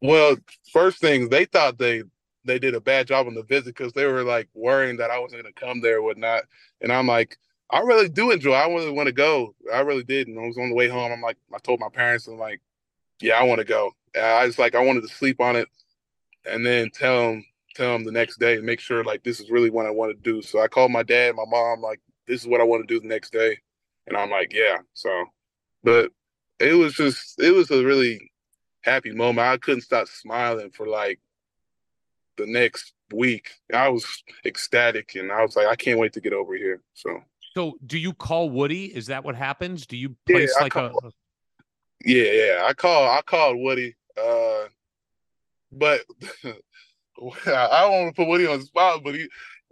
well, 0.00 0.36
first 0.72 1.00
things 1.00 1.28
they 1.28 1.44
thought 1.44 1.78
they 1.78 2.02
they 2.44 2.58
did 2.58 2.74
a 2.74 2.80
bad 2.80 3.06
job 3.06 3.26
on 3.26 3.34
the 3.34 3.44
visit 3.44 3.74
because 3.76 3.92
they 3.92 4.06
were 4.06 4.22
like 4.24 4.48
worrying 4.54 4.96
that 4.98 5.10
I 5.10 5.18
wasn't 5.18 5.42
going 5.42 5.54
to 5.54 5.60
come 5.60 5.80
there 5.80 5.98
or 5.98 6.02
whatnot. 6.02 6.42
And 6.80 6.92
I'm 6.92 7.06
like, 7.06 7.38
I 7.70 7.80
really 7.80 8.08
do 8.08 8.32
enjoy. 8.32 8.52
I 8.52 8.66
really 8.66 8.90
want 8.90 9.06
to 9.06 9.12
go. 9.12 9.54
I 9.72 9.80
really 9.80 10.02
did. 10.02 10.26
And 10.26 10.38
I 10.38 10.46
was 10.46 10.58
on 10.58 10.70
the 10.70 10.74
way 10.74 10.88
home. 10.88 11.12
I'm 11.12 11.20
like, 11.20 11.36
I 11.54 11.58
told 11.58 11.78
my 11.78 11.88
parents, 11.88 12.26
I'm 12.26 12.38
like, 12.38 12.60
yeah, 13.20 13.34
I 13.34 13.44
want 13.44 13.60
to 13.60 13.64
go. 13.64 13.92
I 14.20 14.46
just 14.46 14.58
like 14.58 14.74
I 14.74 14.84
wanted 14.84 15.02
to 15.02 15.08
sleep 15.08 15.40
on 15.40 15.56
it 15.56 15.68
and 16.46 16.64
then 16.64 16.90
tell 16.90 17.30
him 17.30 17.44
tell 17.74 17.94
him 17.94 18.04
the 18.04 18.12
next 18.12 18.38
day 18.38 18.56
and 18.56 18.66
make 18.66 18.80
sure 18.80 19.02
like 19.02 19.22
this 19.22 19.40
is 19.40 19.50
really 19.50 19.70
what 19.70 19.86
I 19.86 19.90
want 19.90 20.10
to 20.12 20.22
do. 20.22 20.42
So 20.42 20.60
I 20.60 20.68
called 20.68 20.92
my 20.92 21.02
dad, 21.02 21.34
my 21.34 21.44
mom, 21.46 21.80
like 21.80 22.00
this 22.26 22.40
is 22.40 22.46
what 22.46 22.60
I 22.60 22.64
want 22.64 22.86
to 22.86 22.94
do 22.94 23.00
the 23.00 23.08
next 23.08 23.32
day, 23.32 23.58
and 24.06 24.16
I'm 24.16 24.30
like, 24.30 24.52
yeah. 24.52 24.78
So, 24.94 25.24
but 25.82 26.10
it 26.58 26.74
was 26.74 26.94
just 26.94 27.40
it 27.40 27.52
was 27.52 27.70
a 27.70 27.84
really 27.84 28.30
happy 28.82 29.12
moment. 29.12 29.46
I 29.46 29.56
couldn't 29.56 29.82
stop 29.82 30.08
smiling 30.08 30.70
for 30.70 30.86
like 30.86 31.20
the 32.36 32.46
next 32.46 32.92
week. 33.12 33.50
I 33.72 33.88
was 33.88 34.06
ecstatic, 34.44 35.14
and 35.14 35.32
I 35.32 35.42
was 35.42 35.56
like, 35.56 35.66
I 35.66 35.76
can't 35.76 35.98
wait 35.98 36.12
to 36.14 36.20
get 36.20 36.32
over 36.32 36.54
here. 36.54 36.82
So 36.94 37.22
So 37.54 37.74
do 37.86 37.98
you 37.98 38.12
call 38.12 38.50
Woody? 38.50 38.86
Is 38.86 39.06
that 39.06 39.24
what 39.24 39.34
happens? 39.34 39.86
Do 39.86 39.96
you 39.96 40.16
Yeah, 40.26 40.36
place 40.36 40.56
I 40.58 40.62
like 40.62 40.76
a 40.76 40.92
yeah, 42.04 42.24
yeah. 42.24 42.62
I 42.64 42.72
called 42.72 43.08
I 43.08 43.22
called 43.22 43.58
Woody, 43.58 43.94
uh, 44.20 44.64
but 45.72 46.02
I 47.46 47.80
don't 47.82 47.92
want 47.92 48.14
to 48.14 48.22
put 48.22 48.28
Woody 48.28 48.46
on 48.46 48.58
the 48.58 48.64
spot, 48.64 49.02
but 49.02 49.14
he, 49.14 49.28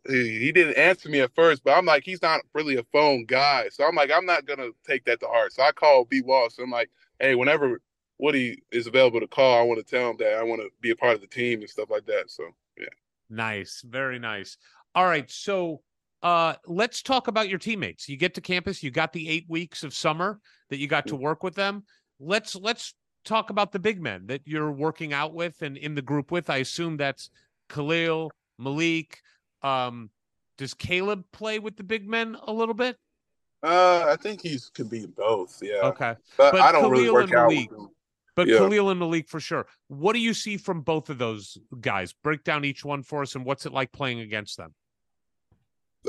he 0.06 0.52
didn't 0.52 0.76
answer 0.76 1.08
me 1.08 1.20
at 1.20 1.34
first. 1.34 1.62
But 1.64 1.76
I'm 1.76 1.86
like, 1.86 2.04
he's 2.04 2.22
not 2.22 2.40
really 2.54 2.76
a 2.76 2.84
phone 2.84 3.24
guy, 3.26 3.68
so 3.70 3.84
I'm 3.84 3.94
like, 3.94 4.10
I'm 4.10 4.26
not 4.26 4.46
gonna 4.46 4.70
take 4.86 5.04
that 5.04 5.20
to 5.20 5.26
heart. 5.26 5.52
So 5.52 5.62
I 5.62 5.72
called 5.72 6.08
B 6.08 6.22
Walsh. 6.22 6.58
I'm 6.58 6.70
like, 6.70 6.90
hey, 7.18 7.34
whenever 7.34 7.80
Woody 8.18 8.62
is 8.72 8.86
available 8.86 9.20
to 9.20 9.26
call, 9.26 9.58
I 9.58 9.62
want 9.62 9.84
to 9.84 9.84
tell 9.84 10.10
him 10.10 10.16
that 10.18 10.34
I 10.34 10.42
want 10.42 10.60
to 10.62 10.70
be 10.80 10.90
a 10.90 10.96
part 10.96 11.14
of 11.14 11.20
the 11.20 11.26
team 11.26 11.60
and 11.60 11.70
stuff 11.70 11.90
like 11.90 12.06
that. 12.06 12.30
So 12.30 12.44
yeah, 12.78 12.86
Nice, 13.28 13.82
very 13.86 14.18
nice. 14.18 14.56
All 14.94 15.06
right, 15.06 15.30
so 15.30 15.82
uh 16.22 16.54
let's 16.66 17.02
talk 17.02 17.28
about 17.28 17.48
your 17.48 17.58
teammates. 17.58 18.08
You 18.08 18.16
get 18.16 18.34
to 18.34 18.40
campus, 18.40 18.82
you 18.82 18.90
got 18.90 19.12
the 19.12 19.28
8 19.28 19.46
weeks 19.48 19.84
of 19.84 19.94
summer 19.94 20.40
that 20.68 20.78
you 20.78 20.86
got 20.86 21.06
to 21.08 21.16
work 21.16 21.42
with 21.42 21.54
them. 21.54 21.84
Let's 22.18 22.54
let's 22.54 22.94
talk 23.24 23.50
about 23.50 23.72
the 23.72 23.78
big 23.78 24.00
men 24.00 24.26
that 24.26 24.42
you're 24.44 24.70
working 24.72 25.12
out 25.12 25.34
with 25.34 25.62
and 25.62 25.76
in 25.76 25.94
the 25.94 26.02
group 26.02 26.30
with. 26.30 26.48
I 26.50 26.58
assume 26.58 26.96
that's 26.96 27.30
Kel'el, 27.68 28.30
Malik, 28.58 29.20
um 29.62 30.10
does 30.58 30.74
Kaleb 30.74 31.24
play 31.32 31.58
with 31.58 31.76
the 31.76 31.82
big 31.82 32.06
men 32.08 32.36
a 32.46 32.52
little 32.52 32.74
bit? 32.74 32.96
uh, 33.62 34.04
I 34.08 34.16
think 34.16 34.40
he's 34.42 34.68
could 34.70 34.88
be 34.90 35.06
both. 35.06 35.58
Yeah, 35.62 35.80
Okay. 35.84 36.14
but, 36.36 36.52
but 36.52 36.60
I 36.60 36.72
don't 36.72 36.90
really 36.90 37.04
Kel'el 37.08 37.12
work 37.12 37.24
and 37.24 37.34
out 37.34 37.48
Malik- 37.50 37.70
with 37.70 37.78
him. 37.80 37.88
But 38.36 38.48
Yeah. 38.48 38.58
Kel'el 38.58 38.90
and 38.90 39.00
Malik 39.00 39.28
for 39.28 39.40
sure. 39.40 39.66
What 39.88 40.12
do 40.14 40.18
you 40.18 40.32
see 40.34 40.56
from 40.56 40.80
both 40.82 41.10
of 41.10 41.18
those 41.18 41.58
guys? 41.80 42.12
Break 42.12 42.44
down 42.44 42.64
each 42.64 42.84
one 42.84 43.02
for 43.02 43.22
us 43.22 43.34
and 43.34 43.44
what's 43.44 43.66
it 43.66 43.72
like 43.72 43.92
playing 43.92 44.20
against 44.20 44.56
them? 44.56 44.74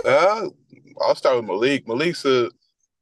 Uh, 0.06 0.48
I'll 1.02 1.16
start 1.16 1.36
with 1.38 1.46
Malik. 1.46 1.88
Malik's 1.88 2.24
a 2.26 2.50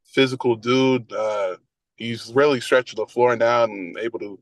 physical 0.06 0.56
dude. 0.56 1.12
Uh, 1.14 1.58
he's 2.00 2.32
really 2.34 2.62
stretching 2.62 2.98
the 2.98 3.06
floor 3.06 3.36
now 3.36 3.66
and 3.66 3.98
able 3.98 4.20
to 4.20 4.40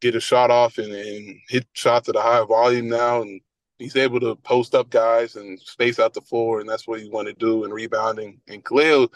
get 0.00 0.14
a 0.14 0.20
shot 0.20 0.50
off 0.50 0.78
and, 0.78 0.92
and 0.92 1.36
hit 1.48 1.66
shots 1.72 2.08
at 2.08 2.16
a 2.16 2.20
high 2.20 2.44
volume 2.44 2.88
now. 2.88 3.22
And 3.22 3.40
he's 3.78 3.96
able 3.96 4.20
to 4.20 4.36
post 4.36 4.74
up 4.74 4.90
guys 4.90 5.34
and 5.34 5.58
space 5.58 5.98
out 5.98 6.14
the 6.14 6.20
floor, 6.20 6.60
and 6.60 6.68
that's 6.68 6.86
what 6.86 7.00
he 7.00 7.08
want 7.08 7.26
to 7.28 7.34
do 7.34 7.64
in 7.64 7.72
rebounding. 7.72 8.40
And 8.46 8.64
Kel'el, 8.64 9.08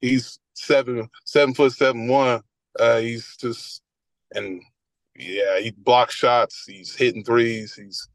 he's 0.00 0.38
seven 0.54 1.08
seven 1.24 1.54
foot 1.54 1.72
seven 1.72 2.06
one. 2.08 2.42
Uh, 2.78 2.98
he's 2.98 3.36
just 3.36 3.82
and 4.34 4.62
yeah, 5.16 5.58
he 5.58 5.70
blocks 5.70 6.14
shots. 6.14 6.64
He's 6.66 6.94
hitting 6.94 7.24
threes. 7.24 7.74
He's 7.74 8.08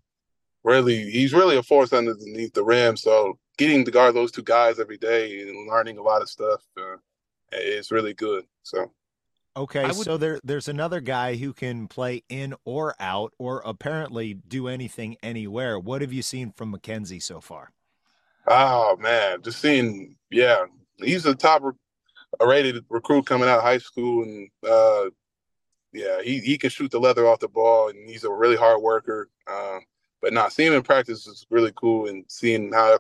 really 0.64 1.10
he's 1.10 1.34
really 1.34 1.58
a 1.58 1.64
force 1.64 1.92
underneath 1.94 2.54
the 2.54 2.64
rim. 2.64 2.96
So 2.96 3.38
getting 3.58 3.84
to 3.86 3.92
guard 3.92 4.16
those 4.16 4.32
two 4.32 4.44
guys 4.44 4.80
every 4.80 4.98
day 4.98 5.42
and 5.42 5.68
learning 5.68 5.98
a 5.98 6.04
lot 6.04 6.22
of 6.22 6.30
stuff 6.30 6.62
uh, 6.78 6.98
is 7.60 7.92
really 7.92 8.14
good. 8.14 8.46
So 8.64 8.92
Okay, 9.56 9.84
would- 9.86 9.94
so 9.96 10.18
there 10.18 10.40
there's 10.44 10.68
another 10.68 11.00
guy 11.00 11.36
who 11.36 11.54
can 11.54 11.88
play 11.88 12.24
in 12.28 12.56
or 12.66 12.96
out 13.00 13.34
or 13.38 13.62
apparently 13.66 14.34
do 14.34 14.68
anything 14.68 15.16
anywhere. 15.22 15.78
What 15.78 16.02
have 16.02 16.12
you 16.12 16.24
seen 16.24 16.52
from 16.52 16.72
Mackenzie 16.72 17.20
so 17.20 17.40
far? 17.40 17.72
oh 18.48 18.98
man, 18.98 19.42
just 19.42 19.62
seeing 19.62 20.16
yeah, 20.30 20.66
he's 20.98 21.26
a 21.26 21.36
top 21.36 21.62
re- 21.64 21.74
rated 22.46 22.84
recruit 22.90 23.26
coming 23.26 23.48
out 23.48 23.60
of 23.60 23.64
high 23.64 23.78
school 23.78 24.24
and 24.24 24.50
uh, 24.68 25.10
yeah, 25.94 26.22
he 26.24 26.40
he 26.40 26.58
can 26.58 26.70
shoot 26.72 26.90
the 26.92 27.00
leather 27.00 27.28
off 27.28 27.40
the 27.40 27.48
ball 27.48 27.90
and 27.90 28.10
he's 28.10 28.24
a 28.24 28.32
really 28.32 28.56
hard 28.58 28.82
worker. 28.82 29.30
Uh, 29.48 29.80
but 30.22 30.34
not 30.34 30.52
seeing 30.54 30.70
him 30.72 30.78
in 30.78 30.84
practice 30.84 31.28
is 31.28 31.46
really 31.50 31.72
cool 31.76 32.08
and 32.08 32.26
seeing 32.28 32.72
how 32.74 32.98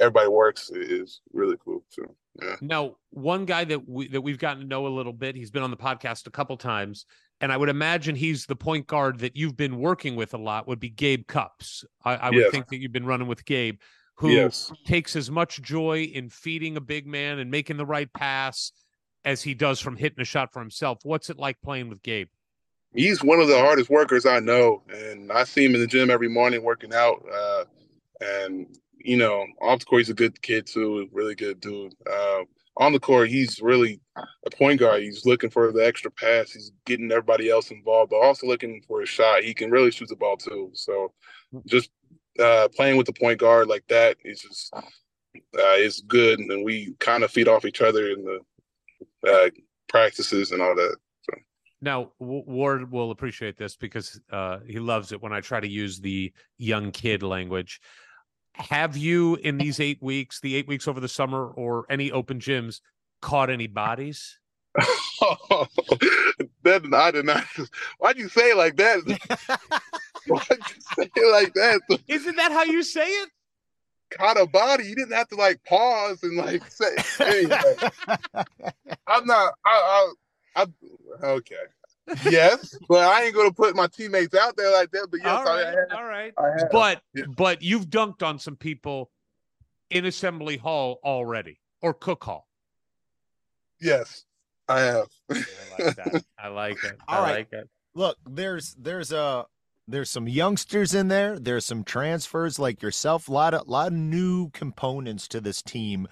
everybody 0.00 0.28
works 0.28 0.70
is 0.70 1.20
really 1.32 1.56
cool. 1.64 1.84
too. 1.94 2.06
yeah. 2.42 2.56
Now, 2.60 2.96
one 3.10 3.44
guy 3.44 3.64
that 3.64 3.88
we 3.88 4.08
that 4.08 4.20
we've 4.20 4.38
gotten 4.38 4.62
to 4.62 4.66
know 4.68 4.86
a 4.86 4.88
little 4.88 5.12
bit, 5.12 5.36
he's 5.36 5.50
been 5.50 5.62
on 5.62 5.70
the 5.70 5.76
podcast 5.76 6.26
a 6.26 6.30
couple 6.30 6.56
times, 6.56 7.04
and 7.40 7.52
I 7.52 7.56
would 7.56 7.68
imagine 7.68 8.16
he's 8.16 8.46
the 8.46 8.56
point 8.56 8.86
guard 8.86 9.18
that 9.20 9.36
you've 9.36 9.56
been 9.56 9.78
working 9.78 10.16
with 10.16 10.34
a 10.34 10.38
lot. 10.38 10.66
Would 10.66 10.80
be 10.80 10.90
Gabe 10.90 11.26
Cupps. 11.26 11.84
I, 12.04 12.16
I 12.16 12.30
would 12.30 12.38
Yes. 12.40 12.50
think 12.50 12.68
that 12.68 12.78
you've 12.80 12.92
been 12.92 13.06
running 13.06 13.28
with 13.28 13.44
Gabe, 13.44 13.78
who 14.16 14.30
Yes. 14.30 14.72
takes 14.86 15.14
as 15.16 15.30
much 15.30 15.60
joy 15.62 16.02
in 16.12 16.28
feeding 16.30 16.76
a 16.76 16.80
big 16.80 17.06
man 17.06 17.38
and 17.38 17.50
making 17.50 17.76
the 17.76 17.86
right 17.86 18.12
pass 18.12 18.72
as 19.24 19.42
he 19.42 19.52
does 19.54 19.80
from 19.80 19.96
hitting 19.96 20.20
a 20.20 20.24
shot 20.24 20.52
for 20.52 20.60
himself. 20.60 20.98
What's 21.02 21.28
it 21.30 21.36
like 21.38 21.60
playing 21.62 21.88
with 21.90 22.02
Gabe? 22.02 22.28
he's 22.92 23.22
one 23.22 23.38
of 23.38 23.46
the 23.46 23.56
hardest 23.56 23.88
workers 23.88 24.26
I 24.26 24.40
know, 24.40 24.82
and 24.92 25.30
I 25.30 25.44
see 25.44 25.64
him 25.64 25.76
in 25.76 25.80
the 25.80 25.86
gym 25.86 26.10
every 26.10 26.28
morning 26.28 26.64
working 26.64 26.92
out. 26.92 27.24
Uh, 27.32 27.64
and 28.20 28.66
you 29.04 29.16
know, 29.16 29.46
off 29.60 29.80
the 29.80 29.84
court, 29.84 30.00
he's 30.00 30.10
a 30.10 30.14
good 30.14 30.40
kid 30.42 30.66
too, 30.66 31.08
really 31.12 31.34
good 31.34 31.60
dude. 31.60 31.94
Uh, 32.10 32.42
on 32.76 32.92
the 32.92 33.00
court, 33.00 33.28
he's 33.28 33.60
really 33.60 34.00
a 34.16 34.50
point 34.50 34.80
guard. 34.80 35.02
He's 35.02 35.26
looking 35.26 35.50
for 35.50 35.72
the 35.72 35.84
extra 35.84 36.10
pass. 36.10 36.52
He's 36.52 36.72
getting 36.86 37.10
everybody 37.10 37.50
else 37.50 37.70
involved, 37.70 38.10
but 38.10 38.20
also 38.20 38.46
looking 38.46 38.82
for 38.86 39.02
a 39.02 39.06
shot. 39.06 39.42
He 39.42 39.52
can 39.52 39.70
really 39.70 39.90
shoot 39.90 40.08
the 40.08 40.16
ball 40.16 40.36
too. 40.36 40.70
So 40.74 41.12
just 41.66 41.90
uh, 42.38 42.68
playing 42.74 42.96
with 42.96 43.06
the 43.06 43.12
point 43.12 43.38
guard 43.38 43.68
like 43.68 43.84
that 43.88 44.16
is 44.24 44.40
just 44.40 44.72
uh, 44.74 45.76
is 45.76 46.02
good, 46.06 46.38
and 46.38 46.64
we 46.64 46.94
kind 47.00 47.22
of 47.22 47.30
feed 47.30 47.48
off 47.48 47.64
each 47.64 47.82
other 47.82 48.08
in 48.10 48.24
the 48.24 48.40
uh, 49.30 49.50
practices 49.88 50.52
and 50.52 50.62
all 50.62 50.74
that. 50.74 50.96
So. 51.22 51.38
Now, 51.82 52.12
Ward 52.18 52.90
will 52.90 53.10
appreciate 53.10 53.56
this 53.56 53.76
because 53.76 54.20
uh, 54.30 54.58
he 54.66 54.78
loves 54.78 55.12
it 55.12 55.20
when 55.20 55.32
I 55.32 55.40
try 55.40 55.60
to 55.60 55.68
use 55.68 56.00
the 56.00 56.32
young 56.56 56.92
kid 56.92 57.22
language. 57.22 57.80
Have 58.68 58.96
you, 58.96 59.36
in 59.36 59.58
these 59.58 59.80
eight 59.80 60.02
weeks, 60.02 60.40
the 60.40 60.54
eight 60.54 60.68
weeks 60.68 60.86
over 60.86 61.00
the 61.00 61.08
summer, 61.08 61.46
or 61.46 61.86
any 61.88 62.12
open 62.12 62.38
gyms, 62.40 62.80
caught 63.22 63.50
any 63.50 63.66
bodies? 63.66 64.38
that 66.62 66.90
I 66.92 67.10
did 67.10 67.24
not. 67.24 67.44
Why'd 67.98 68.18
you 68.18 68.28
say 68.28 68.50
it 68.50 68.56
like 68.56 68.76
that? 68.76 68.98
Why'd 70.26 70.46
you 70.50 70.80
say 70.94 71.10
it 71.16 71.32
like 71.32 71.54
that? 71.54 72.00
Isn't 72.06 72.36
that 72.36 72.52
how 72.52 72.64
you 72.64 72.82
say 72.82 73.06
it? 73.06 73.30
Caught 74.10 74.40
a 74.40 74.46
body. 74.46 74.84
You 74.84 74.94
didn't 74.94 75.12
have 75.12 75.28
to 75.28 75.36
like 75.36 75.62
pause 75.64 76.22
and 76.22 76.36
like 76.36 76.70
say. 76.70 76.96
Anyway, 77.20 77.74
I'm 79.06 79.24
not. 79.26 79.54
I, 79.64 80.12
I, 80.56 80.62
I. 80.62 80.66
Okay. 81.26 81.54
Yes, 82.24 82.74
but 82.88 83.04
I 83.06 83.24
ain't 83.24 83.34
gonna 83.34 83.52
put 83.52 83.76
my 83.76 83.86
teammates 83.86 84.34
out 84.34 84.56
there 84.56 84.72
like 84.72 84.90
that. 84.90 85.08
But 85.10 85.20
yes, 85.20 85.28
all 85.28 85.44
right, 85.44 85.66
I 85.66 85.70
have. 85.70 85.76
all 85.92 86.04
right. 86.04 86.32
I 86.38 86.48
have. 86.58 86.70
But 86.72 87.02
Yeah. 87.14 87.24
but 87.36 87.62
you've 87.62 87.86
dunked 87.86 88.22
on 88.22 88.38
some 88.38 88.56
people 88.56 89.10
in 89.90 90.04
Assembly 90.04 90.56
Hall 90.56 90.98
already, 91.04 91.60
or 91.82 91.94
Cook 91.94 92.24
Hall. 92.24 92.48
Yes, 93.80 94.24
I 94.68 94.80
have. 94.80 95.06
I 95.30 95.34
like 95.78 95.96
that. 95.96 96.24
I 96.38 96.48
like 96.48 96.84
it. 96.84 96.96
I 97.08 97.16
All 97.16 97.22
right. 97.22 97.32
like 97.36 97.52
it. 97.52 97.68
Look, 97.94 98.16
there's 98.28 98.74
there's 98.78 99.12
a 99.12 99.46
there's 99.88 100.10
some 100.10 100.28
youngsters 100.28 100.94
in 100.94 101.08
there. 101.08 101.38
There's 101.38 101.64
some 101.66 101.82
transfers 101.84 102.58
like 102.58 102.82
yourself. 102.82 103.28
A 103.28 103.32
lot 103.32 103.54
of 103.54 103.66
lot 103.68 103.88
of 103.88 103.92
new 103.94 104.50
components 104.50 105.26
to 105.28 105.40
this 105.40 105.62
team. 105.62 106.06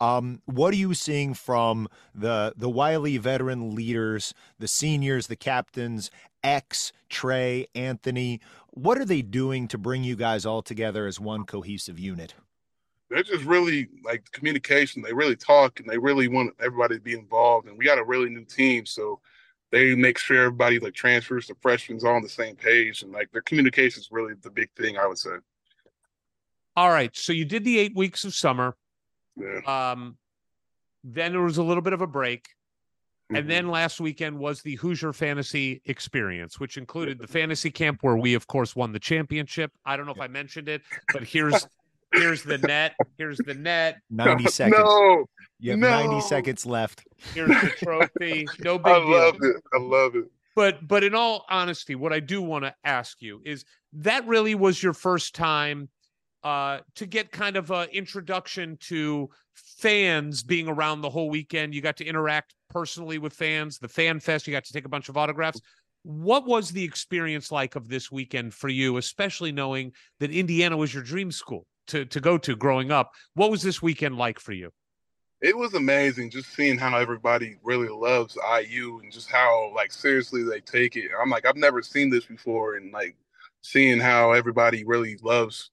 Um, 0.00 0.42
what 0.44 0.72
are 0.72 0.76
you 0.76 0.94
seeing 0.94 1.34
from 1.34 1.88
the 2.14 2.52
the 2.56 2.68
wily 2.68 3.18
veteran 3.18 3.74
leaders, 3.74 4.32
the 4.58 4.68
seniors, 4.68 5.26
the 5.26 5.36
captains, 5.36 6.10
X, 6.42 6.92
Trey, 7.08 7.66
Anthony? 7.74 8.40
What 8.70 8.98
are 8.98 9.04
they 9.04 9.22
doing 9.22 9.66
to 9.68 9.78
bring 9.78 10.04
you 10.04 10.14
guys 10.14 10.46
all 10.46 10.62
together 10.62 11.06
as 11.06 11.18
one 11.18 11.44
cohesive 11.44 11.98
unit? 11.98 12.34
they're 13.10 13.22
just 13.22 13.44
really 13.44 13.88
like 14.04 14.30
communication. 14.32 15.02
They 15.02 15.12
really 15.12 15.36
talk 15.36 15.80
and 15.80 15.88
they 15.88 15.98
really 15.98 16.28
want 16.28 16.54
everybody 16.60 16.96
to 16.96 17.00
be 17.00 17.14
involved. 17.14 17.68
And 17.68 17.78
we 17.78 17.84
got 17.84 17.98
a 17.98 18.04
really 18.04 18.28
new 18.28 18.44
team, 18.44 18.84
so 18.86 19.20
they 19.70 19.94
make 19.94 20.18
sure 20.18 20.44
everybody 20.44 20.78
like 20.78 20.94
transfers 20.94 21.46
to 21.46 21.54
freshmen 21.60 22.00
all 22.04 22.14
on 22.14 22.22
the 22.22 22.28
same 22.28 22.56
page. 22.56 23.02
And 23.02 23.12
like 23.12 23.30
their 23.32 23.42
communication 23.42 24.00
is 24.00 24.08
really 24.10 24.34
the 24.42 24.50
big 24.50 24.70
thing, 24.76 24.98
I 24.98 25.06
would 25.06 25.18
say. 25.18 25.36
All 26.76 26.90
right. 26.90 27.14
So 27.16 27.32
you 27.32 27.44
did 27.44 27.64
the 27.64 27.78
eight 27.78 27.96
weeks 27.96 28.24
of 28.24 28.34
summer. 28.34 28.76
Yeah. 29.38 29.90
Um, 29.92 30.16
then 31.04 31.32
there 31.32 31.40
was 31.42 31.58
a 31.58 31.62
little 31.62 31.82
bit 31.82 31.92
of 31.92 32.00
a 32.02 32.06
break. 32.06 32.48
And 33.30 33.44
Mhm. 33.44 33.48
then 33.48 33.68
last 33.68 34.00
weekend 34.00 34.38
was 34.38 34.62
the 34.62 34.76
Hoosier 34.76 35.12
Fantasy 35.12 35.82
Experience, 35.84 36.58
which 36.58 36.78
included 36.78 37.18
the 37.18 37.26
fantasy 37.26 37.70
camp 37.70 37.98
where 38.02 38.16
we, 38.16 38.32
of 38.34 38.46
course, 38.46 38.74
won 38.74 38.92
the 38.92 38.98
championship. 38.98 39.70
I 39.84 39.96
don't 39.98 40.06
know 40.06 40.12
if 40.12 40.20
I 40.20 40.28
mentioned 40.28 40.68
it, 40.68 40.82
but 41.12 41.24
here's 41.24 41.66
here's 42.14 42.42
the 42.42 42.56
net. 42.56 42.94
Here's 43.18 43.36
the 43.36 43.52
net. 43.52 43.98
90 44.10 44.46
seconds. 44.46 44.78
No, 44.82 45.26
You 45.60 45.72
have 45.72 45.80
90 45.80 46.22
seconds 46.22 46.64
left. 46.64 47.06
Here's 47.34 47.48
the 47.48 47.70
trophy. 47.78 48.46
No 48.64 48.78
big 48.78 48.86
I 48.94 48.98
deal. 49.00 49.10
love 49.10 49.36
it. 49.42 49.56
I 49.74 49.78
love 49.78 50.14
it. 50.16 50.24
but 50.56 50.88
but 50.88 51.04
in 51.04 51.14
all 51.14 51.44
honesty 51.50 51.94
what 51.94 52.12
i 52.12 52.18
do 52.18 52.40
want 52.42 52.64
to 52.64 52.74
ask 52.82 53.20
you 53.22 53.40
is 53.44 53.64
that 53.92 54.26
really 54.26 54.54
was 54.56 54.82
your 54.82 54.92
first 54.94 55.34
time 55.34 55.88
uh 56.44 56.78
to 56.94 57.06
get 57.06 57.32
kind 57.32 57.56
of 57.56 57.70
a 57.70 57.88
introduction 57.94 58.76
to 58.80 59.28
fans 59.54 60.42
being 60.42 60.68
around 60.68 61.00
the 61.00 61.10
whole 61.10 61.30
weekend. 61.30 61.74
You 61.74 61.80
got 61.80 61.96
to 61.98 62.04
interact 62.04 62.54
personally 62.70 63.18
with 63.18 63.32
fans 63.32 63.78
the 63.78 63.88
fan 63.88 64.20
fest 64.20 64.46
you 64.46 64.52
got 64.52 64.64
to 64.64 64.72
take 64.72 64.84
a 64.84 64.90
bunch 64.90 65.08
of 65.08 65.16
autographs. 65.16 65.60
What 66.02 66.46
was 66.46 66.70
the 66.70 66.84
experience 66.84 67.50
like 67.50 67.76
of 67.76 67.88
this 67.88 68.10
weekend 68.10 68.54
for 68.54 68.68
you 68.68 68.96
especially 68.98 69.52
knowing 69.52 69.92
that 70.20 70.30
indiana 70.30 70.76
was 70.76 70.94
your 70.94 71.02
dream 71.02 71.32
school 71.32 71.66
to 71.88 72.04
to 72.04 72.20
go 72.20 72.38
to 72.38 72.56
growing 72.56 72.90
up? 72.90 73.12
What 73.34 73.50
was 73.50 73.62
this 73.62 73.82
weekend 73.82 74.16
like 74.16 74.38
for 74.38 74.52
you? 74.52 74.70
It 75.40 75.56
was 75.56 75.74
amazing 75.74 76.30
just 76.30 76.52
seeing 76.54 76.78
how 76.78 76.96
everybody 76.96 77.56
really 77.62 77.88
loves 77.88 78.36
IU 78.36 79.00
and 79.02 79.12
just 79.12 79.30
how 79.30 79.72
like 79.74 79.92
seriously 79.92 80.42
they 80.42 80.60
take 80.60 80.96
it. 80.96 81.10
I'm 81.20 81.30
like, 81.30 81.46
I've 81.46 81.56
never 81.56 81.80
seen 81.80 82.10
this 82.10 82.24
before, 82.24 82.74
and 82.74 82.92
like 82.92 83.16
seeing 83.62 84.00
how 84.00 84.32
everybody 84.32 84.84
really 84.84 85.16
loves 85.22 85.70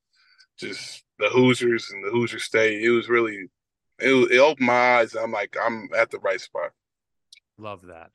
just 0.58 1.04
the 1.20 1.30
Hoosiers 1.30 1.90
and 1.92 2.04
the 2.04 2.12
Hoosier 2.12 2.40
State. 2.40 2.84
It 2.84 2.92
was 2.92 3.10
really, 3.10 3.50
it, 4.00 4.32
it 4.32 4.40
opened 4.40 4.68
my 4.68 4.98
eyes. 4.98 5.16
I'm 5.16 5.32
like, 5.32 5.56
I'm 5.62 5.90
at 5.98 6.12
the 6.12 6.20
right 6.20 6.42
spot. 6.42 6.72
love 7.58 7.86
that 7.88 8.12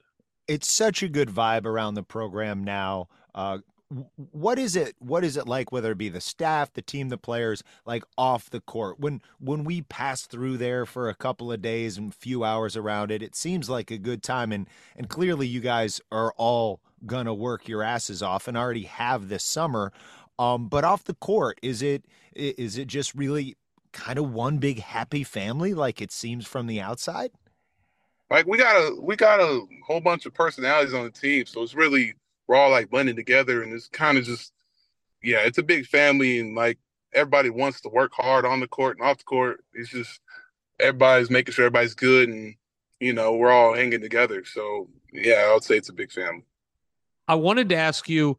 it's 0.51 0.71
such 0.71 1.01
a 1.01 1.09
good 1.09 1.29
vibe 1.29 1.65
around 1.65 1.95
the 1.95 2.03
program 2.03 2.65
now. 2.65 3.07
Uh, 3.37 3.59
what 4.33 4.59
is 4.59 4.75
it? 4.75 4.97
What 4.99 5.23
is 5.23 5.37
it 5.37 5.47
like? 5.47 5.71
Whether 5.71 5.93
it 5.93 5.99
be 5.99 6.09
the 6.09 6.21
staff, 6.21 6.73
the 6.73 6.83
team, 6.83 7.09
the 7.09 7.17
players, 7.17 7.63
like 7.87 8.03
off 8.19 8.51
the 8.51 8.61
court. 8.61 8.99
When 8.99 9.23
when 9.39 9.63
we 9.63 9.83
pass 9.83 10.23
through 10.23 10.57
there 10.57 10.87
for 10.87 11.09
a 11.09 11.15
couple 11.15 11.53
of 11.53 11.63
days 11.63 11.97
and 11.97 12.13
few 12.13 12.43
hours 12.43 12.77
around 12.77 13.13
it, 13.13 13.23
it 13.23 13.37
seems 13.37 13.71
like 13.71 13.93
a 13.93 13.99
good 13.99 14.25
time. 14.25 14.51
And 14.51 14.69
and 14.97 15.09
clearly, 15.09 15.47
you 15.47 15.61
guys 15.61 16.01
are 16.11 16.33
all 16.37 16.81
gonna 17.07 17.35
work 17.35 17.69
your 17.69 17.85
asses 17.85 18.21
off 18.21 18.49
and 18.49 18.57
already 18.57 18.85
have 18.85 19.29
this 19.29 19.45
summer. 19.45 19.93
Um, 20.41 20.69
but 20.69 20.85
off 20.85 21.05
the 21.05 21.15
court, 21.15 21.59
is 21.63 21.83
it 21.83 22.07
i- 22.35 22.55
is 22.57 22.79
it 22.79 22.89
just 22.89 23.15
really 23.15 23.57
kind 23.93 24.19
of 24.19 24.33
one 24.33 24.57
big 24.57 24.81
happy 24.81 25.23
family, 25.23 25.75
like 25.75 26.01
it 26.01 26.11
seems 26.11 26.47
from 26.47 26.67
the 26.67 26.81
outside? 26.81 27.31
Like 28.31 28.47
we 28.47 28.57
got 28.57 28.75
a 28.77 29.01
we 29.01 29.17
got 29.17 29.41
a 29.41 29.67
whole 29.87 30.01
bunch 30.01 30.25
of 30.25 30.33
personalities 30.33 30.95
on 30.95 31.05
the 31.05 31.11
team, 31.11 31.45
so 31.45 31.63
it's 31.63 31.75
really 31.75 32.15
we're 32.47 32.57
all 32.57 32.71
like 32.71 32.89
blending 32.89 33.17
together, 33.17 33.63
and 33.63 33.71
it's 33.73 33.89
kind 33.89 34.17
of 34.17 34.25
just 34.25 34.55
yeah, 35.23 35.41
it's 35.41 35.59
a 35.59 35.63
big 35.63 35.87
family, 35.87 36.41
and 36.41 36.55
like 36.57 36.79
everybody 37.13 37.51
wants 37.51 37.83
to 37.83 37.91
work 37.91 38.13
hard 38.15 38.47
on 38.47 38.61
the 38.61 38.69
court 38.69 38.97
and 38.99 39.07
off 39.07 39.19
the 39.19 39.25
court. 39.25 39.63
It's 39.75 39.91
just 39.91 40.21
everybody's 40.79 41.29
making 41.29 41.53
sure 41.53 41.67
everybody's 41.67 41.95
good, 41.95 42.31
and 42.31 42.55
you 42.99 43.13
know 43.13 43.35
we're 43.35 43.51
all 43.51 43.75
hanging 43.75 44.01
together. 44.01 44.47
So 44.47 44.89
yeah, 45.13 45.49
I 45.51 45.53
would 45.53 45.65
say 45.65 45.77
it's 45.77 45.91
a 45.91 45.93
big 45.93 46.13
family. 46.13 46.45
I 47.29 47.35
wanted 47.35 47.69
to 47.69 47.77
ask 47.77 48.09
you. 48.09 48.39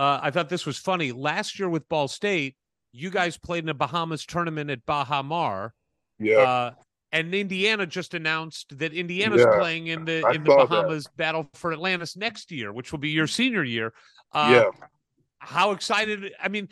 Uh, 0.00 0.18
I 0.22 0.30
thought 0.30 0.48
this 0.48 0.64
was 0.64 0.78
funny. 0.78 1.12
Last 1.12 1.58
year 1.58 1.68
with 1.68 1.86
Ball 1.90 2.08
State, 2.08 2.56
you 2.90 3.10
guys 3.10 3.36
played 3.36 3.64
in 3.64 3.68
a 3.68 3.74
Bahamas 3.74 4.24
tournament 4.24 4.70
at 4.70 4.86
Baha 4.86 5.22
Mar, 5.22 5.74
Yeah, 6.18 6.38
uh, 6.38 6.70
and 7.12 7.34
Indiana 7.34 7.84
just 7.84 8.14
announced 8.14 8.78
that 8.78 8.94
Indiana's 8.94 9.42
Yeah, 9.42 9.58
playing 9.58 9.88
in 9.88 10.06
the 10.06 10.24
I 10.26 10.32
in 10.32 10.42
the 10.42 10.50
saw 10.50 10.64
that. 10.64 10.68
Bahamas 10.70 11.06
Battle 11.18 11.50
for 11.52 11.74
Atlantis 11.74 12.16
next 12.16 12.50
year, 12.50 12.72
which 12.72 12.92
will 12.92 12.98
be 12.98 13.10
your 13.10 13.26
senior 13.26 13.62
year. 13.62 13.92
Uh, 14.32 14.48
yeah. 14.72 14.86
How 15.38 15.72
excited? 15.72 16.32
I 16.42 16.48
mean, 16.48 16.68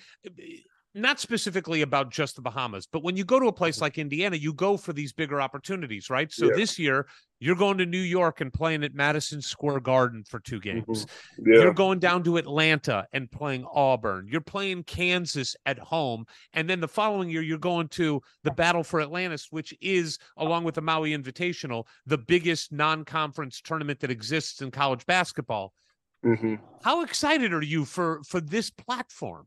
not 1.00 1.20
specifically 1.20 1.82
about 1.82 2.10
just 2.10 2.36
the 2.36 2.42
Bahamas, 2.42 2.86
but 2.86 3.02
when 3.02 3.16
you 3.16 3.24
go 3.24 3.38
to 3.38 3.46
a 3.46 3.52
place 3.52 3.80
like 3.80 3.98
Indiana, 3.98 4.36
you 4.36 4.52
go 4.52 4.76
for 4.76 4.92
these 4.92 5.12
bigger 5.12 5.40
opportunities, 5.40 6.10
right? 6.10 6.32
So 6.32 6.46
Yeah. 6.46 6.52
this 6.54 6.78
year, 6.78 7.06
you're 7.40 7.56
going 7.56 7.78
to 7.78 7.86
New 7.86 8.00
York 8.00 8.40
and 8.40 8.52
playing 8.52 8.82
at 8.82 8.94
Madison 8.94 9.40
Square 9.40 9.80
Garden 9.80 10.24
for 10.24 10.40
two 10.40 10.60
games. 10.60 11.06
Yeah, 11.38 11.60
You're 11.62 11.72
going 11.74 11.98
down 12.00 12.24
to 12.24 12.36
Atlanta 12.36 13.06
and 13.12 13.30
playing 13.30 13.64
Auburn. 13.72 14.26
You're 14.28 14.40
playing 14.40 14.84
Kansas 14.84 15.54
at 15.66 15.78
home. 15.78 16.24
And 16.52 16.68
then 16.68 16.80
the 16.80 16.88
following 16.88 17.30
year, 17.30 17.42
you're 17.42 17.58
going 17.58 17.88
to 17.90 18.20
the 18.42 18.50
Battle 18.50 18.82
for 18.82 19.00
Atlantis, 19.00 19.48
which 19.50 19.72
is, 19.80 20.18
along 20.36 20.64
with 20.64 20.74
the 20.74 20.82
Maui 20.82 21.16
Invitational, 21.16 21.86
the 22.06 22.18
biggest 22.18 22.72
non 22.72 23.04
conference 23.04 23.60
tournament 23.60 24.00
that 24.00 24.10
exists 24.10 24.60
in 24.60 24.70
college 24.70 25.06
basketball. 25.06 25.74
hmm 26.22 26.56
How 26.82 27.02
excited 27.02 27.52
are 27.52 27.62
you 27.62 27.84
for 27.84 28.22
for 28.24 28.40
this 28.40 28.70
platform? 28.70 29.46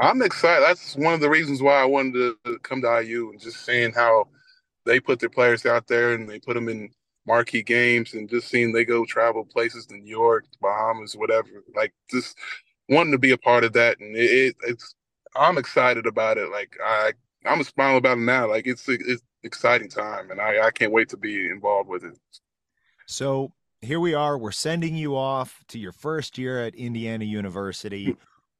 I'm 0.00 0.22
excited. 0.22 0.64
That's 0.66 0.96
one 0.96 1.12
of 1.12 1.20
the 1.20 1.28
reasons 1.28 1.60
why 1.60 1.80
I 1.80 1.84
wanted 1.84 2.34
to 2.44 2.58
come 2.60 2.80
to 2.82 3.02
IU 3.02 3.30
and 3.30 3.40
just 3.40 3.64
seeing 3.66 3.92
how 3.92 4.28
they 4.86 4.98
put 4.98 5.20
their 5.20 5.28
players 5.28 5.66
out 5.66 5.86
there 5.86 6.14
and 6.14 6.28
they 6.28 6.40
put 6.40 6.54
them 6.54 6.68
in 6.68 6.90
marquee 7.26 7.62
games 7.62 8.14
and 8.14 8.28
just 8.28 8.48
seeing 8.48 8.72
they 8.72 8.84
go 8.84 9.04
travel 9.04 9.44
places 9.44 9.86
to 9.86 9.96
New 9.96 10.08
York, 10.08 10.46
Bahamas, 10.60 11.16
whatever. 11.16 11.48
Like 11.76 11.92
just 12.10 12.36
wanting 12.88 13.12
to 13.12 13.18
be 13.18 13.32
a 13.32 13.38
part 13.38 13.62
of 13.62 13.72
that, 13.74 14.00
and 14.00 14.16
it, 14.16 14.30
it, 14.30 14.56
it's 14.66 14.94
I'm 15.36 15.58
excited 15.58 16.06
about 16.06 16.38
it. 16.38 16.50
Like 16.50 16.76
I 16.84 17.12
I'm 17.44 17.62
smiling 17.62 17.98
about 17.98 18.18
it 18.18 18.22
now. 18.22 18.48
Like 18.48 18.66
it's 18.66 18.88
it's 18.88 19.22
exciting 19.42 19.88
time, 19.88 20.30
and 20.30 20.40
I 20.40 20.66
I 20.66 20.70
can't 20.70 20.92
wait 20.92 21.08
to 21.10 21.16
be 21.16 21.46
involved 21.46 21.88
with 21.88 22.04
it. 22.04 22.18
So 23.06 23.52
here 23.80 24.00
we 24.00 24.14
are. 24.14 24.38
We're 24.38 24.50
sending 24.50 24.94
you 24.96 25.16
off 25.16 25.62
to 25.68 25.78
your 25.78 25.92
first 25.92 26.38
year 26.38 26.64
at 26.64 26.74
Indiana 26.74 27.24
University. 27.24 28.06
Hmm. 28.06 28.12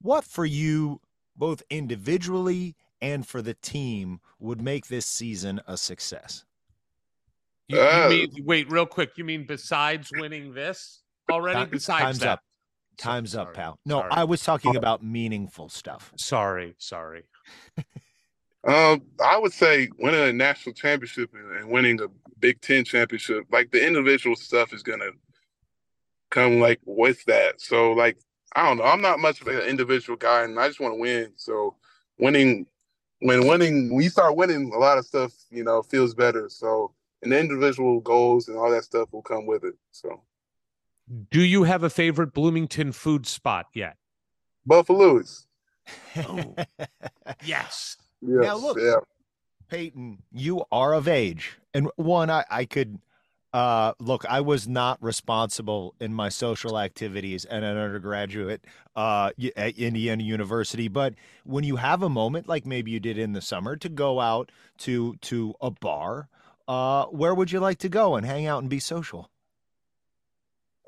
What 0.02 0.24
for 0.24 0.44
you, 0.44 1.00
both 1.40 1.62
individually 1.70 2.76
and 3.00 3.26
for 3.26 3.42
the 3.42 3.54
team, 3.54 4.20
would 4.38 4.60
make 4.60 4.86
this 4.86 5.06
season 5.06 5.60
a 5.66 5.76
success? 5.76 6.44
You, 7.66 7.78
you 7.78 7.82
Uh, 7.82 8.08
mean 8.08 8.30
wait, 8.44 8.70
real 8.70 8.86
quick? 8.86 9.16
You 9.16 9.24
mean 9.24 9.44
besides 9.46 10.12
winning 10.12 10.52
this 10.54 11.02
already? 11.30 11.58
Time- 11.58 11.70
besides 11.70 12.02
time's 12.02 12.18
that, 12.20 12.28
up. 12.28 12.40
Time's 12.98 13.34
up, 13.34 13.54
pal. 13.54 13.78
No, 13.86 14.00
sorry. 14.00 14.10
I 14.12 14.24
was 14.24 14.42
talking 14.44 14.76
about 14.76 15.02
meaningful 15.02 15.70
stuff. 15.70 16.12
Sorry, 16.16 16.74
sorry. 16.78 17.24
Um, 18.62 19.00
I 19.24 19.38
would 19.38 19.54
say 19.54 19.88
winning 19.98 20.20
a 20.20 20.34
national 20.34 20.74
championship 20.74 21.30
and, 21.32 21.50
and 21.56 21.70
winning 21.70 21.98
a 22.02 22.08
Big 22.40 22.60
Ten 22.60 22.84
championship, 22.84 23.44
like 23.50 23.70
the 23.70 23.82
individual 23.82 24.36
stuff 24.36 24.74
is 24.74 24.82
gonna 24.82 25.12
come 26.30 26.60
like 26.60 26.78
with 26.84 27.24
that. 27.24 27.58
So 27.62 27.92
like 27.92 28.18
I 28.56 28.66
don't 28.66 28.78
know, 28.78 28.84
I'm 28.84 29.00
not 29.00 29.20
much 29.20 29.40
of 29.40 29.46
an 29.46 29.60
individual 29.60 30.16
guy, 30.16 30.42
and 30.42 30.58
I 30.58 30.66
just 30.68 30.80
want 30.80 30.94
to 30.94 31.00
win. 31.00 31.32
So 31.36 31.76
winning, 32.18 32.66
when 33.20 33.46
winning, 33.46 33.94
when 33.94 34.02
you 34.02 34.10
start 34.10 34.36
winning, 34.36 34.72
a 34.74 34.78
lot 34.78 34.98
of 34.98 35.06
stuff 35.06 35.32
you 35.50 35.62
know 35.64 35.82
feels 35.82 36.14
better. 36.14 36.48
So 36.48 36.92
and 37.22 37.32
the 37.32 37.38
individual 37.38 38.00
goals 38.00 38.48
and 38.48 38.56
all 38.56 38.70
that 38.70 38.84
stuff 38.84 39.12
will 39.12 39.22
come 39.22 39.46
with 39.46 39.64
it. 39.64 39.74
So 39.92 40.22
Do 41.30 41.40
you 41.40 41.64
have 41.64 41.82
a 41.82 41.90
favorite 41.90 42.32
Bloomington 42.32 42.92
food 42.92 43.26
spot 43.26 43.66
yet? 43.74 43.96
Buffalouie's, 44.66 45.46
Oh. 46.16 46.54
Yes. 47.44 47.96
yes, 48.20 48.42
Now, 48.42 48.56
look, 48.56 48.78
yeah. 48.80 48.96
Payton, 49.68 50.18
you 50.32 50.64
are 50.72 50.94
of 50.94 51.06
age. 51.08 51.58
And 51.72 51.88
one, 51.96 52.28
I, 52.28 52.44
I 52.50 52.64
could 52.64 52.98
uh 53.52 53.92
look, 53.98 54.24
I 54.26 54.40
was 54.40 54.68
not 54.68 55.02
responsible 55.02 55.94
in 56.00 56.14
my 56.14 56.28
social 56.28 56.78
activities 56.78 57.44
and 57.44 57.64
an 57.64 57.76
undergraduate 57.76 58.64
uh 58.96 59.30
at 59.56 59.76
Indiana 59.78 60.22
University, 60.22 60.88
but 60.88 61.14
when 61.44 61.64
you 61.64 61.76
have 61.76 62.02
a 62.02 62.08
moment 62.08 62.48
like 62.48 62.64
maybe 62.66 62.90
you 62.92 63.00
did 63.00 63.18
in 63.18 63.32
the 63.32 63.40
summer 63.42 63.76
to 63.76 63.88
go 63.88 64.20
out 64.20 64.52
to 64.78 65.16
to 65.22 65.54
a 65.60 65.70
bar, 65.70 66.28
uh 66.68 67.06
where 67.06 67.34
would 67.34 67.50
you 67.52 67.60
like 67.60 67.78
to 67.78 67.88
go 67.88 68.14
and 68.16 68.26
hang 68.26 68.46
out 68.46 68.60
and 68.62 68.70
be 68.70 68.78
social? 68.80 69.30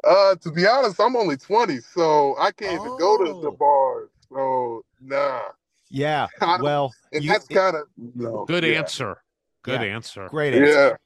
Uh, 0.05 0.34
to 0.36 0.51
be 0.51 0.66
honest, 0.66 1.01
I'm 1.01 1.14
only 1.16 1.36
20, 1.36 1.78
so 1.78 2.36
I 2.39 2.51
can't 2.51 2.72
even 2.74 2.97
go 2.97 3.16
to 3.18 3.34
the 3.40 3.51
Oh. 3.51 3.56
bars. 3.59 4.10
So 4.32 4.84
nah, 5.01 5.43
Yeah. 5.90 6.28
Well, 6.62 6.93
you- 7.12 7.30
that's 7.30 7.47
kind 7.48 7.76
of 7.76 7.89
no. 7.97 8.44
Good 8.47 8.64
yeah. 8.64 8.78
answer. 8.78 9.22
Good 9.62 9.82
Yeah. 9.82 9.94
answer. 9.94 10.28
great 10.28 10.55
answer. 10.55 10.90
Yeah, 10.90 10.97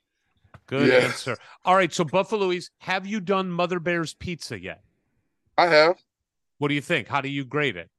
Good 0.66 0.88
Yes. 0.88 1.04
answer. 1.04 1.36
All 1.64 1.76
right. 1.76 1.92
So 1.92 2.04
Buffalouie's, 2.04 2.70
have 2.78 3.06
you 3.06 3.20
done 3.20 3.50
Mother 3.50 3.78
Bear's 3.78 4.14
pizza 4.14 4.60
yet? 4.60 4.82
I 5.56 5.66
have. 5.66 5.96
What 6.58 6.68
do 6.68 6.74
you 6.74 6.80
think? 6.80 7.08
How 7.08 7.20
do 7.20 7.28
you 7.28 7.44
grade 7.44 7.76
it? 7.76 7.90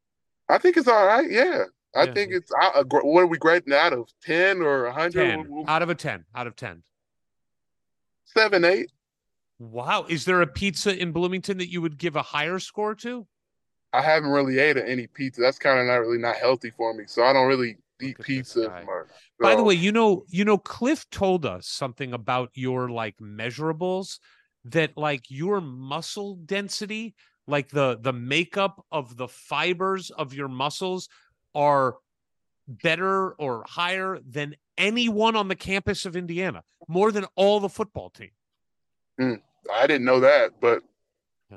I 0.50 0.58
think 0.58 0.78
it's 0.78 0.88
all 0.88 1.06
right. 1.06 1.30
Yeah, 1.30 1.66
I 1.96 2.06
Yeah. 2.06 2.14
think 2.14 2.32
it's. 2.34 2.52
I, 2.60 2.84
what 2.88 3.22
are 3.22 3.28
we 3.28 3.38
grading 3.38 3.74
out 3.74 3.94
of? 3.94 4.10
Ten 4.22 4.62
or 4.62 4.86
a 4.86 4.94
hundred? 4.94 5.46
out 5.68 5.82
of 5.82 5.90
a 5.90 5.96
10 5.96 6.26
out 6.36 6.48
of 6.48 6.56
10 6.56 6.84
Seven, 8.26 8.64
eight. 8.66 8.92
wow 9.60 10.06
is 10.08 10.26
there 10.26 10.42
a 10.42 10.48
pizza 10.48 10.96
in 10.96 11.12
bloomington 11.12 11.58
that 11.58 11.72
you 11.72 11.82
would 11.82 11.98
give 11.98 12.16
a 12.16 12.22
higher 12.22 12.60
score 12.60 12.94
to 12.96 13.26
I 13.94 14.02
haven't 14.02 14.30
really 14.30 14.60
ate 14.60 14.78
any 14.78 15.08
pizza. 15.08 15.42
That's 15.42 15.58
kind 15.58 15.80
of 15.80 15.88
not 15.88 15.96
really 15.96 16.18
not 16.18 16.36
healthy 16.36 16.70
for 16.72 16.94
me. 16.94 17.06
So 17.08 17.24
I 17.24 17.32
don't 17.34 17.48
really 17.48 17.78
eat 18.02 18.12
at 18.12 18.18
this 18.18 18.26
pizza 18.26 18.68
guy. 18.68 18.80
as 18.82 19.08
by 19.40 19.56
the 19.56 19.64
way 19.64 19.74
you 19.74 19.92
know 19.92 20.24
you 20.30 20.46
know 20.46 20.58
cliff 20.58 21.10
told 21.10 21.46
us 21.46 21.68
something 21.68 22.14
about 22.14 22.50
your 22.54 22.90
like 22.90 23.18
measurables 23.18 24.20
that 24.66 24.98
like 24.98 25.24
your 25.30 25.62
muscle 25.62 26.36
density 26.46 27.16
like 27.48 27.70
the 27.70 27.98
the 28.02 28.14
makeup 28.14 28.86
of 28.92 29.16
the 29.18 29.28
fibers 29.28 30.10
of 30.12 30.34
your 30.34 30.48
muscles 30.48 31.10
are 31.56 31.96
better 32.68 33.32
or 33.34 33.64
higher 33.68 34.20
than 34.28 34.56
anyone 34.78 35.36
on 35.36 35.48
the 35.48 35.56
campus 35.56 36.06
of 36.06 36.16
indiana 36.16 36.64
more 36.88 37.12
than 37.12 37.26
all 37.36 37.60
the 37.60 37.70
football 37.70 38.10
team 38.10 38.32
hmm. 39.18 39.34
I 39.74 39.88
didn't 39.88 40.06
know 40.06 40.20
that, 40.22 40.54
but 40.60 40.84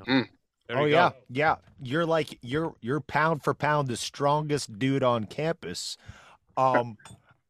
hmm. 0.05 0.21
There 0.67 0.77
oh 0.79 0.85
you 0.85 0.91
go. 0.91 0.97
yeah, 0.97 1.11
yeah. 1.29 1.55
You're 1.81 2.05
like 2.05 2.37
you're 2.41 2.75
you're 2.81 3.01
pound 3.01 3.43
for 3.43 3.53
pound 3.53 3.87
the 3.87 3.97
strongest 3.97 4.79
dude 4.79 5.03
on 5.03 5.25
campus. 5.25 5.97
Um, 6.57 6.97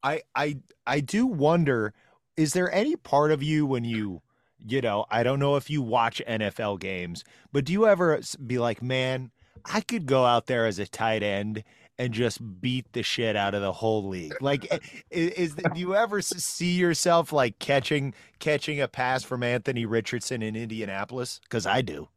I 0.03 0.21
I 0.35 0.57
I 0.87 0.99
do 0.99 1.25
wonder, 1.25 1.93
is 2.37 2.53
there 2.53 2.73
any 2.73 2.95
part 2.95 3.31
of 3.31 3.43
you 3.43 3.65
when 3.65 3.83
you, 3.83 4.21
you 4.65 4.81
know, 4.81 5.05
I 5.09 5.23
don't 5.23 5.39
know 5.39 5.55
if 5.55 5.69
you 5.69 5.81
watch 5.81 6.21
NFL 6.27 6.79
games, 6.79 7.23
but 7.51 7.65
do 7.65 7.73
you 7.73 7.87
ever 7.87 8.19
be 8.45 8.57
like, 8.57 8.81
man, 8.81 9.31
I 9.65 9.81
could 9.81 10.05
go 10.05 10.25
out 10.25 10.47
there 10.47 10.65
as 10.65 10.79
a 10.79 10.87
tight 10.87 11.23
end 11.23 11.63
and 12.01 12.15
just 12.15 12.39
beat 12.59 12.91
the 12.93 13.03
shit 13.03 13.35
out 13.35 13.53
of 13.53 13.61
the 13.61 13.71
whole 13.71 14.07
league. 14.07 14.33
Like, 14.41 14.65
is, 15.11 15.29
is 15.33 15.53
do 15.53 15.79
you 15.79 15.95
ever 15.95 16.19
see 16.21 16.71
yourself 16.71 17.31
like 17.31 17.59
catching 17.59 18.15
catching 18.39 18.81
a 18.81 18.87
pass 18.87 19.23
from 19.23 19.43
Anthony 19.43 19.85
Richardson 19.85 20.41
in 20.41 20.55
Indianapolis? 20.55 21.39
Because 21.43 21.67
I 21.67 21.83
do. 21.83 22.07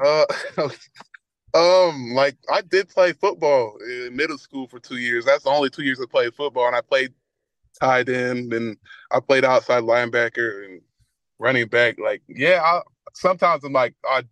uh, 0.00 0.24
um, 1.54 2.12
like 2.14 2.36
I 2.50 2.62
did 2.62 2.88
play 2.88 3.12
football 3.12 3.76
in 3.78 4.16
middle 4.16 4.38
school 4.38 4.66
for 4.66 4.78
two 4.78 4.96
years. 4.96 5.24
That's 5.24 5.44
the 5.44 5.50
only 5.50 5.70
two 5.70 5.82
years 5.82 6.00
I 6.00 6.06
played 6.10 6.34
football, 6.34 6.66
and 6.66 6.76
I 6.76 6.80
played 6.80 7.12
tight 7.78 8.08
end, 8.08 8.52
and 8.52 8.76
I 9.10 9.20
played 9.20 9.44
outside 9.44 9.82
linebacker 9.82 10.64
and 10.64 10.80
running 11.38 11.68
back. 11.68 11.98
Like, 11.98 12.22
yeah, 12.28 12.60
I, 12.64 12.80
sometimes 13.12 13.64
I'm 13.64 13.72
like, 13.72 13.94
I, 14.08 14.22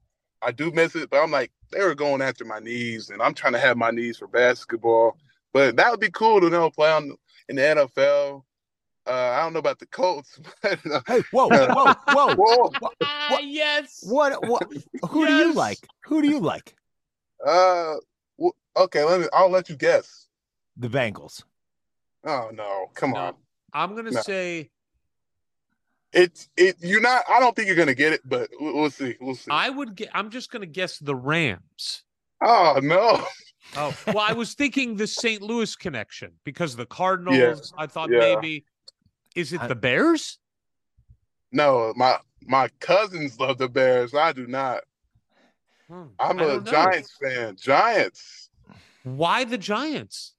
I 0.40 0.52
do 0.52 0.70
miss 0.70 0.94
it, 0.96 1.10
but 1.10 1.22
I'm 1.22 1.30
like, 1.30 1.50
they 1.72 1.84
were 1.84 1.94
going 1.94 2.22
after 2.22 2.44
my 2.44 2.58
knees, 2.58 3.10
and 3.10 3.20
I'm 3.20 3.34
trying 3.34 3.52
to 3.52 3.58
have 3.58 3.76
my 3.76 3.90
knees 3.90 4.18
for 4.18 4.26
basketball. 4.26 5.16
But 5.52 5.76
that 5.76 5.90
would 5.90 6.00
be 6.00 6.10
cool 6.10 6.40
to 6.40 6.46
you 6.46 6.52
know 6.52 6.70
play 6.70 6.90
on 6.90 7.16
in 7.48 7.56
the 7.56 7.62
NFL. 7.62 8.44
Uh, 9.06 9.12
I 9.12 9.40
don't 9.40 9.52
know 9.52 9.58
about 9.58 9.78
the 9.78 9.86
Colts, 9.86 10.38
but 10.62 10.78
uh, 10.86 11.00
Hey, 11.06 11.22
whoa, 11.32 11.48
whoa, 11.48 11.94
whoa! 12.06 12.34
whoa, 12.34 12.76
Ah, 13.02 13.38
yes 13.42 14.04
What? 14.08 14.46
What? 14.46 14.62
Who 15.10 15.26
do 15.26 15.32
you 15.32 15.54
like? 15.54 15.88
Who 16.04 16.22
do 16.22 16.28
you 16.28 16.38
like? 16.38 16.74
Uh, 17.46 17.94
w- 18.38 18.52
okay, 18.76 19.04
let 19.04 19.20
me. 19.20 19.26
I'll 19.32 19.50
let 19.50 19.68
you 19.68 19.76
guess. 19.76 20.26
The 20.76 20.88
Bengals. 20.88 21.42
Oh 22.24 22.50
no, 22.52 22.86
come 22.94 23.12
No. 23.12 23.16
on. 23.18 23.34
i'm 23.72 23.96
gonna 23.96 24.10
No. 24.10 24.20
say 24.22 24.70
It's 26.12 26.48
it. 26.56 26.76
You're 26.80 27.00
not. 27.00 27.22
I 27.28 27.40
don't 27.40 27.54
think 27.56 27.66
you're 27.68 27.76
gonna 27.76 27.94
get 27.94 28.12
it, 28.12 28.20
but 28.24 28.50
we'll, 28.60 28.74
we'll 28.74 28.90
see. 28.90 29.16
We'll 29.20 29.34
see. 29.36 29.50
i 29.50 29.70
would 29.70 29.94
get 29.94 30.10
i'm 30.12 30.30
just 30.30 30.50
gonna 30.50 30.66
guess 30.66 30.98
the 30.98 31.14
rams 31.14 32.04
oh 32.42 32.78
no. 32.82 33.24
Oh, 33.76 33.94
well, 34.08 34.18
I 34.18 34.32
was 34.32 34.54
thinking 34.54 34.96
the 34.96 35.06
St. 35.06 35.42
Louis 35.42 35.76
connection 35.76 36.32
because 36.44 36.74
the 36.74 36.86
Cardinals, 36.86 37.72
I 37.78 37.86
thought 37.86 38.10
yeah. 38.10 38.18
maybe 38.18 38.64
is 39.36 39.52
it 39.52 39.60
I- 39.60 39.66
the 39.68 39.74
Bears? 39.76 40.38
No, 41.52 41.92
my 41.96 42.18
my 42.42 42.68
cousins 42.80 43.38
love 43.38 43.58
the 43.58 43.68
Bears. 43.68 44.14
I 44.14 44.32
do 44.32 44.46
not. 44.46 44.82
Hmm, 45.90 46.02
I'm 46.20 46.38
I 46.38 46.42
a 46.42 46.46
don't 46.46 46.64
know. 46.64 46.70
Giants 46.70 47.16
fan. 47.20 47.56
Giants. 47.56 48.50
Why 49.02 49.42
the 49.42 49.58
Giants? 49.58 50.34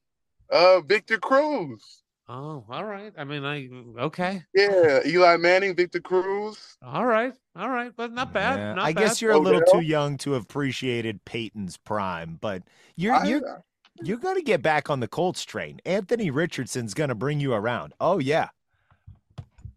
Uh, 0.49 0.79
Victor 0.79 1.17
Cruz. 1.17 2.03
Oh, 2.29 2.63
all 2.69 2.85
right. 2.85 3.11
I 3.17 3.25
mean, 3.25 3.43
I 3.43 3.69
okay. 4.03 4.43
Yeah, 4.53 5.01
Eli 5.05 5.35
Manning, 5.35 5.75
Victor 5.75 5.99
Cruz. 5.99 6.77
All 6.81 7.05
right. 7.05 7.33
All 7.57 7.69
right. 7.69 7.91
But 7.93 8.13
not 8.13 8.31
bad. 8.31 8.59
Yeah, 8.59 8.73
not 8.75 8.85
I 8.85 8.93
bad. 8.93 8.99
guess 9.01 9.21
you're 9.21 9.33
a 9.33 9.37
little 9.37 9.61
too 9.69 9.81
young 9.81 10.17
to 10.19 10.31
have 10.31 10.43
appreciated 10.43 11.25
Peyton's 11.25 11.75
prime, 11.75 12.37
but 12.39 12.63
you're 12.95 13.15
I- 13.15 13.27
you're 13.27 13.63
you're 14.03 14.17
gonna 14.17 14.41
get 14.41 14.61
back 14.61 14.89
on 14.89 15.01
the 15.01 15.07
Colts 15.09 15.43
train. 15.43 15.81
Anthony 15.85 16.31
Richardson's 16.31 16.93
gonna 16.93 17.15
bring 17.15 17.41
you 17.41 17.53
around. 17.53 17.93
Oh 17.99 18.19
yeah. 18.19 18.49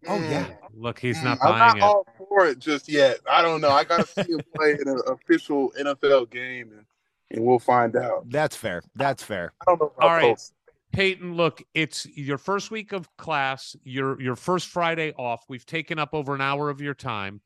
Oh 0.07 0.21
yeah. 0.21 0.47
Mm, 0.47 0.57
Look, 0.77 1.01
he's 1.01 1.19
mm, 1.19 1.25
not 1.25 1.39
I'm 1.43 1.51
buying 1.51 1.59
not 1.59 1.77
it. 1.79 1.83
all 1.83 2.07
for 2.35 2.47
it 2.47 2.59
just 2.59 2.89
yet. 2.89 3.19
I 3.31 3.43
don't 3.43 3.61
know. 3.61 3.71
I 3.71 3.85
gotta 3.85 4.07
see 4.25 4.33
him 4.33 4.41
play 4.55 4.73
in 4.73 4.89
an 4.89 5.01
official 5.07 5.73
NFL 5.79 6.31
game, 6.31 6.73
and, 6.73 6.85
and 7.31 7.45
we'll 7.45 7.59
find 7.59 7.97
out. 7.97 8.29
That's 8.29 8.57
fair. 8.57 8.83
That's 8.95 9.23
fair. 9.23 9.53
I 9.61 9.65
don't 9.67 9.81
know. 9.81 9.93
All 10.01 10.11
right. 10.11 10.23
Colts. 10.23 10.53
Payton, 10.93 11.35
look, 11.35 11.61
it's 11.75 12.07
your 12.07 12.39
first 12.39 12.71
week 12.71 12.93
of 12.93 13.09
class, 13.17 13.75
your 13.83 14.21
your 14.21 14.37
first 14.37 14.69
Friday 14.69 15.13
off. 15.13 15.45
We've 15.49 15.67
taken 15.67 15.99
up 15.99 16.11
over 16.13 16.35
an 16.35 16.41
hour 16.41 16.71
of 16.71 16.81
your 16.81 16.95
time. 16.95 17.41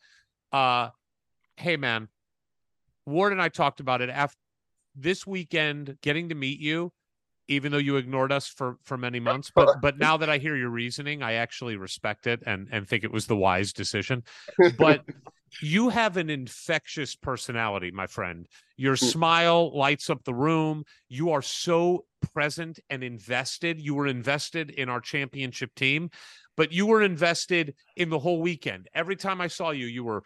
Uh 0.53 0.91
hey 1.57 1.77
man, 1.77 2.09
Ward 3.07 3.33
and 3.33 3.41
I 3.41 3.49
talked 3.49 3.81
about 3.81 4.03
it 4.03 4.11
after 4.11 4.39
this 4.95 5.27
weekend 5.27 5.97
getting 6.03 6.29
to 6.29 6.35
meet 6.35 6.61
you, 6.61 6.93
even 7.49 7.73
though 7.73 7.79
you 7.79 7.97
ignored 7.97 8.31
us 8.31 8.47
for 8.47 8.79
for 8.85 8.97
many 8.97 9.21
months. 9.21 9.51
But 9.55 9.81
but 9.81 9.99
now 9.99 10.17
that 10.19 10.31
I 10.31 10.39
hear 10.39 10.57
your 10.57 10.71
reasoning, 10.71 11.23
I 11.23 11.35
actually 11.35 11.77
respect 11.77 12.27
it 12.27 12.43
and 12.47 12.69
and 12.71 12.87
think 12.87 13.05
it 13.05 13.13
was 13.13 13.27
the 13.27 13.37
wise 13.37 13.73
decision. 13.73 14.23
But 14.79 15.05
you 15.63 15.89
have 15.89 16.17
an 16.17 16.31
infectious 16.31 17.17
personality, 17.17 17.91
my 17.91 18.07
friend. 18.07 18.47
Your 18.77 18.97
mm. 18.97 19.11
smile 19.11 19.77
lights 19.77 20.11
up 20.11 20.23
the 20.25 20.35
room. 20.35 20.85
You 21.09 21.31
are 21.31 21.43
so 21.43 22.05
present 22.35 22.79
and 22.91 23.03
invested. 23.03 23.81
You 23.81 23.95
were 23.95 24.07
invested 24.07 24.71
in 24.71 24.89
our 24.89 25.01
championship 25.01 25.75
team, 25.75 26.11
but 26.57 26.73
you 26.73 26.87
were 26.87 27.03
invested 27.03 27.75
in 27.97 28.11
the 28.11 28.19
whole 28.19 28.41
weekend. 28.43 28.89
Every 28.95 29.17
time 29.17 29.41
I 29.41 29.47
saw 29.47 29.71
you, 29.71 29.87
you 29.87 30.05
were 30.05 30.23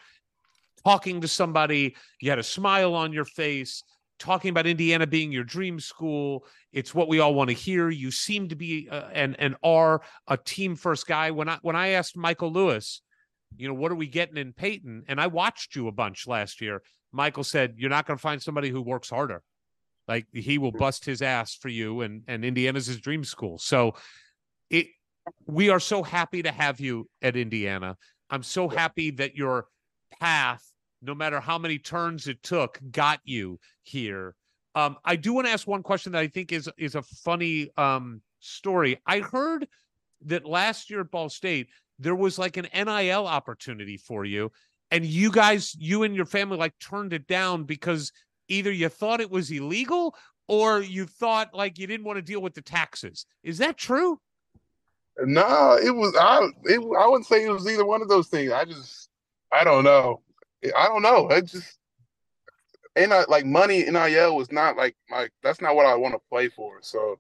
talking 0.85 1.21
to 1.21 1.29
somebody, 1.29 1.95
you 2.21 2.31
had 2.31 2.39
a 2.39 2.45
smile 2.45 2.95
on 2.95 3.13
your 3.13 3.25
face, 3.25 3.83
talking 4.23 4.51
about 4.51 4.67
Indiana 4.67 5.07
being 5.07 5.33
your 5.33 5.45
dream 5.45 5.81
school. 5.81 6.47
It's 6.73 6.95
what 6.95 7.09
we 7.09 7.19
all 7.21 7.35
want 7.35 7.51
to 7.51 7.55
hear. 7.55 7.91
You 7.91 8.11
seem 8.11 8.49
to 8.49 8.55
be 8.55 8.89
uh, 8.91 9.09
and 9.13 9.37
and 9.39 9.57
are 9.63 10.03
a 10.29 10.37
team 10.37 10.77
first 10.77 11.07
guy. 11.07 11.31
When 11.31 11.49
I 11.49 11.59
when 11.63 11.77
I 11.77 11.89
asked 11.89 12.17
Michael 12.17 12.53
Lewis, 12.53 13.03
you 13.57 13.69
know, 13.69 13.75
what 13.75 13.91
are 13.93 13.97
we 13.97 14.07
getting 14.07 14.37
in 14.37 14.53
Payton? 14.53 15.05
And 15.09 15.21
I 15.21 15.27
watched 15.27 15.75
you 15.75 15.89
a 15.89 15.93
bunch 15.93 16.27
last 16.27 16.61
year. 16.61 16.83
Michael 17.11 17.45
said, 17.45 17.75
You're 17.77 17.91
not 17.91 18.07
going 18.07 18.17
to 18.17 18.23
find 18.23 18.41
somebody 18.41 18.71
who 18.71 18.81
works 18.81 19.11
harder. 19.11 19.43
Like 20.09 20.27
he 20.33 20.59
will 20.59 20.73
bust 20.73 21.05
his 21.05 21.23
ass 21.23 21.55
for 21.55 21.69
you, 21.69 22.01
and 22.01 22.23
and 22.27 22.45
Indiana's 22.45 22.87
his 22.87 23.01
dream 23.01 23.25
school. 23.25 23.59
So 23.59 23.95
it 24.71 24.87
we 25.47 25.71
are 25.71 25.81
so 25.81 26.03
happy 26.03 26.43
to 26.43 26.51
have 26.51 26.81
you 26.81 27.09
at 27.21 27.37
Indiana. 27.37 27.97
I'm 28.31 28.43
so 28.43 28.69
happy 28.69 29.11
that 29.13 29.37
your 29.37 29.67
path, 30.21 30.65
no 31.03 31.15
matter 31.15 31.41
how 31.41 31.59
many 31.59 31.79
turns 31.79 32.29
it 32.29 32.43
took, 32.43 32.81
got 32.91 33.21
you 33.25 33.59
here. 33.83 34.35
Um, 34.75 34.97
I 35.05 35.17
do 35.17 35.35
want 35.35 35.47
to 35.47 35.53
ask 35.53 35.67
one 35.67 35.83
question 35.83 36.13
that 36.13 36.21
I 36.21 36.29
think 36.29 36.53
is 36.53 36.71
is 36.79 36.95
a 36.95 37.03
funny 37.03 37.71
um 37.77 38.23
story. 38.41 39.01
I 39.07 39.21
heard 39.21 39.69
that 40.25 40.47
last 40.47 40.89
year 40.89 41.01
at 41.01 41.11
Ball 41.11 41.29
State, 41.29 41.69
there 41.99 42.15
was 42.15 42.39
like 42.39 42.57
an 42.57 42.69
NIL 42.73 43.27
opportunity 43.27 43.97
for 43.97 44.25
you, 44.25 44.51
and 44.91 45.05
you 45.05 45.31
guys, 45.31 45.75
you 45.79 46.05
and 46.05 46.15
your 46.15 46.27
family, 46.27 46.57
like 46.57 46.79
turned 46.79 47.13
it 47.13 47.27
down 47.27 47.65
because 47.65 48.13
either 48.49 48.71
you 48.71 48.89
thought 48.89 49.21
it 49.21 49.31
was 49.31 49.51
illegal 49.51 50.15
or 50.49 50.81
you 50.81 51.07
thought 51.07 51.55
like 51.55 51.79
you 51.79 51.87
didn't 51.87 52.05
want 52.05 52.17
to 52.17 52.23
deal 52.23 52.41
with 52.41 52.55
the 52.55 52.63
taxes. 52.63 53.27
Is 53.43 53.59
that 53.59 53.77
true? 53.77 54.21
No, 55.19 55.79
it 55.83 55.95
was 55.95 56.17
I. 56.19 56.49
It, 56.65 56.79
I 56.79 57.07
wouldn't 57.07 57.27
say 57.27 57.45
it 57.45 57.51
was 57.51 57.69
either 57.69 57.85
one 57.85 58.03
of 58.03 58.09
those 58.09 58.29
things. 58.29 58.53
I 58.53 58.65
just, 58.65 59.11
I 59.53 59.65
don't 59.65 59.85
know. 59.85 60.23
I 60.65 60.87
don't 60.87 61.03
know. 61.03 61.29
I 61.31 61.41
just, 61.41 61.79
and 62.97 63.13
I 63.13 63.25
like 63.29 63.45
money 63.45 63.85
NIL 63.85 64.37
was 64.37 64.53
not 64.53 64.77
like 64.77 64.97
like 65.11 65.33
that's 65.43 65.61
not 65.61 65.75
what 65.75 65.87
I 65.87 65.95
want 65.95 66.15
to 66.15 66.21
play 66.31 66.49
for. 66.49 66.79
So, 66.83 67.19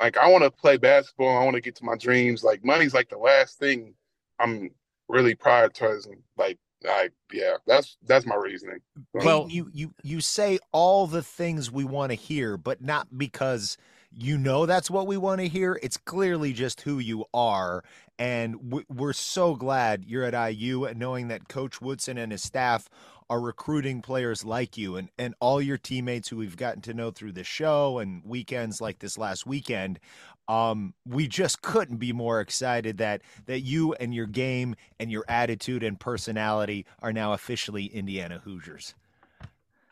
like 0.00 0.16
I 0.16 0.28
want 0.28 0.44
to 0.44 0.50
play 0.50 0.76
basketball. 0.76 1.38
I 1.38 1.44
want 1.44 1.54
to 1.54 1.60
get 1.60 1.76
to 1.76 1.84
my 1.84 1.96
dreams. 1.96 2.42
Like 2.42 2.64
money's 2.64 2.94
like 2.94 3.08
the 3.08 3.18
last 3.18 3.58
thing 3.58 3.94
I'm 4.38 4.70
really 5.08 5.34
prioritizing. 5.34 6.22
Like, 6.36 6.58
I 6.88 7.10
yeah, 7.32 7.56
that's 7.66 7.98
that's 8.06 8.26
my 8.26 8.36
reasoning. 8.36 8.80
Well, 9.12 9.46
you 9.50 9.70
you 9.72 9.92
you 10.02 10.20
say 10.20 10.58
all 10.72 11.06
the 11.06 11.22
things 11.22 11.70
we 11.70 11.84
want 11.84 12.10
to 12.10 12.16
hear, 12.16 12.56
but 12.56 12.82
not 12.82 13.18
because 13.18 13.76
you 14.16 14.38
know 14.38 14.66
that's 14.66 14.90
what 14.90 15.06
we 15.06 15.16
want 15.16 15.40
to 15.40 15.48
hear. 15.48 15.78
It's 15.82 15.96
clearly 15.96 16.52
just 16.52 16.80
who 16.82 16.98
you 16.98 17.24
are, 17.32 17.84
and 18.18 18.72
we- 18.72 18.84
we're 18.88 19.12
so 19.12 19.54
glad 19.54 20.04
you're 20.04 20.24
at 20.24 20.34
IU, 20.34 20.92
knowing 20.94 21.28
that 21.28 21.48
Coach 21.48 21.80
Woodson 21.80 22.18
and 22.18 22.32
his 22.32 22.42
staff 22.42 22.88
are 23.28 23.40
recruiting 23.40 24.02
players 24.02 24.44
like 24.44 24.76
you, 24.76 24.96
and 24.96 25.10
and 25.18 25.34
all 25.40 25.62
your 25.62 25.78
teammates 25.78 26.28
who 26.28 26.36
we've 26.38 26.56
gotten 26.56 26.82
to 26.82 26.94
know 26.94 27.10
through 27.12 27.32
the 27.32 27.44
show 27.44 27.98
and 27.98 28.24
weekends 28.24 28.80
like 28.80 28.98
this 28.98 29.16
last 29.18 29.46
weekend. 29.46 30.00
Um, 30.48 30.94
we 31.06 31.28
just 31.28 31.62
couldn't 31.62 31.98
be 31.98 32.12
more 32.12 32.40
excited 32.40 32.98
that 32.98 33.22
that 33.46 33.60
you 33.60 33.94
and 33.94 34.12
your 34.14 34.26
game 34.26 34.74
and 34.98 35.10
your 35.12 35.24
attitude 35.28 35.84
and 35.84 35.98
personality 36.00 36.86
are 37.00 37.12
now 37.12 37.32
officially 37.34 37.86
Indiana 37.86 38.40
Hoosiers. 38.44 38.94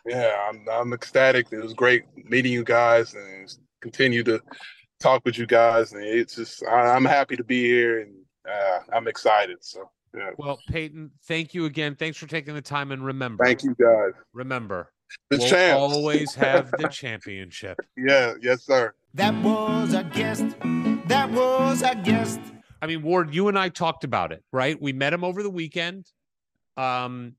yeah, 0.07 0.49
I'm 0.49 0.67
I'm 0.71 0.93
ecstatic. 0.93 1.49
It 1.53 1.63
was 1.63 1.75
great 1.75 2.05
meeting 2.29 2.53
you 2.53 2.65
guys 2.65 3.15
and 3.15 3.55
continue 3.81 4.23
to 4.25 4.41
talk 5.01 5.23
with 5.25 5.39
you 5.39 5.47
guys. 5.47 5.93
And 5.93 6.03
it's 6.05 6.37
just 6.37 6.65
I, 6.67 6.95
I'm 6.95 7.05
happy 7.05 7.37
to 7.37 7.45
be 7.45 7.63
here 7.65 8.01
and 8.01 8.13
uh, 8.49 8.79
I'm 8.93 9.09
excited. 9.09 9.59
So 9.61 9.91
yeah, 10.17 10.31
Well, 10.39 10.59
Payton, 10.69 11.11
thank 11.27 11.55
you 11.55 11.67
again. 11.67 11.95
Thanks 11.95 12.17
for 12.17 12.27
taking 12.27 12.55
the 12.55 12.63
time. 12.63 12.93
And 12.93 13.05
remember, 13.05 13.45
thank 13.45 13.63
you 13.63 13.75
guys. 13.81 14.13
Remember, 14.33 14.91
The 15.31 15.39
we'll 15.39 15.49
champs. 15.49 15.95
always 15.95 16.35
have 16.35 16.71
the 16.79 16.89
championship. 16.93 17.79
Yeah, 17.97 18.35
yes, 18.41 18.63
sir. 18.65 18.95
That 19.15 19.35
was 19.43 19.95
a 19.95 20.05
guest. 20.05 20.45
That 21.07 21.31
was 21.31 21.83
a 21.83 21.95
guest. 21.95 22.41
I 22.81 22.87
mean, 22.87 23.03
Ward, 23.03 23.35
you 23.35 23.49
and 23.49 23.59
I 23.59 23.69
talked 23.71 24.05
about 24.05 24.33
it, 24.33 24.43
right? 24.53 24.81
We 24.81 24.93
met 24.93 25.13
him 25.13 25.25
over 25.25 25.43
the 25.43 25.51
weekend. 25.51 26.07
Um, 26.77 27.35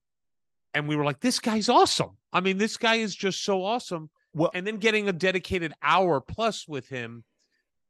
and 0.74 0.88
we 0.88 0.96
were 0.96 1.06
like, 1.06 1.20
this 1.22 1.40
guy's 1.40 1.70
awesome. 1.70 2.18
I 2.34 2.42
mean, 2.42 2.58
this 2.58 2.78
guy 2.78 2.96
is 2.96 3.16
just 3.16 3.44
so 3.44 3.64
awesome. 3.64 4.10
Well- 4.34 4.52
and 4.54 4.66
then 4.66 4.78
getting 4.78 5.08
a 5.10 5.14
dedicated 5.14 5.74
hour 5.82 6.22
plus 6.22 6.68
with 6.68 6.88
him. 6.88 7.24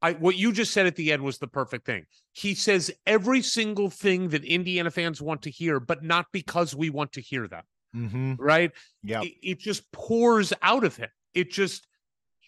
I 0.01 0.13
what 0.13 0.37
you 0.37 0.53
just 0.53 0.71
said 0.73 0.85
at 0.85 0.95
the 0.95 1.11
end 1.11 1.23
was 1.23 1.39
the 1.39 1.47
perfect 1.47 1.85
thing. 1.85 2.05
He 2.31 2.53
says 2.55 2.89
every 3.05 3.41
single 3.41 3.89
thing 3.89 4.29
that 4.29 4.45
Indiana 4.45 4.91
fans 4.91 5.21
want 5.21 5.41
to 5.41 5.49
hear, 5.51 5.79
but 5.81 6.03
not 6.03 6.27
because 6.31 6.73
we 6.73 6.89
want 6.89 7.11
to 7.13 7.21
hear 7.21 7.47
them, 7.49 7.63
Mm-hmm. 7.95 8.35
right? 8.37 8.71
Yeah. 9.03 9.23
it, 9.23 9.33
it 9.43 9.59
just 9.59 9.91
pours 9.91 10.53
out 10.61 10.85
of 10.85 10.95
him. 10.95 11.09
It 11.33 11.51
just 11.51 11.85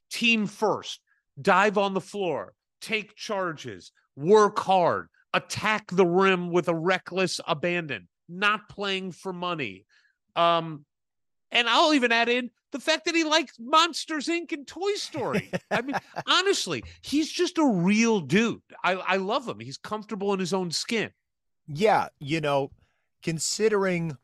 team 0.09 0.45
first, 0.47 1.01
dive 1.41 1.77
on 1.77 1.93
the 1.93 1.99
floor, 2.01 2.53
take 2.79 3.15
charges, 3.15 3.91
work 4.15 4.57
hard, 4.59 5.09
attack 5.33 5.87
the 5.91 6.05
rim 6.05 6.51
with 6.51 6.69
a 6.69 6.75
reckless 6.75 7.41
abandon, 7.45 8.07
not 8.29 8.69
playing 8.69 9.11
for 9.11 9.33
money. 9.33 9.85
Um, 10.37 10.85
and 11.51 11.67
I'll 11.67 11.93
even 11.93 12.13
add 12.13 12.29
in 12.29 12.49
the 12.71 12.79
fact 12.79 13.05
that 13.05 13.15
he 13.15 13.23
likes 13.23 13.57
Monsters 13.59 14.27
Inc. 14.27 14.51
and 14.51 14.65
Toy 14.65 14.93
Story. 14.95 15.51
I 15.69 15.81
mean, 15.81 15.95
honestly, 16.27 16.83
he's 17.01 17.31
just 17.31 17.57
a 17.57 17.65
real 17.65 18.19
dude. 18.19 18.61
I, 18.83 18.93
I 18.93 19.17
love 19.17 19.47
him. 19.47 19.59
He's 19.59 19.77
comfortable 19.77 20.33
in 20.33 20.39
his 20.39 20.53
own 20.53 20.71
skin. 20.71 21.11
Yeah, 21.67 22.07
you 22.19 22.41
know, 22.41 22.71
considering 23.21 24.17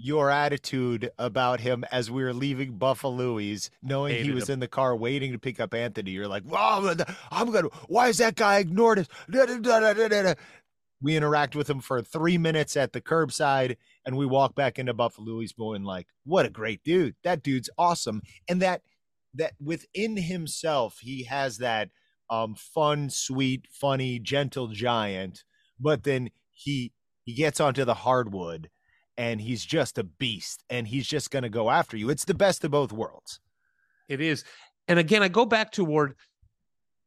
your 0.00 0.30
attitude 0.30 1.10
about 1.18 1.58
him 1.58 1.84
as 1.90 2.08
we 2.08 2.22
were 2.22 2.32
leaving 2.32 2.78
Buffalouie's, 2.78 3.68
knowing 3.82 4.24
he 4.24 4.30
was 4.30 4.48
him. 4.48 4.54
in 4.54 4.60
the 4.60 4.68
car 4.68 4.94
waiting 4.94 5.32
to 5.32 5.38
pick 5.40 5.58
up 5.58 5.74
Anthony, 5.74 6.12
you're 6.12 6.28
like, 6.28 6.44
"Wow, 6.44 6.94
I'm 7.32 7.50
gonna. 7.50 7.68
Why 7.88 8.08
is 8.08 8.18
that 8.18 8.36
guy 8.36 8.58
ignored 8.58 9.00
us?" 9.00 9.08
Da, 9.28 9.46
da, 9.46 9.58
da. 9.58 10.34
We 11.00 11.16
interact 11.16 11.54
with 11.54 11.70
him 11.70 11.80
for 11.80 12.02
three 12.02 12.38
minutes 12.38 12.76
at 12.76 12.92
the 12.92 13.00
curbside, 13.00 13.76
and 14.04 14.16
we 14.16 14.26
walk 14.26 14.54
back 14.54 14.78
into 14.78 14.94
Buffalouie's, 14.94 15.52
going 15.52 15.84
like, 15.84 16.08
"What 16.24 16.46
a 16.46 16.50
great 16.50 16.82
dude! 16.84 17.14
That 17.22 17.42
dude's 17.42 17.70
awesome!" 17.78 18.22
And 18.48 18.60
that 18.62 18.82
that 19.34 19.54
within 19.60 20.16
himself, 20.16 20.98
he 21.00 21.24
has 21.24 21.58
that 21.58 21.90
um 22.30 22.54
fun, 22.54 23.10
sweet, 23.10 23.66
funny, 23.70 24.18
gentle 24.18 24.68
giant, 24.68 25.44
but 25.78 26.02
then 26.02 26.30
he 26.52 26.92
he 27.24 27.34
gets 27.34 27.60
onto 27.60 27.84
the 27.84 27.94
hardwood 27.94 28.70
and 29.18 29.40
he's 29.40 29.64
just 29.64 29.98
a 29.98 30.04
beast 30.04 30.64
and 30.70 30.88
he's 30.88 31.06
just 31.06 31.30
going 31.30 31.42
to 31.42 31.50
go 31.50 31.70
after 31.70 31.96
you. 31.96 32.08
It's 32.08 32.24
the 32.24 32.34
best 32.34 32.64
of 32.64 32.70
both 32.70 32.92
worlds. 32.92 33.40
It 34.08 34.20
is. 34.20 34.44
And 34.86 34.98
again, 34.98 35.22
I 35.22 35.28
go 35.28 35.44
back 35.44 35.72
to 35.72 35.84
Ward 35.84 36.14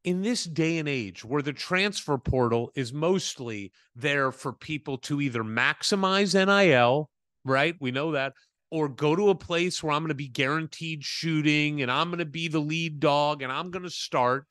in 0.04 0.22
this 0.22 0.44
day 0.46 0.78
and 0.78 0.90
age 0.90 1.24
where 1.24 1.42
the 1.42 1.54
transfer 1.54 2.18
portal 2.18 2.72
is 2.76 2.92
mostly 2.92 3.72
there 3.96 4.32
for 4.32 4.52
people 4.52 4.98
to 4.98 5.22
either 5.22 5.44
maximize 5.44 6.34
NIL, 6.34 7.10
right? 7.46 7.76
We 7.80 7.92
know 7.92 8.12
that, 8.14 8.34
or 8.72 8.90
go 8.90 9.16
to 9.16 9.30
a 9.30 9.36
place 9.36 9.84
where 9.84 9.94
I'm 9.94 10.02
going 10.02 10.10
to 10.10 10.16
be 10.16 10.28
guaranteed 10.28 11.04
shooting 11.04 11.82
and 11.82 11.92
I'm 11.92 12.10
going 12.10 12.20
to 12.20 12.26
be 12.26 12.48
the 12.48 12.60
lead 12.60 13.00
dog 13.00 13.42
and 13.42 13.52
I'm 13.52 13.70
going 13.70 13.84
to 13.84 13.90
start. 13.90 14.48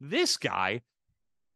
This 0.00 0.36
guy 0.36 0.80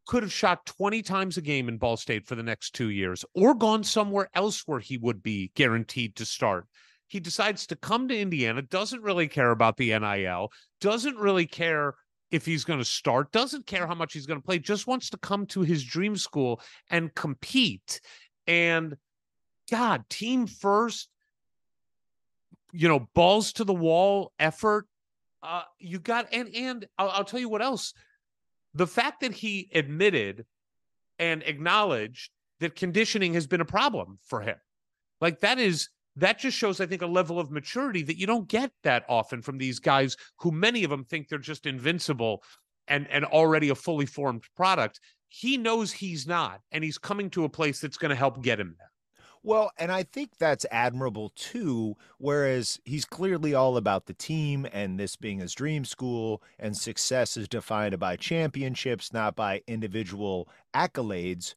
could 0.05 0.23
have 0.23 0.33
shot 0.33 0.65
20 0.65 1.01
times 1.01 1.37
a 1.37 1.41
game 1.41 1.69
in 1.69 1.77
Ball 1.77 1.95
State 1.95 2.27
for 2.27 2.35
the 2.35 2.43
next 2.43 2.75
two 2.75 2.89
years 2.89 3.23
or 3.33 3.53
gone 3.53 3.83
somewhere 3.83 4.29
else 4.33 4.63
where 4.65 4.79
he 4.79 4.97
would 4.97 5.23
be 5.23 5.51
guaranteed 5.55 6.15
to 6.17 6.25
start. 6.25 6.65
He 7.07 7.19
decides 7.19 7.65
to 7.67 7.75
come 7.75 8.07
to 8.07 8.19
Indiana, 8.19 8.61
doesn't 8.61 9.01
really 9.01 9.27
care 9.27 9.51
about 9.51 9.77
the 9.77 9.97
NIL, 9.97 10.51
doesn't 10.81 11.17
really 11.17 11.47
care 11.47 11.95
if 12.31 12.45
he's 12.45 12.63
going 12.63 12.79
to 12.79 12.85
start, 12.85 13.31
doesn't 13.31 13.65
care 13.65 13.87
how 13.87 13.95
much 13.95 14.13
he's 14.13 14.25
going 14.25 14.39
to 14.39 14.45
play, 14.45 14.59
just 14.59 14.87
wants 14.87 15.09
to 15.09 15.17
come 15.17 15.45
to 15.47 15.61
his 15.61 15.83
dream 15.83 16.15
school 16.15 16.61
and 16.89 17.13
compete. 17.15 18.01
And 18.47 18.95
God, 19.69 20.03
team 20.09 20.47
first, 20.47 21.09
you 22.71 22.87
know, 22.87 23.07
balls 23.13 23.53
to 23.53 23.63
the 23.63 23.73
wall 23.73 24.31
effort. 24.39 24.87
Uh, 25.41 25.63
you 25.79 25.99
got, 25.99 26.27
and, 26.33 26.53
and 26.53 26.87
I'll, 26.97 27.09
I'll 27.09 27.23
tell 27.23 27.39
you 27.39 27.49
what 27.49 27.61
else. 27.61 27.93
The 28.73 28.87
fact 28.87 29.21
that 29.21 29.33
he 29.33 29.69
admitted 29.73 30.45
and 31.17 31.43
acknowledged 31.43 32.31
that 32.59 32.75
conditioning 32.75 33.33
has 33.33 33.47
been 33.47 33.61
a 33.61 33.65
problem 33.65 34.19
for 34.25 34.41
him. 34.41 34.57
Like 35.21 35.39
that 35.41 35.59
is 35.59 35.89
that 36.21 36.39
just 36.39 36.57
shows, 36.57 36.79
I 36.79 36.85
think, 36.85 37.01
a 37.01 37.07
level 37.07 37.39
of 37.39 37.51
maturity 37.51 38.03
that 38.03 38.17
you 38.17 38.27
don't 38.27 38.47
get 38.47 38.71
that 38.83 39.05
often 39.09 39.41
from 39.41 39.57
these 39.57 39.79
guys 39.79 40.15
who 40.37 40.51
many 40.51 40.83
of 40.83 40.89
them 40.89 41.05
think 41.05 41.27
they're 41.27 41.39
just 41.39 41.65
invincible 41.65 42.43
and 42.87 43.07
and 43.09 43.25
already 43.25 43.69
a 43.69 43.75
fully 43.75 44.05
formed 44.05 44.43
product. 44.55 44.99
He 45.27 45.57
knows 45.57 45.91
he's 45.91 46.25
not, 46.27 46.61
and 46.71 46.83
he's 46.83 46.97
coming 46.97 47.29
to 47.31 47.43
a 47.43 47.49
place 47.49 47.79
that's 47.79 47.97
going 47.97 48.09
to 48.09 48.15
help 48.15 48.41
get 48.41 48.59
him 48.59 48.75
there. 48.77 48.89
Well, 49.41 49.71
and 49.77 49.91
I 49.91 50.03
think 50.03 50.37
that's 50.37 50.65
admirable 50.69 51.31
too. 51.35 51.95
Whereas 52.17 52.79
he's 52.83 53.05
clearly 53.05 53.53
all 53.53 53.77
about 53.77 54.05
the 54.05 54.13
team 54.13 54.67
and 54.73 54.99
this 54.99 55.15
being 55.15 55.39
his 55.39 55.53
dream 55.53 55.85
school, 55.85 56.43
and 56.57 56.75
success 56.75 57.37
is 57.37 57.47
defined 57.47 57.97
by 57.99 58.17
championships, 58.17 59.13
not 59.13 59.35
by 59.35 59.61
individual 59.67 60.49
accolades. 60.73 61.53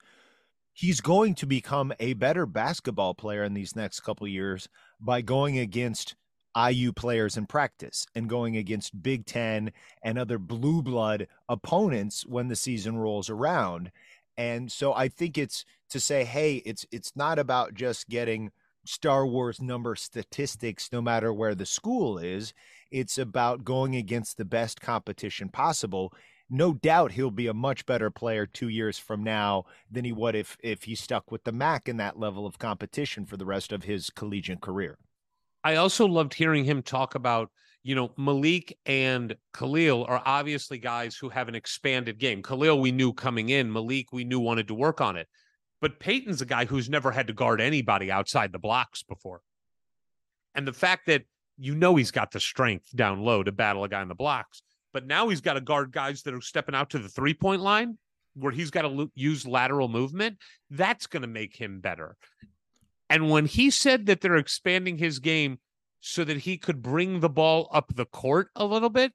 He's 0.72 1.00
going 1.00 1.34
to 1.36 1.46
become 1.46 1.92
a 2.00 2.14
better 2.14 2.46
basketball 2.46 3.14
player 3.14 3.44
in 3.44 3.54
these 3.54 3.76
next 3.76 4.00
couple 4.00 4.26
years 4.26 4.68
by 5.00 5.20
going 5.20 5.58
against 5.58 6.14
IU 6.56 6.92
players 6.92 7.36
in 7.36 7.46
practice 7.46 8.06
and 8.14 8.28
going 8.28 8.56
against 8.56 9.02
Big 9.02 9.26
Ten 9.26 9.72
and 10.02 10.18
other 10.18 10.38
blue 10.38 10.82
blood 10.82 11.28
opponents 11.48 12.26
when 12.26 12.48
the 12.48 12.56
season 12.56 12.96
rolls 12.96 13.30
around. 13.30 13.90
And 14.36 14.70
so 14.70 14.94
I 14.94 15.08
think 15.08 15.38
it's 15.38 15.64
to 15.90 16.00
say, 16.00 16.24
hey, 16.24 16.56
it's 16.64 16.86
it's 16.90 17.12
not 17.14 17.38
about 17.38 17.74
just 17.74 18.08
getting 18.08 18.50
Star 18.84 19.26
Wars 19.26 19.60
number 19.60 19.94
statistics 19.94 20.88
no 20.92 21.00
matter 21.00 21.32
where 21.32 21.54
the 21.54 21.66
school 21.66 22.18
is. 22.18 22.52
It's 22.90 23.18
about 23.18 23.64
going 23.64 23.96
against 23.96 24.36
the 24.36 24.44
best 24.44 24.80
competition 24.80 25.48
possible. 25.48 26.12
No 26.54 26.74
doubt 26.74 27.12
he'll 27.12 27.30
be 27.30 27.46
a 27.46 27.54
much 27.54 27.86
better 27.86 28.10
player 28.10 28.44
two 28.44 28.68
years 28.68 28.98
from 28.98 29.24
now 29.24 29.64
than 29.90 30.04
he 30.04 30.12
would 30.12 30.34
if 30.34 30.58
if 30.62 30.84
he 30.84 30.94
stuck 30.94 31.32
with 31.32 31.44
the 31.44 31.50
MAC 31.50 31.88
in 31.88 31.96
that 31.96 32.18
level 32.18 32.44
of 32.44 32.58
competition 32.58 33.24
for 33.24 33.38
the 33.38 33.46
rest 33.46 33.72
of 33.72 33.84
his 33.84 34.10
collegiate 34.10 34.60
career. 34.60 34.98
I 35.64 35.76
also 35.76 36.06
loved 36.06 36.34
hearing 36.34 36.66
him 36.66 36.82
talk 36.82 37.14
about, 37.14 37.50
you 37.82 37.94
know, 37.94 38.12
Malik 38.18 38.76
and 38.84 39.34
Kel'el 39.54 40.06
are 40.06 40.20
obviously 40.26 40.76
guys 40.76 41.16
who 41.16 41.30
have 41.30 41.48
an 41.48 41.54
expanded 41.54 42.18
game. 42.18 42.42
Kel'el, 42.42 42.82
we 42.82 42.92
knew 42.92 43.14
coming 43.14 43.48
in, 43.48 43.72
Malik, 43.72 44.12
we 44.12 44.24
knew 44.24 44.38
wanted 44.38 44.68
to 44.68 44.74
work 44.74 45.00
on 45.00 45.16
it. 45.16 45.28
But 45.80 46.00
Payton's 46.00 46.42
a 46.42 46.46
guy 46.46 46.66
who's 46.66 46.90
never 46.90 47.12
had 47.12 47.28
to 47.28 47.32
guard 47.32 47.62
anybody 47.62 48.10
outside 48.10 48.52
the 48.52 48.58
blocks 48.58 49.02
before. 49.02 49.40
And 50.54 50.68
the 50.68 50.74
fact 50.74 51.06
that 51.06 51.22
you 51.56 51.74
know 51.74 51.96
he's 51.96 52.10
got 52.10 52.30
the 52.30 52.40
strength 52.40 52.94
down 52.94 53.22
low 53.22 53.42
to 53.42 53.52
battle 53.52 53.84
a 53.84 53.88
guy 53.88 54.02
in 54.02 54.08
the 54.08 54.14
blocks, 54.14 54.60
but 54.92 55.06
now 55.06 55.28
he's 55.28 55.40
got 55.40 55.54
to 55.54 55.60
guard 55.60 55.92
guys 55.92 56.22
that 56.22 56.34
are 56.34 56.40
stepping 56.40 56.74
out 56.74 56.90
to 56.90 56.98
the 56.98 57.08
three 57.08 57.34
point 57.34 57.62
line 57.62 57.98
where 58.34 58.52
he's 58.52 58.70
got 58.70 58.82
to 58.82 58.88
lo- 58.88 59.10
use 59.14 59.46
lateral 59.46 59.88
movement. 59.88 60.38
That's 60.70 61.06
going 61.06 61.22
to 61.22 61.28
make 61.28 61.56
him 61.56 61.80
better. 61.80 62.16
And 63.10 63.30
when 63.30 63.46
he 63.46 63.70
said 63.70 64.06
that 64.06 64.20
they're 64.20 64.36
expanding 64.36 64.98
his 64.98 65.18
game 65.18 65.58
so 66.00 66.24
that 66.24 66.38
he 66.38 66.56
could 66.56 66.82
bring 66.82 67.20
the 67.20 67.28
ball 67.28 67.68
up 67.72 67.94
the 67.94 68.06
court 68.06 68.48
a 68.56 68.64
little 68.64 68.88
bit, 68.88 69.12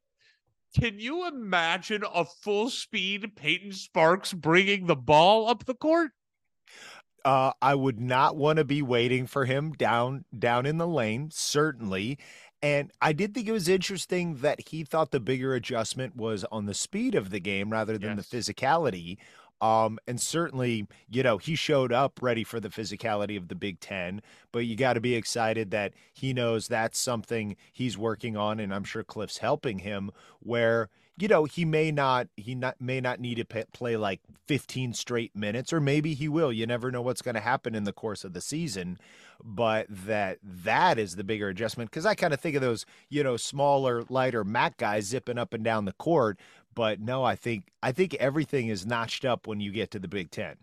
can 0.77 0.99
you 0.99 1.27
imagine 1.27 2.03
a 2.13 2.25
full 2.25 2.69
speed 2.69 3.35
Payton 3.35 3.73
Sparks 3.73 4.33
bringing 4.33 4.85
the 4.85 4.95
ball 4.95 5.49
up 5.49 5.65
the 5.65 5.73
court? 5.73 6.11
Uh, 7.25 7.51
I 7.61 7.75
would 7.75 7.99
not 7.99 8.37
want 8.37 8.57
to 8.57 8.63
be 8.63 8.81
waiting 8.81 9.25
for 9.27 9.45
him 9.45 9.73
down 9.73 10.25
down 10.37 10.65
in 10.65 10.77
the 10.77 10.87
lane, 10.87 11.29
certainly. 11.31 12.19
And 12.61 12.91
I 13.01 13.13
did 13.13 13.33
think 13.33 13.47
it 13.47 13.51
was 13.51 13.69
interesting 13.69 14.37
that 14.37 14.69
he 14.69 14.83
thought 14.83 15.11
the 15.11 15.19
bigger 15.19 15.53
adjustment 15.53 16.15
was 16.15 16.43
on 16.51 16.65
the 16.65 16.73
speed 16.73 17.13
of 17.13 17.29
the 17.29 17.39
game 17.39 17.69
rather 17.71 17.97
than 17.97 18.17
Yes. 18.17 18.27
the 18.29 18.37
physicality. 18.37 19.17
Um, 19.59 19.97
and 20.07 20.21
certainly, 20.21 20.87
you 21.09 21.23
know, 21.23 21.37
he 21.39 21.55
showed 21.55 21.91
up 21.91 22.19
ready 22.21 22.43
for 22.43 22.59
the 22.59 22.69
physicality 22.69 23.37
of 23.37 23.47
the 23.47 23.55
Big 23.55 23.79
Ten, 23.79 24.21
but 24.51 24.59
you 24.59 24.75
got 24.75 24.93
to 24.93 25.01
be 25.01 25.15
excited 25.15 25.71
that 25.71 25.93
he 26.13 26.31
knows 26.31 26.67
that's 26.67 26.99
something 26.99 27.55
he's 27.73 27.97
working 27.97 28.37
on, 28.37 28.59
and 28.59 28.73
I'm 28.73 28.83
sure 28.83 29.03
Cliff's 29.03 29.39
helping 29.39 29.79
him. 29.79 30.11
Where 30.39 30.89
you 31.17 31.27
know 31.27 31.45
he 31.45 31.65
may 31.65 31.91
not 31.91 32.27
he 32.35 32.55
not 32.55 32.79
may 32.79 33.01
not 33.01 33.19
need 33.19 33.35
to 33.37 33.65
play 33.73 33.97
like 33.97 34.21
15 34.47 34.93
straight 34.93 35.35
minutes, 35.35 35.73
or 35.73 35.79
maybe 35.79 36.13
he 36.13 36.27
will. 36.27 36.53
You 36.53 36.65
never 36.67 36.91
know 36.91 37.01
what's 37.01 37.21
going 37.21 37.35
to 37.35 37.41
happen 37.41 37.75
in 37.75 37.83
the 37.83 37.93
course 37.93 38.23
of 38.23 38.33
the 38.33 38.41
season, 38.41 38.99
but 39.43 39.87
that 39.89 40.37
that 40.43 40.99
is 40.99 41.15
the 41.15 41.23
bigger 41.23 41.49
adjustment 41.49 41.89
because 41.89 42.05
I 42.05 42.15
kind 42.15 42.33
of 42.33 42.39
think 42.39 42.55
of 42.55 42.61
those 42.61 42.85
you 43.09 43.23
know 43.23 43.37
smaller, 43.37 44.03
lighter 44.09 44.43
MAC 44.43 44.77
guys 44.77 45.05
zipping 45.05 45.37
up 45.37 45.53
and 45.53 45.63
down 45.63 45.85
the 45.85 45.93
court. 45.93 46.39
But 46.75 46.99
no, 46.99 47.23
I 47.23 47.35
think 47.35 47.69
I 47.81 47.91
think 47.91 48.13
everything 48.15 48.67
is 48.67 48.85
notched 48.85 49.25
up 49.25 49.47
when 49.47 49.59
you 49.59 49.71
get 49.71 49.89
to 49.91 49.99
the 49.99 50.07
Big 50.07 50.29
Ten. 50.29 50.55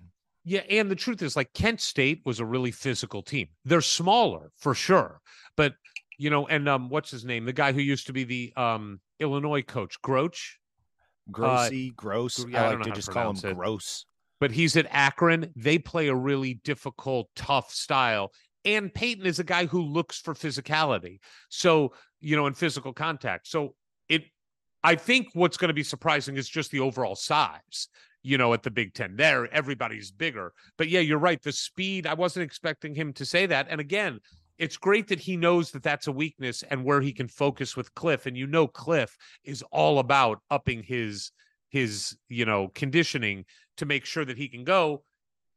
Yeah, 0.44 0.60
and 0.68 0.90
the 0.90 0.96
truth 0.96 1.22
is, 1.22 1.36
like 1.36 1.54
Kent 1.54 1.80
State 1.80 2.20
was 2.24 2.38
a 2.38 2.44
really 2.44 2.70
physical 2.70 3.22
team. 3.22 3.48
They're 3.64 3.80
smaller 3.80 4.52
for 4.56 4.74
sure, 4.74 5.20
but 5.56 5.74
you 6.18 6.30
know, 6.30 6.46
and 6.46 6.68
um, 6.68 6.88
what's 6.88 7.10
his 7.10 7.24
name? 7.24 7.44
The 7.44 7.52
guy 7.52 7.72
who 7.72 7.80
used 7.80 8.06
to 8.08 8.12
be 8.12 8.24
the 8.24 8.52
um 8.56 9.00
Illinois 9.20 9.62
coach, 9.62 10.00
Groch, 10.02 10.38
Grossy, 11.30 11.94
gross. 11.94 12.44
yeah, 12.48 12.64
I 12.64 12.70
I 12.70 12.74
like 12.74 12.82
to 12.84 12.92
just 12.92 13.10
call 13.10 13.30
him 13.30 13.50
it. 13.50 13.54
gross. 13.56 14.04
but 14.40 14.50
he's 14.50 14.76
at 14.76 14.86
Akron. 14.90 15.52
They 15.56 15.78
play 15.78 16.08
a 16.08 16.14
really 16.14 16.54
difficult, 16.54 17.28
tough 17.34 17.72
style. 17.72 18.32
And 18.66 18.92
Payton 18.92 19.26
is 19.26 19.38
a 19.38 19.44
guy 19.44 19.66
who 19.66 19.80
looks 19.82 20.18
for 20.20 20.34
physicality. 20.34 21.18
So, 21.48 21.92
you 22.20 22.36
know, 22.36 22.46
in 22.46 22.54
physical 22.54 22.92
contact. 22.92 23.46
So 23.46 23.74
it 24.08 24.24
I 24.82 24.96
think 24.96 25.28
what's 25.32 25.56
going 25.56 25.68
to 25.68 25.74
be 25.74 25.82
surprising 25.82 26.36
is 26.36 26.48
just 26.48 26.70
the 26.70 26.80
overall 26.80 27.14
size, 27.14 27.88
you 28.22 28.36
know, 28.38 28.52
at 28.52 28.62
the 28.62 28.70
Big 28.70 28.92
Ten. 28.94 29.16
There, 29.16 29.52
everybody's 29.52 30.10
bigger. 30.10 30.52
But 30.76 30.88
yeah, 30.88 31.00
you're 31.00 31.18
right. 31.18 31.42
The 31.42 31.52
speed, 31.52 32.06
I 32.06 32.14
wasn't 32.14 32.44
expecting 32.44 32.94
him 32.94 33.12
to 33.14 33.24
say 33.24 33.46
that. 33.46 33.66
And 33.70 33.80
again, 33.80 34.20
it's 34.58 34.76
great 34.76 35.08
that 35.08 35.20
he 35.20 35.36
knows 35.36 35.70
that 35.72 35.82
that's 35.82 36.06
a 36.06 36.12
weakness 36.12 36.62
and 36.70 36.84
where 36.84 37.00
he 37.00 37.12
can 37.12 37.28
focus 37.28 37.76
with 37.76 37.94
Cliff. 37.94 38.26
And 38.26 38.36
you 38.36 38.46
know, 38.46 38.66
Cliff 38.66 39.16
is 39.42 39.62
all 39.72 39.98
about 39.98 40.40
upping 40.50 40.82
his 40.84 41.32
his 41.70 42.16
you 42.28 42.44
know 42.44 42.68
conditioning 42.74 43.44
to 43.76 43.86
make 43.86 44.04
sure 44.04 44.24
that 44.24 44.36
he 44.38 44.48
can 44.48 44.64
go. 44.64 45.02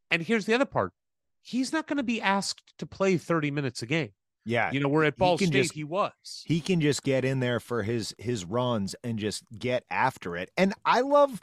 And 0.10 0.22
here's 0.24 0.45
the 0.45 0.53
other 0.56 0.65
part: 0.65 0.94
he's 1.41 1.72
not 1.72 1.86
going 1.88 1.98
to 1.98 2.03
be 2.03 2.22
asked 2.22 2.74
to 2.80 2.86
play 2.86 3.18
30 3.18 3.52
minutes 3.52 3.82
a 3.82 3.86
game. 3.86 4.10
Yeah, 4.45 4.72
You 4.72 4.80
know, 4.80 4.88
where 4.88 5.03
at 5.03 5.15
he 5.15 5.19
Ball 5.19 5.38
can 5.38 5.48
State 5.48 5.61
just- 5.64 5.74
he 5.74 5.84
was. 5.84 6.44
he 6.45 6.61
can 6.61 6.80
just 6.80 7.03
get 7.03 7.26
in 7.26 7.41
there 7.41 7.60
for 7.60 7.84
his 7.84 8.15
his 8.18 8.45
runs 8.45 8.95
and 9.03 9.19
just 9.19 9.44
get 9.60 9.84
after 9.91 10.38
it. 10.38 10.49
And 10.57 10.74
I 10.86 11.02
love 11.02 11.41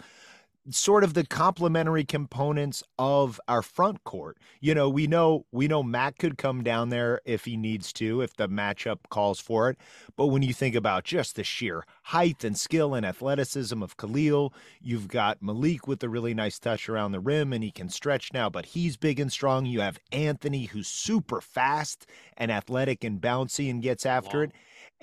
sort 0.70 1.04
of 1.04 1.14
the 1.14 1.26
complementary 1.26 2.04
components 2.04 2.82
of 2.98 3.40
our 3.48 3.62
front 3.62 4.02
court. 4.04 4.38
You 4.60 4.74
know, 4.74 4.88
we 4.88 5.06
know 5.06 5.44
we 5.52 5.68
know 5.68 5.82
Matt 5.82 6.18
could 6.18 6.38
come 6.38 6.62
down 6.62 6.88
there 6.88 7.20
if 7.24 7.44
he 7.44 7.56
needs 7.56 7.92
to, 7.94 8.22
if 8.22 8.34
the 8.36 8.48
matchup 8.48 9.00
calls 9.10 9.40
for 9.40 9.68
it. 9.68 9.78
But 10.16 10.26
when 10.28 10.42
you 10.42 10.54
think 10.54 10.74
about 10.74 11.04
just 11.04 11.36
the 11.36 11.44
sheer 11.44 11.84
height 12.04 12.44
and 12.44 12.58
skill 12.58 12.94
and 12.94 13.04
athleticism 13.04 13.82
of 13.82 13.96
Kel'el, 13.96 14.52
you've 14.80 15.08
got 15.08 15.42
Malik 15.42 15.86
with 15.86 16.02
a 16.02 16.08
really 16.08 16.34
nice 16.34 16.58
touch 16.58 16.88
around 16.88 17.12
the 17.12 17.20
rim 17.20 17.52
and 17.52 17.62
he 17.62 17.70
can 17.70 17.88
stretch 17.88 18.32
now, 18.32 18.48
but 18.48 18.66
he's 18.66 18.96
big 18.96 19.20
and 19.20 19.30
strong. 19.30 19.66
You 19.66 19.80
have 19.80 19.98
Anthony 20.12 20.64
who's 20.66 20.88
super 20.88 21.40
fast 21.40 22.06
and 22.36 22.50
athletic 22.50 23.04
and 23.04 23.20
bouncy 23.20 23.70
and 23.70 23.82
gets 23.82 24.06
after 24.06 24.38
Long. 24.38 24.44
it 24.46 24.52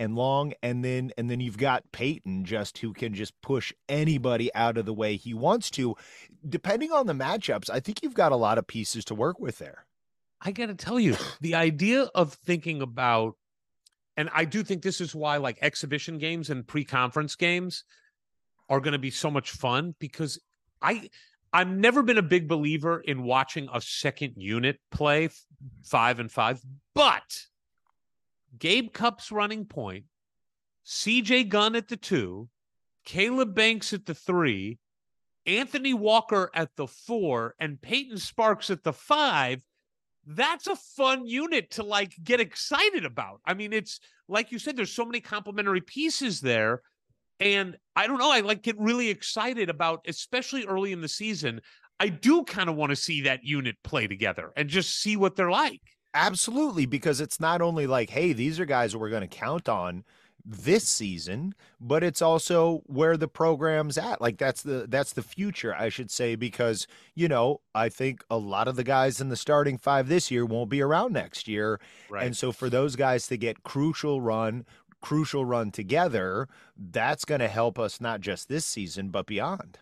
and 0.02 0.15
long 0.15 0.52
and 0.64 0.84
then 0.84 1.11
and 1.15 1.30
then 1.30 1.40
you've 1.40 1.60
got 1.60 1.91
Payton 1.91 2.44
just 2.44 2.80
who 2.80 2.91
can 2.91 3.14
just 3.14 3.40
push 3.41 3.72
anybody 3.88 4.53
out 4.56 4.76
of 4.78 4.88
the 4.88 4.94
way 4.94 5.15
he 5.15 5.34
wants 5.34 5.69
to. 5.72 5.95
Depending 6.48 6.91
on 6.91 7.06
the 7.06 7.14
matchups 7.14 7.69
I 7.69 7.80
think 7.80 8.02
you've 8.02 8.15
got 8.15 8.32
a 8.32 8.36
lot 8.36 8.57
of 8.57 8.65
pieces 8.65 9.06
to 9.06 9.15
work 9.15 9.40
with 9.40 9.60
there. 9.60 9.86
I 10.41 10.52
got 10.52 10.65
to 10.65 10.76
tell 10.76 10.99
you, 10.99 11.15
the 11.40 11.53
idea 11.53 12.10
of 12.15 12.34
thinking 12.34 12.82
about, 12.82 13.36
and 14.18 14.28
I 14.34 14.45
do 14.45 14.64
think 14.64 14.82
this 14.82 14.99
is 14.99 15.14
why 15.14 15.38
like 15.38 15.60
exhibition 15.61 16.18
games 16.18 16.49
and 16.49 16.65
pre-conference 16.65 17.36
games 17.36 17.84
are 18.68 18.80
going 18.80 18.94
to 18.94 18.99
be 18.99 19.11
so 19.11 19.30
much 19.30 19.52
fun 19.52 19.94
because 19.99 20.40
I 20.82 21.10
I've 21.53 21.69
never 21.69 22.02
been 22.02 22.18
a 22.18 22.23
big 22.23 22.48
believer 22.48 22.99
in 22.99 23.22
watching 23.22 23.69
a 23.72 23.82
second 23.82 24.34
unit 24.38 24.80
play 24.90 25.26
f- 25.26 25.45
five 25.84 26.19
and 26.19 26.32
five, 26.32 26.60
but 26.95 27.45
Gabe 28.57 28.91
Cupps 28.94 29.32
running 29.32 29.65
point, 29.65 30.06
CJ 30.86 31.49
Gunn 31.49 31.76
at 31.76 31.88
the 31.88 31.98
two, 31.98 32.49
Kaleb 33.06 33.53
Banks 33.53 33.94
at 33.94 34.06
the 34.06 34.15
three, 34.15 34.80
Anthony 35.45 35.94
Walker 35.94 36.52
at 36.53 36.76
the 36.76 36.88
four, 36.88 37.56
and 37.60 37.82
Payton 37.82 38.18
Sparks 38.18 38.69
at 38.69 38.84
the 38.84 38.94
five 38.94 39.61
that's 40.26 40.68
a 40.68 40.76
fun 40.76 41.26
unit 41.26 41.72
to 41.72 41.84
like 41.84 42.14
get 42.23 42.40
excited 42.40 43.06
about. 43.06 43.41
I 43.45 43.53
mean, 43.53 43.73
it's 43.73 43.99
like 44.28 44.52
you 44.52 44.60
said, 44.60 44.78
there's 44.78 44.94
so 44.94 45.06
many 45.06 45.19
complementary 45.19 45.82
pieces 45.82 46.41
there. 46.41 46.82
And 47.40 47.76
I 47.95 48.06
don't 48.06 48.19
know, 48.19 48.32
I 48.32 48.41
like 48.41 48.61
get 48.61 48.78
really 48.78 49.10
excited 49.10 49.69
about, 49.69 50.06
especially 50.07 50.65
early 50.65 50.91
in 50.91 51.02
the 51.02 51.07
season. 51.07 51.61
I 51.99 52.10
do 52.10 52.44
kind 52.44 52.69
of 52.69 52.76
want 52.76 52.91
to 52.91 52.95
see 52.95 53.22
that 53.22 53.44
unit 53.44 53.78
play 53.84 54.07
together 54.07 54.52
and 54.56 54.69
just 54.69 55.02
see 55.02 55.18
what 55.18 55.36
they're 55.36 55.52
like. 55.52 55.82
Absolutely 56.13 56.85
because 56.85 57.21
it's 57.21 57.39
not 57.39 57.61
only 57.61 57.88
like 57.88 58.09
hey 58.09 58.33
these 58.33 58.59
are 58.59 58.65
guys 58.65 58.91
that 58.91 58.99
we're 58.99 59.09
going 59.09 59.21
to 59.21 59.27
count 59.27 59.69
on 59.69 60.03
this 60.43 60.88
season 60.89 61.53
but 61.79 62.03
it's 62.03 62.21
also 62.21 62.81
where 62.88 63.15
the 63.15 63.27
program's 63.27 63.95
at 63.97 64.19
like 64.19 64.38
that's 64.39 64.63
the 64.63 64.88
that's 64.89 65.13
the 65.13 65.21
future 65.21 65.73
I 65.75 65.89
should 65.89 66.09
say 66.09 66.35
because 66.35 66.88
you 67.13 67.27
know 67.27 67.61
I 67.75 67.89
think 67.89 68.23
a 68.29 68.38
lot 68.38 68.67
of 68.67 68.75
the 68.75 68.83
guys 68.83 69.21
in 69.21 69.29
the 69.29 69.35
starting 69.35 69.77
five 69.77 70.07
this 70.07 70.31
year 70.31 70.43
won't 70.45 70.69
be 70.71 70.81
around 70.81 71.13
next 71.13 71.47
year 71.47 71.79
And 72.25 72.35
so 72.35 72.51
for 72.51 72.69
those 72.69 72.95
guys 72.95 73.27
to 73.27 73.38
get 73.38 73.61
crucial 73.63 74.19
run, 74.19 74.65
crucial 74.99 75.45
run 75.45 75.71
together, 75.71 76.47
that's 76.75 77.23
going 77.25 77.41
to 77.41 77.47
help 77.47 77.77
us 77.79 78.01
not 78.01 78.19
just 78.21 78.49
this 78.49 78.65
season 78.65 79.09
but 79.09 79.27
beyond. 79.27 79.77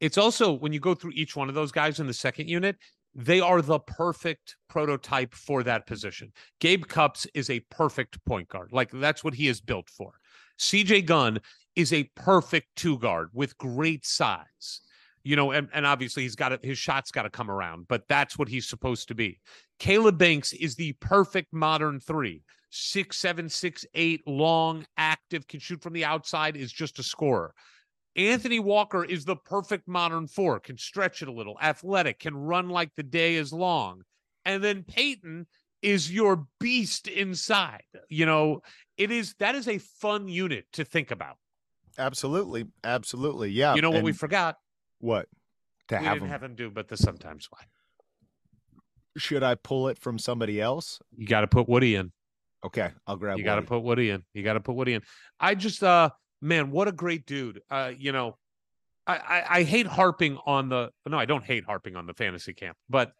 it's 0.00 0.18
also 0.18 0.52
when 0.52 0.72
you 0.72 0.80
go 0.80 0.94
through 0.94 1.12
each 1.14 1.34
one 1.34 1.48
of 1.48 1.54
those 1.54 1.72
guys 1.72 1.98
in 1.98 2.06
the 2.06 2.12
second 2.14 2.48
unit, 2.48 2.76
they 3.14 3.40
are 3.40 3.62
the 3.62 3.78
perfect 3.78 4.56
prototype 4.68 5.34
for 5.34 5.62
that 5.62 5.86
position. 5.86 6.32
Gabe 6.60 6.84
Cupps 6.86 7.26
is 7.34 7.50
a 7.50 7.60
perfect 7.70 8.22
point 8.24 8.48
guard. 8.48 8.72
Like 8.72 8.90
that's 8.90 9.22
what 9.22 9.34
he 9.34 9.48
is 9.48 9.60
built 9.60 9.88
for. 9.88 10.14
CJ 10.58 11.06
Gunn 11.06 11.40
is 11.76 11.92
a 11.92 12.04
perfect 12.14 12.68
two 12.76 12.98
guard 12.98 13.28
with 13.32 13.58
great 13.58 14.04
size. 14.04 14.80
You 15.22 15.36
know, 15.36 15.52
and, 15.52 15.68
and 15.72 15.86
obviously 15.86 16.24
he's 16.24 16.36
got 16.36 16.50
to, 16.50 16.58
his 16.62 16.76
shots 16.76 17.10
got 17.10 17.22
to 17.22 17.30
come 17.30 17.50
around, 17.50 17.88
but 17.88 18.06
that's 18.08 18.38
what 18.38 18.48
he's 18.48 18.68
supposed 18.68 19.08
to 19.08 19.14
be. 19.14 19.40
Kaleb 19.80 20.18
Banks 20.18 20.52
is 20.52 20.74
the 20.74 20.92
perfect 20.94 21.52
modern 21.52 21.98
three. 21.98 22.42
Six, 22.70 23.18
seven, 23.18 23.48
six, 23.48 23.86
eight, 23.94 24.20
long, 24.26 24.84
active, 24.98 25.46
can 25.48 25.60
shoot 25.60 25.80
from 25.80 25.92
the 25.92 26.04
outside, 26.04 26.56
is 26.56 26.72
just 26.72 26.98
a 26.98 27.02
scorer. 27.02 27.54
Anthony 28.16 28.60
Walker 28.60 29.04
is 29.04 29.24
the 29.24 29.36
perfect 29.36 29.88
modern 29.88 30.26
four, 30.26 30.60
can 30.60 30.78
stretch 30.78 31.22
it 31.22 31.28
a 31.28 31.32
little, 31.32 31.58
athletic, 31.60 32.20
can 32.20 32.36
run 32.36 32.68
like 32.68 32.94
the 32.96 33.02
day 33.02 33.34
is 33.34 33.52
long. 33.52 34.02
And 34.44 34.62
then 34.62 34.84
Payton 34.84 35.46
is 35.82 36.12
your 36.12 36.46
beast 36.60 37.08
inside. 37.08 37.82
You 38.08 38.26
know, 38.26 38.62
it 38.96 39.10
is 39.10 39.34
that 39.38 39.54
is 39.54 39.68
a 39.68 39.78
fun 39.78 40.28
unit 40.28 40.66
to 40.74 40.84
think 40.84 41.10
about. 41.10 41.36
Absolutely, 41.98 42.66
absolutely. 42.82 43.50
Yeah. 43.50 43.74
you 43.74 43.82
know 43.82 43.90
what 43.90 44.02
we 44.02 44.12
forgot? 44.12 44.56
what 44.98 45.28
to 45.88 45.98
We 45.98 46.04
have 46.04 46.18
him? 46.18 46.28
have 46.28 46.42
him 46.42 46.54
do, 46.54 46.70
but 46.70 46.88
the 46.88 46.96
sometimes 46.96 47.48
why. 47.50 47.60
Should 49.16 49.42
I 49.42 49.54
pull 49.54 49.88
it 49.88 49.98
from 49.98 50.18
somebody 50.18 50.60
else? 50.60 50.98
You 51.16 51.26
got 51.26 51.42
to 51.42 51.46
put 51.46 51.68
Woody 51.68 51.94
in. 51.94 52.10
Okay, 52.64 52.90
I'll 53.06 53.16
grab. 53.16 53.38
You 53.38 53.44
got 53.44 53.56
to 53.56 53.62
put 53.62 53.80
Woody 53.80 54.10
in. 54.10 54.24
You 54.32 54.42
got 54.42 54.54
to 54.54 54.60
put 54.60 54.74
Woody 54.74 54.94
in. 54.94 55.02
I 55.38 55.54
just, 55.54 55.84
uh, 55.84 56.10
man, 56.44 56.70
what 56.70 56.88
a 56.88 56.92
great 56.92 57.26
dude. 57.26 57.60
Uh, 57.70 57.92
you 57.96 58.12
know, 58.12 58.36
I, 59.06 59.16
I, 59.16 59.44
I 59.58 59.62
hate 59.62 59.86
harping 59.86 60.38
on 60.46 60.68
the. 60.68 60.90
No, 61.06 61.18
I 61.18 61.24
don't 61.24 61.44
hate 61.44 61.64
harping 61.64 61.96
on 61.96 62.06
the 62.06 62.14
fantasy 62.14 62.52
camp, 62.52 62.76
but 62.88 63.12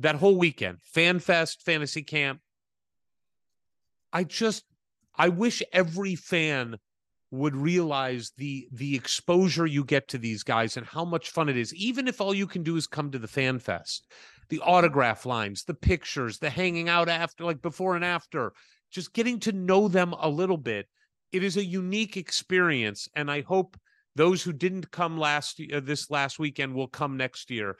that 0.00 0.16
whole 0.16 0.36
weekend, 0.36 0.78
Fan 0.82 1.20
Fest, 1.20 1.62
fantasy 1.64 2.02
camp. 2.02 2.40
I 4.12 4.24
just, 4.24 4.64
I 5.16 5.28
wish 5.28 5.62
every 5.72 6.14
fan 6.14 6.76
would 7.30 7.56
realize 7.56 8.32
the 8.36 8.68
the 8.70 8.94
exposure 8.94 9.66
you 9.66 9.84
get 9.84 10.06
to 10.06 10.18
these 10.18 10.44
guys 10.44 10.76
and 10.76 10.86
how 10.86 11.04
much 11.04 11.30
fun 11.30 11.48
it 11.48 11.56
is 11.56 11.74
even 11.74 12.06
if 12.06 12.20
all 12.20 12.32
you 12.32 12.46
can 12.46 12.62
do 12.62 12.76
is 12.76 12.86
come 12.86 13.10
to 13.10 13.18
the 13.18 13.26
fan 13.26 13.58
fest 13.58 14.06
the 14.50 14.60
autograph 14.60 15.26
lines 15.26 15.64
the 15.64 15.74
pictures 15.74 16.38
the 16.38 16.48
hanging 16.48 16.88
out 16.88 17.08
after 17.08 17.42
like 17.42 17.60
before 17.60 17.96
and 17.96 18.04
after 18.04 18.52
just 18.92 19.12
getting 19.14 19.40
to 19.40 19.50
know 19.50 19.88
them 19.88 20.14
a 20.20 20.28
little 20.28 20.56
bit 20.56 20.86
it 21.34 21.42
is 21.42 21.56
a 21.56 21.64
unique 21.64 22.16
experience 22.16 23.08
and 23.14 23.30
i 23.30 23.40
hope 23.42 23.76
those 24.16 24.42
who 24.42 24.52
didn't 24.52 24.90
come 24.90 25.18
last 25.18 25.60
uh, 25.72 25.80
this 25.80 26.10
last 26.10 26.38
weekend 26.38 26.74
will 26.74 26.88
come 26.88 27.16
next 27.16 27.50
year. 27.50 27.76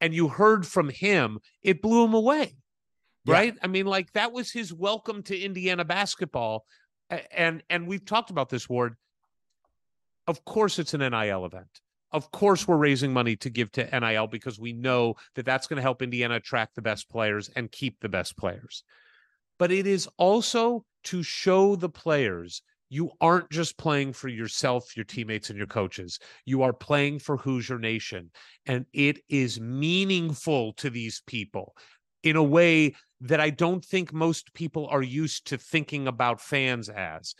And 0.00 0.14
you 0.14 0.28
heard 0.28 0.66
from 0.66 0.88
him 0.88 1.38
it 1.62 1.82
blew 1.82 2.04
him 2.04 2.14
away 2.14 2.56
Yeah. 3.24 3.34
right? 3.34 3.54
I 3.62 3.66
mean 3.66 3.86
like 3.86 4.12
that 4.12 4.32
was 4.32 4.50
his 4.50 4.72
welcome 4.72 5.22
to 5.24 5.38
indiana 5.38 5.84
basketball 5.84 6.64
and 7.30 7.62
and 7.70 7.86
we've 7.86 8.04
talked 8.04 8.30
about 8.30 8.48
this 8.48 8.68
ward. 8.68 8.96
Of 10.26 10.44
course 10.44 10.78
it's 10.78 10.94
an 10.94 11.00
nil 11.00 11.44
event. 11.44 11.80
Of 12.12 12.30
course 12.30 12.66
we're 12.66 12.76
raising 12.76 13.12
money 13.12 13.36
to 13.36 13.50
give 13.50 13.70
to 13.72 14.00
nil 14.00 14.26
because 14.26 14.58
we 14.58 14.72
know 14.72 15.14
that 15.34 15.46
that's 15.46 15.66
going 15.66 15.76
to 15.76 15.82
help 15.82 16.02
indiana 16.02 16.36
attract 16.36 16.74
the 16.74 16.82
best 16.82 17.08
players 17.08 17.50
and 17.56 17.70
keep 17.70 18.00
the 18.00 18.08
best 18.08 18.36
players. 18.36 18.84
But 19.58 19.72
it 19.72 19.86
is 19.86 20.08
also 20.18 20.84
to 21.04 21.22
show 21.22 21.76
the 21.76 21.88
players 21.88 22.62
you 22.88 23.10
aren't 23.20 23.50
just 23.50 23.76
playing 23.76 24.12
for 24.12 24.28
yourself, 24.28 24.96
your 24.96 25.04
teammates, 25.04 25.50
and 25.50 25.58
your 25.58 25.66
coaches. 25.66 26.18
You 26.44 26.62
are 26.62 26.72
playing 26.72 27.18
for 27.18 27.36
Hoosier 27.36 27.78
Nation. 27.78 28.30
And 28.66 28.86
it 28.92 29.20
is 29.28 29.60
meaningful 29.60 30.72
to 30.74 30.90
these 30.90 31.22
people 31.26 31.74
in 32.22 32.36
a 32.36 32.42
way 32.42 32.94
that 33.20 33.40
I 33.40 33.50
don't 33.50 33.84
think 33.84 34.12
most 34.12 34.52
people 34.54 34.86
are 34.88 35.02
used 35.02 35.48
to 35.48 35.58
thinking 35.58 36.06
about 36.06 36.40
fans 36.40 36.88
as. 36.88 37.34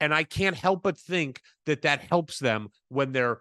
And 0.00 0.14
I 0.14 0.24
can't 0.24 0.56
help 0.56 0.82
but 0.82 0.98
think 0.98 1.40
that 1.66 1.82
that 1.82 2.00
helps 2.00 2.38
them 2.38 2.68
when 2.88 3.12
they're 3.12 3.40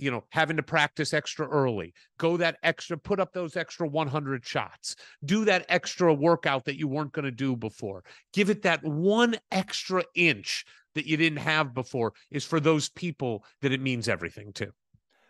you 0.00 0.10
know, 0.10 0.24
having 0.30 0.56
to 0.56 0.62
practice 0.62 1.12
extra 1.14 1.46
early, 1.48 1.92
go 2.18 2.36
that 2.38 2.58
extra, 2.62 2.96
put 2.98 3.20
up 3.20 3.32
those 3.32 3.56
extra 3.56 3.86
100 3.88 4.44
shots, 4.44 4.96
do 5.24 5.44
that 5.44 5.66
extra 5.68 6.12
workout 6.14 6.64
that 6.64 6.78
you 6.78 6.88
weren't 6.88 7.12
going 7.12 7.24
to 7.24 7.30
do 7.30 7.56
before. 7.56 8.04
Give 8.32 8.50
it 8.50 8.62
that 8.62 8.82
one 8.84 9.36
extra 9.52 10.04
inch 10.14 10.64
that 10.94 11.06
you 11.06 11.16
didn't 11.16 11.38
have 11.38 11.74
before 11.74 12.12
is 12.30 12.44
for 12.44 12.60
those 12.60 12.88
people 12.88 13.44
that 13.62 13.72
it 13.72 13.80
means 13.80 14.08
everything 14.08 14.52
to. 14.54 14.72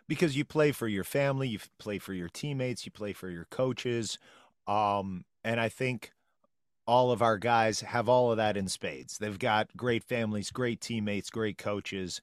because 0.07 0.35
you 0.35 0.43
play 0.45 0.71
for 0.71 0.87
your 0.87 1.03
family, 1.03 1.47
you 1.47 1.59
play 1.79 1.97
for 1.99 2.13
your 2.13 2.29
teammates, 2.29 2.85
you 2.85 2.91
play 2.91 3.13
for 3.13 3.29
your 3.29 3.45
coaches. 3.45 4.17
Um, 4.67 5.25
and 5.43 5.59
I 5.59 5.69
think 5.69 6.11
all 6.87 7.11
of 7.11 7.21
our 7.21 7.37
guys 7.37 7.81
have 7.81 8.09
all 8.09 8.31
of 8.31 8.37
that 8.37 8.57
in 8.57 8.67
spades. 8.67 9.17
They've 9.17 9.39
got 9.39 9.75
great 9.77 10.03
families, 10.03 10.51
great 10.51 10.81
teammates, 10.81 11.29
great 11.29 11.57
coaches. 11.57 12.21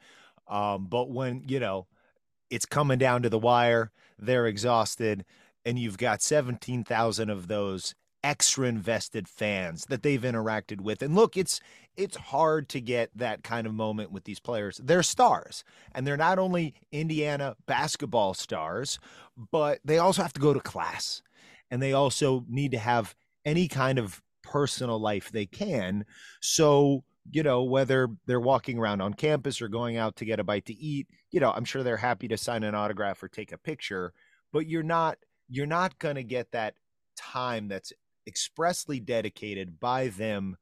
Um, 0.48 0.86
but 0.88 1.10
when, 1.10 1.44
you 1.48 1.60
know, 1.60 1.86
it's 2.50 2.66
coming 2.66 2.98
down 2.98 3.22
to 3.22 3.28
the 3.28 3.38
wire, 3.38 3.90
they're 4.18 4.46
exhausted, 4.46 5.24
and 5.64 5.78
you've 5.78 5.98
got 5.98 6.22
17,000 6.22 7.30
of 7.30 7.48
those 7.48 7.94
extra 8.24 8.66
invested 8.66 9.28
fans 9.28 9.86
that 9.88 10.02
they've 10.02 10.22
interacted 10.22 10.80
with. 10.80 11.02
And 11.02 11.14
look, 11.14 11.36
it's 11.36 11.60
it's 11.96 12.16
hard 12.16 12.68
to 12.68 12.80
get 12.80 13.10
that 13.16 13.42
kind 13.42 13.66
of 13.66 13.74
moment 13.74 14.12
with 14.12 14.22
these 14.22 14.38
players. 14.38 14.80
They're 14.82 15.02
stars, 15.02 15.64
and 15.92 16.06
they're 16.06 16.16
not 16.16 16.38
only 16.38 16.74
Indiana 16.92 17.56
basketball 17.66 18.34
stars, 18.34 19.00
but 19.50 19.80
they 19.84 19.98
also 19.98 20.22
have 20.22 20.32
to 20.34 20.40
go 20.40 20.54
to 20.54 20.60
class. 20.60 21.22
And 21.70 21.82
they 21.82 21.92
also 21.92 22.44
need 22.48 22.70
to 22.70 22.78
have 22.78 23.16
any 23.44 23.66
kind 23.66 23.98
of 23.98 24.22
personal 24.44 25.00
life 25.00 25.30
they 25.30 25.46
can. 25.46 26.06
So, 26.40 27.02
you 27.30 27.42
know, 27.42 27.64
whether 27.64 28.08
they're 28.26 28.40
walking 28.40 28.78
around 28.78 29.00
on 29.00 29.14
campus 29.14 29.60
or 29.60 29.68
going 29.68 29.96
out 29.96 30.16
to 30.16 30.24
get 30.24 30.40
a 30.40 30.44
bite 30.44 30.66
to 30.66 30.74
eat, 30.74 31.08
you 31.30 31.40
know, 31.40 31.52
I'm 31.52 31.64
sure 31.64 31.82
they're 31.82 31.96
happy 31.96 32.28
to 32.28 32.36
sign 32.36 32.62
an 32.62 32.74
autograph 32.74 33.22
or 33.22 33.28
take 33.28 33.52
a 33.52 33.58
picture, 33.58 34.12
but 34.52 34.66
you're 34.66 34.82
not 34.82 35.18
you're 35.48 35.66
not 35.66 35.98
going 35.98 36.16
to 36.16 36.22
get 36.22 36.52
that 36.52 36.74
time 37.16 37.68
that's 37.68 37.92
expressly 38.26 39.00
dedicated 39.00 39.80
by 39.80 40.08
them 40.08 40.56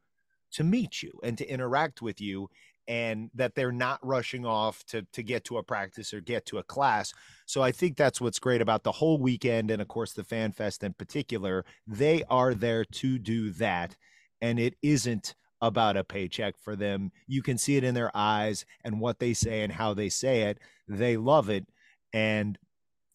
to 0.52 0.64
meet 0.64 1.02
you 1.02 1.18
and 1.22 1.36
to 1.38 1.48
interact 1.48 2.00
with 2.00 2.20
you 2.20 2.48
and 2.88 3.30
that 3.34 3.56
they're 3.56 3.72
not 3.72 3.98
rushing 4.06 4.46
off 4.46 4.84
to 4.86 5.02
to 5.12 5.22
get 5.22 5.44
to 5.44 5.58
a 5.58 5.62
practice 5.62 6.14
or 6.14 6.20
get 6.20 6.46
to 6.46 6.58
a 6.58 6.62
class. 6.62 7.12
So 7.44 7.62
I 7.62 7.72
think 7.72 7.96
that's 7.96 8.20
what's 8.20 8.38
great 8.38 8.60
about 8.60 8.84
the 8.84 8.92
whole 8.92 9.18
weekend 9.18 9.70
and 9.70 9.82
of 9.82 9.88
course 9.88 10.12
the 10.12 10.24
Fan 10.24 10.52
Fest 10.52 10.84
in 10.84 10.92
particular. 10.94 11.64
They 11.86 12.22
are 12.30 12.54
there 12.54 12.84
to 12.84 13.18
do 13.18 13.50
that 13.50 13.96
and 14.40 14.58
it 14.58 14.74
isn't 14.82 15.34
about 15.60 15.96
a 15.96 16.04
paycheck 16.04 16.54
for 16.58 16.76
them. 16.76 17.10
You 17.26 17.42
can 17.42 17.58
see 17.58 17.76
it 17.76 17.84
in 17.84 17.94
their 17.94 18.10
eyes 18.14 18.64
and 18.84 19.00
what 19.00 19.18
they 19.18 19.34
say 19.34 19.62
and 19.62 19.72
how 19.72 19.94
they 19.94 20.08
say 20.08 20.42
it. 20.42 20.58
They 20.88 21.16
love 21.16 21.48
it 21.48 21.66
and 22.12 22.58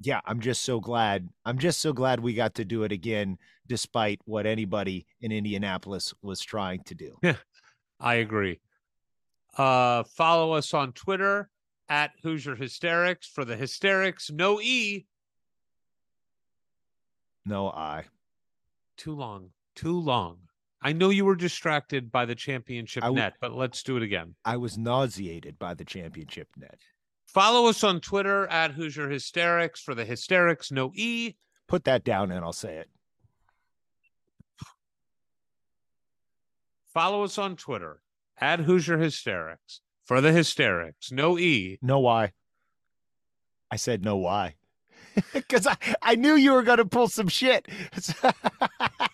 yeah, 0.03 0.21
I'm 0.25 0.39
just 0.39 0.63
so 0.63 0.79
glad. 0.79 1.29
I'm 1.45 1.59
just 1.59 1.79
so 1.79 1.93
glad 1.93 2.19
we 2.19 2.33
got 2.33 2.55
to 2.55 2.65
do 2.65 2.83
it 2.83 2.91
again 2.91 3.37
despite 3.67 4.19
what 4.25 4.45
anybody 4.45 5.05
in 5.21 5.31
Indianapolis 5.31 6.13
was 6.21 6.41
trying 6.41 6.83
to 6.85 6.95
do. 6.95 7.17
Yeah, 7.21 7.35
I 7.99 8.15
agree. 8.15 8.59
Uh, 9.55 10.03
follow 10.03 10.53
us 10.53 10.73
on 10.73 10.93
Twitter 10.93 11.49
at 11.87 12.11
Hoosier 12.23 12.55
Hysterics 12.55 13.27
for 13.27 13.45
the 13.45 13.55
hysterics. 13.55 14.31
No 14.31 14.59
E. 14.59 15.05
No, 17.45 17.69
I. 17.69 18.05
Too 18.97 19.13
long. 19.13 19.49
Too 19.75 19.99
long. 19.99 20.37
I 20.81 20.93
know 20.93 21.09
you 21.09 21.25
were 21.25 21.35
distracted 21.35 22.11
by 22.11 22.25
the 22.25 22.33
championship 22.35 23.03
w- 23.03 23.21
net, 23.21 23.33
but 23.39 23.53
let's 23.53 23.83
do 23.83 23.97
it 23.97 24.03
again. 24.03 24.35
I 24.43 24.57
was 24.57 24.77
nauseated 24.77 25.59
by 25.59 25.75
the 25.75 25.85
championship 25.85 26.47
net. 26.57 26.79
Follow 27.25 27.69
us 27.69 27.83
on 27.83 28.01
Twitter 28.01 28.47
at 28.47 28.71
Hoosier 28.71 29.09
Hysterics 29.09 29.79
for 29.81 29.93
the 29.93 30.05
hysterics. 30.05 30.71
No 30.71 30.91
E. 30.95 31.35
Put 31.67 31.83
that 31.85 32.03
down 32.03 32.31
and 32.31 32.43
I'll 32.43 32.51
say 32.51 32.77
it. 32.77 32.89
Follow 36.93 37.23
us 37.23 37.37
on 37.37 37.55
Twitter 37.55 38.01
at 38.39 38.59
Hoosier 38.61 38.97
Hysterics 38.97 39.81
for 40.03 40.19
the 40.19 40.31
hysterics. 40.33 41.11
No 41.11 41.37
E. 41.37 41.77
No 41.81 41.99
Y. 41.99 42.33
I 43.69 43.75
said 43.77 44.03
no 44.03 44.17
Y. 44.17 44.55
Because 45.33 45.67
I, 45.67 45.75
I 46.01 46.15
knew 46.15 46.35
you 46.35 46.53
were 46.53 46.63
going 46.63 46.77
to 46.77 46.85
pull 46.85 47.07
some 47.09 47.27
shit. 47.27 47.67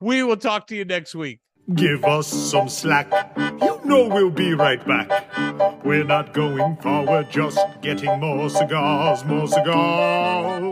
We 0.00 0.22
will 0.22 0.36
talk 0.36 0.68
to 0.68 0.76
you 0.76 0.84
next 0.84 1.16
week. 1.16 1.40
Give 1.74 2.04
us 2.04 2.28
some 2.28 2.68
slack. 2.68 3.10
You 3.36 3.80
know 3.84 4.06
we'll 4.06 4.30
be 4.30 4.54
right 4.54 4.84
back. 4.86 5.84
We're 5.84 6.04
not 6.04 6.32
going 6.32 6.76
forward, 6.76 7.30
just 7.30 7.58
getting 7.82 8.20
more 8.20 8.48
cigars, 8.48 9.24
more 9.24 9.48
cigars. 9.48 10.62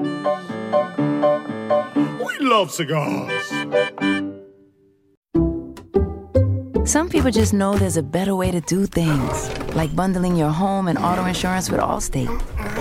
We 2.24 2.46
love 2.46 2.70
cigars. 2.70 3.52
Some 6.88 7.08
people 7.08 7.32
just 7.32 7.52
know 7.52 7.76
there's 7.76 7.96
a 7.96 8.02
better 8.04 8.36
way 8.36 8.52
to 8.52 8.60
do 8.60 8.86
things, 8.86 9.50
like 9.74 9.94
bundling 9.96 10.36
your 10.36 10.50
home 10.50 10.86
and 10.86 10.96
auto 10.96 11.24
insurance 11.24 11.68
with 11.68 11.80
Allstate, 11.80 12.30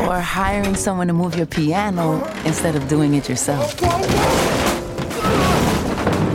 or 0.08 0.20
hiring 0.20 0.76
someone 0.76 1.08
to 1.08 1.14
move 1.14 1.36
your 1.36 1.48
piano 1.48 2.24
instead 2.46 2.76
of 2.76 2.88
doing 2.88 3.16
it 3.16 3.28
yourself. 3.28 3.76